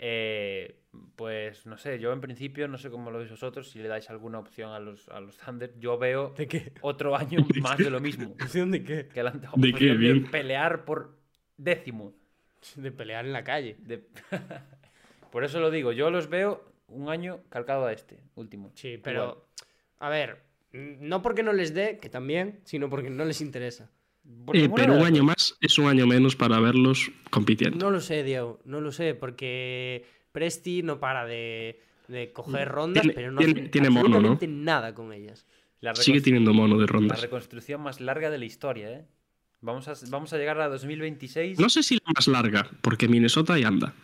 Eh, 0.00 0.76
pues 1.16 1.66
no 1.66 1.76
sé, 1.78 1.98
yo 1.98 2.12
en 2.12 2.20
principio, 2.20 2.68
no 2.68 2.78
sé 2.78 2.90
cómo 2.90 3.10
lo 3.10 3.18
veis 3.18 3.30
vosotros, 3.30 3.70
si 3.70 3.78
le 3.78 3.88
dais 3.88 4.08
alguna 4.10 4.38
opción 4.38 4.72
a 4.72 4.78
los, 4.80 5.08
a 5.08 5.20
los 5.20 5.36
Thunder. 5.38 5.74
Yo 5.78 5.98
veo 5.98 6.34
¿De 6.36 6.46
qué? 6.46 6.72
otro 6.80 7.16
año 7.16 7.44
más 7.60 7.78
de 7.78 7.90
lo 7.90 8.00
mismo. 8.00 8.30
¿Opción 8.40 8.70
de 8.70 8.82
qué? 8.84 9.08
Que 9.08 9.22
la 9.22 9.30
¿De 9.30 9.72
qué? 9.72 9.86
de 9.86 9.94
Bien. 9.96 10.30
pelear 10.30 10.84
por 10.84 11.16
décimo. 11.56 12.14
De 12.76 12.90
pelear 12.92 13.24
en 13.24 13.32
la 13.32 13.44
calle. 13.44 13.76
De- 13.80 14.04
Por 15.30 15.44
eso 15.44 15.60
lo 15.60 15.70
digo, 15.70 15.92
yo 15.92 16.10
los 16.10 16.28
veo 16.28 16.64
un 16.88 17.10
año 17.10 17.40
calcado 17.50 17.86
a 17.86 17.92
este, 17.92 18.18
último. 18.34 18.72
Sí, 18.74 18.98
pero, 19.02 19.46
a 19.98 20.08
ver, 20.08 20.42
no 20.72 21.20
porque 21.22 21.42
no 21.42 21.52
les 21.52 21.74
dé, 21.74 21.98
que 22.00 22.08
también, 22.08 22.60
sino 22.64 22.88
porque 22.88 23.10
no 23.10 23.24
les 23.26 23.40
interesa. 23.42 23.90
Eh, 24.54 24.68
pero 24.74 24.94
un 24.94 25.04
año 25.04 25.22
más 25.24 25.56
es 25.60 25.78
un 25.78 25.86
año 25.86 26.06
menos 26.06 26.34
para 26.36 26.58
verlos 26.60 27.10
compitiendo. 27.30 27.78
No 27.84 27.90
lo 27.90 28.00
sé, 28.00 28.22
Diego, 28.24 28.58
no 28.64 28.80
lo 28.80 28.90
sé, 28.92 29.14
porque 29.14 30.04
Presti 30.38 30.84
no 30.84 31.00
para 31.00 31.26
de, 31.26 31.80
de 32.06 32.32
coger 32.32 32.68
rondas, 32.68 33.04
pero 33.12 33.32
no 33.32 33.40
tiene, 33.40 33.68
tiene 33.68 33.90
mono, 33.90 34.20
¿no? 34.20 34.38
nada 34.46 34.94
con 34.94 35.12
ellas. 35.12 35.44
Sigue 35.94 36.20
teniendo 36.20 36.54
mono 36.54 36.78
de 36.78 36.86
rondas. 36.86 37.18
La 37.18 37.22
reconstrucción 37.22 37.80
más 37.80 38.00
larga 38.00 38.30
de 38.30 38.38
la 38.38 38.44
historia, 38.44 38.90
¿eh? 38.90 39.04
Vamos 39.60 39.88
a, 39.88 39.94
vamos 40.10 40.32
a 40.32 40.38
llegar 40.38 40.60
a 40.60 40.68
2026. 40.68 41.58
No 41.58 41.68
sé 41.68 41.82
si 41.82 41.96
la 41.96 42.12
más 42.14 42.28
larga, 42.28 42.70
porque 42.80 43.08
Minnesota 43.08 43.54
ahí 43.54 43.64
anda. 43.64 43.94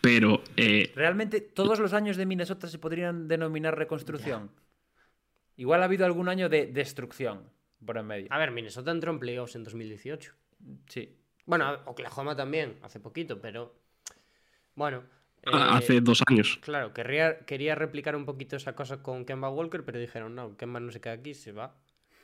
Pero. 0.00 0.42
Eh, 0.56 0.92
Realmente 0.94 1.42
todos 1.42 1.78
los 1.78 1.92
años 1.92 2.16
de 2.16 2.24
Minnesota 2.24 2.68
se 2.68 2.78
podrían 2.78 3.28
denominar 3.28 3.76
reconstrucción. 3.76 4.50
Igual 5.56 5.82
ha 5.82 5.84
habido 5.84 6.06
algún 6.06 6.30
año 6.30 6.48
de 6.48 6.66
destrucción 6.66 7.42
por 7.84 7.98
en 7.98 8.06
medio. 8.06 8.26
A 8.30 8.38
ver, 8.38 8.50
Minnesota 8.52 8.90
entró 8.90 9.12
en 9.12 9.18
playoffs 9.18 9.54
en 9.56 9.64
2018. 9.64 10.32
Sí. 10.88 11.14
Bueno, 11.44 11.70
Oklahoma 11.84 12.34
también, 12.34 12.78
hace 12.80 12.98
poquito, 12.98 13.40
pero. 13.40 13.74
Bueno. 14.74 15.02
Ah, 15.46 15.76
hace 15.76 16.00
dos 16.00 16.22
años. 16.28 16.58
Claro, 16.62 16.92
querría, 16.92 17.40
quería 17.40 17.74
replicar 17.74 18.14
un 18.14 18.24
poquito 18.24 18.56
esa 18.56 18.74
cosa 18.74 19.02
con 19.02 19.24
Kemba 19.24 19.50
Walker, 19.50 19.84
pero 19.84 19.98
dijeron, 19.98 20.34
no, 20.34 20.56
Kemba 20.56 20.78
no 20.78 20.92
se 20.92 21.00
queda 21.00 21.14
aquí, 21.14 21.34
se 21.34 21.52
va. 21.52 21.74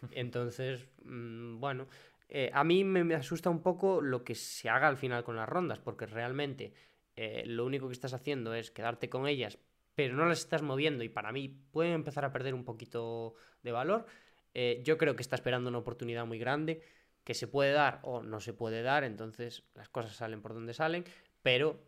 Entonces, 0.13 0.87
mm, 1.05 1.59
bueno, 1.59 1.89
eh, 2.29 2.51
a 2.53 2.63
mí 2.63 2.85
me, 2.85 3.15
asusta 3.15 3.51
un 3.51 3.63
poco 3.63 4.01
lo 4.01 4.23
que 4.23 4.35
se 4.35 4.69
haga 4.69 4.89
al 4.89 4.99
final 4.99 5.25
con 5.25 5.37
las 5.37 5.49
rondas, 5.49 5.79
porque 5.79 6.07
realmente 6.07 6.73
eh, 7.17 7.45
lo 7.47 7.65
único 7.65 7.89
que 7.89 7.95
estás 7.95 8.13
haciendo 8.13 8.55
es 8.55 8.71
quedarte 8.71 9.09
con 9.09 9.27
ellas, 9.27 9.59
pero 9.95 10.15
no 10.15 10.27
las 10.27 10.41
estás 10.41 10.63
moviendo 10.63 11.03
y 11.03 11.09
para 11.09 11.33
mí 11.33 11.49
pueden 11.73 11.95
empezar 11.95 12.25
a 12.25 12.33
perder 12.33 12.55
un 12.55 12.65
poquito 12.65 13.35
de 13.63 13.73
valor. 13.73 14.07
Eh, 14.55 14.83
yo 14.85 14.99
creo 14.99 15.17
que 15.17 15.23
está 15.23 15.37
esperando 15.37 15.71
una 15.71 15.79
oportunidad 15.79 16.27
muy 16.27 16.39
grande 16.39 16.83
que 17.25 17.35
se 17.35 17.49
puede 17.49 17.73
dar 17.73 18.01
o 18.03 18.23
no 18.23 18.41
se 18.41 18.53
puede 18.53 18.83
dar, 18.83 19.05
entonces 19.05 19.65
las 19.75 19.89
cosas 19.89 20.15
salen 20.15 20.41
por 20.41 20.55
donde 20.55 20.73
salen, 20.73 21.05
pero 21.43 21.79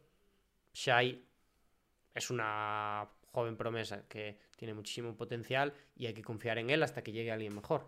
Shai 0.73 1.23
es 2.15 2.31
una 2.31 3.09
joven 3.33 3.57
promesa 3.57 4.05
que 4.09 4.39
tiene 4.57 4.75
muchísimo 4.75 5.17
potencial 5.17 5.73
y 5.97 6.07
hay 6.07 6.15
que 6.15 6.23
confiar 6.23 6.59
en 6.59 6.71
él 6.71 6.83
hasta 6.83 7.03
que 7.03 7.13
llegue 7.13 7.31
alguien 7.31 7.55
mejor. 7.55 7.87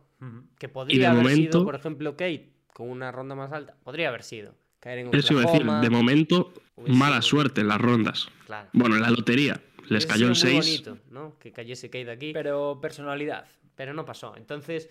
Que 0.58 0.68
podría 0.68 1.10
haber 1.10 1.34
sido, 1.34 1.64
por 1.64 1.74
ejemplo, 1.74 2.12
Kate 2.12 2.52
con 2.72 2.88
una 2.88 3.12
ronda 3.12 3.34
más 3.34 3.52
alta. 3.52 3.76
Podría 3.82 4.08
haber 4.08 4.22
sido. 4.22 4.54
Caer 4.80 4.98
en 4.98 5.14
Eso 5.14 5.38
decir, 5.38 5.64
de 5.64 5.90
momento, 5.90 6.52
mala 6.76 7.22
suerte 7.22 7.60
en 7.60 7.68
las 7.68 7.80
rondas. 7.80 8.28
Bueno, 8.72 8.96
en 8.96 9.02
la 9.02 9.10
lotería. 9.10 9.60
Les 9.88 10.06
cayó 10.06 10.26
en 10.28 10.34
6. 10.34 10.84
¿no? 11.10 11.38
Que 11.38 11.52
cayese 11.52 11.88
Kate 11.90 12.10
aquí. 12.10 12.32
Pero 12.32 12.80
personalidad. 12.80 13.46
Pero 13.74 13.94
no 13.94 14.04
pasó. 14.04 14.34
Entonces. 14.36 14.88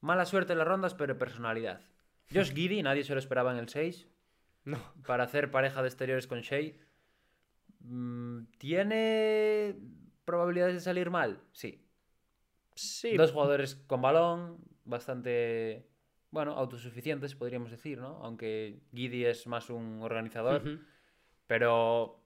Mala 0.00 0.24
suerte 0.24 0.52
en 0.52 0.58
las 0.58 0.66
rondas, 0.66 0.94
pero 0.94 1.16
personalidad. 1.16 1.80
Josh 2.34 2.52
Giddy, 2.52 2.82
nadie 2.82 3.04
se 3.04 3.12
lo 3.12 3.20
esperaba 3.20 3.52
en 3.52 3.58
el 3.58 3.68
6. 3.68 4.08
No. 4.64 4.78
Para 5.06 5.24
hacer 5.24 5.50
pareja 5.50 5.82
de 5.82 5.88
exteriores 5.88 6.26
con 6.26 6.40
Shea. 6.40 6.72
Mm, 7.84 8.44
¿Tiene 8.58 9.76
probabilidades 10.24 10.74
de 10.74 10.80
salir 10.80 11.10
mal? 11.10 11.40
Sí. 11.52 11.84
Sí. 12.74 13.16
Dos 13.16 13.32
jugadores 13.32 13.74
con 13.86 14.00
balón, 14.00 14.58
bastante, 14.84 15.86
bueno, 16.30 16.52
autosuficientes, 16.52 17.34
podríamos 17.34 17.70
decir, 17.70 17.98
¿no? 17.98 18.18
Aunque 18.22 18.80
Giddy 18.94 19.26
es 19.26 19.46
más 19.46 19.68
un 19.70 20.00
organizador. 20.02 20.62
Pero 21.46 22.24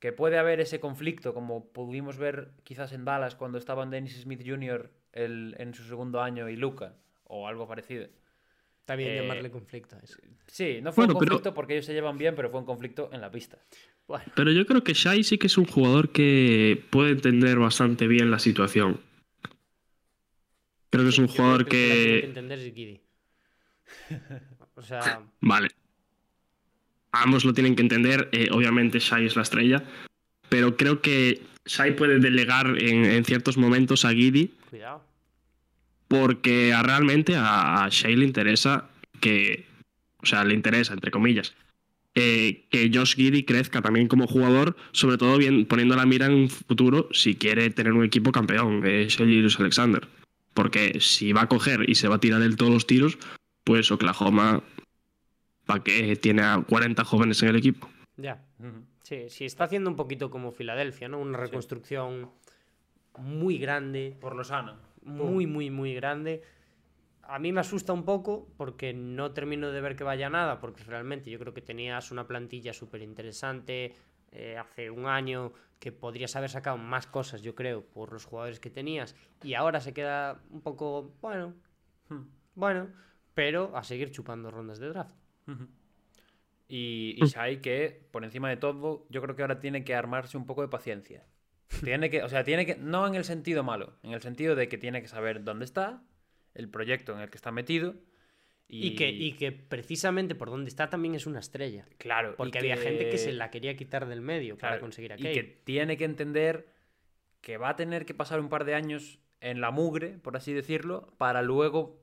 que 0.00 0.12
puede 0.12 0.38
haber 0.38 0.60
ese 0.60 0.80
conflicto, 0.80 1.32
como 1.32 1.68
pudimos 1.68 2.18
ver 2.18 2.52
quizás 2.64 2.92
en 2.92 3.04
Dallas 3.04 3.36
cuando 3.36 3.58
estaban 3.58 3.90
Dennis 3.90 4.20
Smith 4.20 4.42
Jr. 4.44 4.90
en 5.12 5.74
su 5.74 5.84
segundo 5.84 6.20
año 6.20 6.48
y 6.48 6.56
Luca, 6.56 6.96
o 7.24 7.46
algo 7.46 7.68
parecido. 7.68 8.08
Está 8.84 8.96
bien 8.96 9.16
llamarle 9.16 9.50
conflicto 9.50 9.96
eso. 10.02 10.18
Sí, 10.46 10.80
no 10.82 10.92
fue 10.92 11.06
un 11.06 11.14
conflicto 11.14 11.54
porque 11.54 11.72
ellos 11.72 11.86
se 11.86 11.94
llevan 11.94 12.18
bien, 12.18 12.34
pero 12.34 12.50
fue 12.50 12.60
un 12.60 12.66
conflicto 12.66 13.08
en 13.14 13.22
la 13.22 13.30
pista. 13.30 13.56
Pero 14.34 14.52
yo 14.52 14.66
creo 14.66 14.84
que 14.84 14.92
Shai 14.92 15.24
sí 15.24 15.38
que 15.38 15.46
es 15.46 15.56
un 15.56 15.64
jugador 15.64 16.10
que 16.10 16.84
puede 16.90 17.12
entender 17.12 17.58
bastante 17.58 18.06
bien 18.06 18.30
la 18.30 18.38
situación. 18.38 19.00
Creo 20.90 21.04
que 21.04 21.08
es 21.08 21.18
un 21.18 21.28
jugador 21.28 21.64
que. 21.64 22.18
que 22.20 22.26
entender 22.26 22.58
es 22.58 23.00
o 24.74 24.82
sea. 24.82 25.22
Vale. 25.40 25.68
Ambos 27.12 27.46
lo 27.46 27.54
tienen 27.54 27.74
que 27.74 27.82
entender. 27.82 28.28
Eh, 28.32 28.48
obviamente, 28.52 28.98
Shai 28.98 29.24
es 29.24 29.34
la 29.34 29.42
estrella. 29.42 29.82
Pero 30.50 30.76
creo 30.76 31.00
que 31.00 31.40
Shai 31.64 31.96
puede 31.96 32.18
delegar 32.18 32.66
en, 32.82 33.24
ciertos 33.24 33.56
momentos 33.56 34.04
a 34.04 34.10
Giddy. 34.10 34.48
Cuidado. 34.68 35.02
Porque 36.08 36.74
realmente 36.82 37.36
a, 37.36 37.84
a 37.84 37.88
Shai 37.88 38.16
le 38.16 38.24
interesa 38.24 38.88
que. 39.20 39.66
O 40.18 40.26
sea, 40.26 40.44
le 40.44 40.54
interesa, 40.54 40.94
entre 40.94 41.10
comillas, 41.10 41.54
eh, 42.16 42.66
que 42.70 42.90
Josh 42.94 43.16
Giddy 43.16 43.44
crezca 43.44 43.82
también 43.82 44.06
como 44.06 44.28
jugador, 44.28 44.76
sobre 44.92 45.18
todo 45.18 45.36
bien, 45.36 45.66
poniendo 45.66 45.96
la 45.96 46.06
mira 46.06 46.26
en 46.26 46.32
un 46.32 46.48
futuro 46.48 47.08
si 47.10 47.34
quiere 47.34 47.70
tener 47.70 47.92
un 47.92 48.04
equipo 48.04 48.30
campeón, 48.30 48.86
eh, 48.86 49.02
es 49.08 49.20
Alexander. 49.58 50.06
Porque 50.54 51.00
si 51.00 51.32
va 51.32 51.42
a 51.42 51.48
coger 51.48 51.90
y 51.90 51.96
se 51.96 52.06
va 52.06 52.16
a 52.16 52.20
tirar 52.20 52.40
él 52.42 52.56
todos 52.56 52.72
los 52.72 52.86
tiros, 52.86 53.18
pues 53.64 53.90
Oklahoma, 53.90 54.62
¿para 55.66 55.82
qué 55.82 56.14
tiene 56.14 56.42
a 56.42 56.62
40 56.66 57.04
jóvenes 57.04 57.42
en 57.42 57.48
el 57.48 57.56
equipo? 57.56 57.90
Ya. 58.16 58.40
Sí, 59.02 59.28
sí, 59.28 59.44
está 59.44 59.64
haciendo 59.64 59.90
un 59.90 59.96
poquito 59.96 60.30
como 60.30 60.52
Filadelfia, 60.52 61.08
¿no? 61.08 61.18
Una 61.18 61.36
reconstrucción 61.36 62.30
muy 63.18 63.58
grande. 63.58 64.16
Por 64.20 64.36
lo 64.36 64.44
sano. 64.44 64.76
Muy, 65.04 65.46
muy, 65.46 65.70
muy 65.70 65.94
grande 65.94 66.42
a 67.28 67.38
mí 67.38 67.52
me 67.52 67.60
asusta 67.60 67.92
un 67.92 68.04
poco 68.04 68.48
porque 68.56 68.92
no 68.92 69.32
termino 69.32 69.70
de 69.70 69.80
ver 69.80 69.96
que 69.96 70.04
vaya 70.04 70.28
nada, 70.30 70.60
porque 70.60 70.82
realmente 70.84 71.30
yo 71.30 71.38
creo 71.38 71.54
que 71.54 71.62
tenías 71.62 72.10
una 72.10 72.26
plantilla 72.26 72.72
súper 72.72 73.02
interesante 73.02 73.96
eh, 74.32 74.56
hace 74.58 74.90
un 74.90 75.06
año 75.06 75.52
que 75.78 75.92
podrías 75.92 76.34
haber 76.36 76.50
sacado 76.50 76.76
más 76.76 77.06
cosas, 77.06 77.42
yo 77.42 77.54
creo, 77.54 77.84
por 77.84 78.12
los 78.12 78.24
jugadores 78.24 78.60
que 78.60 78.70
tenías, 78.70 79.14
y 79.42 79.54
ahora 79.54 79.80
se 79.80 79.92
queda 79.92 80.42
un 80.50 80.60
poco, 80.62 81.14
bueno, 81.20 81.54
hmm. 82.08 82.22
bueno, 82.54 82.88
pero 83.34 83.76
a 83.76 83.84
seguir 83.84 84.10
chupando 84.10 84.50
rondas 84.50 84.78
de 84.78 84.88
draft. 84.88 85.16
Y, 86.68 87.16
y 87.18 87.26
Shai 87.26 87.60
que, 87.60 88.08
por 88.10 88.24
encima 88.24 88.48
de 88.48 88.56
todo, 88.56 89.06
yo 89.10 89.20
creo 89.20 89.36
que 89.36 89.42
ahora 89.42 89.60
tiene 89.60 89.84
que 89.84 89.94
armarse 89.94 90.36
un 90.36 90.46
poco 90.46 90.62
de 90.62 90.68
paciencia. 90.68 91.24
Tiene 91.82 92.10
que, 92.10 92.22
o 92.22 92.28
sea, 92.28 92.44
tiene 92.44 92.66
que, 92.66 92.76
no 92.76 93.06
en 93.06 93.14
el 93.14 93.24
sentido 93.24 93.62
malo, 93.62 93.98
en 94.02 94.12
el 94.12 94.20
sentido 94.20 94.54
de 94.54 94.68
que 94.68 94.78
tiene 94.78 95.02
que 95.02 95.08
saber 95.08 95.44
dónde 95.44 95.64
está, 95.64 96.02
el 96.54 96.68
proyecto 96.68 97.12
en 97.12 97.20
el 97.20 97.30
que 97.30 97.36
está 97.36 97.50
metido. 97.50 97.94
Y... 98.66 98.96
que, 98.96 99.08
y 99.08 99.32
que 99.32 99.52
precisamente 99.52 100.34
por 100.34 100.50
donde 100.50 100.68
está 100.68 100.88
también 100.88 101.14
es 101.14 101.26
una 101.26 101.38
estrella. 101.38 101.86
Claro. 101.98 102.34
Porque 102.36 102.58
había 102.58 102.76
gente 102.76 103.10
que 103.10 103.18
se 103.18 103.32
la 103.32 103.50
quería 103.50 103.76
quitar 103.76 104.06
del 104.06 104.22
medio 104.22 104.56
para 104.56 104.80
conseguir 104.80 105.12
aquello. 105.12 105.30
Y 105.30 105.34
que 105.34 105.42
tiene 105.42 105.96
que 105.96 106.04
entender 106.04 106.66
que 107.40 107.58
va 107.58 107.68
a 107.68 107.76
tener 107.76 108.06
que 108.06 108.14
pasar 108.14 108.40
un 108.40 108.48
par 108.48 108.64
de 108.64 108.74
años 108.74 109.20
en 109.40 109.60
la 109.60 109.70
mugre, 109.70 110.18
por 110.18 110.36
así 110.36 110.54
decirlo, 110.54 111.12
para 111.18 111.42
luego 111.42 112.02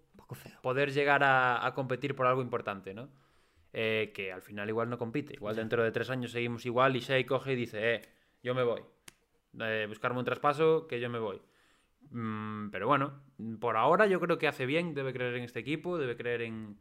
poder 0.62 0.92
llegar 0.94 1.24
a, 1.24 1.72
competir 1.76 2.16
por 2.16 2.28
algo 2.28 2.42
importante, 2.42 2.94
¿no? 2.94 3.10
Eh, 3.74 4.12
que 4.14 4.32
al 4.32 4.42
final 4.42 4.70
igual 4.70 4.90
no 4.90 4.98
compite. 4.98 5.34
Igual 5.34 5.56
dentro 5.56 5.84
de 5.84 5.92
tres 5.92 6.10
años 6.10 6.32
seguimos 6.32 6.66
igual 6.66 6.96
y 6.96 7.00
Shea 7.00 7.26
coge 7.26 7.54
y 7.54 7.56
dice, 7.56 7.96
eh, 7.96 8.02
yo 8.44 8.54
me 8.54 8.64
voy. 8.64 8.82
Eh, 9.60 9.86
buscarme 9.88 10.20
un 10.20 10.26
traspaso, 10.26 10.88
que 10.88 11.00
yo 11.00 11.10
me 11.10 11.20
voy. 11.20 11.42
Mm, 12.10 12.70
pero 12.70 12.88
bueno, 12.88 13.22
por 13.60 13.78
ahora 13.78 14.06
yo 14.08 14.20
creo 14.20 14.38
que 14.38 14.48
hace 14.48 14.66
bien, 14.66 14.94
debe 14.94 15.14
creer 15.14 15.36
en 15.36 15.44
este 15.44 15.60
equipo, 15.60 15.98
debe 15.98 16.18
creer 16.18 16.42
en, 16.42 16.78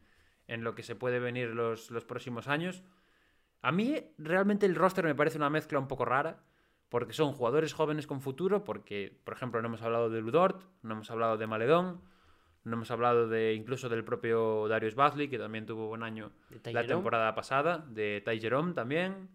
lo 0.48 0.74
que 0.74 0.82
se 0.82 0.96
puede 0.96 1.20
venir 1.20 1.50
los, 1.50 1.90
próximos 2.06 2.48
años. 2.48 2.82
A 3.62 3.72
mí 3.72 3.96
realmente 4.18 4.66
el 4.66 4.74
roster 4.74 5.04
me 5.04 5.14
parece 5.14 5.38
una 5.38 5.50
mezcla 5.50 5.78
un 5.78 5.88
poco 5.88 6.04
rara, 6.04 6.42
porque 6.88 7.12
son 7.12 7.32
jugadores 7.32 7.72
jóvenes 7.72 8.06
con 8.06 8.20
futuro, 8.20 8.64
porque, 8.64 9.20
por 9.24 9.34
ejemplo, 9.34 9.60
no 9.60 9.68
hemos 9.68 9.82
hablado 9.82 10.10
de 10.10 10.20
Ludort, 10.20 10.64
no 10.82 10.94
hemos 10.94 11.10
hablado 11.10 11.36
de 11.36 11.46
Maledón, 11.46 12.00
no 12.64 12.74
hemos 12.74 12.90
hablado 12.90 13.28
de 13.28 13.54
incluso 13.54 13.88
del 13.88 14.04
propio 14.04 14.66
Darius 14.68 14.96
Basley, 14.96 15.28
que 15.28 15.38
también 15.38 15.66
tuvo 15.66 15.86
buen 15.86 16.02
año 16.02 16.32
la 16.64 16.86
temporada 16.86 17.34
pasada, 17.34 17.78
de 17.78 18.22
Ty 18.24 18.40
Jerome 18.40 18.72
también. 18.72 19.28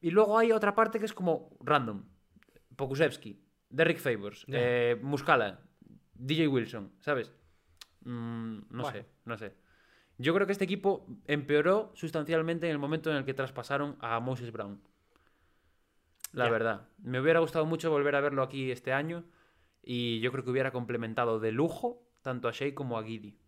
Y 0.00 0.10
luego 0.10 0.36
hay 0.36 0.50
otra 0.50 0.74
parte 0.74 0.98
que 0.98 1.04
es 1.04 1.14
como 1.14 1.50
random. 1.60 2.02
Pokusevski, 2.82 3.40
Derrick 3.70 3.98
Favors, 3.98 4.44
eh, 4.48 4.98
Muscala, 5.00 5.60
DJ 6.14 6.48
Wilson, 6.48 6.92
¿sabes? 6.98 7.32
Mm, 8.00 8.58
no 8.70 8.90
sé, 8.90 9.06
no 9.24 9.38
sé. 9.38 9.54
Yo 10.18 10.34
creo 10.34 10.48
que 10.48 10.52
este 10.52 10.64
equipo 10.64 11.06
empeoró 11.28 11.92
sustancialmente 11.94 12.66
en 12.66 12.72
el 12.72 12.80
momento 12.80 13.08
en 13.12 13.18
el 13.18 13.24
que 13.24 13.34
traspasaron 13.34 13.96
a 14.00 14.18
Moses 14.18 14.50
Brown. 14.50 14.82
La 16.32 16.50
verdad. 16.50 16.88
Me 16.98 17.20
hubiera 17.20 17.38
gustado 17.38 17.66
mucho 17.66 17.88
volver 17.88 18.16
a 18.16 18.20
verlo 18.20 18.42
aquí 18.42 18.72
este 18.72 18.92
año 18.92 19.24
y 19.80 20.18
yo 20.18 20.32
creo 20.32 20.42
que 20.42 20.50
hubiera 20.50 20.72
complementado 20.72 21.38
de 21.38 21.52
lujo 21.52 22.02
tanto 22.20 22.48
a 22.48 22.50
Shea 22.50 22.74
como 22.74 22.98
a 22.98 23.04
Giddy. 23.04 23.38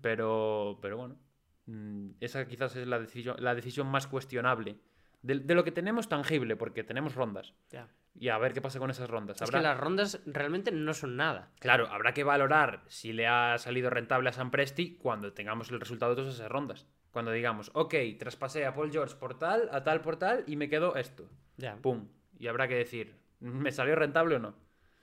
pero, 0.00 0.78
pero 0.80 0.96
bueno, 0.96 1.18
mm, 1.66 2.12
esa 2.20 2.48
quizás 2.48 2.76
es 2.76 2.86
la 2.86 2.98
decisión, 2.98 3.36
la 3.40 3.54
decisión 3.54 3.88
más 3.88 4.06
cuestionable 4.06 4.78
De, 5.20 5.38
de 5.40 5.54
lo 5.54 5.64
que 5.64 5.72
tenemos 5.72 6.08
tangible, 6.08 6.56
porque 6.56 6.82
tenemos 6.82 7.14
rondas. 7.14 7.52
Ya. 7.70 7.88
Y 8.20 8.30
a 8.30 8.38
ver 8.38 8.52
qué 8.52 8.60
pasa 8.60 8.78
con 8.80 8.90
esas 8.90 9.08
rondas. 9.08 9.36
Es 9.36 9.42
Habrá- 9.42 9.60
que 9.60 9.62
las 9.62 9.78
rondas 9.78 10.20
realmente 10.26 10.72
no 10.72 10.92
son 10.92 11.16
nada. 11.16 11.52
Claro, 11.60 11.86
habrá 11.88 12.12
que 12.14 12.24
valorar 12.24 12.82
si 12.88 13.12
le 13.12 13.26
ha 13.28 13.56
salido 13.58 13.90
rentable 13.90 14.28
a 14.28 14.32
San 14.32 14.50
Presti 14.50 14.96
cuando 14.96 15.32
tengamos 15.32 15.70
el 15.70 15.78
resultado 15.80 16.14
de 16.14 16.22
todas 16.22 16.34
esas 16.34 16.50
rondas. 16.50 16.86
Cuando 17.12 17.30
digamos, 17.30 17.70
ok, 17.74 17.94
traspasé 18.18 18.66
a 18.66 18.74
Paul 18.74 18.90
George 18.90 19.14
por 19.16 19.38
tal, 19.38 19.68
a 19.72 19.84
tal 19.84 20.00
por 20.00 20.16
tal, 20.16 20.42
y 20.46 20.56
me 20.56 20.68
quedó 20.68 20.96
esto. 20.96 21.28
Ya. 21.56 21.76
Pum. 21.76 22.08
Y 22.38 22.48
habrá 22.48 22.66
que 22.68 22.74
decir, 22.74 23.14
¿me 23.40 23.70
salió 23.72 23.94
rentable 23.94 24.34
o 24.36 24.38
no? 24.40 24.54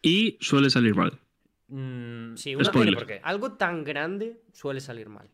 Y 0.01 0.37
suele 0.41 0.69
salir 0.69 0.93
mal. 0.95 1.17
Mm, 1.67 2.35
Sí, 2.35 2.51
no 2.53 2.59
una- 2.59 2.71
tiene 2.71 2.91
Spoiler. 2.91 2.95
por 2.95 3.07
qué. 3.07 3.19
Algo 3.23 3.53
tan 3.53 3.83
grande 3.83 4.41
suele 4.53 4.79
salir 4.81 5.09
mal. 5.09 5.29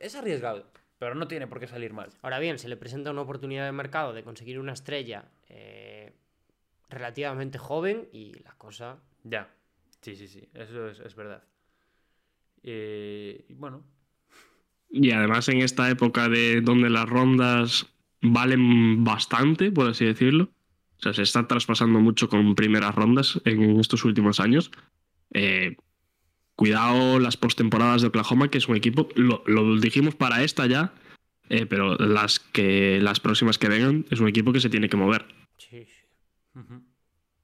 Es 0.00 0.14
arriesgado, 0.14 0.70
pero 0.98 1.14
no 1.14 1.26
tiene 1.28 1.46
por 1.46 1.60
qué 1.60 1.66
salir 1.66 1.92
mal. 1.92 2.10
Ahora 2.22 2.38
bien, 2.38 2.58
se 2.58 2.68
le 2.68 2.76
presenta 2.76 3.10
una 3.10 3.22
oportunidad 3.22 3.64
de 3.66 3.72
mercado 3.72 4.12
de 4.14 4.22
conseguir 4.22 4.58
una 4.58 4.72
estrella 4.72 5.24
eh, 5.48 6.14
relativamente 6.88 7.58
joven 7.58 8.08
y 8.12 8.34
la 8.44 8.52
cosa... 8.56 8.98
Ya. 9.24 9.50
Sí, 10.00 10.14
sí, 10.14 10.28
sí. 10.28 10.48
Eso 10.54 10.88
es, 10.88 11.00
es 11.00 11.14
verdad. 11.14 11.42
Eh, 12.62 13.44
y 13.48 13.54
bueno, 13.54 13.84
Y 14.90 15.10
además 15.10 15.48
en 15.48 15.62
esta 15.62 15.88
época 15.90 16.28
de 16.28 16.60
donde 16.60 16.90
las 16.90 17.08
rondas 17.08 17.86
valen 18.20 19.04
bastante, 19.04 19.70
por 19.70 19.88
así 19.88 20.04
decirlo. 20.04 20.50
O 20.98 21.02
sea, 21.02 21.12
se 21.12 21.22
está 21.22 21.46
traspasando 21.46 22.00
mucho 22.00 22.28
con 22.28 22.54
primeras 22.54 22.94
rondas 22.94 23.40
en 23.44 23.78
estos 23.80 24.04
últimos 24.04 24.40
años. 24.40 24.70
Eh, 25.32 25.76
cuidado 26.54 27.18
las 27.18 27.36
postemporadas 27.36 28.02
de 28.02 28.08
Oklahoma, 28.08 28.48
que 28.48 28.58
es 28.58 28.68
un 28.68 28.76
equipo, 28.76 29.08
lo, 29.14 29.42
lo 29.46 29.78
dijimos 29.78 30.14
para 30.14 30.42
esta 30.42 30.66
ya, 30.66 30.94
eh, 31.50 31.66
pero 31.66 31.96
las, 31.96 32.38
que, 32.38 32.98
las 33.02 33.20
próximas 33.20 33.58
que 33.58 33.68
vengan 33.68 34.06
es 34.10 34.20
un 34.20 34.28
equipo 34.28 34.52
que 34.52 34.60
se 34.60 34.70
tiene 34.70 34.88
que 34.88 34.96
mover, 34.96 35.26
Sí, 35.58 35.86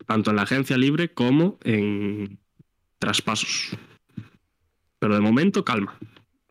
tanto 0.07 0.31
en 0.31 0.37
la 0.37 0.43
agencia 0.43 0.77
libre 0.77 1.13
como 1.13 1.59
en 1.65 2.39
traspasos. 2.99 3.77
Pero 4.99 5.15
de 5.15 5.21
momento, 5.21 5.65
calma. 5.65 5.99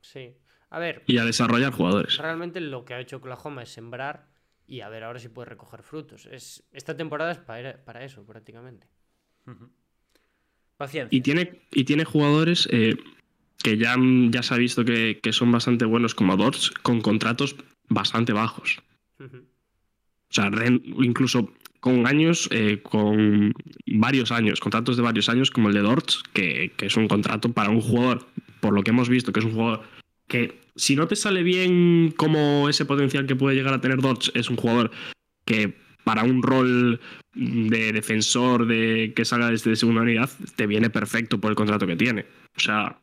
Sí. 0.01 0.33
A 0.69 0.79
ver, 0.79 1.03
Y 1.07 1.17
a 1.17 1.25
desarrollar 1.25 1.73
jugadores. 1.73 2.17
realmente 2.17 2.61
lo 2.61 2.85
que 2.85 2.93
ha 2.93 2.99
hecho 2.99 3.17
Oklahoma 3.17 3.63
es 3.63 3.69
sembrar 3.69 4.29
y 4.67 4.81
a 4.81 4.89
ver 4.89 5.03
ahora 5.03 5.19
si 5.19 5.27
puede 5.27 5.49
recoger 5.49 5.83
frutos. 5.83 6.27
Es, 6.31 6.63
esta 6.71 6.95
temporada 6.95 7.31
es 7.33 7.39
para, 7.39 7.83
para 7.83 8.05
eso, 8.05 8.25
prácticamente. 8.25 8.87
paciencia. 10.77 11.15
Y 11.15 11.21
tiene, 11.21 11.61
y 11.71 11.83
tiene 11.83 12.05
jugadores 12.05 12.69
eh, 12.71 12.95
que 13.61 13.77
ya, 13.77 13.95
ya 14.29 14.43
se 14.43 14.53
ha 14.53 14.57
visto 14.57 14.85
que, 14.85 15.19
que 15.21 15.33
son 15.33 15.51
bastante 15.51 15.85
buenos 15.85 16.15
como 16.15 16.37
Dodge, 16.37 16.71
con 16.81 17.01
contratos 17.01 17.55
bastante 17.89 18.31
bajos. 18.31 18.81
O 19.19 20.33
sea, 20.33 20.49
incluso 21.01 21.53
con 21.81 22.07
años, 22.07 22.47
eh, 22.51 22.79
con 22.81 23.53
varios 23.87 24.31
años, 24.31 24.61
contratos 24.61 24.95
de 24.95 25.03
varios 25.03 25.27
años, 25.27 25.51
como 25.51 25.67
el 25.67 25.73
de 25.73 25.81
Dortz, 25.81 26.23
que, 26.31 26.71
que 26.77 26.85
es 26.85 26.95
un 26.95 27.09
contrato 27.09 27.51
para 27.51 27.69
un 27.69 27.81
jugador, 27.81 28.25
por 28.61 28.73
lo 28.73 28.83
que 28.83 28.91
hemos 28.91 29.09
visto, 29.09 29.33
que 29.33 29.41
es 29.41 29.45
un 29.45 29.53
jugador 29.53 29.81
que 30.27 30.61
si 30.77 30.95
no 30.95 31.07
te 31.07 31.17
sale 31.17 31.43
bien 31.43 32.13
como 32.15 32.69
ese 32.69 32.85
potencial 32.85 33.27
que 33.27 33.35
puede 33.35 33.55
llegar 33.55 33.73
a 33.73 33.81
tener 33.81 33.99
Dortz, 33.99 34.31
es 34.33 34.49
un 34.49 34.55
jugador 34.55 34.91
que 35.43 35.75
para 36.05 36.23
un 36.23 36.41
rol 36.41 37.01
de 37.33 37.91
defensor 37.91 38.65
de 38.65 39.13
que 39.15 39.25
salga 39.25 39.49
desde 39.49 39.75
segunda 39.75 40.01
unidad, 40.01 40.29
te 40.55 40.67
viene 40.67 40.89
perfecto 40.89 41.39
por 41.39 41.51
el 41.51 41.55
contrato 41.55 41.87
que 41.87 41.95
tiene. 41.95 42.25
O 42.55 42.59
sea, 42.59 42.99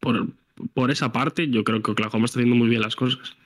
por, 0.00 0.28
por 0.74 0.90
esa 0.90 1.12
parte, 1.12 1.48
yo 1.48 1.64
creo 1.64 1.82
que 1.82 1.92
Oklahoma 1.92 2.26
está 2.26 2.38
haciendo 2.38 2.56
muy 2.56 2.68
bien 2.68 2.82
las 2.82 2.96
cosas. 2.96 3.36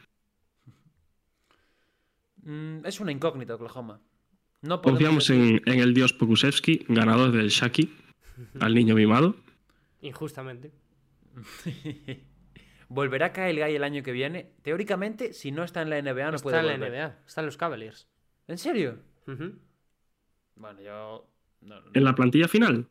Mm, 2.43 2.85
es 2.85 3.01
una 3.01 3.13
incógnita 3.13 3.55
Oklahoma. 3.55 4.01
No 4.65 4.81
podemos 4.81 4.99
Confiamos 4.99 5.31
en, 5.31 5.61
en 5.67 5.81
el 5.81 5.93
dios 5.93 6.15
Pokusevski, 6.15 6.87
ganador 6.89 7.33
del 7.33 7.49
Shaki, 7.51 7.93
al 8.61 8.75
niño 8.75 8.95
mimado. 8.95 9.37
Injustamente. 10.01 10.73
¿Volverá 12.89 13.33
Kyle 13.35 13.63
Guy 13.63 13.75
el 13.75 13.85
año 13.85 14.03
que 14.03 14.13
viene? 14.13 14.53
Teóricamente, 14.63 15.35
si 15.35 15.53
no 15.53 15.65
está 15.65 15.83
en 15.83 15.91
la 15.91 16.01
NBA, 16.01 16.31
no 16.31 16.39
puede 16.39 16.57
está 16.57 16.61
en 16.61 16.67
la 16.67 16.87
volver. 16.87 16.93
NBA, 16.93 17.19
está 17.27 17.41
en 17.43 17.47
los 17.47 17.57
Cavaliers. 17.59 18.09
¿En 18.49 18.57
serio? 18.57 19.01
Bueno, 19.27 20.81
yo... 20.81 21.29
no, 21.61 21.81
no. 21.83 21.91
En 21.93 22.05
la 22.05 22.15
plantilla 22.15 22.49
final, 22.49 22.89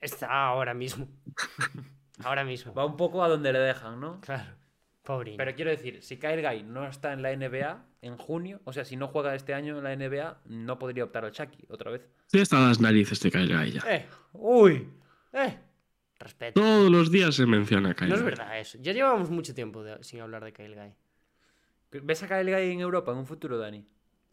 Está 0.00 0.26
ahora 0.26 0.74
mismo. 0.74 1.08
ahora 2.24 2.44
mismo. 2.44 2.74
Va 2.74 2.84
un 2.84 2.96
poco 2.96 3.22
a 3.22 3.28
donde 3.28 3.52
le 3.52 3.60
dejan, 3.60 4.00
¿no? 4.00 4.20
Claro. 4.22 4.56
Pobre. 5.02 5.34
Pero 5.36 5.54
quiero 5.54 5.70
decir, 5.70 6.00
si 6.02 6.16
Kyle 6.18 6.40
Guy 6.46 6.62
no 6.62 6.86
está 6.86 7.12
en 7.12 7.22
la 7.22 7.34
NBA 7.34 7.84
en 8.02 8.16
junio, 8.16 8.60
o 8.64 8.72
sea, 8.72 8.84
si 8.84 8.96
no 8.96 9.08
juega 9.08 9.34
este 9.34 9.52
año 9.52 9.76
en 9.78 9.84
la 9.84 9.96
NBA, 9.96 10.42
no 10.46 10.78
podría 10.78 11.04
optar 11.04 11.24
al 11.24 11.32
Chucky 11.32 11.64
otra 11.68 11.90
vez. 11.90 12.08
sí 12.26 12.38
están 12.38 12.68
las 12.68 12.80
narices 12.80 13.20
de 13.20 13.30
Kyle 13.30 13.56
Guy 13.56 13.72
ya. 13.72 13.80
Eh, 13.88 14.06
uy. 14.32 14.88
Eh. 15.32 15.58
Respeto. 16.20 16.60
Todos 16.60 16.88
los 16.90 17.10
días 17.10 17.34
se 17.34 17.46
menciona 17.46 17.90
a 17.90 17.94
Kyle 17.94 18.08
No 18.10 18.14
es 18.14 18.22
verdad 18.22 18.60
eso. 18.60 18.78
Ya 18.80 18.92
llevamos 18.92 19.28
mucho 19.28 19.52
tiempo 19.54 19.82
de- 19.82 20.02
sin 20.04 20.20
hablar 20.20 20.44
de 20.44 20.52
Kyle 20.52 20.74
Guy. 20.76 20.92
¿Ves 22.00 22.22
a 22.22 22.28
Kyle 22.28 22.44
Guy 22.54 22.70
en 22.70 22.78
Europa 22.80 23.10
en 23.10 23.18
un 23.18 23.26
futuro, 23.26 23.58
Dani? 23.58 23.84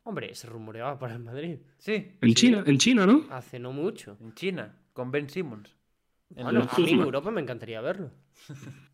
Hombre, 0.03 0.33
se 0.35 0.45
rumoreaba 0.47 0.99
para 0.99 1.13
el 1.15 1.19
Madrid. 1.19 1.57
Sí. 1.79 2.15
En 2.21 2.33
China, 2.35 2.63
en 2.65 2.77
China, 2.77 3.05
¿no? 3.07 3.25
Hace 3.31 3.57
no 3.59 3.71
mucho. 3.73 4.17
En 4.21 4.33
China, 4.35 4.77
con 4.93 5.09
Ben 5.11 5.27
Simmons. 5.29 5.75
En 6.35 6.43
Bueno, 6.43 6.59
los- 6.59 6.73
a 6.73 6.77
mí 6.79 6.91
en. 6.91 6.99
Europa 7.01 7.31
me 7.31 7.41
encantaría 7.41 7.81
verlo. 7.81 8.11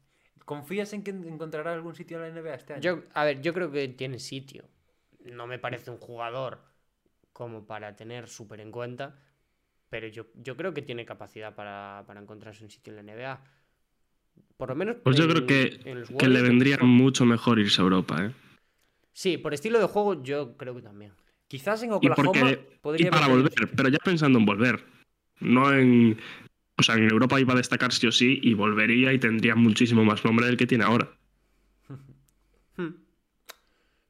¿Confías 0.46 0.94
en 0.94 1.04
que 1.04 1.12
encontrará 1.12 1.74
algún 1.74 1.96
sitio 1.96 2.18
en 2.18 2.36
la 2.36 2.42
NBA 2.42 2.54
este 2.54 2.74
año? 2.74 2.82
Yo, 2.82 3.04
a 3.14 3.26
ver, 3.26 3.42
yo 3.42 3.54
creo 3.54 3.72
que 3.72 3.88
tiene 3.90 4.20
sitio. 4.20 4.66
No 5.26 5.48
me 5.48 5.60
parece 5.60 5.90
un 5.92 5.98
jugador 5.98 6.60
como 7.34 7.66
para 7.66 7.96
tener 7.96 8.30
súper 8.30 8.62
en 8.62 8.72
cuenta, 8.72 9.20
pero 9.90 10.08
yo, 10.08 10.28
yo 10.36 10.56
creo 10.56 10.74
que 10.74 10.82
tiene 10.82 11.06
capacidad 11.06 11.56
para, 11.56 12.04
para 12.08 12.22
encontrarse 12.22 12.64
un 12.64 12.70
sitio 12.70 12.92
en 12.92 13.06
la 13.06 13.14
NBA. 13.14 13.44
Por 14.58 14.70
lo 14.70 14.76
menos. 14.76 14.98
Pues 15.04 15.18
yo 15.18 15.28
creo 15.28 15.46
que, 15.46 15.80
que 16.18 16.28
le 16.28 16.42
vendría 16.42 16.78
mucho 16.78 17.26
mejor 17.26 17.60
irse 17.60 17.82
a 17.82 17.84
Europa, 17.84 18.26
¿eh? 18.26 18.32
Sí, 19.12 19.38
por 19.38 19.54
estilo 19.54 19.80
de 19.80 19.86
juego, 19.86 20.22
yo 20.24 20.58
creo 20.58 20.76
que 20.76 20.82
también. 20.82 21.14
Quizás 21.48 21.82
en 21.84 21.92
Y, 21.92 21.94
Oklahoma 21.94 22.32
porque, 22.32 22.58
podría 22.82 23.08
y 23.08 23.12
para 23.12 23.28
volver, 23.28 23.54
pero 23.76 23.90
ya 23.90 23.98
pensando 24.04 24.40
en 24.40 24.46
volver. 24.46 24.84
No 25.40 25.74
en. 25.74 26.18
O 26.78 26.84
sea, 26.84 26.96
en 26.96 27.10
Europa 27.10 27.40
iba 27.40 27.54
a 27.54 27.58
destacar 27.58 27.94
sí 27.94 28.06
o 28.08 28.12
sí 28.12 28.40
y 28.42 28.54
volvería 28.54 29.14
y 29.14 29.20
tendría 29.20 29.56
muchísimo 29.56 30.04
más 30.04 30.26
nombre 30.26 30.46
del 30.46 30.58
que 30.58 30.68
tiene 30.68 30.84
ahora. 30.84 31.10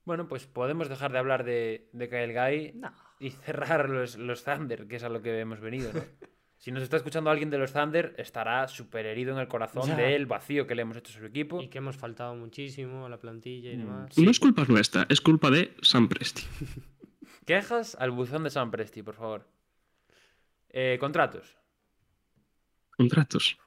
Bueno, 0.05 0.27
pues 0.27 0.45
podemos 0.45 0.87
dejar 0.87 1.11
de 1.11 1.17
hablar 1.17 1.43
de, 1.43 1.89
de 1.91 2.09
Kyle 2.09 2.31
Guy 2.33 2.73
No. 2.75 2.93
y 3.19 3.31
cerrar 3.31 3.89
los, 3.89 4.17
los 4.17 4.43
Thunder, 4.43 4.87
que 4.87 4.97
es 4.97 5.03
a 5.03 5.09
lo 5.09 5.21
que 5.23 5.39
hemos 5.39 5.59
venido, 5.59 5.91
¿no? 5.93 6.01
si 6.59 6.71
nos 6.71 6.83
está 6.83 6.97
escuchando 6.97 7.31
alguien 7.31 7.49
de 7.49 7.57
los 7.57 7.73
Thunder, 7.73 8.13
estará 8.19 8.67
súper 8.67 9.07
herido 9.07 9.33
en 9.33 9.39
el 9.39 9.47
corazón 9.47 9.87
Ya. 9.87 9.95
del 9.95 10.27
vacío 10.27 10.67
que 10.67 10.75
le 10.75 10.83
hemos 10.83 10.97
hecho 10.97 11.11
a 11.11 11.19
su 11.19 11.25
equipo. 11.25 11.59
Y 11.59 11.69
que 11.69 11.79
hemos 11.79 11.97
faltado 11.97 12.35
muchísimo 12.35 13.07
a 13.07 13.09
la 13.09 13.19
plantilla 13.19 13.71
y 13.71 13.77
Mm, 13.77 13.79
demás. 13.79 14.09
Sí. 14.13 14.23
No 14.23 14.29
es 14.29 14.39
culpa 14.39 14.63
nuestra, 14.67 15.07
es 15.09 15.21
culpa 15.21 15.49
de 15.49 15.75
Sam 15.81 16.07
Presti. 16.07 16.43
Quejas 17.47 17.95
al 17.99 18.11
buzón 18.11 18.43
de 18.43 18.51
San 18.51 18.69
Presti, 18.69 19.01
por 19.01 19.15
favor. 19.15 19.47
Eh, 20.69 20.97
contratos. 20.99 21.57
Contratos. 22.97 23.57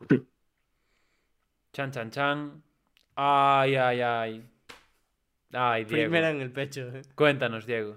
Chan, 1.73 1.91
chan, 1.93 2.11
chan. 2.11 2.63
Ay, 3.15 3.75
ay, 3.77 4.01
ay. 4.01 4.43
Ay, 5.53 5.85
Diego. 5.85 6.03
Primera 6.05 6.31
en 6.31 6.41
el 6.41 6.51
pecho. 6.51 6.89
eh. 6.95 7.03
Cuéntanos, 7.15 7.67
Diego. 7.67 7.97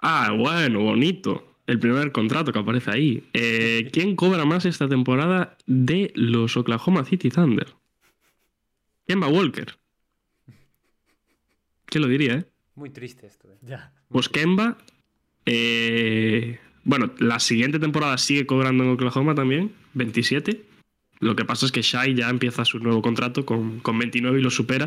Ah, 0.00 0.32
bueno, 0.36 0.80
bonito. 0.80 1.56
El 1.66 1.78
primer 1.78 2.12
contrato 2.12 2.52
que 2.52 2.58
aparece 2.58 2.90
ahí. 2.90 3.28
Eh, 3.32 3.88
¿Quién 3.92 4.16
cobra 4.16 4.44
más 4.44 4.64
esta 4.66 4.88
temporada 4.88 5.56
de 5.66 6.12
los 6.14 6.56
Oklahoma 6.56 7.04
City 7.04 7.30
Thunder? 7.30 7.74
Kemba 9.06 9.28
Walker. 9.28 9.76
¿Quién 11.86 12.02
lo 12.02 12.08
diría, 12.08 12.34
eh? 12.34 12.44
Muy 12.74 12.90
triste 12.90 13.26
esto, 13.26 13.48
eh. 13.50 13.56
Ya. 13.62 13.92
Pues 14.08 14.28
Kemba. 14.28 14.76
eh, 15.46 16.58
bueno, 16.84 17.10
la 17.18 17.40
siguiente 17.40 17.78
temporada 17.78 18.16
sigue 18.18 18.46
cobrando 18.46 18.84
en 18.84 18.90
Oklahoma 18.90 19.34
también, 19.34 19.72
27. 19.94 20.62
Lo 21.20 21.36
que 21.36 21.44
pasa 21.44 21.64
es 21.66 21.72
que 21.72 21.82
Shai 21.82 22.14
ya 22.14 22.28
empieza 22.28 22.64
su 22.64 22.78
nuevo 22.78 23.00
contrato 23.00 23.46
con, 23.46 23.80
con 23.80 23.98
29 23.98 24.38
y 24.38 24.42
lo 24.42 24.50
supera. 24.50 24.86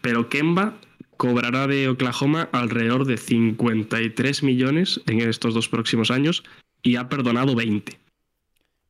Pero 0.00 0.28
Kemba 0.28 0.78
cobrará 1.16 1.66
de 1.66 1.88
Oklahoma 1.88 2.48
alrededor 2.52 3.04
de 3.06 3.16
53 3.16 4.42
millones 4.42 5.00
en 5.06 5.20
estos 5.20 5.52
dos 5.54 5.68
próximos 5.68 6.10
años 6.10 6.44
y 6.82 6.96
ha 6.96 7.08
perdonado 7.08 7.54
20. 7.54 7.98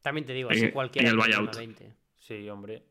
También 0.03 0.27
te 0.27 0.35
digo, 0.35 0.51
En- 0.51 0.57
así 0.57 0.65
en 0.66 0.70
cualquiera. 0.73 1.09
el 1.09 1.16
perdona 1.16 1.39
buyout. 1.41 1.57
20. 1.57 1.93
Sí, 2.16 2.49
hombre. 2.49 2.83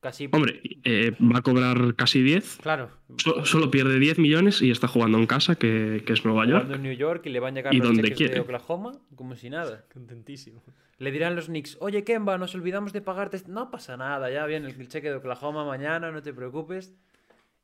Casi. 0.00 0.28
Hombre, 0.32 0.62
eh, 0.84 1.12
va 1.20 1.38
a 1.40 1.42
cobrar 1.42 1.94
casi 1.94 2.22
10. 2.22 2.58
Claro. 2.62 2.90
So- 3.18 3.44
solo 3.44 3.70
pierde 3.70 3.98
10 3.98 4.18
millones 4.18 4.62
y 4.62 4.70
está 4.70 4.88
jugando 4.88 5.18
en 5.18 5.26
casa, 5.26 5.56
que, 5.56 6.02
que 6.06 6.12
es 6.14 6.24
Nueva 6.24 6.44
jugando 6.46 6.64
York. 6.68 6.76
en 6.76 6.82
New 6.82 6.92
York 6.96 7.26
y 7.26 7.28
le 7.30 7.40
van 7.40 7.52
a 7.54 7.56
llegar 7.56 7.74
Y 7.74 7.78
los 7.78 7.86
donde 7.88 8.02
cheques 8.04 8.18
de 8.18 8.24
quiere. 8.26 8.40
Oklahoma 8.40 8.92
como 9.14 9.36
si 9.36 9.50
nada. 9.50 9.84
Contentísimo. 9.92 10.62
Le 10.98 11.10
dirán 11.10 11.36
los 11.36 11.46
Knicks, 11.46 11.76
oye 11.80 12.02
Kemba, 12.04 12.38
nos 12.38 12.54
olvidamos 12.54 12.92
de 12.94 13.02
pagarte. 13.02 13.36
este-". 13.36 13.50
No 13.52 13.70
pasa 13.70 13.96
nada, 13.98 14.30
ya 14.30 14.46
viene 14.46 14.68
el 14.68 14.88
cheque 14.88 15.10
de 15.10 15.16
Oklahoma 15.16 15.64
mañana, 15.66 16.10
no 16.10 16.22
te 16.22 16.32
preocupes. 16.32 16.94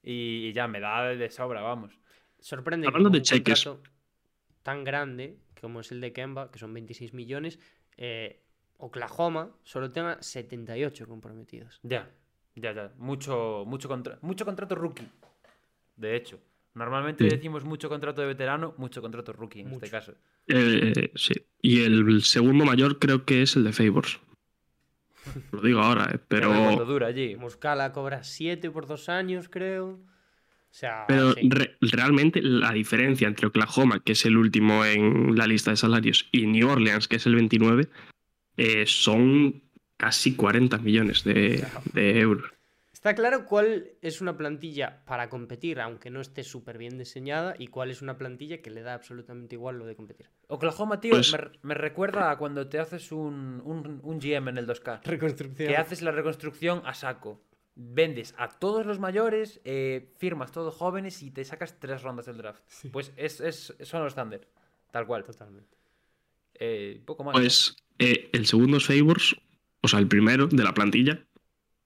Y, 0.03 0.49
y 0.49 0.53
ya 0.53 0.69
me 0.69 0.79
da 0.81 1.05
de 1.09 1.31
sobra, 1.31 1.63
vamos. 1.63 1.99
Sorprende. 2.39 2.87
Hablando 2.87 3.09
que 3.11 3.15
de 3.15 3.19
un 3.19 3.25
cheques. 3.25 3.69
tan 4.63 4.85
grande 4.85 5.39
como 5.61 5.81
es 5.81 5.91
el 5.91 6.01
de 6.03 6.13
Kemba, 6.13 6.51
que 6.51 6.59
son 6.59 6.73
26 6.75 7.15
millones, 7.15 7.59
eh, 7.97 8.41
Oklahoma 8.77 9.51
solo 9.65 9.91
tenga 9.91 10.23
78 10.23 11.07
comprometidos. 11.09 11.81
Ya, 11.83 12.11
ya, 12.57 12.73
ya. 12.73 12.93
Mucho, 12.99 13.65
mucho, 13.67 13.89
contra- 13.89 14.19
mucho 14.23 14.45
contrato 14.45 14.75
rookie. 14.75 15.07
De 15.97 16.17
hecho, 16.17 16.39
normalmente 16.75 17.25
Sí. 17.25 17.31
decimos 17.37 17.65
mucho 17.65 17.89
contrato 17.89 18.21
de 18.21 18.27
veterano, 18.27 18.75
mucho 18.79 19.01
contrato 19.01 19.33
rookie 19.33 19.61
en 19.61 19.73
este 19.73 19.89
caso. 19.91 20.15
Eh, 20.49 21.11
sí. 21.15 21.35
Y 21.63 21.83
el 21.85 22.23
segundo 22.23 22.65
mayor 22.65 22.99
creo 22.99 23.25
que 23.25 23.43
es 23.43 23.57
el 23.57 23.65
de 23.65 23.73
Favors. 23.73 24.21
Lo 25.53 25.61
digo 25.61 25.81
ahora, 25.81 26.11
eh, 26.15 26.19
pero, 26.29 26.85
dura 26.85 27.09
allí. 27.09 27.37
Muscala 27.37 27.93
cobra 27.93 28.23
7 28.25 28.71
por 28.71 28.87
dos 28.87 29.09
años, 29.09 29.49
creo. 29.49 29.99
O 30.69 30.79
sea, 30.79 31.05
pero 31.09 31.33
sí. 31.33 31.49
re- 31.51 31.77
realmente 31.81 32.43
la 32.43 32.71
diferencia 32.73 33.27
entre 33.27 33.47
Oklahoma, 33.47 34.01
que 34.05 34.13
es 34.13 34.27
el 34.27 34.37
último 34.37 34.85
en 34.85 35.35
la 35.35 35.47
lista 35.47 35.71
de 35.71 35.79
salarios, 35.79 36.29
y 36.33 36.47
New 36.47 36.69
Orleans, 36.69 37.09
que 37.09 37.17
es 37.17 37.25
el 37.27 37.35
29, 37.35 37.89
eh, 38.59 38.85
son 38.87 39.63
casi 39.97 40.35
40 40.37 40.79
millones 40.79 41.25
de, 41.25 41.67
de 41.93 42.21
euros. 42.21 42.51
Está 42.93 43.15
claro 43.15 43.45
cuál 43.45 43.93
es 44.01 44.21
una 44.21 44.37
plantilla 44.37 45.05
para 45.05 45.29
competir, 45.29 45.81
aunque 45.81 46.11
no 46.11 46.21
esté 46.21 46.43
súper 46.43 46.77
bien 46.79 46.99
diseñada, 46.99 47.55
y 47.59 47.69
cuál 47.69 47.91
es 47.91 48.03
una 48.03 48.17
plantilla 48.19 48.63
que 48.63 48.71
le 48.71 48.83
da 48.83 48.95
absolutamente 48.95 49.55
igual 49.55 49.79
lo 49.79 49.87
de 49.87 49.95
competir. 49.95 50.29
Oklahoma, 50.49 50.99
tío, 51.01 51.13
Pues- 51.13 51.33
me, 51.33 51.39
me 51.63 51.75
recuerda 51.75 52.31
a 52.31 52.39
cuando 52.39 52.69
te 52.69 52.79
haces 52.79 53.13
un, 53.13 53.61
un, 53.65 54.01
un 54.03 54.19
GM 54.19 54.49
en 54.49 54.59
el 54.59 54.67
2K. 54.67 55.03
Reconstrucción. 55.05 55.69
Que 55.69 55.77
haces 55.77 56.03
la 56.03 56.11
reconstrucción 56.11 56.83
a 56.85 56.95
saco. 56.95 57.41
Vendes 57.77 58.35
a 58.39 58.49
todos 58.49 58.87
los 58.87 58.99
mayores, 58.99 59.61
eh, 59.65 60.11
firmas 60.17 60.51
todos 60.51 60.75
jóvenes 60.75 61.23
y 61.23 61.31
te 61.31 61.45
sacas 61.45 61.79
tres 61.79 62.03
rondas 62.03 62.25
del 62.27 62.39
draft. 62.39 62.63
Pues 62.91 63.13
es, 63.19 63.41
es, 63.41 63.77
son 63.83 64.03
los 64.03 64.15
Thunder. 64.15 64.49
Tal 64.91 65.07
cual. 65.07 65.23
Totalmente. 65.23 65.77
Eh, 66.55 67.03
poco 67.05 67.23
más. 67.23 67.35
Pues 67.35 67.77
eh, 67.99 68.31
el 68.33 68.47
segundo 68.47 68.79
es 68.79 68.87
Favors, 68.87 69.37
o 69.87 69.89
sea, 69.89 70.01
el 70.01 70.09
primero 70.09 70.49
de 70.49 70.65
la 70.65 70.75
plantilla, 70.75 71.25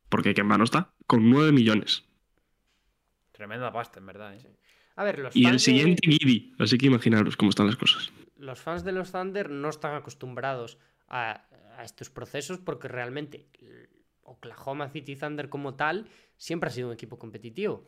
porque 0.08 0.32
Kemba 0.32 0.56
no 0.56 0.64
está, 0.64 0.94
con 1.06 1.28
9 1.28 1.52
millones. 1.52 2.04
Tremenda 3.32 3.70
pasta, 3.70 4.00
en 4.00 4.06
verdad. 4.06 4.34
¿eh? 4.34 4.56
A 4.96 5.04
ver, 5.04 5.18
los 5.18 5.36
Y 5.36 5.40
el 5.40 5.50
fans, 5.50 5.64
de, 5.66 5.72
siguiente, 5.72 6.10
Giddy. 6.10 6.54
Así 6.58 6.78
que 6.78 6.86
imaginaros 6.86 7.36
cómo 7.36 7.50
están 7.50 7.66
las 7.66 7.76
cosas. 7.76 8.10
los 8.38 8.58
fans 8.58 8.84
de 8.84 8.92
los 8.92 9.12
Thunder 9.12 9.50
no 9.50 9.68
están 9.68 9.94
acostumbrados 9.94 10.78
a, 11.08 11.44
a 11.76 11.84
estos 11.84 12.08
procesos 12.08 12.58
porque 12.58 12.88
realmente 12.88 13.48
Oklahoma 14.22 14.88
City 14.88 15.14
Thunder 15.14 15.50
como 15.50 15.74
tal 15.74 16.08
siempre 16.38 16.68
ha 16.68 16.72
sido 16.72 16.88
un 16.88 16.94
equipo 16.94 17.18
competitivo. 17.18 17.86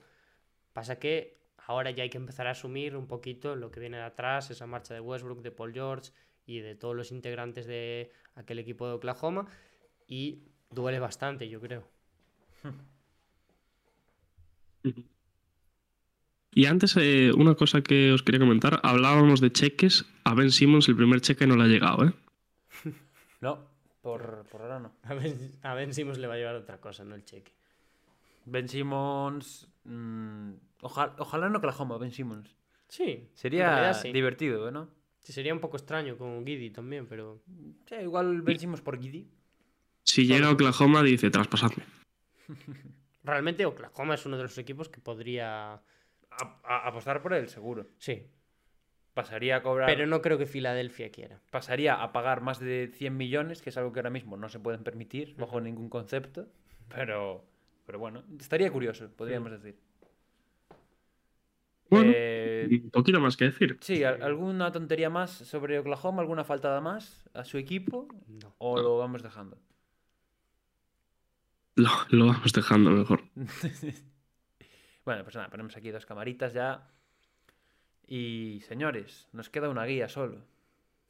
Pasa 0.74 0.98
que 0.98 1.39
ahora 1.56 1.90
ya 1.90 2.02
hay 2.02 2.10
que 2.10 2.18
empezar 2.18 2.47
a 2.48 2.51
asumir 2.51 2.97
un 2.97 3.06
poquito 3.06 3.56
lo 3.56 3.70
que 3.70 3.80
viene 3.80 3.97
de 3.97 4.02
atrás, 4.05 4.51
esa 4.51 4.66
marcha 4.66 4.93
de 4.93 5.01
Westbrook, 5.01 5.40
de 5.40 5.52
Paul 5.52 5.72
George 5.72 6.12
y 6.44 6.59
de 6.59 6.74
todos 6.74 6.94
los 6.94 7.12
integrantes 7.12 7.66
de 7.66 8.10
aquel 8.34 8.59
equipo 8.59 8.86
de 8.86 8.94
Oklahoma. 8.94 9.47
Y 10.12 10.43
duele 10.70 11.01
bastante, 11.01 11.48
yo 11.48 11.59
creo. 11.59 11.89
Y 16.55 16.66
antes, 16.66 16.94
eh, 16.98 17.32
una 17.34 17.55
cosa 17.55 17.80
que 17.80 18.12
os 18.12 18.22
quería 18.22 18.39
comentar, 18.39 18.78
hablábamos 18.82 19.40
de 19.40 19.51
cheques. 19.51 20.05
A 20.24 20.34
Ben 20.34 20.51
Simmons 20.51 20.86
el 20.86 20.97
primer 20.97 21.22
cheque 21.22 21.47
no 21.47 21.56
le 21.56 21.64
ha 21.64 21.66
llegado, 21.66 22.05
¿eh? 22.05 22.12
No, 23.40 23.66
por, 24.02 24.44
por 24.51 24.60
ahora 24.60 24.78
no. 24.78 24.93
A 25.62 25.74
Ben 25.74 25.94
Simmons 25.94 26.18
le 26.18 26.26
va 26.26 26.34
a 26.34 26.36
llevar 26.36 26.56
otra 26.56 26.78
cosa, 26.78 27.06
no 27.06 27.14
el 27.14 27.24
cheque. 27.24 27.52
Ben 28.44 28.68
Simmons. 28.68 29.66
mm, 29.84 30.51
ojalá, 30.82 31.16
ojalá 31.18 31.47
en 31.47 31.56
Oklahoma, 31.56 31.97
Ben 31.97 32.12
Simmons. 32.12 32.55
Sí, 32.86 33.30
Sería 33.32 33.94
sí. 33.94 34.12
divertido, 34.12 34.70
¿no? 34.70 34.90
Sí, 35.20 35.32
sería 35.32 35.55
un 35.55 35.60
poco 35.60 35.78
extraño 35.78 36.18
con 36.18 36.44
Giddy 36.44 36.70
también, 36.70 37.06
pero 37.06 37.43
Sí, 37.89 37.94
igual 37.94 38.43
Ben 38.43 38.59
Simmons 38.59 38.82
por 38.82 39.01
Giddy. 39.01 39.26
Si 40.05 40.27
llega 40.27 40.49
a 40.49 40.53
Oklahoma, 40.53 41.03
dice, 41.03 41.31
traspasadme. 41.31 41.85
realmente 43.24 43.65
Oklahoma 43.66 44.15
es 44.15 44.27
uno 44.27 44.37
de 44.37 44.43
los 44.45 44.59
equipos 44.59 44.89
que 44.89 45.01
podría... 45.01 45.74
A- 45.74 46.61
a- 46.65 46.89
apostar 46.89 47.23
por 47.23 47.35
él, 47.35 47.49
seguro. 47.49 47.87
Sí, 47.99 48.27
Pasaría 49.15 49.57
a 49.57 49.62
cobrar. 49.62 49.87
pero 49.87 50.07
no 50.07 50.23
creo 50.23 50.39
que 50.39 50.47
Filadelfia 50.47 51.11
quiera. 51.12 51.39
Pasaría 51.51 52.03
a 52.03 52.12
pagar 52.12 52.41
más 52.41 52.59
de 52.59 52.91
100 52.95 53.15
millones, 53.16 53.61
que 53.61 53.69
es 53.69 53.77
algo 53.77 53.93
que 53.93 53.99
ahora 54.01 54.09
mismo 54.09 54.39
no 54.39 54.49
se 54.49 54.59
pueden 54.59 54.83
permitir 54.85 55.35
bajo 55.37 55.61
ningún 55.61 55.91
concepto. 55.91 56.49
Pero, 56.89 57.45
pero 57.85 57.99
bueno, 57.99 58.23
estaría 58.41 58.70
curioso, 58.73 59.11
podríamos 59.15 59.51
decir. 59.53 59.77
Bueno, 61.91 62.11
Eh, 62.15 62.69
un 62.85 62.91
poquito 62.91 63.20
más 63.20 63.37
que 63.37 63.45
decir. 63.45 63.77
sí, 63.83 64.03
¿al- 64.03 64.23
¿alguna 64.23 64.73
tontería 64.73 65.11
más 65.11 65.31
sobre 65.31 65.79
Oklahoma? 65.79 66.23
¿Alguna 66.23 66.43
faltada 66.45 66.81
más 66.81 67.29
a 67.35 67.45
su 67.45 67.59
equipo? 67.59 68.09
No. 68.29 68.55
¿O 68.57 68.81
lo 68.81 68.97
vamos 68.97 69.23
dejando? 69.23 69.59
Lo, 71.74 71.90
lo 72.11 72.27
vamos 72.27 72.53
dejando 72.53 72.90
mejor. 72.90 73.24
Bueno, 75.05 75.24
pues 75.24 75.35
nada, 75.35 75.49
ponemos 75.51 75.77
aquí 75.77 75.90
dos 75.90 76.07
camaritas 76.07 76.53
ya. 76.53 76.89
Y 78.07 78.61
señores, 78.69 79.28
nos 79.32 79.51
queda 79.51 79.69
una 79.69 79.85
guía 79.85 80.09
solo. 80.09 80.44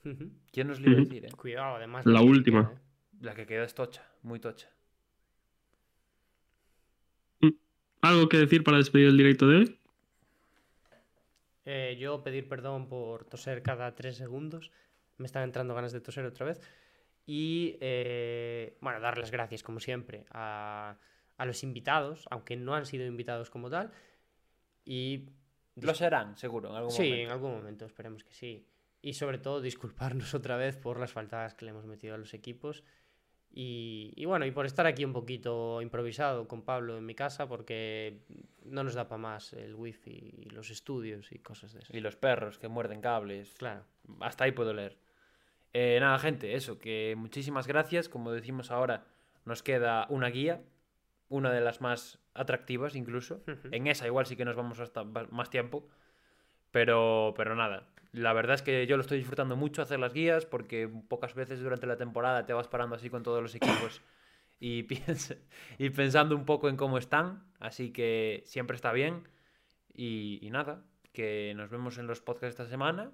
¿Quién 0.52 0.68
nos 0.68 0.80
lo 0.80 0.90
iba 0.90 1.00
a 1.00 1.04
decir, 1.04 1.24
eh? 1.26 1.30
Cuidado, 1.32 1.76
además. 1.76 2.06
La 2.06 2.22
última. 2.22 2.72
La 3.20 3.34
que 3.34 3.46
queda 3.46 3.64
es 3.64 3.74
tocha, 3.74 4.06
muy 4.22 4.40
tocha. 4.40 4.70
¿Algo 8.00 8.28
que 8.28 8.36
decir 8.36 8.64
para 8.64 8.78
despedir 8.78 9.08
el 9.08 9.16
directo 9.16 9.46
de 9.46 9.56
hoy? 9.58 9.78
Eh, 11.64 11.96
yo 12.00 12.24
pedir 12.24 12.48
perdón 12.48 12.88
por 12.88 13.24
toser 13.24 13.62
cada 13.62 13.94
tres 13.94 14.16
segundos. 14.16 14.72
Me 15.18 15.26
están 15.26 15.44
entrando 15.44 15.74
ganas 15.74 15.92
de 15.92 16.00
toser 16.00 16.24
otra 16.24 16.46
vez. 16.46 16.60
Y 17.26 17.76
eh, 17.80 18.76
bueno, 18.80 19.00
dar 19.00 19.18
las 19.18 19.30
gracias, 19.30 19.62
como 19.62 19.80
siempre, 19.80 20.24
a, 20.30 20.98
a 21.36 21.44
los 21.46 21.62
invitados, 21.62 22.26
aunque 22.30 22.56
no 22.56 22.74
han 22.74 22.86
sido 22.86 23.06
invitados 23.06 23.50
como 23.50 23.70
tal. 23.70 23.92
Y 24.84 25.26
Lo 25.76 25.94
serán, 25.94 26.36
seguro, 26.36 26.70
en 26.70 26.76
algún 26.76 26.90
sí, 26.90 27.02
momento. 27.02 27.22
en 27.24 27.30
algún 27.30 27.52
momento, 27.52 27.84
esperemos 27.86 28.24
que 28.24 28.32
sí. 28.32 28.66
Y 29.00 29.14
sobre 29.14 29.38
todo 29.38 29.60
disculparnos 29.60 30.34
otra 30.34 30.56
vez 30.56 30.76
por 30.76 30.98
las 30.98 31.12
faltadas 31.12 31.54
que 31.54 31.64
le 31.64 31.70
hemos 31.70 31.84
metido 31.86 32.14
a 32.14 32.18
los 32.18 32.34
equipos. 32.34 32.82
Y, 33.54 34.12
y 34.16 34.24
bueno, 34.24 34.46
y 34.46 34.50
por 34.50 34.64
estar 34.64 34.86
aquí 34.86 35.04
un 35.04 35.12
poquito 35.12 35.82
improvisado 35.82 36.48
con 36.48 36.62
Pablo 36.62 36.96
en 36.96 37.04
mi 37.04 37.14
casa, 37.14 37.46
porque 37.46 38.24
no 38.64 38.82
nos 38.82 38.94
da 38.94 39.08
para 39.08 39.18
más 39.18 39.52
el 39.52 39.74
wifi 39.74 40.34
y 40.38 40.50
los 40.50 40.70
estudios 40.70 41.30
y 41.32 41.38
cosas 41.38 41.74
de 41.74 41.80
eso. 41.80 41.94
Y 41.94 42.00
los 42.00 42.16
perros 42.16 42.58
que 42.58 42.68
muerden 42.68 43.02
cables. 43.02 43.54
Claro. 43.58 43.84
Hasta 44.20 44.44
ahí 44.44 44.52
puedo 44.52 44.72
leer. 44.72 44.96
Eh, 45.74 45.98
nada, 46.00 46.18
gente, 46.18 46.54
eso, 46.54 46.78
que 46.78 47.14
muchísimas 47.16 47.66
gracias. 47.66 48.08
Como 48.08 48.32
decimos 48.32 48.70
ahora, 48.70 49.06
nos 49.44 49.62
queda 49.62 50.06
una 50.10 50.28
guía, 50.28 50.62
una 51.28 51.50
de 51.50 51.60
las 51.60 51.80
más 51.80 52.18
atractivas 52.34 52.94
incluso. 52.94 53.42
En 53.70 53.86
esa 53.86 54.06
igual 54.06 54.26
sí 54.26 54.36
que 54.36 54.44
nos 54.44 54.56
vamos 54.56 54.80
hasta 54.80 55.04
más 55.04 55.50
tiempo. 55.50 55.88
Pero, 56.70 57.34
pero 57.36 57.54
nada, 57.56 57.88
la 58.12 58.32
verdad 58.32 58.54
es 58.54 58.62
que 58.62 58.86
yo 58.86 58.96
lo 58.96 59.02
estoy 59.02 59.18
disfrutando 59.18 59.56
mucho 59.56 59.82
hacer 59.82 60.00
las 60.00 60.14
guías 60.14 60.46
porque 60.46 60.88
pocas 61.08 61.34
veces 61.34 61.60
durante 61.60 61.86
la 61.86 61.96
temporada 61.98 62.46
te 62.46 62.52
vas 62.54 62.68
parando 62.68 62.96
así 62.96 63.10
con 63.10 63.22
todos 63.22 63.42
los 63.42 63.54
equipos 63.54 64.02
y, 64.60 64.82
piensa- 64.88 65.36
y 65.78 65.90
pensando 65.90 66.36
un 66.36 66.44
poco 66.46 66.68
en 66.68 66.76
cómo 66.76 66.98
están. 66.98 67.44
Así 67.60 67.92
que 67.92 68.42
siempre 68.46 68.76
está 68.76 68.92
bien. 68.92 69.28
Y, 69.94 70.38
y 70.42 70.50
nada, 70.50 70.84
que 71.12 71.52
nos 71.56 71.70
vemos 71.70 71.98
en 71.98 72.06
los 72.06 72.20
podcasts 72.20 72.60
esta 72.60 72.66
semana. 72.68 73.12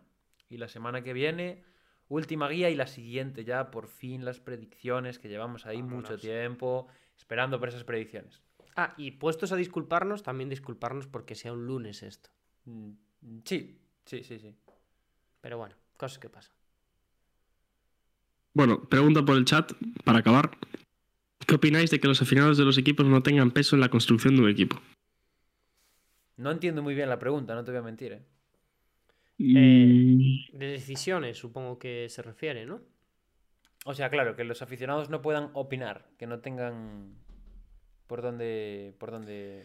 Y 0.51 0.59
la 0.59 0.69
semana 0.69 1.03
que 1.03 1.13
viene, 1.13 1.65
última 2.09 2.49
guía 2.49 2.71
y 2.71 2.75
la 2.75 2.87
siguiente 2.87 3.45
ya, 3.45 3.71
por 3.71 3.89
fin 3.89 4.25
las 4.25 4.41
predicciones 4.41 5.19
que 5.19 5.29
llevamos 5.29 5.67
ahí 5.67 5.83
mucho 5.83 6.19
tiempo 6.19 6.89
esperando 7.17 7.59
por 7.59 7.69
esas 7.69 7.85
predicciones. 7.85 8.43
Ah, 8.77 8.95
y 8.97 9.13
puestos 9.13 9.53
a 9.53 9.57
disculparnos, 9.57 10.23
también 10.23 10.49
disculparnos 10.49 11.07
porque 11.07 11.35
sea 11.35 11.53
un 11.53 11.67
lunes 11.67 12.03
esto. 12.03 12.31
Mm, 12.65 12.93
Sí, 13.45 13.77
sí, 14.05 14.23
sí, 14.23 14.39
sí. 14.39 14.55
Pero 15.41 15.59
bueno, 15.59 15.75
cosas 15.97 16.19
que 16.19 16.29
pasan. 16.29 16.55
Bueno, 18.55 18.81
pregunta 18.89 19.25
por 19.25 19.37
el 19.37 19.45
chat, 19.45 19.73
para 20.05 20.21
acabar. 20.21 20.57
¿Qué 21.47 21.55
opináis 21.55 21.91
de 21.91 22.01
que 22.01 22.09
los 22.09 22.21
aficionados 22.23 22.59
de 22.59 22.65
los 22.65 22.79
equipos 22.79 23.07
no 23.07 23.23
tengan 23.23 23.51
peso 23.51 23.75
en 23.75 23.81
la 23.81 23.89
construcción 23.89 24.37
de 24.37 24.43
un 24.43 24.51
equipo? 24.51 24.81
No 26.37 26.51
entiendo 26.51 26.83
muy 26.83 26.95
bien 26.95 27.09
la 27.09 27.19
pregunta, 27.19 27.55
no 27.55 27.65
te 27.65 27.73
voy 27.73 27.81
a 27.81 27.83
mentir. 27.83 28.13
¿eh? 28.13 28.23
Mm, 29.39 30.51
De 30.53 30.67
decisiones, 30.67 31.39
supongo 31.39 31.79
que 31.79 32.09
se 32.09 32.23
refiere, 32.23 32.67
¿no? 32.67 32.81
O 33.85 33.95
sea, 33.95 34.11
claro, 34.11 34.35
que 34.37 34.45
los 34.45 34.61
aficionados 34.63 35.09
no 35.11 35.23
puedan 35.23 35.51
opinar, 35.55 36.11
que 36.19 36.27
no 36.27 36.41
tengan 36.41 37.15
por 38.07 38.23
dónde, 38.23 38.95
por 38.99 39.11
dónde... 39.11 39.65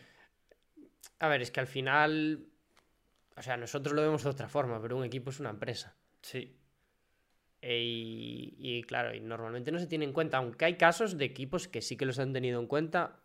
A 1.19 1.27
ver, 1.27 1.41
es 1.41 1.51
que 1.51 1.59
al 1.59 1.67
final. 1.67 2.45
O 3.35 3.41
sea, 3.41 3.57
nosotros 3.57 3.95
lo 3.95 4.01
vemos 4.03 4.23
de 4.23 4.29
otra 4.29 4.47
forma, 4.47 4.81
pero 4.81 4.95
un 4.97 5.03
equipo 5.05 5.31
es 5.31 5.39
una 5.39 5.49
empresa. 5.49 5.95
Sí, 6.21 6.55
E- 7.61 7.79
Y, 7.81 8.55
y 8.59 8.83
claro, 8.83 9.13
y 9.15 9.19
normalmente 9.21 9.71
no 9.71 9.79
se 9.79 9.87
tiene 9.87 10.05
en 10.05 10.13
cuenta, 10.13 10.37
aunque 10.37 10.65
hay 10.65 10.77
casos 10.77 11.17
de 11.17 11.25
equipos 11.25 11.67
que 11.67 11.81
sí 11.81 11.97
que 11.97 12.05
los 12.05 12.19
han 12.19 12.33
tenido 12.33 12.59
en 12.59 12.67
cuenta, 12.67 13.19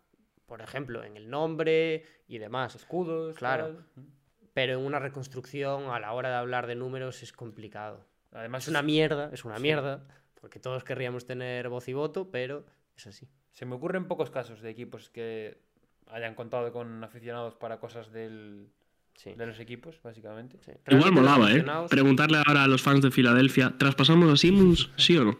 por 0.45 0.61
ejemplo, 0.61 1.03
en 1.03 1.15
el 1.17 1.29
nombre 1.29 2.03
y 2.27 2.37
demás. 2.39 2.75
escudos, 2.75 3.37
Claro. 3.37 3.83
tal. 3.93 4.05
Pero 4.53 4.73
en 4.79 4.85
una 4.85 4.99
reconstrucción 4.99 5.89
a 5.91 5.99
la 5.99 6.11
hora 6.13 6.29
de 6.29 6.35
hablar 6.35 6.67
de 6.67 6.75
números 6.75 7.23
es 7.23 7.31
complicado. 7.33 8.05
Además, 8.31 8.63
Es 8.63 8.67
una 8.69 8.81
mierda, 8.81 9.29
es 9.33 9.45
una 9.45 9.57
mierda, 9.59 10.05
porque 10.39 10.59
todos 10.59 10.83
querríamos 10.83 11.25
tener 11.25 11.69
voz 11.69 11.87
y 11.87 11.93
voto, 11.93 12.29
pero 12.31 12.65
es 12.95 13.07
así. 13.07 13.27
Se 13.51 13.65
me 13.65 13.75
ocurren 13.75 14.05
pocos 14.07 14.29
casos 14.29 14.61
de 14.61 14.69
equipos 14.69 15.09
que 15.09 15.57
hayan 16.07 16.35
contado 16.35 16.71
con 16.71 17.03
aficionados 17.03 17.55
para 17.55 17.79
cosas 17.79 18.11
del, 18.11 18.67
Sí. 19.15 19.33
de 19.33 19.45
los 19.45 19.59
equipos, 19.59 19.99
básicamente. 20.03 20.57
sí. 20.63 20.71
Igual 20.89 21.11
molaba, 21.11 21.51
¿eh? 21.51 21.65
Preguntarle 21.89 22.41
ahora 22.45 22.63
a 22.63 22.67
los 22.67 22.81
fans 22.81 23.01
de 23.01 23.11
Filadelfia, 23.11 23.75
¿traspasamos 23.77 24.31
a 24.31 24.37
Simmons? 24.37 24.89
¿Sí 24.97 25.17
o 25.17 25.25
no? 25.25 25.37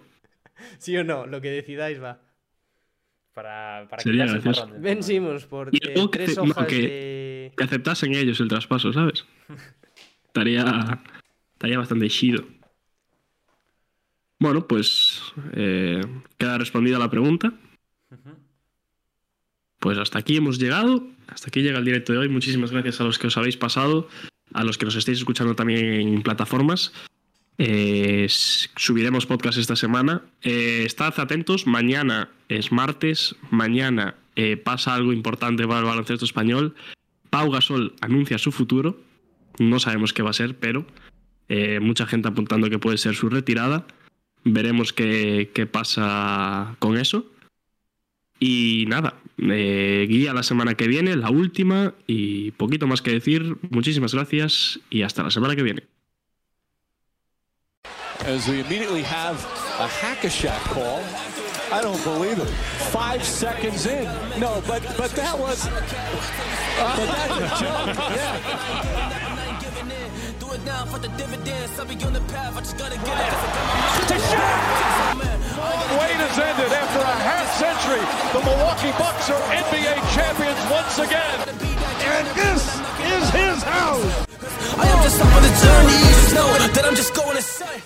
Sí 0.79 0.97
o 0.97 1.03
no, 1.03 1.25
lo 1.27 1.39
que 1.41 1.49
decidáis 1.51 2.01
va. 2.01 2.19
Para, 3.33 3.87
para 3.89 4.01
Sería 4.01 4.25
quitarse 4.25 4.49
el 4.49 4.55
marrón 4.55 4.81
Ben 4.81 4.97
encima. 4.97 5.27
Simmons 5.27 5.45
por 5.45 5.69
eh, 5.69 6.07
tres 6.11 6.37
hojas 6.37 6.67
que- 6.67 6.75
de... 6.81 7.18
Que 7.59 7.65
aceptasen 7.65 8.15
ellos 8.15 8.39
el 8.39 8.47
traspaso, 8.47 8.93
¿sabes? 8.93 9.25
estaría, 10.27 11.01
estaría 11.51 11.77
bastante 11.77 12.07
chido. 12.07 12.45
Bueno, 14.39 14.65
pues 14.65 15.21
eh, 15.51 15.99
queda 16.37 16.57
respondida 16.57 16.97
la 16.97 17.09
pregunta. 17.09 17.51
Pues 19.79 19.97
hasta 19.97 20.19
aquí 20.19 20.37
hemos 20.37 20.57
llegado. 20.57 21.05
Hasta 21.27 21.49
aquí 21.49 21.61
llega 21.61 21.79
el 21.79 21.83
directo 21.83 22.13
de 22.13 22.19
hoy. 22.19 22.29
Muchísimas 22.29 22.71
gracias 22.71 23.01
a 23.01 23.03
los 23.03 23.19
que 23.19 23.27
os 23.27 23.35
habéis 23.35 23.57
pasado, 23.57 24.07
a 24.53 24.63
los 24.63 24.77
que 24.77 24.85
nos 24.85 24.95
estáis 24.95 25.17
escuchando 25.17 25.53
también 25.53 25.83
en 25.83 26.21
plataformas. 26.21 26.93
Eh, 27.57 28.25
subiremos 28.29 29.25
podcast 29.25 29.57
esta 29.57 29.75
semana. 29.75 30.21
Eh, 30.43 30.83
estad 30.85 31.13
atentos, 31.19 31.67
mañana 31.67 32.29
es 32.47 32.71
martes, 32.71 33.35
mañana 33.51 34.15
eh, 34.37 34.55
pasa 34.55 34.95
algo 34.95 35.11
importante 35.11 35.67
para 35.67 35.81
el 35.81 35.85
baloncesto 35.87 36.23
español. 36.23 36.73
Pau 37.29 37.51
Gasol 37.51 37.93
anuncia 38.01 38.37
su 38.37 38.51
futuro. 38.51 38.99
No 39.57 39.79
sabemos 39.79 40.13
qué 40.13 40.21
va 40.21 40.29
a 40.29 40.33
ser, 40.33 40.57
pero 40.57 40.85
eh, 41.47 41.79
mucha 41.79 42.05
gente 42.05 42.27
apuntando 42.27 42.69
que 42.69 42.79
puede 42.79 42.97
ser 42.97 43.15
su 43.15 43.29
retirada. 43.29 43.85
Veremos 44.43 44.93
qué, 44.93 45.51
qué 45.53 45.65
pasa 45.65 46.75
con 46.79 46.97
eso. 46.97 47.25
Y 48.39 48.85
nada, 48.87 49.15
eh, 49.37 50.05
guía 50.09 50.33
la 50.33 50.43
semana 50.43 50.75
que 50.75 50.87
viene, 50.87 51.15
la 51.17 51.29
última, 51.29 51.93
y 52.07 52.51
poquito 52.51 52.87
más 52.87 53.01
que 53.01 53.11
decir. 53.11 53.57
Muchísimas 53.69 54.13
gracias 54.13 54.79
y 54.89 55.01
hasta 55.01 55.23
la 55.23 55.31
semana 55.31 55.55
que 55.55 55.63
viene. 55.63 55.83
Immediately 58.25 59.03
have 59.03 59.37
a 59.79 60.59
call. 60.73 61.48
I 61.71 61.81
don't 61.81 62.03
believe 62.03 62.39
it. 62.39 62.47
Five 62.89 63.23
seconds 63.23 63.85
in. 63.85 64.05
No, 64.39 64.61
but 64.67 64.81
but 64.97 65.11
that 65.11 65.37
was. 65.37 65.67
But 65.67 66.95
that's 66.97 67.37
a 67.37 67.49
joke. 67.61 67.95
Yeah. 68.09 69.39
The 70.39 70.45
Wait 75.99 76.17
has 76.17 76.39
ended 76.39 76.71
after 76.73 76.99
a 76.99 77.17
half 77.21 77.47
century. 77.61 78.01
The 78.33 78.41
Milwaukee 78.45 78.93
Bucks 78.97 79.29
are 79.29 79.41
NBA 79.53 79.93
champions 80.15 80.59
once 80.71 80.97
again. 80.97 81.37
And 82.01 82.25
this 82.33 82.65
is 83.13 83.29
his 83.29 83.61
house. 83.61 84.25
I 84.77 84.87
am 84.87 85.03
just 85.03 85.21
up 85.21 85.29
on 85.35 85.43
the 85.43 85.53
journey. 85.61 85.97
You 86.01 86.13
just 86.17 86.33
know 86.33 86.47
that 86.73 86.85
I'm 86.85 86.95
just 86.95 87.13
going 87.13 87.35
to 87.35 87.41
say. 87.43 87.83